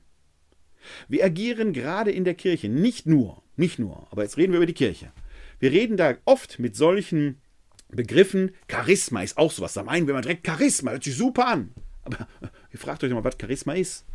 Wir 1.07 1.25
agieren 1.25 1.73
gerade 1.73 2.11
in 2.11 2.23
der 2.23 2.35
Kirche, 2.35 2.69
nicht 2.69 3.05
nur, 3.05 3.43
nicht 3.55 3.77
nur, 3.77 4.07
aber 4.11 4.23
jetzt 4.23 4.37
reden 4.37 4.53
wir 4.53 4.57
über 4.57 4.65
die 4.65 4.73
Kirche. 4.73 5.11
Wir 5.59 5.71
reden 5.71 5.97
da 5.97 6.15
oft 6.25 6.59
mit 6.59 6.75
solchen 6.75 7.41
Begriffen. 7.89 8.51
Charisma 8.69 9.23
ist 9.23 9.37
auch 9.37 9.51
sowas. 9.51 9.73
Da 9.73 9.83
meinen 9.83 10.07
wir 10.07 10.13
mal 10.13 10.21
direkt 10.21 10.45
Charisma, 10.45 10.91
hört 10.91 11.03
sich 11.03 11.15
super 11.15 11.47
an. 11.47 11.73
Aber 12.03 12.27
ihr 12.71 12.79
fragt 12.79 13.03
euch 13.03 13.11
mal, 13.11 13.23
was 13.23 13.37
Charisma 13.39 13.73
ist. 13.73 14.05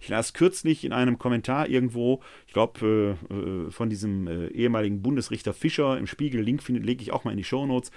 Ich 0.00 0.08
las 0.08 0.32
kürzlich 0.32 0.84
in 0.84 0.92
einem 0.92 1.18
Kommentar 1.18 1.68
irgendwo, 1.68 2.22
ich 2.46 2.52
glaube 2.52 3.16
äh, 3.30 3.34
äh, 3.34 3.70
von 3.70 3.90
diesem 3.90 4.28
äh, 4.28 4.46
ehemaligen 4.48 5.02
Bundesrichter 5.02 5.52
Fischer 5.52 5.98
im 5.98 6.06
Spiegel, 6.06 6.40
Link 6.40 6.66
lege 6.68 7.02
ich 7.02 7.12
auch 7.12 7.24
mal 7.24 7.32
in 7.32 7.36
die 7.36 7.44
Shownotes, 7.44 7.90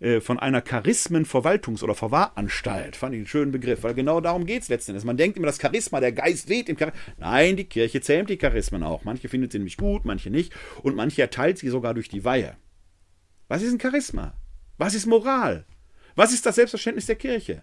äh, 0.00 0.20
von 0.20 0.38
einer 0.38 0.60
Charismenverwaltungs- 0.60 1.82
oder 1.82 1.94
Verwahranstalt. 1.94 2.96
Fand 2.96 3.14
ich 3.14 3.20
einen 3.20 3.26
schönen 3.26 3.52
Begriff, 3.52 3.82
weil 3.84 3.94
genau 3.94 4.20
darum 4.20 4.44
geht 4.44 4.62
es 4.62 4.68
letzten 4.68 4.90
Endes. 4.92 5.04
Man 5.04 5.16
denkt 5.16 5.38
immer, 5.38 5.46
das 5.46 5.60
Charisma, 5.60 6.00
der 6.00 6.12
Geist 6.12 6.50
weht 6.50 6.68
im 6.68 6.78
Charisma. 6.78 7.00
Nein, 7.18 7.56
die 7.56 7.64
Kirche 7.64 8.02
zähmt 8.02 8.28
die 8.28 8.38
Charismen 8.38 8.82
auch. 8.82 9.04
Manche 9.04 9.28
findet 9.28 9.52
sie 9.52 9.58
nämlich 9.58 9.78
gut, 9.78 10.04
manche 10.04 10.30
nicht. 10.30 10.52
Und 10.82 10.94
manche 10.94 11.22
erteilt 11.22 11.58
sie 11.58 11.70
sogar 11.70 11.94
durch 11.94 12.08
die 12.08 12.24
Weihe. 12.24 12.56
Was 13.48 13.62
ist 13.62 13.72
ein 13.72 13.80
Charisma? 13.80 14.34
Was 14.76 14.94
ist 14.94 15.06
Moral? 15.06 15.64
Was 16.16 16.32
ist 16.32 16.44
das 16.44 16.56
Selbstverständnis 16.56 17.06
der 17.06 17.16
Kirche? 17.16 17.62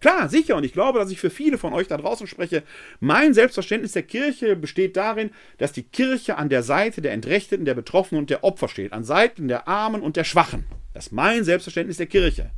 Klar, 0.00 0.28
sicher. 0.28 0.56
Und 0.56 0.64
ich 0.64 0.72
glaube, 0.72 0.98
dass 0.98 1.10
ich 1.10 1.18
für 1.18 1.30
viele 1.30 1.58
von 1.58 1.72
euch 1.72 1.88
da 1.88 1.96
draußen 1.96 2.26
spreche. 2.26 2.62
Mein 3.00 3.34
Selbstverständnis 3.34 3.92
der 3.92 4.02
Kirche 4.02 4.56
besteht 4.56 4.96
darin, 4.96 5.30
dass 5.58 5.72
die 5.72 5.84
Kirche 5.84 6.36
an 6.36 6.48
der 6.48 6.62
Seite 6.62 7.00
der 7.00 7.12
Entrechteten, 7.12 7.64
der 7.64 7.74
Betroffenen 7.74 8.20
und 8.20 8.30
der 8.30 8.44
Opfer 8.44 8.68
steht. 8.68 8.92
An 8.92 9.04
Seiten 9.04 9.48
der 9.48 9.68
Armen 9.68 10.02
und 10.02 10.16
der 10.16 10.24
Schwachen. 10.24 10.64
Das 10.92 11.06
ist 11.06 11.12
mein 11.12 11.44
Selbstverständnis 11.44 11.96
der 11.96 12.06
Kirche. 12.06 12.50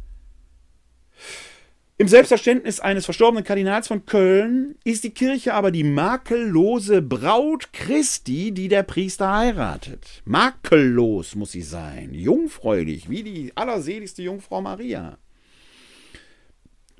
Im 2.00 2.06
Selbstverständnis 2.06 2.78
eines 2.78 3.06
verstorbenen 3.06 3.42
Kardinals 3.42 3.88
von 3.88 4.06
Köln 4.06 4.76
ist 4.84 5.02
die 5.02 5.10
Kirche 5.10 5.54
aber 5.54 5.72
die 5.72 5.82
makellose 5.82 7.02
Braut 7.02 7.72
Christi, 7.72 8.52
die 8.52 8.68
der 8.68 8.84
Priester 8.84 9.36
heiratet. 9.36 10.22
Makellos 10.24 11.34
muss 11.34 11.50
sie 11.50 11.62
sein, 11.62 12.14
jungfräulich, 12.14 13.10
wie 13.10 13.24
die 13.24 13.52
allerseligste 13.56 14.22
Jungfrau 14.22 14.62
Maria. 14.62 15.18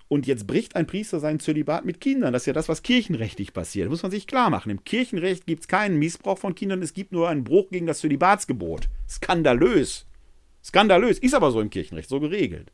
Und 0.08 0.26
jetzt 0.26 0.46
bricht 0.46 0.74
ein 0.74 0.86
Priester 0.86 1.20
sein 1.20 1.38
Zölibat 1.38 1.84
mit 1.84 2.00
Kindern. 2.00 2.32
Das 2.32 2.42
ist 2.42 2.46
ja 2.46 2.54
das, 2.54 2.68
was 2.68 2.82
kirchenrechtlich 2.82 3.52
passiert. 3.52 3.86
Das 3.86 3.90
muss 3.90 4.02
man 4.02 4.10
sich 4.10 4.26
klar 4.26 4.48
machen. 4.48 4.70
Im 4.70 4.82
Kirchenrecht 4.82 5.46
gibt 5.46 5.62
es 5.62 5.68
keinen 5.68 5.98
Missbrauch 5.98 6.38
von 6.38 6.54
Kindern, 6.54 6.80
es 6.82 6.94
gibt 6.94 7.12
nur 7.12 7.28
einen 7.28 7.44
Bruch 7.44 7.68
gegen 7.70 7.86
das 7.86 8.00
Zölibatsgebot. 8.00 8.88
Skandalös. 9.08 10.06
Skandalös. 10.64 11.18
Ist 11.18 11.34
aber 11.34 11.50
so 11.50 11.60
im 11.60 11.68
Kirchenrecht, 11.68 12.08
so 12.08 12.20
geregelt. 12.20 12.72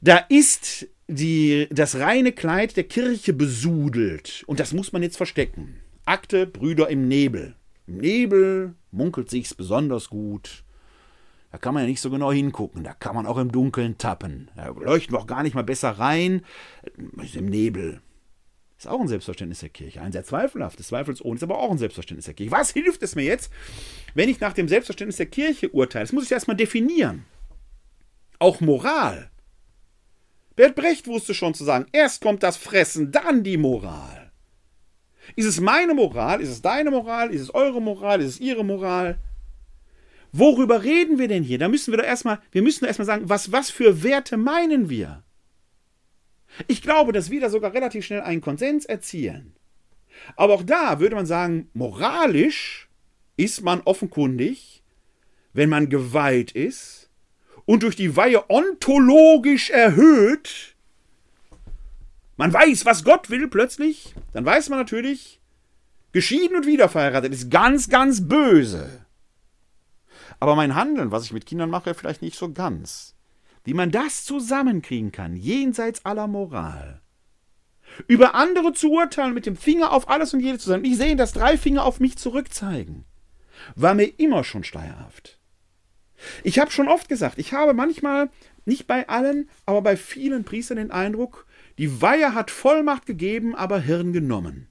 Da 0.00 0.16
ist 0.28 0.88
die, 1.06 1.68
das 1.70 1.96
reine 1.96 2.32
Kleid 2.32 2.76
der 2.76 2.84
Kirche 2.84 3.34
besudelt. 3.34 4.44
Und 4.46 4.58
das 4.58 4.72
muss 4.72 4.92
man 4.92 5.02
jetzt 5.02 5.18
verstecken. 5.18 5.76
Akte 6.06 6.46
Brüder 6.46 6.88
im 6.88 7.08
Nebel. 7.08 7.54
Im 7.86 7.98
Nebel 7.98 8.74
munkelt 8.90 9.28
sich's 9.28 9.54
besonders 9.54 10.08
gut. 10.08 10.64
Da 11.52 11.58
kann 11.58 11.74
man 11.74 11.84
ja 11.84 11.88
nicht 11.88 12.00
so 12.00 12.10
genau 12.10 12.32
hingucken. 12.32 12.82
Da 12.82 12.94
kann 12.94 13.14
man 13.14 13.26
auch 13.26 13.36
im 13.38 13.52
Dunkeln 13.52 13.98
tappen. 13.98 14.50
Da 14.56 14.68
leuchten 14.68 15.14
wir 15.14 15.20
auch 15.20 15.26
gar 15.26 15.42
nicht 15.42 15.54
mal 15.54 15.62
besser 15.62 15.90
rein. 15.90 16.42
Ist 17.22 17.36
im 17.36 17.46
Nebel. 17.46 18.00
Ist 18.78 18.88
auch 18.88 19.00
ein 19.00 19.06
Selbstverständnis 19.06 19.60
der 19.60 19.68
Kirche. 19.68 20.00
Ein 20.00 20.12
sehr 20.12 20.24
zweifelhaftes, 20.24 20.88
zweifelsohne, 20.88 21.36
ist 21.36 21.42
aber 21.42 21.58
auch 21.58 21.70
ein 21.70 21.78
Selbstverständnis 21.78 22.24
der 22.24 22.34
Kirche. 22.34 22.50
Was 22.50 22.70
hilft 22.70 23.02
es 23.02 23.14
mir 23.14 23.24
jetzt, 23.24 23.52
wenn 24.14 24.28
ich 24.28 24.40
nach 24.40 24.54
dem 24.54 24.66
Selbstverständnis 24.66 25.18
der 25.18 25.26
Kirche 25.26 25.68
urteile? 25.68 26.04
Das 26.04 26.12
muss 26.12 26.24
ich 26.24 26.32
erstmal 26.32 26.56
definieren. 26.56 27.26
Auch 28.38 28.60
Moral 28.60 29.30
Bert 30.56 30.74
Brecht 30.74 31.06
wusste 31.06 31.34
schon 31.34 31.54
zu 31.54 31.64
sagen, 31.64 31.86
erst 31.92 32.20
kommt 32.20 32.42
das 32.42 32.56
Fressen, 32.56 33.10
dann 33.10 33.42
die 33.42 33.56
Moral. 33.56 34.30
Ist 35.36 35.46
es 35.46 35.60
meine 35.60 35.94
Moral? 35.94 36.40
Ist 36.40 36.50
es 36.50 36.62
deine 36.62 36.90
Moral? 36.90 37.30
Ist 37.30 37.40
es 37.42 37.54
eure 37.54 37.80
Moral? 37.80 38.20
Ist 38.20 38.34
es 38.34 38.40
ihre 38.40 38.64
Moral? 38.64 39.18
Worüber 40.32 40.82
reden 40.82 41.18
wir 41.18 41.28
denn 41.28 41.42
hier? 41.42 41.58
Da 41.58 41.68
müssen 41.68 41.92
wir 41.92 41.98
doch 41.98 42.06
erstmal, 42.06 42.40
wir 42.50 42.62
müssen 42.62 42.86
erstmal 42.86 43.06
sagen, 43.06 43.28
was, 43.28 43.52
was 43.52 43.70
für 43.70 44.02
Werte 44.02 44.38
meinen 44.38 44.88
wir? 44.88 45.22
Ich 46.66 46.82
glaube, 46.82 47.12
dass 47.12 47.30
wir 47.30 47.40
da 47.40 47.50
sogar 47.50 47.74
relativ 47.74 48.04
schnell 48.04 48.22
einen 48.22 48.40
Konsens 48.40 48.84
erzielen. 48.86 49.54
Aber 50.36 50.54
auch 50.54 50.62
da 50.62 51.00
würde 51.00 51.16
man 51.16 51.26
sagen, 51.26 51.68
moralisch 51.74 52.88
ist 53.36 53.62
man 53.62 53.80
offenkundig, 53.82 54.82
wenn 55.52 55.68
man 55.68 55.88
geweiht 55.88 56.52
ist, 56.52 57.10
und 57.64 57.82
durch 57.84 57.96
die 57.96 58.16
Weihe 58.16 58.50
ontologisch 58.50 59.70
erhöht, 59.70 60.74
man 62.36 62.52
weiß, 62.52 62.84
was 62.84 63.04
Gott 63.04 63.30
will 63.30 63.48
plötzlich, 63.48 64.14
dann 64.32 64.44
weiß 64.44 64.68
man 64.68 64.78
natürlich, 64.78 65.40
geschieden 66.12 66.56
und 66.56 66.66
wiederverheiratet 66.66 67.32
ist 67.32 67.50
ganz, 67.50 67.88
ganz 67.88 68.26
böse. 68.26 69.01
Aber 70.40 70.56
mein 70.56 70.74
Handeln, 70.74 71.10
was 71.10 71.24
ich 71.24 71.32
mit 71.32 71.46
Kindern 71.46 71.70
mache, 71.70 71.94
vielleicht 71.94 72.22
nicht 72.22 72.38
so 72.38 72.52
ganz. 72.52 73.14
Wie 73.64 73.74
man 73.74 73.90
das 73.90 74.24
zusammenkriegen 74.24 75.12
kann, 75.12 75.36
jenseits 75.36 76.04
aller 76.04 76.26
Moral. 76.26 77.00
Über 78.06 78.34
andere 78.34 78.72
zu 78.72 78.90
urteilen, 78.90 79.34
mit 79.34 79.46
dem 79.46 79.56
Finger 79.56 79.92
auf 79.92 80.08
alles 80.08 80.32
und 80.34 80.40
jede 80.40 80.58
zu 80.58 80.68
sein. 80.68 80.84
Ich 80.84 80.96
sehe, 80.96 81.16
dass 81.16 81.32
drei 81.32 81.56
Finger 81.56 81.84
auf 81.84 82.00
mich 82.00 82.16
zurückzeigen. 82.16 83.04
War 83.76 83.94
mir 83.94 84.06
immer 84.18 84.44
schon 84.44 84.64
schleierhaft. 84.64 85.38
Ich 86.44 86.58
habe 86.58 86.70
schon 86.70 86.88
oft 86.88 87.08
gesagt, 87.08 87.38
ich 87.38 87.52
habe 87.52 87.74
manchmal, 87.74 88.30
nicht 88.64 88.86
bei 88.86 89.08
allen, 89.08 89.50
aber 89.66 89.82
bei 89.82 89.96
vielen 89.96 90.44
Priestern 90.44 90.76
den 90.76 90.90
Eindruck, 90.90 91.46
die 91.78 92.00
Weihe 92.00 92.34
hat 92.34 92.50
Vollmacht 92.50 93.06
gegeben, 93.06 93.54
aber 93.54 93.80
Hirn 93.80 94.12
genommen. 94.12 94.68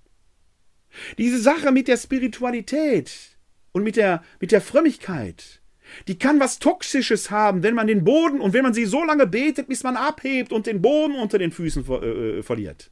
Diese 1.18 1.40
Sache 1.40 1.72
mit 1.72 1.88
der 1.88 1.98
Spiritualität 1.98 3.31
und 3.72 3.84
mit 3.84 3.96
der, 3.96 4.24
mit 4.40 4.52
der 4.52 4.62
Frömmigkeit, 4.62 5.62
die 6.08 6.18
kann 6.18 6.40
was 6.40 6.60
Toxisches 6.60 7.32
haben, 7.32 7.64
wenn 7.64 7.76
man 7.76 7.88
den 7.88 8.04
Boden 8.04 8.40
und 8.40 8.54
wenn 8.54 8.64
man 8.64 8.74
sie 8.74 8.86
so 8.86 9.04
lange 9.04 9.28
betet, 9.28 9.68
bis 9.68 9.84
man 9.84 9.98
abhebt 9.98 10.54
und 10.54 10.68
den 10.68 10.82
Boden 10.82 11.16
unter 11.16 11.38
den 11.38 11.52
Füßen 11.52 11.86
ver 11.86 12.02
äh, 12.04 12.40
äh 12.40 12.44
verliert. 12.44 12.92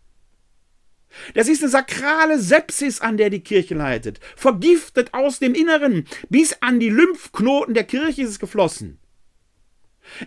Das 1.34 1.48
ist 1.48 1.64
eine 1.64 1.72
sakrale 1.72 2.40
Sepsis, 2.40 3.02
an 3.02 3.18
der 3.18 3.30
die 3.30 3.40
Kirche 3.40 3.74
leidet. 3.74 4.20
Vergiftet 4.36 5.14
aus 5.14 5.40
dem 5.40 5.56
Inneren. 5.56 6.06
Bis 6.30 6.58
an 6.62 6.80
die 6.80 6.90
Lymphknoten 6.90 7.74
der 7.74 7.84
Kirche 7.84 8.22
ist 8.22 8.30
es 8.30 8.40
geflossen. 8.40 9.00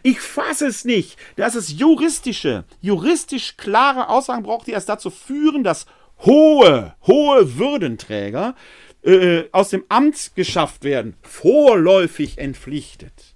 Ich 0.03 0.21
fasse 0.21 0.67
es 0.67 0.85
nicht, 0.85 1.17
dass 1.37 1.55
es 1.55 1.79
juristische, 1.79 2.65
juristisch 2.81 3.57
klare 3.57 4.09
Aussagen 4.09 4.43
braucht, 4.45 4.67
die 4.67 4.73
erst 4.73 4.89
dazu 4.89 5.11
führen, 5.11 5.65
dass 5.65 5.87
hohe, 6.25 6.95
hohe 7.07 7.59
Würdenträger 7.59 8.55
äh, 9.03 9.45
aus 9.53 9.71
dem 9.71 9.85
Amt 9.89 10.33
geschafft 10.35 10.85
werden, 10.85 11.17
vorläufig 11.23 12.39
entpflichtet. 12.39 13.33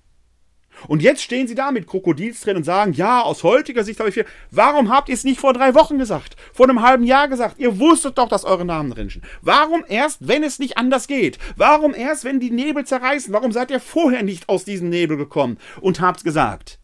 Und 0.89 1.03
jetzt 1.03 1.23
stehen 1.23 1.49
sie 1.49 1.55
da 1.55 1.71
mit 1.71 1.87
Krokodilstränen 1.87 2.59
und 2.59 2.65
sagen, 2.65 2.93
ja, 2.93 3.23
aus 3.23 3.43
heutiger 3.43 3.83
Sicht 3.83 3.99
habe 3.99 4.11
ich 4.11 4.15
viel. 4.15 4.27
Warum 4.51 4.91
habt 4.91 5.09
ihr 5.09 5.15
es 5.15 5.25
nicht 5.25 5.41
vor 5.41 5.53
drei 5.53 5.75
Wochen 5.75 5.99
gesagt? 5.99 6.37
Vor 6.53 6.69
einem 6.69 6.83
halben 6.83 7.05
Jahr 7.05 7.29
gesagt? 7.29 7.59
Ihr 7.59 7.79
wusstet 7.79 8.19
doch, 8.19 8.29
dass 8.29 8.45
eure 8.45 8.65
Namen 8.65 8.93
sind. 8.93 9.21
Warum 9.41 9.85
erst, 9.89 10.29
wenn 10.29 10.43
es 10.45 10.59
nicht 10.59 10.77
anders 10.77 11.07
geht? 11.07 11.39
Warum 11.57 11.95
erst, 11.95 12.25
wenn 12.25 12.41
die 12.41 12.51
Nebel 12.51 12.85
zerreißen? 12.85 13.33
Warum 13.33 13.53
seid 13.53 13.71
ihr 13.71 13.81
vorher 13.81 14.23
nicht 14.23 14.49
aus 14.49 14.65
diesem 14.65 14.91
Nebel 14.91 15.17
gekommen 15.17 15.59
und 15.81 16.01
habt 16.01 16.25
gesagt, 16.25 16.79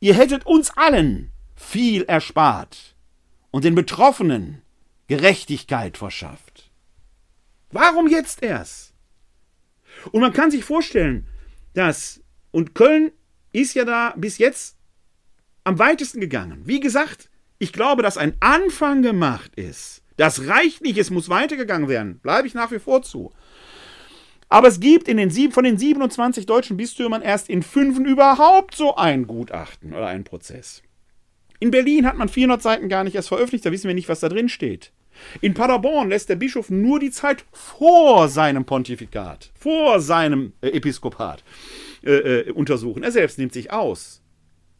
ihr 0.00 0.14
hättet 0.14 0.44
uns 0.44 0.76
allen 0.76 1.32
viel 1.54 2.02
erspart 2.02 2.96
und 3.50 3.64
den 3.64 3.74
Betroffenen 3.74 4.62
Gerechtigkeit 5.06 5.96
verschafft? 5.96 6.51
Warum 7.72 8.06
jetzt 8.06 8.42
erst? 8.42 8.92
Und 10.12 10.20
man 10.20 10.32
kann 10.32 10.50
sich 10.50 10.64
vorstellen, 10.64 11.26
dass 11.74 12.22
und 12.50 12.74
Köln 12.74 13.12
ist 13.52 13.74
ja 13.74 13.84
da 13.84 14.14
bis 14.16 14.38
jetzt 14.38 14.76
am 15.64 15.78
weitesten 15.78 16.20
gegangen. 16.20 16.62
Wie 16.64 16.80
gesagt, 16.80 17.30
ich 17.58 17.72
glaube, 17.72 18.02
dass 18.02 18.18
ein 18.18 18.36
Anfang 18.40 19.02
gemacht 19.02 19.54
ist. 19.56 20.02
Das 20.16 20.46
reicht 20.46 20.82
nicht, 20.82 20.98
es 20.98 21.10
muss 21.10 21.28
weitergegangen 21.28 21.88
werden. 21.88 22.18
Bleibe 22.18 22.46
ich 22.46 22.54
nach 22.54 22.70
wie 22.70 22.78
vor 22.78 23.02
zu. 23.02 23.32
Aber 24.48 24.68
es 24.68 24.80
gibt 24.80 25.08
in 25.08 25.16
den 25.16 25.30
sieben, 25.30 25.52
von 25.52 25.64
den 25.64 25.78
27 25.78 26.44
deutschen 26.44 26.76
Bistümern 26.76 27.22
erst 27.22 27.48
in 27.48 27.62
fünf 27.62 27.98
überhaupt 27.98 28.74
so 28.74 28.96
ein 28.96 29.26
Gutachten 29.26 29.94
oder 29.94 30.08
einen 30.08 30.24
Prozess. 30.24 30.82
In 31.58 31.70
Berlin 31.70 32.04
hat 32.06 32.18
man 32.18 32.28
400 32.28 32.60
Seiten 32.60 32.88
gar 32.90 33.04
nicht 33.04 33.14
erst 33.14 33.28
veröffentlicht, 33.28 33.64
da 33.64 33.72
wissen 33.72 33.88
wir 33.88 33.94
nicht, 33.94 34.10
was 34.10 34.20
da 34.20 34.28
drin 34.28 34.50
steht. 34.50 34.92
In 35.40 35.54
Paderborn 35.54 36.08
lässt 36.08 36.28
der 36.28 36.36
Bischof 36.36 36.70
nur 36.70 37.00
die 37.00 37.10
Zeit 37.10 37.44
vor 37.52 38.28
seinem 38.28 38.64
Pontifikat, 38.64 39.50
vor 39.54 40.00
seinem 40.00 40.52
äh, 40.60 40.68
Episkopat 40.68 41.44
äh, 42.04 42.10
äh, 42.12 42.50
untersuchen. 42.50 43.02
Er 43.02 43.12
selbst 43.12 43.38
nimmt 43.38 43.52
sich 43.52 43.72
aus. 43.72 44.22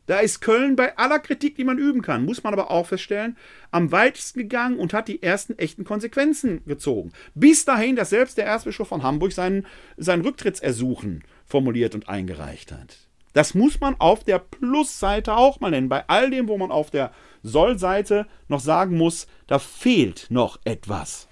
Da 0.07 0.18
ist 0.18 0.41
Köln 0.41 0.74
bei 0.74 0.97
aller 0.99 1.20
Kritik, 1.20 1.55
die 1.57 1.64
man 1.64 1.78
üben 1.78 2.03
kann, 2.03 2.24
muss 2.24 2.43
man 2.43 2.53
aber 2.53 2.70
auch 2.72 2.89
feststellen, 2.89 3.37
am 3.70 3.93
weitesten 3.93 4.41
gegangen 4.41 4.78
und 4.78 4.93
hat 4.93 5.07
die 5.07 5.22
ersten 5.22 5.57
echten 5.59 5.85
Konsequenzen 5.85 6.64
gezogen. 6.66 7.12
Bis 7.35 7.64
dahin, 7.64 7.95
dass 7.95 8.11
selbst 8.11 8.37
der 8.37 8.47
Erzbischof 8.47 8.89
von 8.89 9.05
Hamburg 9.05 9.33
seinen, 9.33 9.66
sein 9.97 10.22
Rücktrittsersuchen 10.22 11.22
formuliert 11.47 11.95
und 11.95 12.09
eingereicht 12.09 12.72
hat. 12.72 12.97
Das 13.33 13.55
muss 13.55 13.80
man 13.80 13.95
auf 13.99 14.24
der 14.24 14.39
Plusseite 14.39 15.35
auch 15.37 15.61
mal 15.61 15.70
nennen. 15.70 15.89
Bei 15.89 16.09
all 16.09 16.30
dem, 16.30 16.49
wo 16.49 16.59
man 16.59 16.70
auf 16.70 16.91
der 16.91 17.12
Sollseite 17.43 18.26
noch 18.49 18.61
sagen 18.61 18.97
muss, 18.97 19.26
da 19.47 19.59
fehlt 19.59 20.26
noch 20.30 20.61
etwas. 20.64 21.28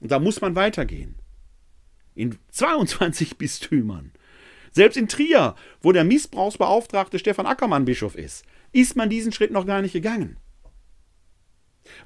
Und 0.00 0.10
da 0.10 0.18
muss 0.18 0.40
man 0.40 0.54
weitergehen. 0.54 1.16
In 2.14 2.38
22 2.50 3.36
Bistümern 3.38 4.12
selbst 4.72 4.96
in 4.96 5.06
Trier, 5.06 5.54
wo 5.82 5.92
der 5.92 6.04
Missbrauchsbeauftragte 6.04 7.18
Stefan 7.18 7.46
Ackermann 7.46 7.84
Bischof 7.84 8.16
ist, 8.16 8.44
ist 8.72 8.96
man 8.96 9.10
diesen 9.10 9.32
Schritt 9.32 9.50
noch 9.50 9.66
gar 9.66 9.82
nicht 9.82 9.92
gegangen. 9.92 10.38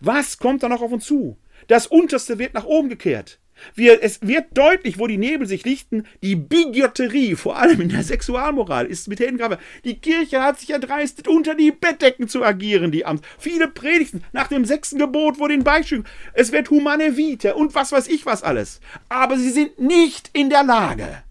Was 0.01 0.39
kommt 0.39 0.63
da 0.63 0.69
noch 0.69 0.83
auf 0.83 0.91
uns 0.93 1.07
zu? 1.07 1.39
Das 1.69 1.87
Unterste 1.87 2.39
wird 2.39 2.55
nach 2.55 2.65
oben 2.65 2.89
gekehrt. 2.89 3.39
Wir, 3.75 4.03
es 4.03 4.21
wird 4.23 4.47
deutlich, 4.57 4.99
wo 4.99 5.07
die 5.07 5.19
Nebel 5.19 5.47
sich 5.47 5.65
lichten, 5.65 6.05
die 6.23 6.37
Bigotterie, 6.37 7.37
vor 7.37 7.57
allem 7.59 7.81
in 7.81 7.89
der 7.89 8.03
Sexualmoral, 8.03 8.87
ist 8.87 9.09
mit 9.09 9.21
Händen 9.21 9.57
Die 9.85 9.99
Kirche 9.99 10.43
hat 10.43 10.61
sich 10.61 10.71
erdreistet, 10.71 11.29
unter 11.29 11.55
die 11.55 11.71
Bettdecken 11.71 12.29
zu 12.29 12.45
agieren, 12.45 12.93
die 12.93 13.05
Amt. 13.05 13.25
Viele 13.39 13.69
Predigten 13.69 14.23
nach 14.33 14.49
dem 14.49 14.65
sechsten 14.65 14.99
Gebot 14.99 15.39
wurde 15.39 15.55
in 15.55 15.65
Beispiel. 15.65 16.05
Es 16.33 16.53
wird 16.53 16.71
humane 16.71 17.17
Vita 17.17 17.53
und 17.53 17.75
was 17.75 17.93
weiß 17.93 18.09
ich 18.09 18.27
was 18.27 18.43
alles. 18.43 18.81
Aber 19.09 19.39
sie 19.39 19.51
sind 19.51 19.79
nicht 19.79 20.31
in 20.33 20.51
der 20.51 20.65
Lage, 20.65 21.23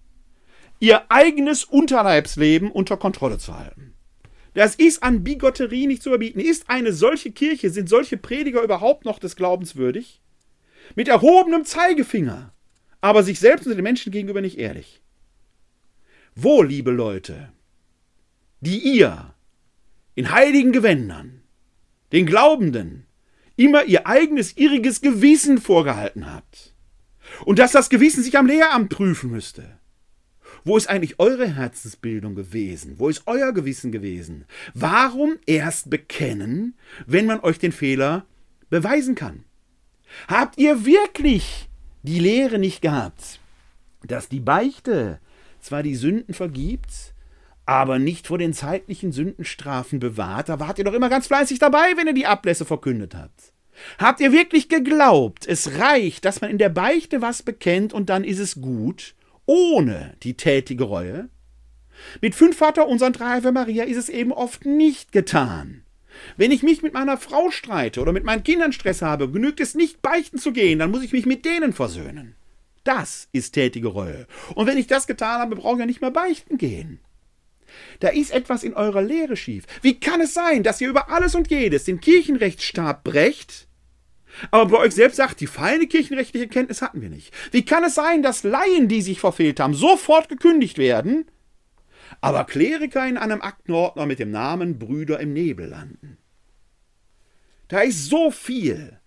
ihr 0.80 1.04
eigenes 1.10 1.64
Unterleibsleben 1.64 2.72
unter 2.72 2.98
Kontrolle 2.98 3.38
zu 3.38 3.58
halten. 3.58 3.94
Das 4.54 4.76
ist 4.76 5.04
an 5.04 5.24
Bigotterie 5.24 5.86
nicht 5.86 6.02
zu 6.02 6.10
überbieten. 6.10 6.40
Ist 6.40 6.70
eine 6.70 6.94
solche 6.94 7.32
Kirche, 7.32 7.70
sind 7.70 7.90
solche 7.90 8.18
Prediger 8.18 8.62
überhaupt 8.62 9.04
noch 9.04 9.20
des 9.20 9.36
Glaubens 9.36 9.76
würdig? 9.76 10.22
Mit 10.94 11.08
erhobenem 11.08 11.66
Zeigefinger, 11.66 12.54
aber 13.02 13.24
sich 13.24 13.40
selbst 13.40 13.66
und 13.66 13.76
den 13.76 13.84
Menschen 13.84 14.12
gegenüber 14.12 14.42
nicht 14.42 14.58
ehrlich. 14.58 15.02
Wo, 16.36 16.62
liebe 16.62 16.92
Leute, 16.92 17.52
die 18.60 18.80
ihr 18.80 19.34
in 20.16 20.32
heiligen 20.32 20.72
Gewändern, 20.72 21.42
den 22.12 22.26
Glaubenden, 22.26 23.06
immer 23.56 23.86
ihr 23.86 24.06
eigenes 24.06 24.58
irriges 24.58 25.02
Gewissen 25.02 25.60
vorgehalten 25.60 26.32
habt, 26.32 26.74
und 27.46 27.60
dass 27.60 27.72
das 27.72 27.90
Gewissen 27.90 28.22
sich 28.22 28.38
am 28.38 28.48
Lehramt 28.48 28.90
prüfen 28.90 29.32
müsste. 29.32 29.80
Wo 30.66 30.78
ist 30.78 30.88
eigentlich 30.88 31.20
eure 31.20 31.48
Herzensbildung 31.48 32.36
gewesen? 32.36 32.96
Wo 32.98 33.08
ist 33.08 33.24
euer 33.28 33.54
Gewissen 33.54 33.92
gewesen? 33.92 34.46
Warum 34.74 35.38
erst 35.46 35.90
bekennen, 35.90 36.76
wenn 37.06 37.28
man 37.28 37.40
euch 37.40 37.60
den 37.60 37.72
Fehler 37.72 38.26
beweisen 38.70 39.16
kann? 39.16 39.45
Habt 40.28 40.58
ihr 40.58 40.86
wirklich 40.86 41.70
die 42.04 42.20
Lehre 42.20 42.60
nicht 42.60 42.82
gehabt, 42.82 43.40
dass 44.04 44.30
die 44.30 44.40
Beichte 44.40 45.20
zwar 45.60 45.84
die 45.84 45.96
Sünden 45.96 46.34
vergibt, 46.34 47.14
aber 47.66 47.98
nicht 47.98 48.28
vor 48.28 48.38
den 48.38 48.54
zeitlichen 48.54 49.12
Sündenstrafen 49.12 50.00
bewahrt? 50.00 50.50
Da 50.50 50.60
wart 50.60 50.78
ihr 50.78 50.86
doch 50.86 50.94
immer 50.94 51.10
ganz 51.10 51.28
fleißig 51.28 51.60
dabei, 51.60 51.94
wenn 51.96 52.08
ihr 52.08 52.14
die 52.14 52.28
Ablässe 52.28 52.66
verkündet 52.66 53.16
habt. 53.16 53.54
Habt 53.98 54.22
ihr 54.22 54.32
wirklich 54.32 54.70
geglaubt, 54.70 55.46
es 55.46 55.80
reicht, 55.80 56.26
dass 56.26 56.42
man 56.42 56.50
in 56.50 56.58
der 56.58 56.70
Beichte 56.70 57.22
was 57.22 57.44
bekennt 57.44 57.94
und 57.94 58.10
dann 58.10 58.24
ist 58.24 58.40
es 58.40 58.62
gut, 58.62 59.16
ohne 59.46 60.16
die 60.24 60.36
tätige 60.36 60.86
Reue? 60.86 61.30
Mit 62.22 62.36
fünf 62.36 62.58
Vater 62.58 62.88
unseren 62.88 63.14
drei 63.14 63.38
Ave 63.38 63.52
Maria 63.52 63.84
ist 63.84 63.98
es 63.98 64.10
eben 64.10 64.32
oft 64.32 64.66
nicht 64.66 65.12
getan. 65.12 65.85
Wenn 66.38 66.52
ich 66.52 66.64
mich 66.64 66.82
mit 66.82 66.94
meiner 66.94 67.18
Frau 67.18 67.52
streite 67.52 68.02
oder 68.02 68.12
mit 68.12 68.24
meinen 68.24 68.44
Kindern 68.44 68.74
Stress 68.74 69.02
habe, 69.02 69.30
genügt 69.30 69.60
es 69.60 69.76
nicht, 69.76 70.02
beichten 70.02 70.38
zu 70.38 70.52
gehen, 70.52 70.80
dann 70.80 70.92
muss 70.92 71.04
ich 71.04 71.12
mich 71.12 71.26
mit 71.26 71.46
denen 71.46 71.74
versöhnen. 71.74 72.36
Das 72.84 73.30
ist 73.32 73.54
tätige 73.54 73.88
Reue. 73.88 74.28
Und 74.54 74.68
wenn 74.68 74.78
ich 74.78 74.88
das 74.88 75.08
getan 75.08 75.40
habe, 75.40 75.56
brauche 75.56 75.74
ich 75.74 75.80
ja 75.80 75.86
nicht 75.86 76.02
mehr 76.02 76.12
beichten 76.12 76.58
gehen. 76.58 77.00
Da 78.00 78.10
ist 78.10 78.32
etwas 78.32 78.64
in 78.64 78.74
eurer 78.74 79.02
Lehre 79.02 79.36
schief. 79.36 79.66
Wie 79.82 80.00
kann 80.00 80.22
es 80.22 80.34
sein, 80.34 80.64
dass 80.64 80.82
ihr 80.82 80.90
über 80.90 81.10
alles 81.10 81.36
und 81.36 81.50
jedes 81.50 81.86
den 81.86 82.00
Kirchenrechtsstab 82.00 83.04
brecht, 83.04 83.68
aber 84.52 84.70
bei 84.70 84.78
euch 84.78 84.94
selbst 84.94 85.16
sagt, 85.16 85.40
die 85.40 85.48
feine 85.48 85.88
kirchenrechtliche 85.88 86.48
Kenntnis 86.48 86.82
hatten 86.82 87.02
wir 87.02 87.10
nicht? 87.10 87.34
Wie 87.52 87.66
kann 87.66 87.84
es 87.84 87.96
sein, 87.96 88.22
dass 88.22 88.44
Laien, 88.44 88.88
die 88.88 89.02
sich 89.02 89.20
verfehlt 89.20 89.60
haben, 89.60 89.74
sofort 89.74 90.30
gekündigt 90.30 90.78
werden, 90.78 91.26
aber 92.26 92.44
Kleriker 92.46 93.08
in 93.08 93.18
einem 93.18 93.42
Aktenordner 93.42 94.06
mit 94.08 94.18
dem 94.18 94.32
Namen 94.32 94.80
Brüder 94.80 95.20
im 95.20 95.34
Nebel 95.34 95.68
landen. 95.68 96.18
Da 97.68 97.82
ist 97.82 98.10
so 98.10 98.32
viel, 98.32 99.00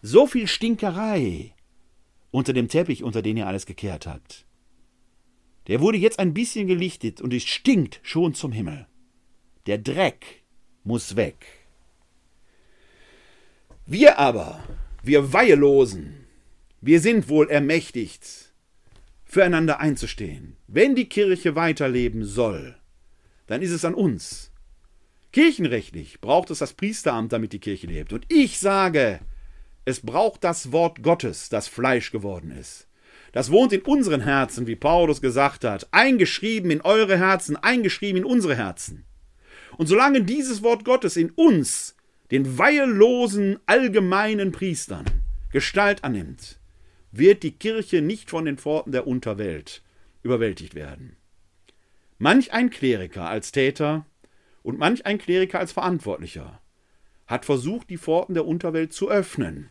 so 0.00 0.26
viel 0.28 0.46
Stinkerei 0.46 1.54
unter 2.30 2.52
dem 2.52 2.68
Teppich, 2.68 3.02
unter 3.02 3.20
den 3.20 3.36
ihr 3.36 3.48
alles 3.48 3.66
gekehrt 3.66 4.06
habt. 4.06 4.46
Der 5.66 5.80
wurde 5.80 5.98
jetzt 5.98 6.20
ein 6.20 6.34
bisschen 6.34 6.68
gelichtet 6.68 7.20
und 7.20 7.34
es 7.34 7.44
stinkt 7.44 8.00
schon 8.02 8.34
zum 8.34 8.52
Himmel. 8.52 8.86
Der 9.66 9.78
Dreck 9.78 10.44
muss 10.84 11.16
weg. 11.16 11.46
Wir 13.86 14.20
aber, 14.20 14.62
wir 15.02 15.32
Weihelosen, 15.32 16.26
wir 16.80 17.00
sind 17.00 17.28
wohl 17.28 17.50
ermächtigt, 17.50 18.51
füreinander 19.32 19.80
einzustehen. 19.80 20.56
Wenn 20.66 20.94
die 20.94 21.08
Kirche 21.08 21.56
weiterleben 21.56 22.22
soll, 22.22 22.76
dann 23.46 23.62
ist 23.62 23.70
es 23.70 23.82
an 23.86 23.94
uns. 23.94 24.52
Kirchenrechtlich 25.32 26.20
braucht 26.20 26.50
es 26.50 26.58
das 26.58 26.74
Priesteramt, 26.74 27.32
damit 27.32 27.54
die 27.54 27.58
Kirche 27.58 27.86
lebt. 27.86 28.12
Und 28.12 28.26
ich 28.28 28.58
sage, 28.58 29.20
es 29.86 30.00
braucht 30.00 30.44
das 30.44 30.70
Wort 30.70 31.02
Gottes, 31.02 31.48
das 31.48 31.66
Fleisch 31.66 32.12
geworden 32.12 32.50
ist. 32.50 32.88
Das 33.32 33.50
wohnt 33.50 33.72
in 33.72 33.80
unseren 33.80 34.20
Herzen, 34.20 34.66
wie 34.66 34.76
Paulus 34.76 35.22
gesagt 35.22 35.64
hat, 35.64 35.88
eingeschrieben 35.92 36.70
in 36.70 36.82
eure 36.82 37.16
Herzen, 37.16 37.56
eingeschrieben 37.56 38.18
in 38.18 38.26
unsere 38.26 38.56
Herzen. 38.56 39.06
Und 39.78 39.86
solange 39.86 40.24
dieses 40.24 40.62
Wort 40.62 40.84
Gottes 40.84 41.16
in 41.16 41.30
uns, 41.30 41.96
den 42.30 42.58
weihelosen 42.58 43.58
allgemeinen 43.64 44.52
Priestern, 44.52 45.06
Gestalt 45.50 46.04
annimmt, 46.04 46.58
wird 47.12 47.42
die 47.42 47.52
Kirche 47.52 48.02
nicht 48.02 48.30
von 48.30 48.46
den 48.46 48.58
Pforten 48.58 48.90
der 48.90 49.06
Unterwelt 49.06 49.82
überwältigt 50.22 50.74
werden. 50.74 51.16
Manch 52.18 52.52
ein 52.52 52.70
Kleriker 52.70 53.28
als 53.28 53.52
Täter 53.52 54.06
und 54.62 54.78
manch 54.78 55.06
ein 55.06 55.18
Kleriker 55.18 55.58
als 55.58 55.72
Verantwortlicher 55.72 56.60
hat 57.26 57.44
versucht, 57.44 57.90
die 57.90 57.98
Pforten 57.98 58.34
der 58.34 58.46
Unterwelt 58.46 58.92
zu 58.92 59.10
öffnen. 59.10 59.70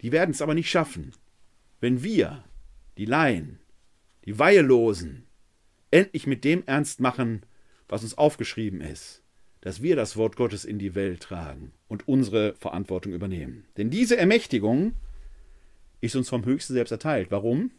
Die 0.00 0.12
werden 0.12 0.30
es 0.30 0.42
aber 0.42 0.54
nicht 0.54 0.70
schaffen, 0.70 1.12
wenn 1.80 2.02
wir, 2.02 2.44
die 2.96 3.04
Laien, 3.04 3.60
die 4.24 4.38
Weihelosen, 4.38 5.26
endlich 5.90 6.26
mit 6.26 6.44
dem 6.44 6.62
ernst 6.66 7.00
machen, 7.00 7.42
was 7.88 8.02
uns 8.02 8.18
aufgeschrieben 8.18 8.80
ist, 8.80 9.22
dass 9.60 9.82
wir 9.82 9.96
das 9.96 10.16
Wort 10.16 10.36
Gottes 10.36 10.64
in 10.64 10.78
die 10.78 10.94
Welt 10.94 11.22
tragen 11.22 11.72
und 11.88 12.06
unsere 12.06 12.54
Verantwortung 12.54 13.12
übernehmen. 13.12 13.64
Denn 13.76 13.90
diese 13.90 14.16
Ermächtigung 14.16 14.92
ist 16.00 16.16
uns 16.16 16.28
vom 16.28 16.44
Höchsten 16.44 16.74
selbst 16.74 16.92
erteilt. 16.92 17.30
Warum? 17.30 17.70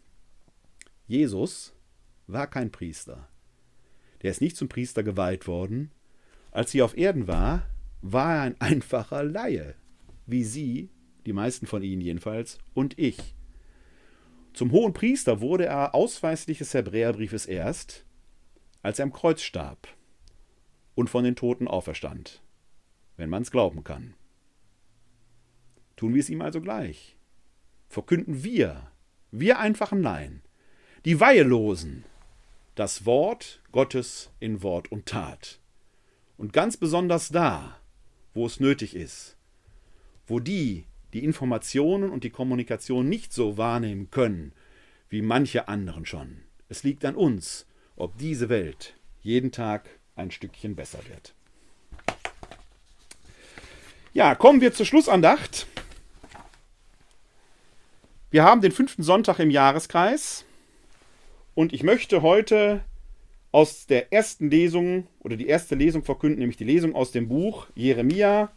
Jesus 1.07 1.73
war 2.27 2.47
kein 2.47 2.71
Priester. 2.71 3.27
Der 4.21 4.31
ist 4.31 4.41
nicht 4.41 4.57
zum 4.57 4.67
Priester 4.67 5.03
geweiht 5.03 5.47
worden. 5.47 5.91
Als 6.51 6.71
sie 6.71 6.81
auf 6.81 6.97
Erden 6.97 7.27
war, 7.27 7.67
war 8.01 8.35
er 8.35 8.41
ein 8.41 8.61
einfacher 8.61 9.23
Laie, 9.23 9.75
wie 10.25 10.43
Sie, 10.43 10.89
die 11.25 11.33
meisten 11.33 11.67
von 11.67 11.83
Ihnen 11.83 12.01
jedenfalls, 12.01 12.57
und 12.73 12.97
ich. 12.97 13.35
Zum 14.53 14.71
hohen 14.71 14.93
Priester 14.93 15.41
wurde 15.41 15.65
er 15.65 15.95
ausweislich 15.95 16.57
des 16.57 16.73
Hebräerbriefes 16.73 17.45
erst, 17.45 18.05
als 18.81 18.99
er 18.99 19.03
am 19.03 19.13
Kreuz 19.13 19.41
starb 19.41 19.87
und 20.95 21.09
von 21.09 21.23
den 21.23 21.35
Toten 21.35 21.67
auferstand, 21.67 22.41
wenn 23.15 23.29
man 23.29 23.43
es 23.43 23.51
glauben 23.51 23.83
kann. 23.83 24.15
Tun 25.95 26.13
wir 26.13 26.19
es 26.19 26.29
ihm 26.29 26.41
also 26.41 26.61
gleich 26.61 27.18
verkünden 27.89 28.43
wir, 28.43 28.89
wir 29.31 29.59
einfachen 29.59 30.01
Laien, 30.01 30.41
die 31.05 31.19
Weihelosen, 31.19 32.05
das 32.75 33.05
Wort 33.05 33.61
Gottes 33.71 34.29
in 34.39 34.63
Wort 34.63 34.91
und 34.91 35.07
Tat. 35.07 35.59
Und 36.37 36.53
ganz 36.53 36.77
besonders 36.77 37.29
da, 37.29 37.77
wo 38.33 38.45
es 38.45 38.59
nötig 38.59 38.95
ist, 38.95 39.35
wo 40.27 40.39
die 40.39 40.85
die 41.13 41.23
Informationen 41.23 42.11
und 42.11 42.23
die 42.23 42.29
Kommunikation 42.29 43.09
nicht 43.09 43.33
so 43.33 43.57
wahrnehmen 43.57 44.11
können, 44.11 44.53
wie 45.09 45.23
manche 45.23 45.67
anderen 45.67 46.05
schon. 46.05 46.41
Es 46.69 46.83
liegt 46.83 47.03
an 47.03 47.15
uns, 47.15 47.65
ob 47.95 48.17
diese 48.17 48.47
Welt 48.47 48.95
jeden 49.21 49.51
Tag 49.51 49.89
ein 50.15 50.29
Stückchen 50.29 50.75
besser 50.75 50.99
wird. 51.09 51.33
Ja, 54.13 54.35
kommen 54.35 54.61
wir 54.61 54.73
zur 54.73 54.85
Schlussandacht. 54.85 55.67
Wir 58.31 58.43
haben 58.43 58.61
den 58.61 58.71
fünften 58.71 59.01
Sonntag 59.01 59.39
im 59.39 59.49
Jahreskreis 59.49 60.45
und 61.55 61.73
ich 61.73 61.81
möchte 61.81 62.21
heute 62.21 62.83
aus 63.51 63.87
der 63.87 64.13
ersten 64.13 64.51
Lesung 64.51 65.07
oder 65.19 65.35
die 65.35 65.47
erste 65.47 65.73
Lesung 65.73 66.03
verkünden, 66.03 66.39
nämlich 66.39 66.57
die 66.57 66.63
Lesung 66.63 66.93
aus 66.93 67.11
dem 67.11 67.27
Buch 67.27 67.65
Jeremia. 67.73 68.51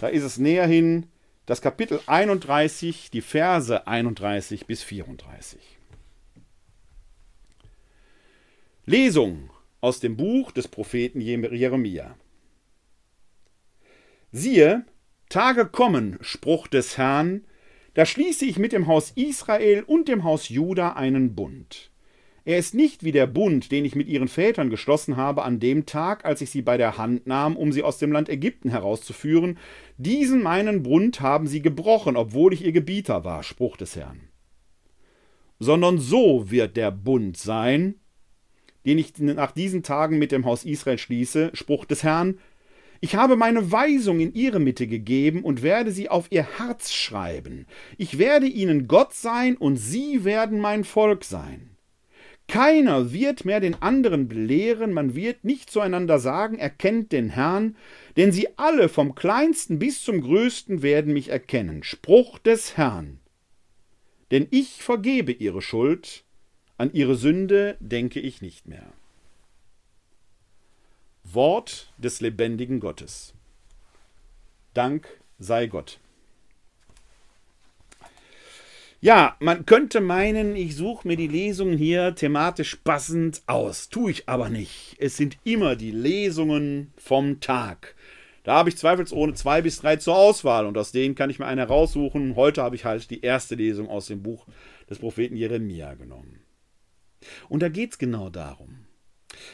Da 0.00 0.08
ist 0.08 0.24
es 0.24 0.38
näher 0.38 0.66
hin, 0.66 1.06
das 1.46 1.62
Kapitel 1.62 2.00
31, 2.06 3.12
die 3.12 3.20
Verse 3.20 3.86
31 3.86 4.66
bis 4.66 4.82
34. 4.82 5.60
Lesung 8.86 9.50
aus 9.80 10.00
dem 10.00 10.16
Buch 10.16 10.50
des 10.50 10.66
Propheten 10.66 11.20
Jeremia. 11.20 12.16
Siehe, 14.32 14.84
Tage 15.28 15.66
kommen, 15.66 16.18
Spruch 16.22 16.66
des 16.66 16.98
Herrn, 16.98 17.44
da 17.94 18.06
schließe 18.06 18.44
ich 18.44 18.58
mit 18.58 18.72
dem 18.72 18.86
Haus 18.86 19.12
Israel 19.14 19.82
und 19.86 20.08
dem 20.08 20.24
Haus 20.24 20.48
Juda 20.48 20.92
einen 20.92 21.34
Bund. 21.34 21.90
Er 22.44 22.58
ist 22.58 22.74
nicht 22.74 23.04
wie 23.04 23.12
der 23.12 23.28
Bund, 23.28 23.70
den 23.70 23.84
ich 23.84 23.94
mit 23.94 24.08
ihren 24.08 24.26
Vätern 24.26 24.68
geschlossen 24.68 25.16
habe 25.16 25.42
an 25.44 25.60
dem 25.60 25.86
Tag, 25.86 26.24
als 26.24 26.40
ich 26.40 26.50
sie 26.50 26.62
bei 26.62 26.76
der 26.76 26.98
Hand 26.98 27.26
nahm, 27.26 27.56
um 27.56 27.70
sie 27.70 27.84
aus 27.84 27.98
dem 27.98 28.10
Land 28.10 28.28
Ägypten 28.28 28.68
herauszuführen. 28.68 29.58
Diesen 29.96 30.42
meinen 30.42 30.82
Bund 30.82 31.20
haben 31.20 31.46
sie 31.46 31.62
gebrochen, 31.62 32.16
obwohl 32.16 32.52
ich 32.52 32.64
ihr 32.64 32.72
Gebieter 32.72 33.24
war, 33.24 33.44
Spruch 33.44 33.76
des 33.76 33.94
Herrn. 33.94 34.28
Sondern 35.60 35.98
so 35.98 36.50
wird 36.50 36.76
der 36.76 36.90
Bund 36.90 37.36
sein, 37.36 37.94
den 38.84 38.98
ich 38.98 39.16
nach 39.18 39.52
diesen 39.52 39.84
Tagen 39.84 40.18
mit 40.18 40.32
dem 40.32 40.44
Haus 40.44 40.64
Israel 40.64 40.98
schließe, 40.98 41.50
Spruch 41.54 41.84
des 41.84 42.02
Herrn, 42.02 42.38
ich 43.04 43.16
habe 43.16 43.34
meine 43.34 43.72
Weisung 43.72 44.20
in 44.20 44.32
ihre 44.32 44.60
Mitte 44.60 44.86
gegeben 44.86 45.42
und 45.42 45.62
werde 45.64 45.90
sie 45.90 46.08
auf 46.08 46.28
ihr 46.30 46.46
Herz 46.56 46.92
schreiben. 46.92 47.66
Ich 47.98 48.16
werde 48.16 48.46
ihnen 48.46 48.86
Gott 48.86 49.12
sein 49.12 49.56
und 49.56 49.76
sie 49.76 50.24
werden 50.24 50.60
mein 50.60 50.84
Volk 50.84 51.24
sein. 51.24 51.70
Keiner 52.46 53.12
wird 53.12 53.44
mehr 53.44 53.58
den 53.58 53.74
anderen 53.82 54.28
belehren, 54.28 54.92
man 54.92 55.16
wird 55.16 55.42
nicht 55.44 55.68
zueinander 55.68 56.20
sagen, 56.20 56.58
erkennt 56.58 57.10
den 57.10 57.30
Herrn, 57.30 57.76
denn 58.16 58.30
sie 58.30 58.46
alle 58.56 58.88
vom 58.88 59.16
kleinsten 59.16 59.80
bis 59.80 60.04
zum 60.04 60.20
größten 60.20 60.82
werden 60.82 61.12
mich 61.12 61.28
erkennen. 61.28 61.82
Spruch 61.82 62.38
des 62.38 62.76
Herrn. 62.76 63.18
Denn 64.30 64.46
ich 64.52 64.80
vergebe 64.80 65.32
ihre 65.32 65.60
Schuld, 65.60 66.24
An 66.78 66.92
ihre 66.92 67.16
Sünde 67.16 67.76
denke 67.80 68.20
ich 68.20 68.42
nicht 68.42 68.68
mehr. 68.68 68.92
Wort 71.34 71.92
des 71.98 72.20
lebendigen 72.20 72.80
Gottes. 72.80 73.34
Dank 74.74 75.08
sei 75.38 75.66
Gott. 75.66 75.98
Ja, 79.00 79.36
man 79.40 79.66
könnte 79.66 80.00
meinen, 80.00 80.54
ich 80.54 80.76
suche 80.76 81.08
mir 81.08 81.16
die 81.16 81.26
Lesungen 81.26 81.76
hier 81.76 82.14
thematisch 82.14 82.76
passend 82.76 83.42
aus. 83.46 83.88
Tue 83.88 84.12
ich 84.12 84.28
aber 84.28 84.48
nicht. 84.48 84.94
Es 85.00 85.16
sind 85.16 85.38
immer 85.42 85.74
die 85.74 85.90
Lesungen 85.90 86.92
vom 86.96 87.40
Tag. 87.40 87.96
Da 88.44 88.54
habe 88.54 88.68
ich 88.68 88.76
zweifelsohne 88.76 89.34
zwei 89.34 89.60
bis 89.60 89.80
drei 89.80 89.96
zur 89.96 90.16
Auswahl 90.16 90.66
und 90.66 90.78
aus 90.78 90.92
denen 90.92 91.16
kann 91.16 91.30
ich 91.30 91.40
mir 91.40 91.46
eine 91.46 91.66
raussuchen. 91.66 92.36
Heute 92.36 92.62
habe 92.62 92.76
ich 92.76 92.84
halt 92.84 93.10
die 93.10 93.22
erste 93.22 93.56
Lesung 93.56 93.88
aus 93.88 94.06
dem 94.06 94.22
Buch 94.22 94.46
des 94.88 95.00
Propheten 95.00 95.34
Jeremia 95.34 95.94
genommen. 95.94 96.40
Und 97.48 97.60
da 97.60 97.68
geht 97.68 97.92
es 97.92 97.98
genau 97.98 98.30
darum. 98.30 98.81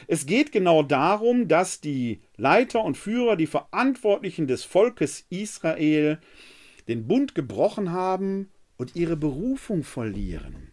Es 0.07 0.25
geht 0.25 0.51
genau 0.51 0.83
darum, 0.83 1.47
dass 1.47 1.81
die 1.81 2.21
Leiter 2.37 2.83
und 2.83 2.97
Führer, 2.97 3.35
die 3.35 3.47
Verantwortlichen 3.47 4.47
des 4.47 4.63
Volkes 4.63 5.25
Israel, 5.29 6.19
den 6.87 7.07
Bund 7.07 7.35
gebrochen 7.35 7.91
haben 7.91 8.49
und 8.77 8.95
ihre 8.95 9.17
Berufung 9.17 9.83
verlieren. 9.83 10.71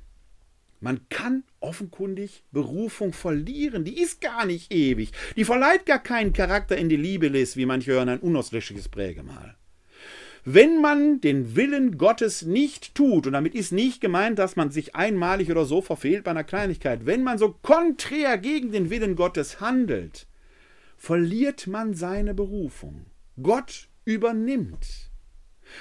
Man 0.80 1.08
kann 1.08 1.42
offenkundig 1.60 2.44
Berufung 2.52 3.12
verlieren. 3.12 3.84
Die 3.84 3.98
ist 4.00 4.20
gar 4.20 4.46
nicht 4.46 4.72
ewig. 4.72 5.10
Die 5.36 5.44
verleiht 5.44 5.86
gar 5.86 5.98
keinen 5.98 6.32
Charakter 6.32 6.76
in 6.76 6.88
die 6.88 6.96
Liebe 6.96 7.32
wie 7.32 7.66
manche 7.66 7.92
hören, 7.92 8.08
ein 8.08 8.20
unauslöschliches 8.20 8.88
Prägemal. 8.88 9.56
Wenn 10.48 10.80
man 10.80 11.20
den 11.20 11.56
Willen 11.56 11.98
Gottes 11.98 12.42
nicht 12.42 12.94
tut, 12.94 13.26
und 13.26 13.32
damit 13.32 13.56
ist 13.56 13.72
nicht 13.72 14.00
gemeint, 14.00 14.38
dass 14.38 14.54
man 14.54 14.70
sich 14.70 14.94
einmalig 14.94 15.50
oder 15.50 15.64
so 15.64 15.82
verfehlt 15.82 16.22
bei 16.22 16.30
einer 16.30 16.44
Kleinigkeit, 16.44 17.04
wenn 17.04 17.24
man 17.24 17.36
so 17.36 17.50
konträr 17.62 18.38
gegen 18.38 18.70
den 18.70 18.88
Willen 18.88 19.16
Gottes 19.16 19.60
handelt, 19.60 20.28
verliert 20.96 21.66
man 21.66 21.94
seine 21.94 22.32
Berufung. 22.32 23.06
Gott 23.42 23.88
übernimmt. 24.04 25.10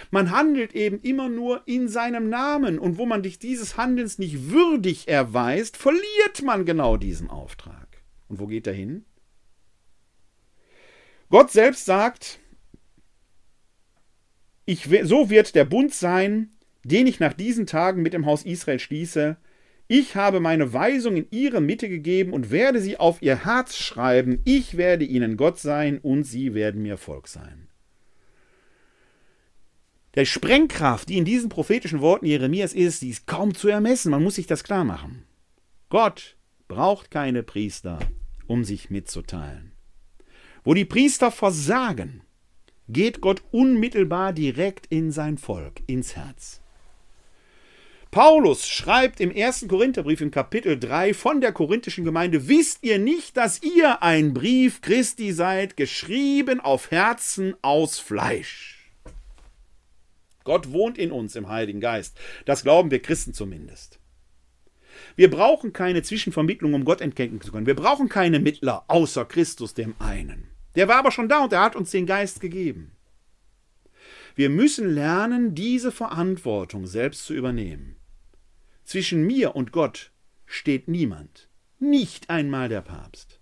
Man 0.10 0.32
handelt 0.32 0.74
eben 0.74 1.00
immer 1.02 1.30
nur 1.30 1.62
in 1.68 1.88
seinem 1.88 2.28
Namen, 2.28 2.80
und 2.80 2.98
wo 2.98 3.06
man 3.06 3.22
sich 3.22 3.38
dieses 3.38 3.78
Handelns 3.78 4.18
nicht 4.18 4.50
würdig 4.50 5.08
erweist, 5.08 5.78
verliert 5.78 6.42
man 6.44 6.66
genau 6.66 6.98
diesen 6.98 7.30
Auftrag. 7.30 8.02
Und 8.28 8.40
wo 8.40 8.48
geht 8.48 8.66
er 8.66 8.74
hin? 8.74 9.06
Gott 11.30 11.52
selbst 11.52 11.86
sagt, 11.86 12.40
ich, 14.66 14.90
so 15.04 15.30
wird 15.30 15.56
der 15.56 15.66
Bund 15.66 15.94
sein, 15.94 16.50
den 16.84 17.08
ich 17.08 17.20
nach 17.20 17.34
diesen 17.34 17.66
Tagen 17.66 18.02
mit 18.02 18.14
dem 18.14 18.26
Haus 18.26 18.44
Israel 18.44 18.80
schließe. 18.80 19.38
Ich 19.88 20.16
habe 20.16 20.40
meine 20.40 20.74
Weisung 20.74 21.16
in 21.18 21.28
ihre 21.30 21.62
Mitte 21.62 21.90
gegeben 21.90 22.34
und 22.34 22.50
werde 22.50 22.82
sie 22.82 22.98
auf 22.98 23.22
ihr 23.22 23.46
Herz 23.46 23.76
schreiben. 23.78 24.42
Ich 24.44 24.78
werde 24.78 25.06
ihnen 25.06 25.38
Gott 25.38 25.60
sein 25.60 26.00
und 26.00 26.24
sie 26.24 26.54
werden 26.54 26.82
mir 26.82 26.98
Volk 26.98 27.28
sein. 27.28 27.68
Der 30.16 30.26
Sprengkraft, 30.26 31.10
die 31.10 31.18
in 31.18 31.26
diesen 31.26 31.50
prophetischen 31.50 32.02
Worten 32.02 32.26
Jeremias 32.26 32.74
ist, 32.74 33.02
die 33.02 33.10
ist 33.10 33.28
kaum 33.28 33.54
zu 33.54 33.68
ermessen. 33.68 34.12
Man 34.12 34.24
muss 34.24 34.36
sich 34.36 34.48
das 34.48 34.64
klar 34.64 34.86
machen. 34.86 35.24
Gott 35.90 36.38
braucht 36.68 37.12
keine 37.12 37.44
Priester, 37.44 38.00
um 38.48 38.64
sich 38.64 38.90
mitzuteilen. 38.90 39.74
Wo 40.64 40.74
die 40.74 40.86
Priester 40.86 41.32
versagen, 41.32 42.22
geht 42.88 43.22
Gott 43.22 43.42
unmittelbar 43.52 44.34
direkt 44.34 44.88
in 44.88 45.12
sein 45.12 45.38
Volk, 45.38 45.82
ins 45.88 46.16
Herz. 46.16 46.62
Paulus 48.12 48.66
schreibt 48.66 49.20
im 49.20 49.30
ersten 49.30 49.68
Korintherbrief 49.68 50.22
im 50.22 50.32
Kapitel 50.32 50.80
3 50.80 51.14
von 51.14 51.42
der 51.42 51.52
korinthischen 51.52 52.06
Gemeinde, 52.06 52.48
wisst 52.48 52.84
ihr 52.84 52.98
nicht, 52.98 53.36
dass 53.36 53.62
ihr 53.62 54.02
ein 54.04 54.34
Brief 54.34 54.80
Christi 54.80 55.34
seid, 55.34 55.76
geschrieben 55.76 56.62
auf 56.62 56.92
Herzen 56.92 57.56
aus 57.62 58.00
Fleisch? 58.00 58.90
Gott 60.46 60.72
wohnt 60.72 60.98
in 60.98 61.12
uns 61.12 61.36
im 61.36 61.50
Heiligen 61.50 61.82
Geist. 61.82 62.18
Das 62.46 62.64
glauben 62.64 62.90
wir 62.90 63.02
Christen 63.02 63.34
zumindest. 63.34 64.00
Wir 65.18 65.30
brauchen 65.30 65.74
keine 65.74 66.02
Zwischenvermittlung, 66.02 66.74
um 66.74 66.86
Gott 66.86 67.02
entdecken 67.02 67.42
zu 67.42 67.52
können. 67.52 67.66
Wir 67.66 67.76
brauchen 67.76 68.08
keine 68.08 68.40
Mittler 68.40 68.86
außer 68.88 69.26
Christus 69.26 69.74
dem 69.74 69.94
einen. 70.00 70.55
Der 70.76 70.88
war 70.88 70.98
aber 70.98 71.12
schon 71.12 71.30
da 71.30 71.44
und 71.44 71.54
er 71.54 71.62
hat 71.62 71.76
uns 71.76 71.92
den 71.92 72.06
Geist 72.06 72.42
gegeben. 72.42 72.92
Wir 74.36 74.50
müssen 74.50 74.90
lernen, 74.90 75.56
diese 75.56 75.92
Verantwortung 75.92 76.88
selbst 76.88 77.26
zu 77.26 77.34
übernehmen. 77.34 77.96
Zwischen 78.84 79.26
mir 79.26 79.56
und 79.56 79.72
Gott 79.72 80.12
steht 80.46 80.88
niemand, 80.88 81.48
nicht 81.80 82.30
einmal 82.30 82.70
der 82.70 82.82
Papst. 82.82 83.40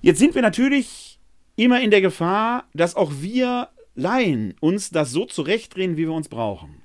Jetzt 0.00 0.18
sind 0.18 0.34
wir 0.34 0.42
natürlich 0.42 1.20
immer 1.56 1.80
in 1.80 1.90
der 1.90 2.00
Gefahr, 2.00 2.68
dass 2.72 2.94
auch 2.94 3.12
wir 3.20 3.68
Laien 3.94 4.54
uns 4.60 4.90
das 4.90 5.10
so 5.10 5.26
zurechtdrehen, 5.26 5.96
wie 5.96 6.06
wir 6.06 6.12
uns 6.12 6.28
brauchen. 6.28 6.82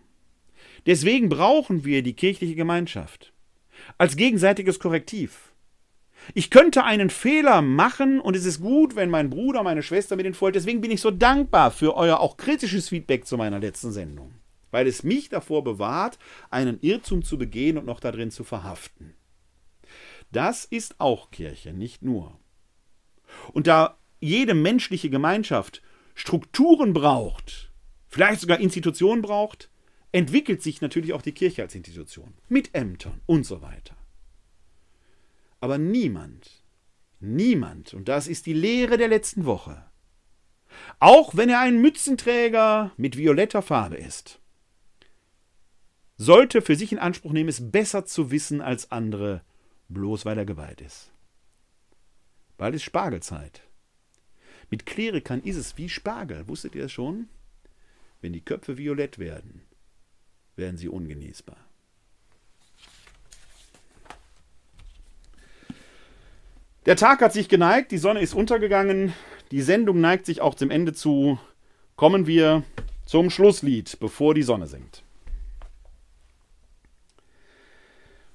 Deswegen 0.86 1.30
brauchen 1.30 1.86
wir 1.86 2.02
die 2.02 2.16
kirchliche 2.16 2.56
Gemeinschaft 2.56 3.34
als 3.98 4.16
gegenseitiges 4.16 4.80
Korrektiv. 4.80 5.53
Ich 6.34 6.50
könnte 6.50 6.84
einen 6.84 7.10
Fehler 7.10 7.62
machen 7.62 8.20
und 8.20 8.36
es 8.36 8.46
ist 8.46 8.62
gut, 8.62 8.96
wenn 8.96 9.10
mein 9.10 9.30
Bruder, 9.30 9.64
meine 9.64 9.84
Schwester 9.84 10.16
mir 10.16 10.24
den 10.24 10.34
folgt. 10.34 10.56
Deswegen 10.56 10.82
bin 10.82 10.92
ich 10.92 11.02
so 11.02 11.12
dankbar 11.12 11.72
für 11.72 11.96
euer 11.96 12.20
auch 12.20 12.38
kritisches 12.38 12.90
Feedback 12.90 13.26
zu 13.26 13.38
meiner 13.38 13.60
letzten 13.60 13.92
Sendung, 13.92 14.34
weil 14.72 14.88
es 14.88 15.04
mich 15.04 15.30
davor 15.30 15.64
bewahrt, 15.64 16.18
einen 16.50 16.80
Irrtum 16.82 17.24
zu 17.24 17.38
begehen 17.38 17.78
und 17.78 17.86
noch 17.86 18.00
darin 18.00 18.32
zu 18.32 18.44
verhaften. 18.44 19.14
Das 20.32 20.66
ist 20.66 21.00
auch 21.00 21.30
Kirche, 21.30 21.74
nicht 21.74 22.02
nur. 22.02 22.40
Und 23.52 23.68
da 23.68 23.98
jede 24.20 24.54
menschliche 24.54 25.10
Gemeinschaft 25.10 25.82
Strukturen 26.16 26.94
braucht, 26.94 27.72
vielleicht 28.08 28.42
sogar 28.42 28.60
Institutionen 28.60 29.22
braucht, 29.22 29.70
entwickelt 30.12 30.62
sich 30.62 30.80
natürlich 30.82 31.14
auch 31.14 31.22
die 31.22 31.34
Kirche 31.34 31.64
als 31.64 31.76
Institution 31.76 32.34
mit 32.48 32.74
Ämtern 32.74 33.22
und 33.26 33.46
so 33.46 33.62
weiter. 33.62 33.93
Aber 35.64 35.78
niemand, 35.78 36.62
niemand, 37.22 37.94
und 37.94 38.10
das 38.10 38.28
ist 38.28 38.48
die 38.48 38.54
Lehre 38.54 38.98
der 38.98 39.08
letzten 39.08 39.46
Woche, 39.46 39.90
auch 41.00 41.38
wenn 41.38 41.48
er 41.48 41.62
ein 41.62 41.80
Mützenträger 41.80 42.92
mit 42.98 43.18
violetter 43.18 43.62
Farbe 43.62 43.96
ist, 43.96 44.42
sollte 46.18 46.62
für 46.62 46.76
sich 46.76 46.92
in 46.92 47.00
Anspruch 47.00 47.32
nehmen, 47.32 47.48
es 47.48 47.72
besser 47.72 48.04
zu 48.04 48.30
wissen 48.30 48.60
als 48.60 48.92
andere, 48.92 49.42
bloß 49.88 50.26
weil 50.26 50.38
er 50.38 50.46
geweiht 50.46 50.82
ist. 50.82 51.14
Bald 52.58 52.76
ist 52.76 52.84
Spargelzeit. 52.84 53.62
Mit 54.70 54.86
Klerikern 54.86 55.40
ist 55.44 55.56
es 55.56 55.78
wie 55.78 55.88
Spargel. 55.88 56.46
Wusstet 56.50 56.76
ihr 56.76 56.82
das 56.82 56.92
schon? 56.92 57.30
Wenn 58.20 58.34
die 58.34 58.44
Köpfe 58.44 58.78
violett 58.78 59.18
werden, 59.18 59.62
werden 60.58 60.76
sie 60.76 60.90
ungenießbar. 60.90 61.73
Der 66.86 66.98
Tag 66.98 67.22
hat 67.22 67.32
sich 67.32 67.48
geneigt, 67.48 67.92
die 67.92 67.98
Sonne 67.98 68.20
ist 68.20 68.34
untergegangen, 68.34 69.14
die 69.52 69.62
Sendung 69.62 70.02
neigt 70.02 70.26
sich 70.26 70.42
auch 70.42 70.54
zum 70.54 70.70
Ende 70.70 70.94
zu. 70.94 71.40
Kommen 71.96 72.28
wir 72.28 72.64
zum 73.06 73.30
Schlusslied, 73.30 73.98
bevor 74.02 74.34
die 74.34 74.44
Sonne 74.44 74.68
sinkt. 74.68 75.04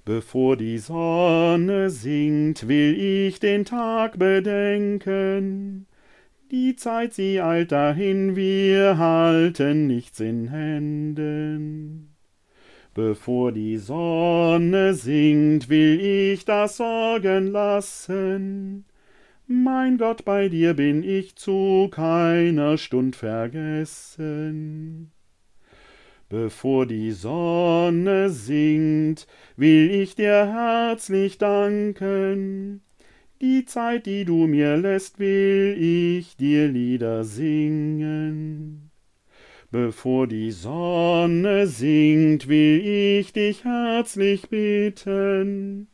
Bevor 0.07 0.57
die 0.57 0.79
Sonne 0.79 1.91
sinkt, 1.91 2.69
will 2.69 2.99
ich 2.99 3.41
den 3.41 3.67
Tag 3.67 4.19
bedenken. 4.19 5.87
Die 6.51 6.77
Zeit, 6.77 7.13
sie 7.13 7.43
eilt 7.43 7.73
dahin, 7.73 8.35
wir 8.35 8.97
halten 8.97 9.87
nichts 9.87 10.21
in 10.21 10.49
Händen. 10.49 12.17
Bevor 12.99 13.53
die 13.53 13.77
Sonne 13.77 14.93
sinkt, 14.93 15.69
will 15.69 16.01
ich 16.01 16.45
das 16.45 16.79
Sorgen 16.79 17.47
lassen. 17.47 18.87
Mein 19.47 19.99
Gott, 19.99 20.25
bei 20.25 20.49
dir 20.49 20.75
bin 20.75 21.05
ich 21.05 21.37
zu 21.37 21.87
keiner 21.93 22.77
Stund 22.77 23.15
vergessen. 23.15 25.13
Bevor 26.29 26.87
die 26.87 27.13
Sonne 27.13 28.31
sinkt, 28.31 29.29
will 29.57 29.93
ich 29.93 30.17
dir 30.17 30.53
herzlich 30.53 31.39
danken 31.39 32.83
die 33.41 33.65
Zeit, 33.65 34.07
die 34.07 34.25
du 34.25 34.49
mir 34.49 34.77
lässt, 34.77 35.21
will 35.21 35.77
ich 35.79 36.37
dir 36.37 36.67
Lieder 36.67 37.23
singen. 37.23 38.88
Bevor 39.71 40.27
die 40.27 40.51
Sonne 40.51 41.67
sinkt, 41.67 42.49
will 42.49 43.21
ich 43.21 43.35
dich 43.35 43.65
herzlich 43.65 44.49
bitten. 44.49 45.89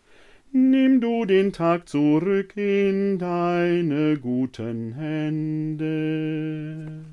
Nimm 0.52 1.01
du 1.01 1.24
den 1.24 1.52
Tag 1.52 1.88
zurück 1.88 2.56
in 2.56 3.18
deine 3.18 4.16
guten 4.18 4.92
Hände. 4.92 7.05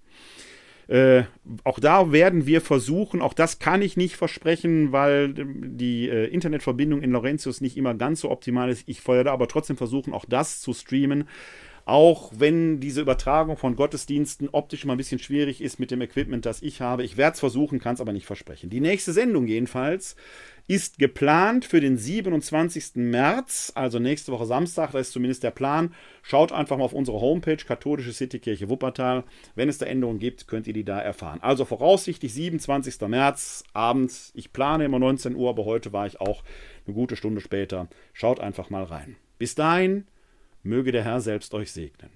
Äh, 0.88 1.24
auch 1.66 1.80
da 1.80 2.14
werden 2.14 2.46
wir 2.46 2.62
versuchen, 2.62 3.22
auch 3.22 3.34
das 3.34 3.60
kann 3.60 3.82
ich 3.82 3.98
nicht 3.98 4.16
versprechen, 4.16 4.94
weil 4.94 5.34
die 5.34 6.08
äh, 6.08 6.28
Internetverbindung 6.28 7.02
in 7.02 7.12
Laurentius 7.12 7.60
nicht 7.60 7.76
immer 7.76 7.96
ganz 7.96 8.22
so 8.22 8.32
optimal 8.32 8.70
ist. 8.70 8.88
Ich 8.88 9.06
werde 9.06 9.34
aber 9.34 9.50
trotzdem 9.50 9.76
versuchen, 9.76 10.14
auch 10.14 10.24
das 10.24 10.62
zu 10.62 10.74
streamen. 10.74 11.28
Auch 11.88 12.34
wenn 12.36 12.82
diese 12.82 13.00
Übertragung 13.00 13.56
von 13.56 13.78
Gottesdiensten 13.78 14.50
optisch 14.52 14.84
immer 14.84 14.96
ein 14.96 14.98
bisschen 14.98 15.20
schwierig 15.20 15.62
ist 15.62 15.80
mit 15.80 15.90
dem 15.90 16.02
Equipment, 16.02 16.46
das 16.46 16.62
ich 16.62 16.82
habe. 16.82 17.06
Ich 17.06 17.16
werde 17.16 17.36
es 17.36 17.40
versuchen, 17.40 17.80
kann 17.80 17.94
es 17.94 18.02
aber 18.02 18.12
nicht 18.12 18.26
versprechen. 18.26 18.70
Die 18.70 18.82
nächste 18.82 19.14
Sendung 19.14 19.48
jedenfalls 19.48 20.18
ist 20.68 21.00
geplant 21.00 21.64
für 21.64 21.80
den 21.80 21.98
27. 21.98 22.96
März, 22.96 23.72
also 23.74 24.00
nächste 24.00 24.34
Woche 24.34 24.46
Samstag, 24.46 24.92
das 24.92 25.08
ist 25.08 25.14
zumindest 25.14 25.44
der 25.44 25.52
Plan. 25.52 25.94
Schaut 26.24 26.52
einfach 26.52 26.76
mal 26.76 26.84
auf 26.84 26.92
unsere 26.92 27.22
Homepage, 27.22 27.56
Katholische 27.56 28.12
Citykirche 28.12 28.70
Wuppertal. 28.70 29.24
Wenn 29.56 29.70
es 29.70 29.78
da 29.78 29.86
Änderungen 29.86 30.20
gibt, 30.20 30.50
könnt 30.50 30.68
ihr 30.68 30.74
die 30.74 30.84
da 30.84 31.00
erfahren. 31.00 31.40
Also 31.42 31.64
voraussichtlich 31.64 32.34
27. 32.34 33.00
März 33.08 33.64
abends. 33.72 34.34
Ich 34.36 34.52
plane 34.52 34.84
immer 34.84 35.00
19 35.00 35.38
Uhr, 35.38 35.50
aber 35.50 35.64
heute 35.64 35.94
war 35.94 36.06
ich 36.06 36.20
auch 36.20 36.44
eine 36.86 36.94
gute 36.94 37.16
Stunde 37.16 37.40
später. 37.40 37.88
Schaut 38.12 38.42
einfach 38.42 38.70
mal 38.70 38.84
rein. 38.84 39.16
Bis 39.38 39.56
dahin, 39.56 40.06
möge 40.68 40.92
der 40.92 41.04
Herr 41.04 41.22
selbst 41.22 41.54
euch 41.54 41.72
segnen. 41.72 42.12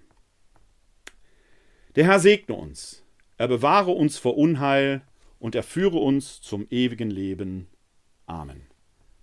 Der 1.96 2.06
Herr 2.06 2.20
segne 2.20 2.56
uns, 2.56 3.04
er 3.38 3.48
bewahre 3.48 3.92
uns 3.92 4.18
vor 4.18 4.38
Unheil 4.38 5.02
und 5.40 5.56
er 5.56 5.64
führe 5.64 5.98
uns 5.98 6.42
zum 6.42 6.68
ewigen 6.70 7.10
Leben. 7.10 7.68
Amen. 8.28 8.68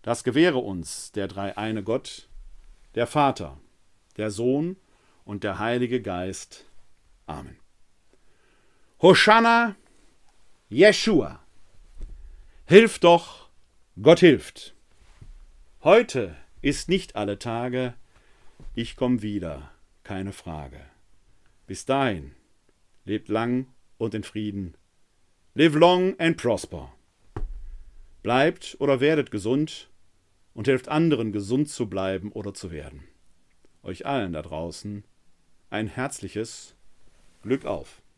Das 0.03 0.25
gewähre 0.25 0.59
uns 0.59 1.13
der 1.13 1.29
dreieine 1.29 1.83
Gott, 1.83 2.29
der 2.95 3.07
Vater, 3.07 3.59
der 4.17 4.31
Sohn 4.31 4.77
und 5.25 5.45
der 5.45 5.59
Heilige 5.59 6.03
Geist. 6.03 6.65
Amen. 7.27 7.57
Hosanna, 9.01 9.77
Jeshua. 10.69 11.41
Hilf 12.67 12.99
doch, 12.99 13.49
Gott 14.03 14.21
hilft. 14.21 14.75
Heute 15.83 16.37
ist 16.61 16.89
nicht 16.89 17.15
alle 17.15 17.39
Tage, 17.39 17.95
ich 18.79 18.95
komme 18.95 19.23
wieder, 19.23 19.73
keine 20.05 20.33
Frage. 20.33 20.79
Bis 21.67 21.85
dahin, 21.85 22.37
lebt 23.05 23.27
lang 23.27 23.67
und 23.97 24.15
in 24.15 24.23
Frieden. 24.23 24.77
Live 25.55 25.75
long 25.75 26.15
and 26.21 26.37
prosper. 26.37 26.95
Bleibt 28.23 28.77
oder 28.79 29.01
werdet 29.01 29.33
gesund 29.33 29.91
und 30.55 30.69
helft 30.69 30.87
anderen, 30.87 31.33
gesund 31.33 31.69
zu 31.69 31.89
bleiben 31.89 32.31
oder 32.31 32.55
zu 32.55 32.71
werden. 32.71 33.03
Euch 33.83 34.07
allen 34.07 34.33
da 34.33 34.43
draußen 34.43 35.03
ein 35.71 35.89
herzliches 35.89 36.77
Glück 37.43 37.65
auf. 37.65 38.01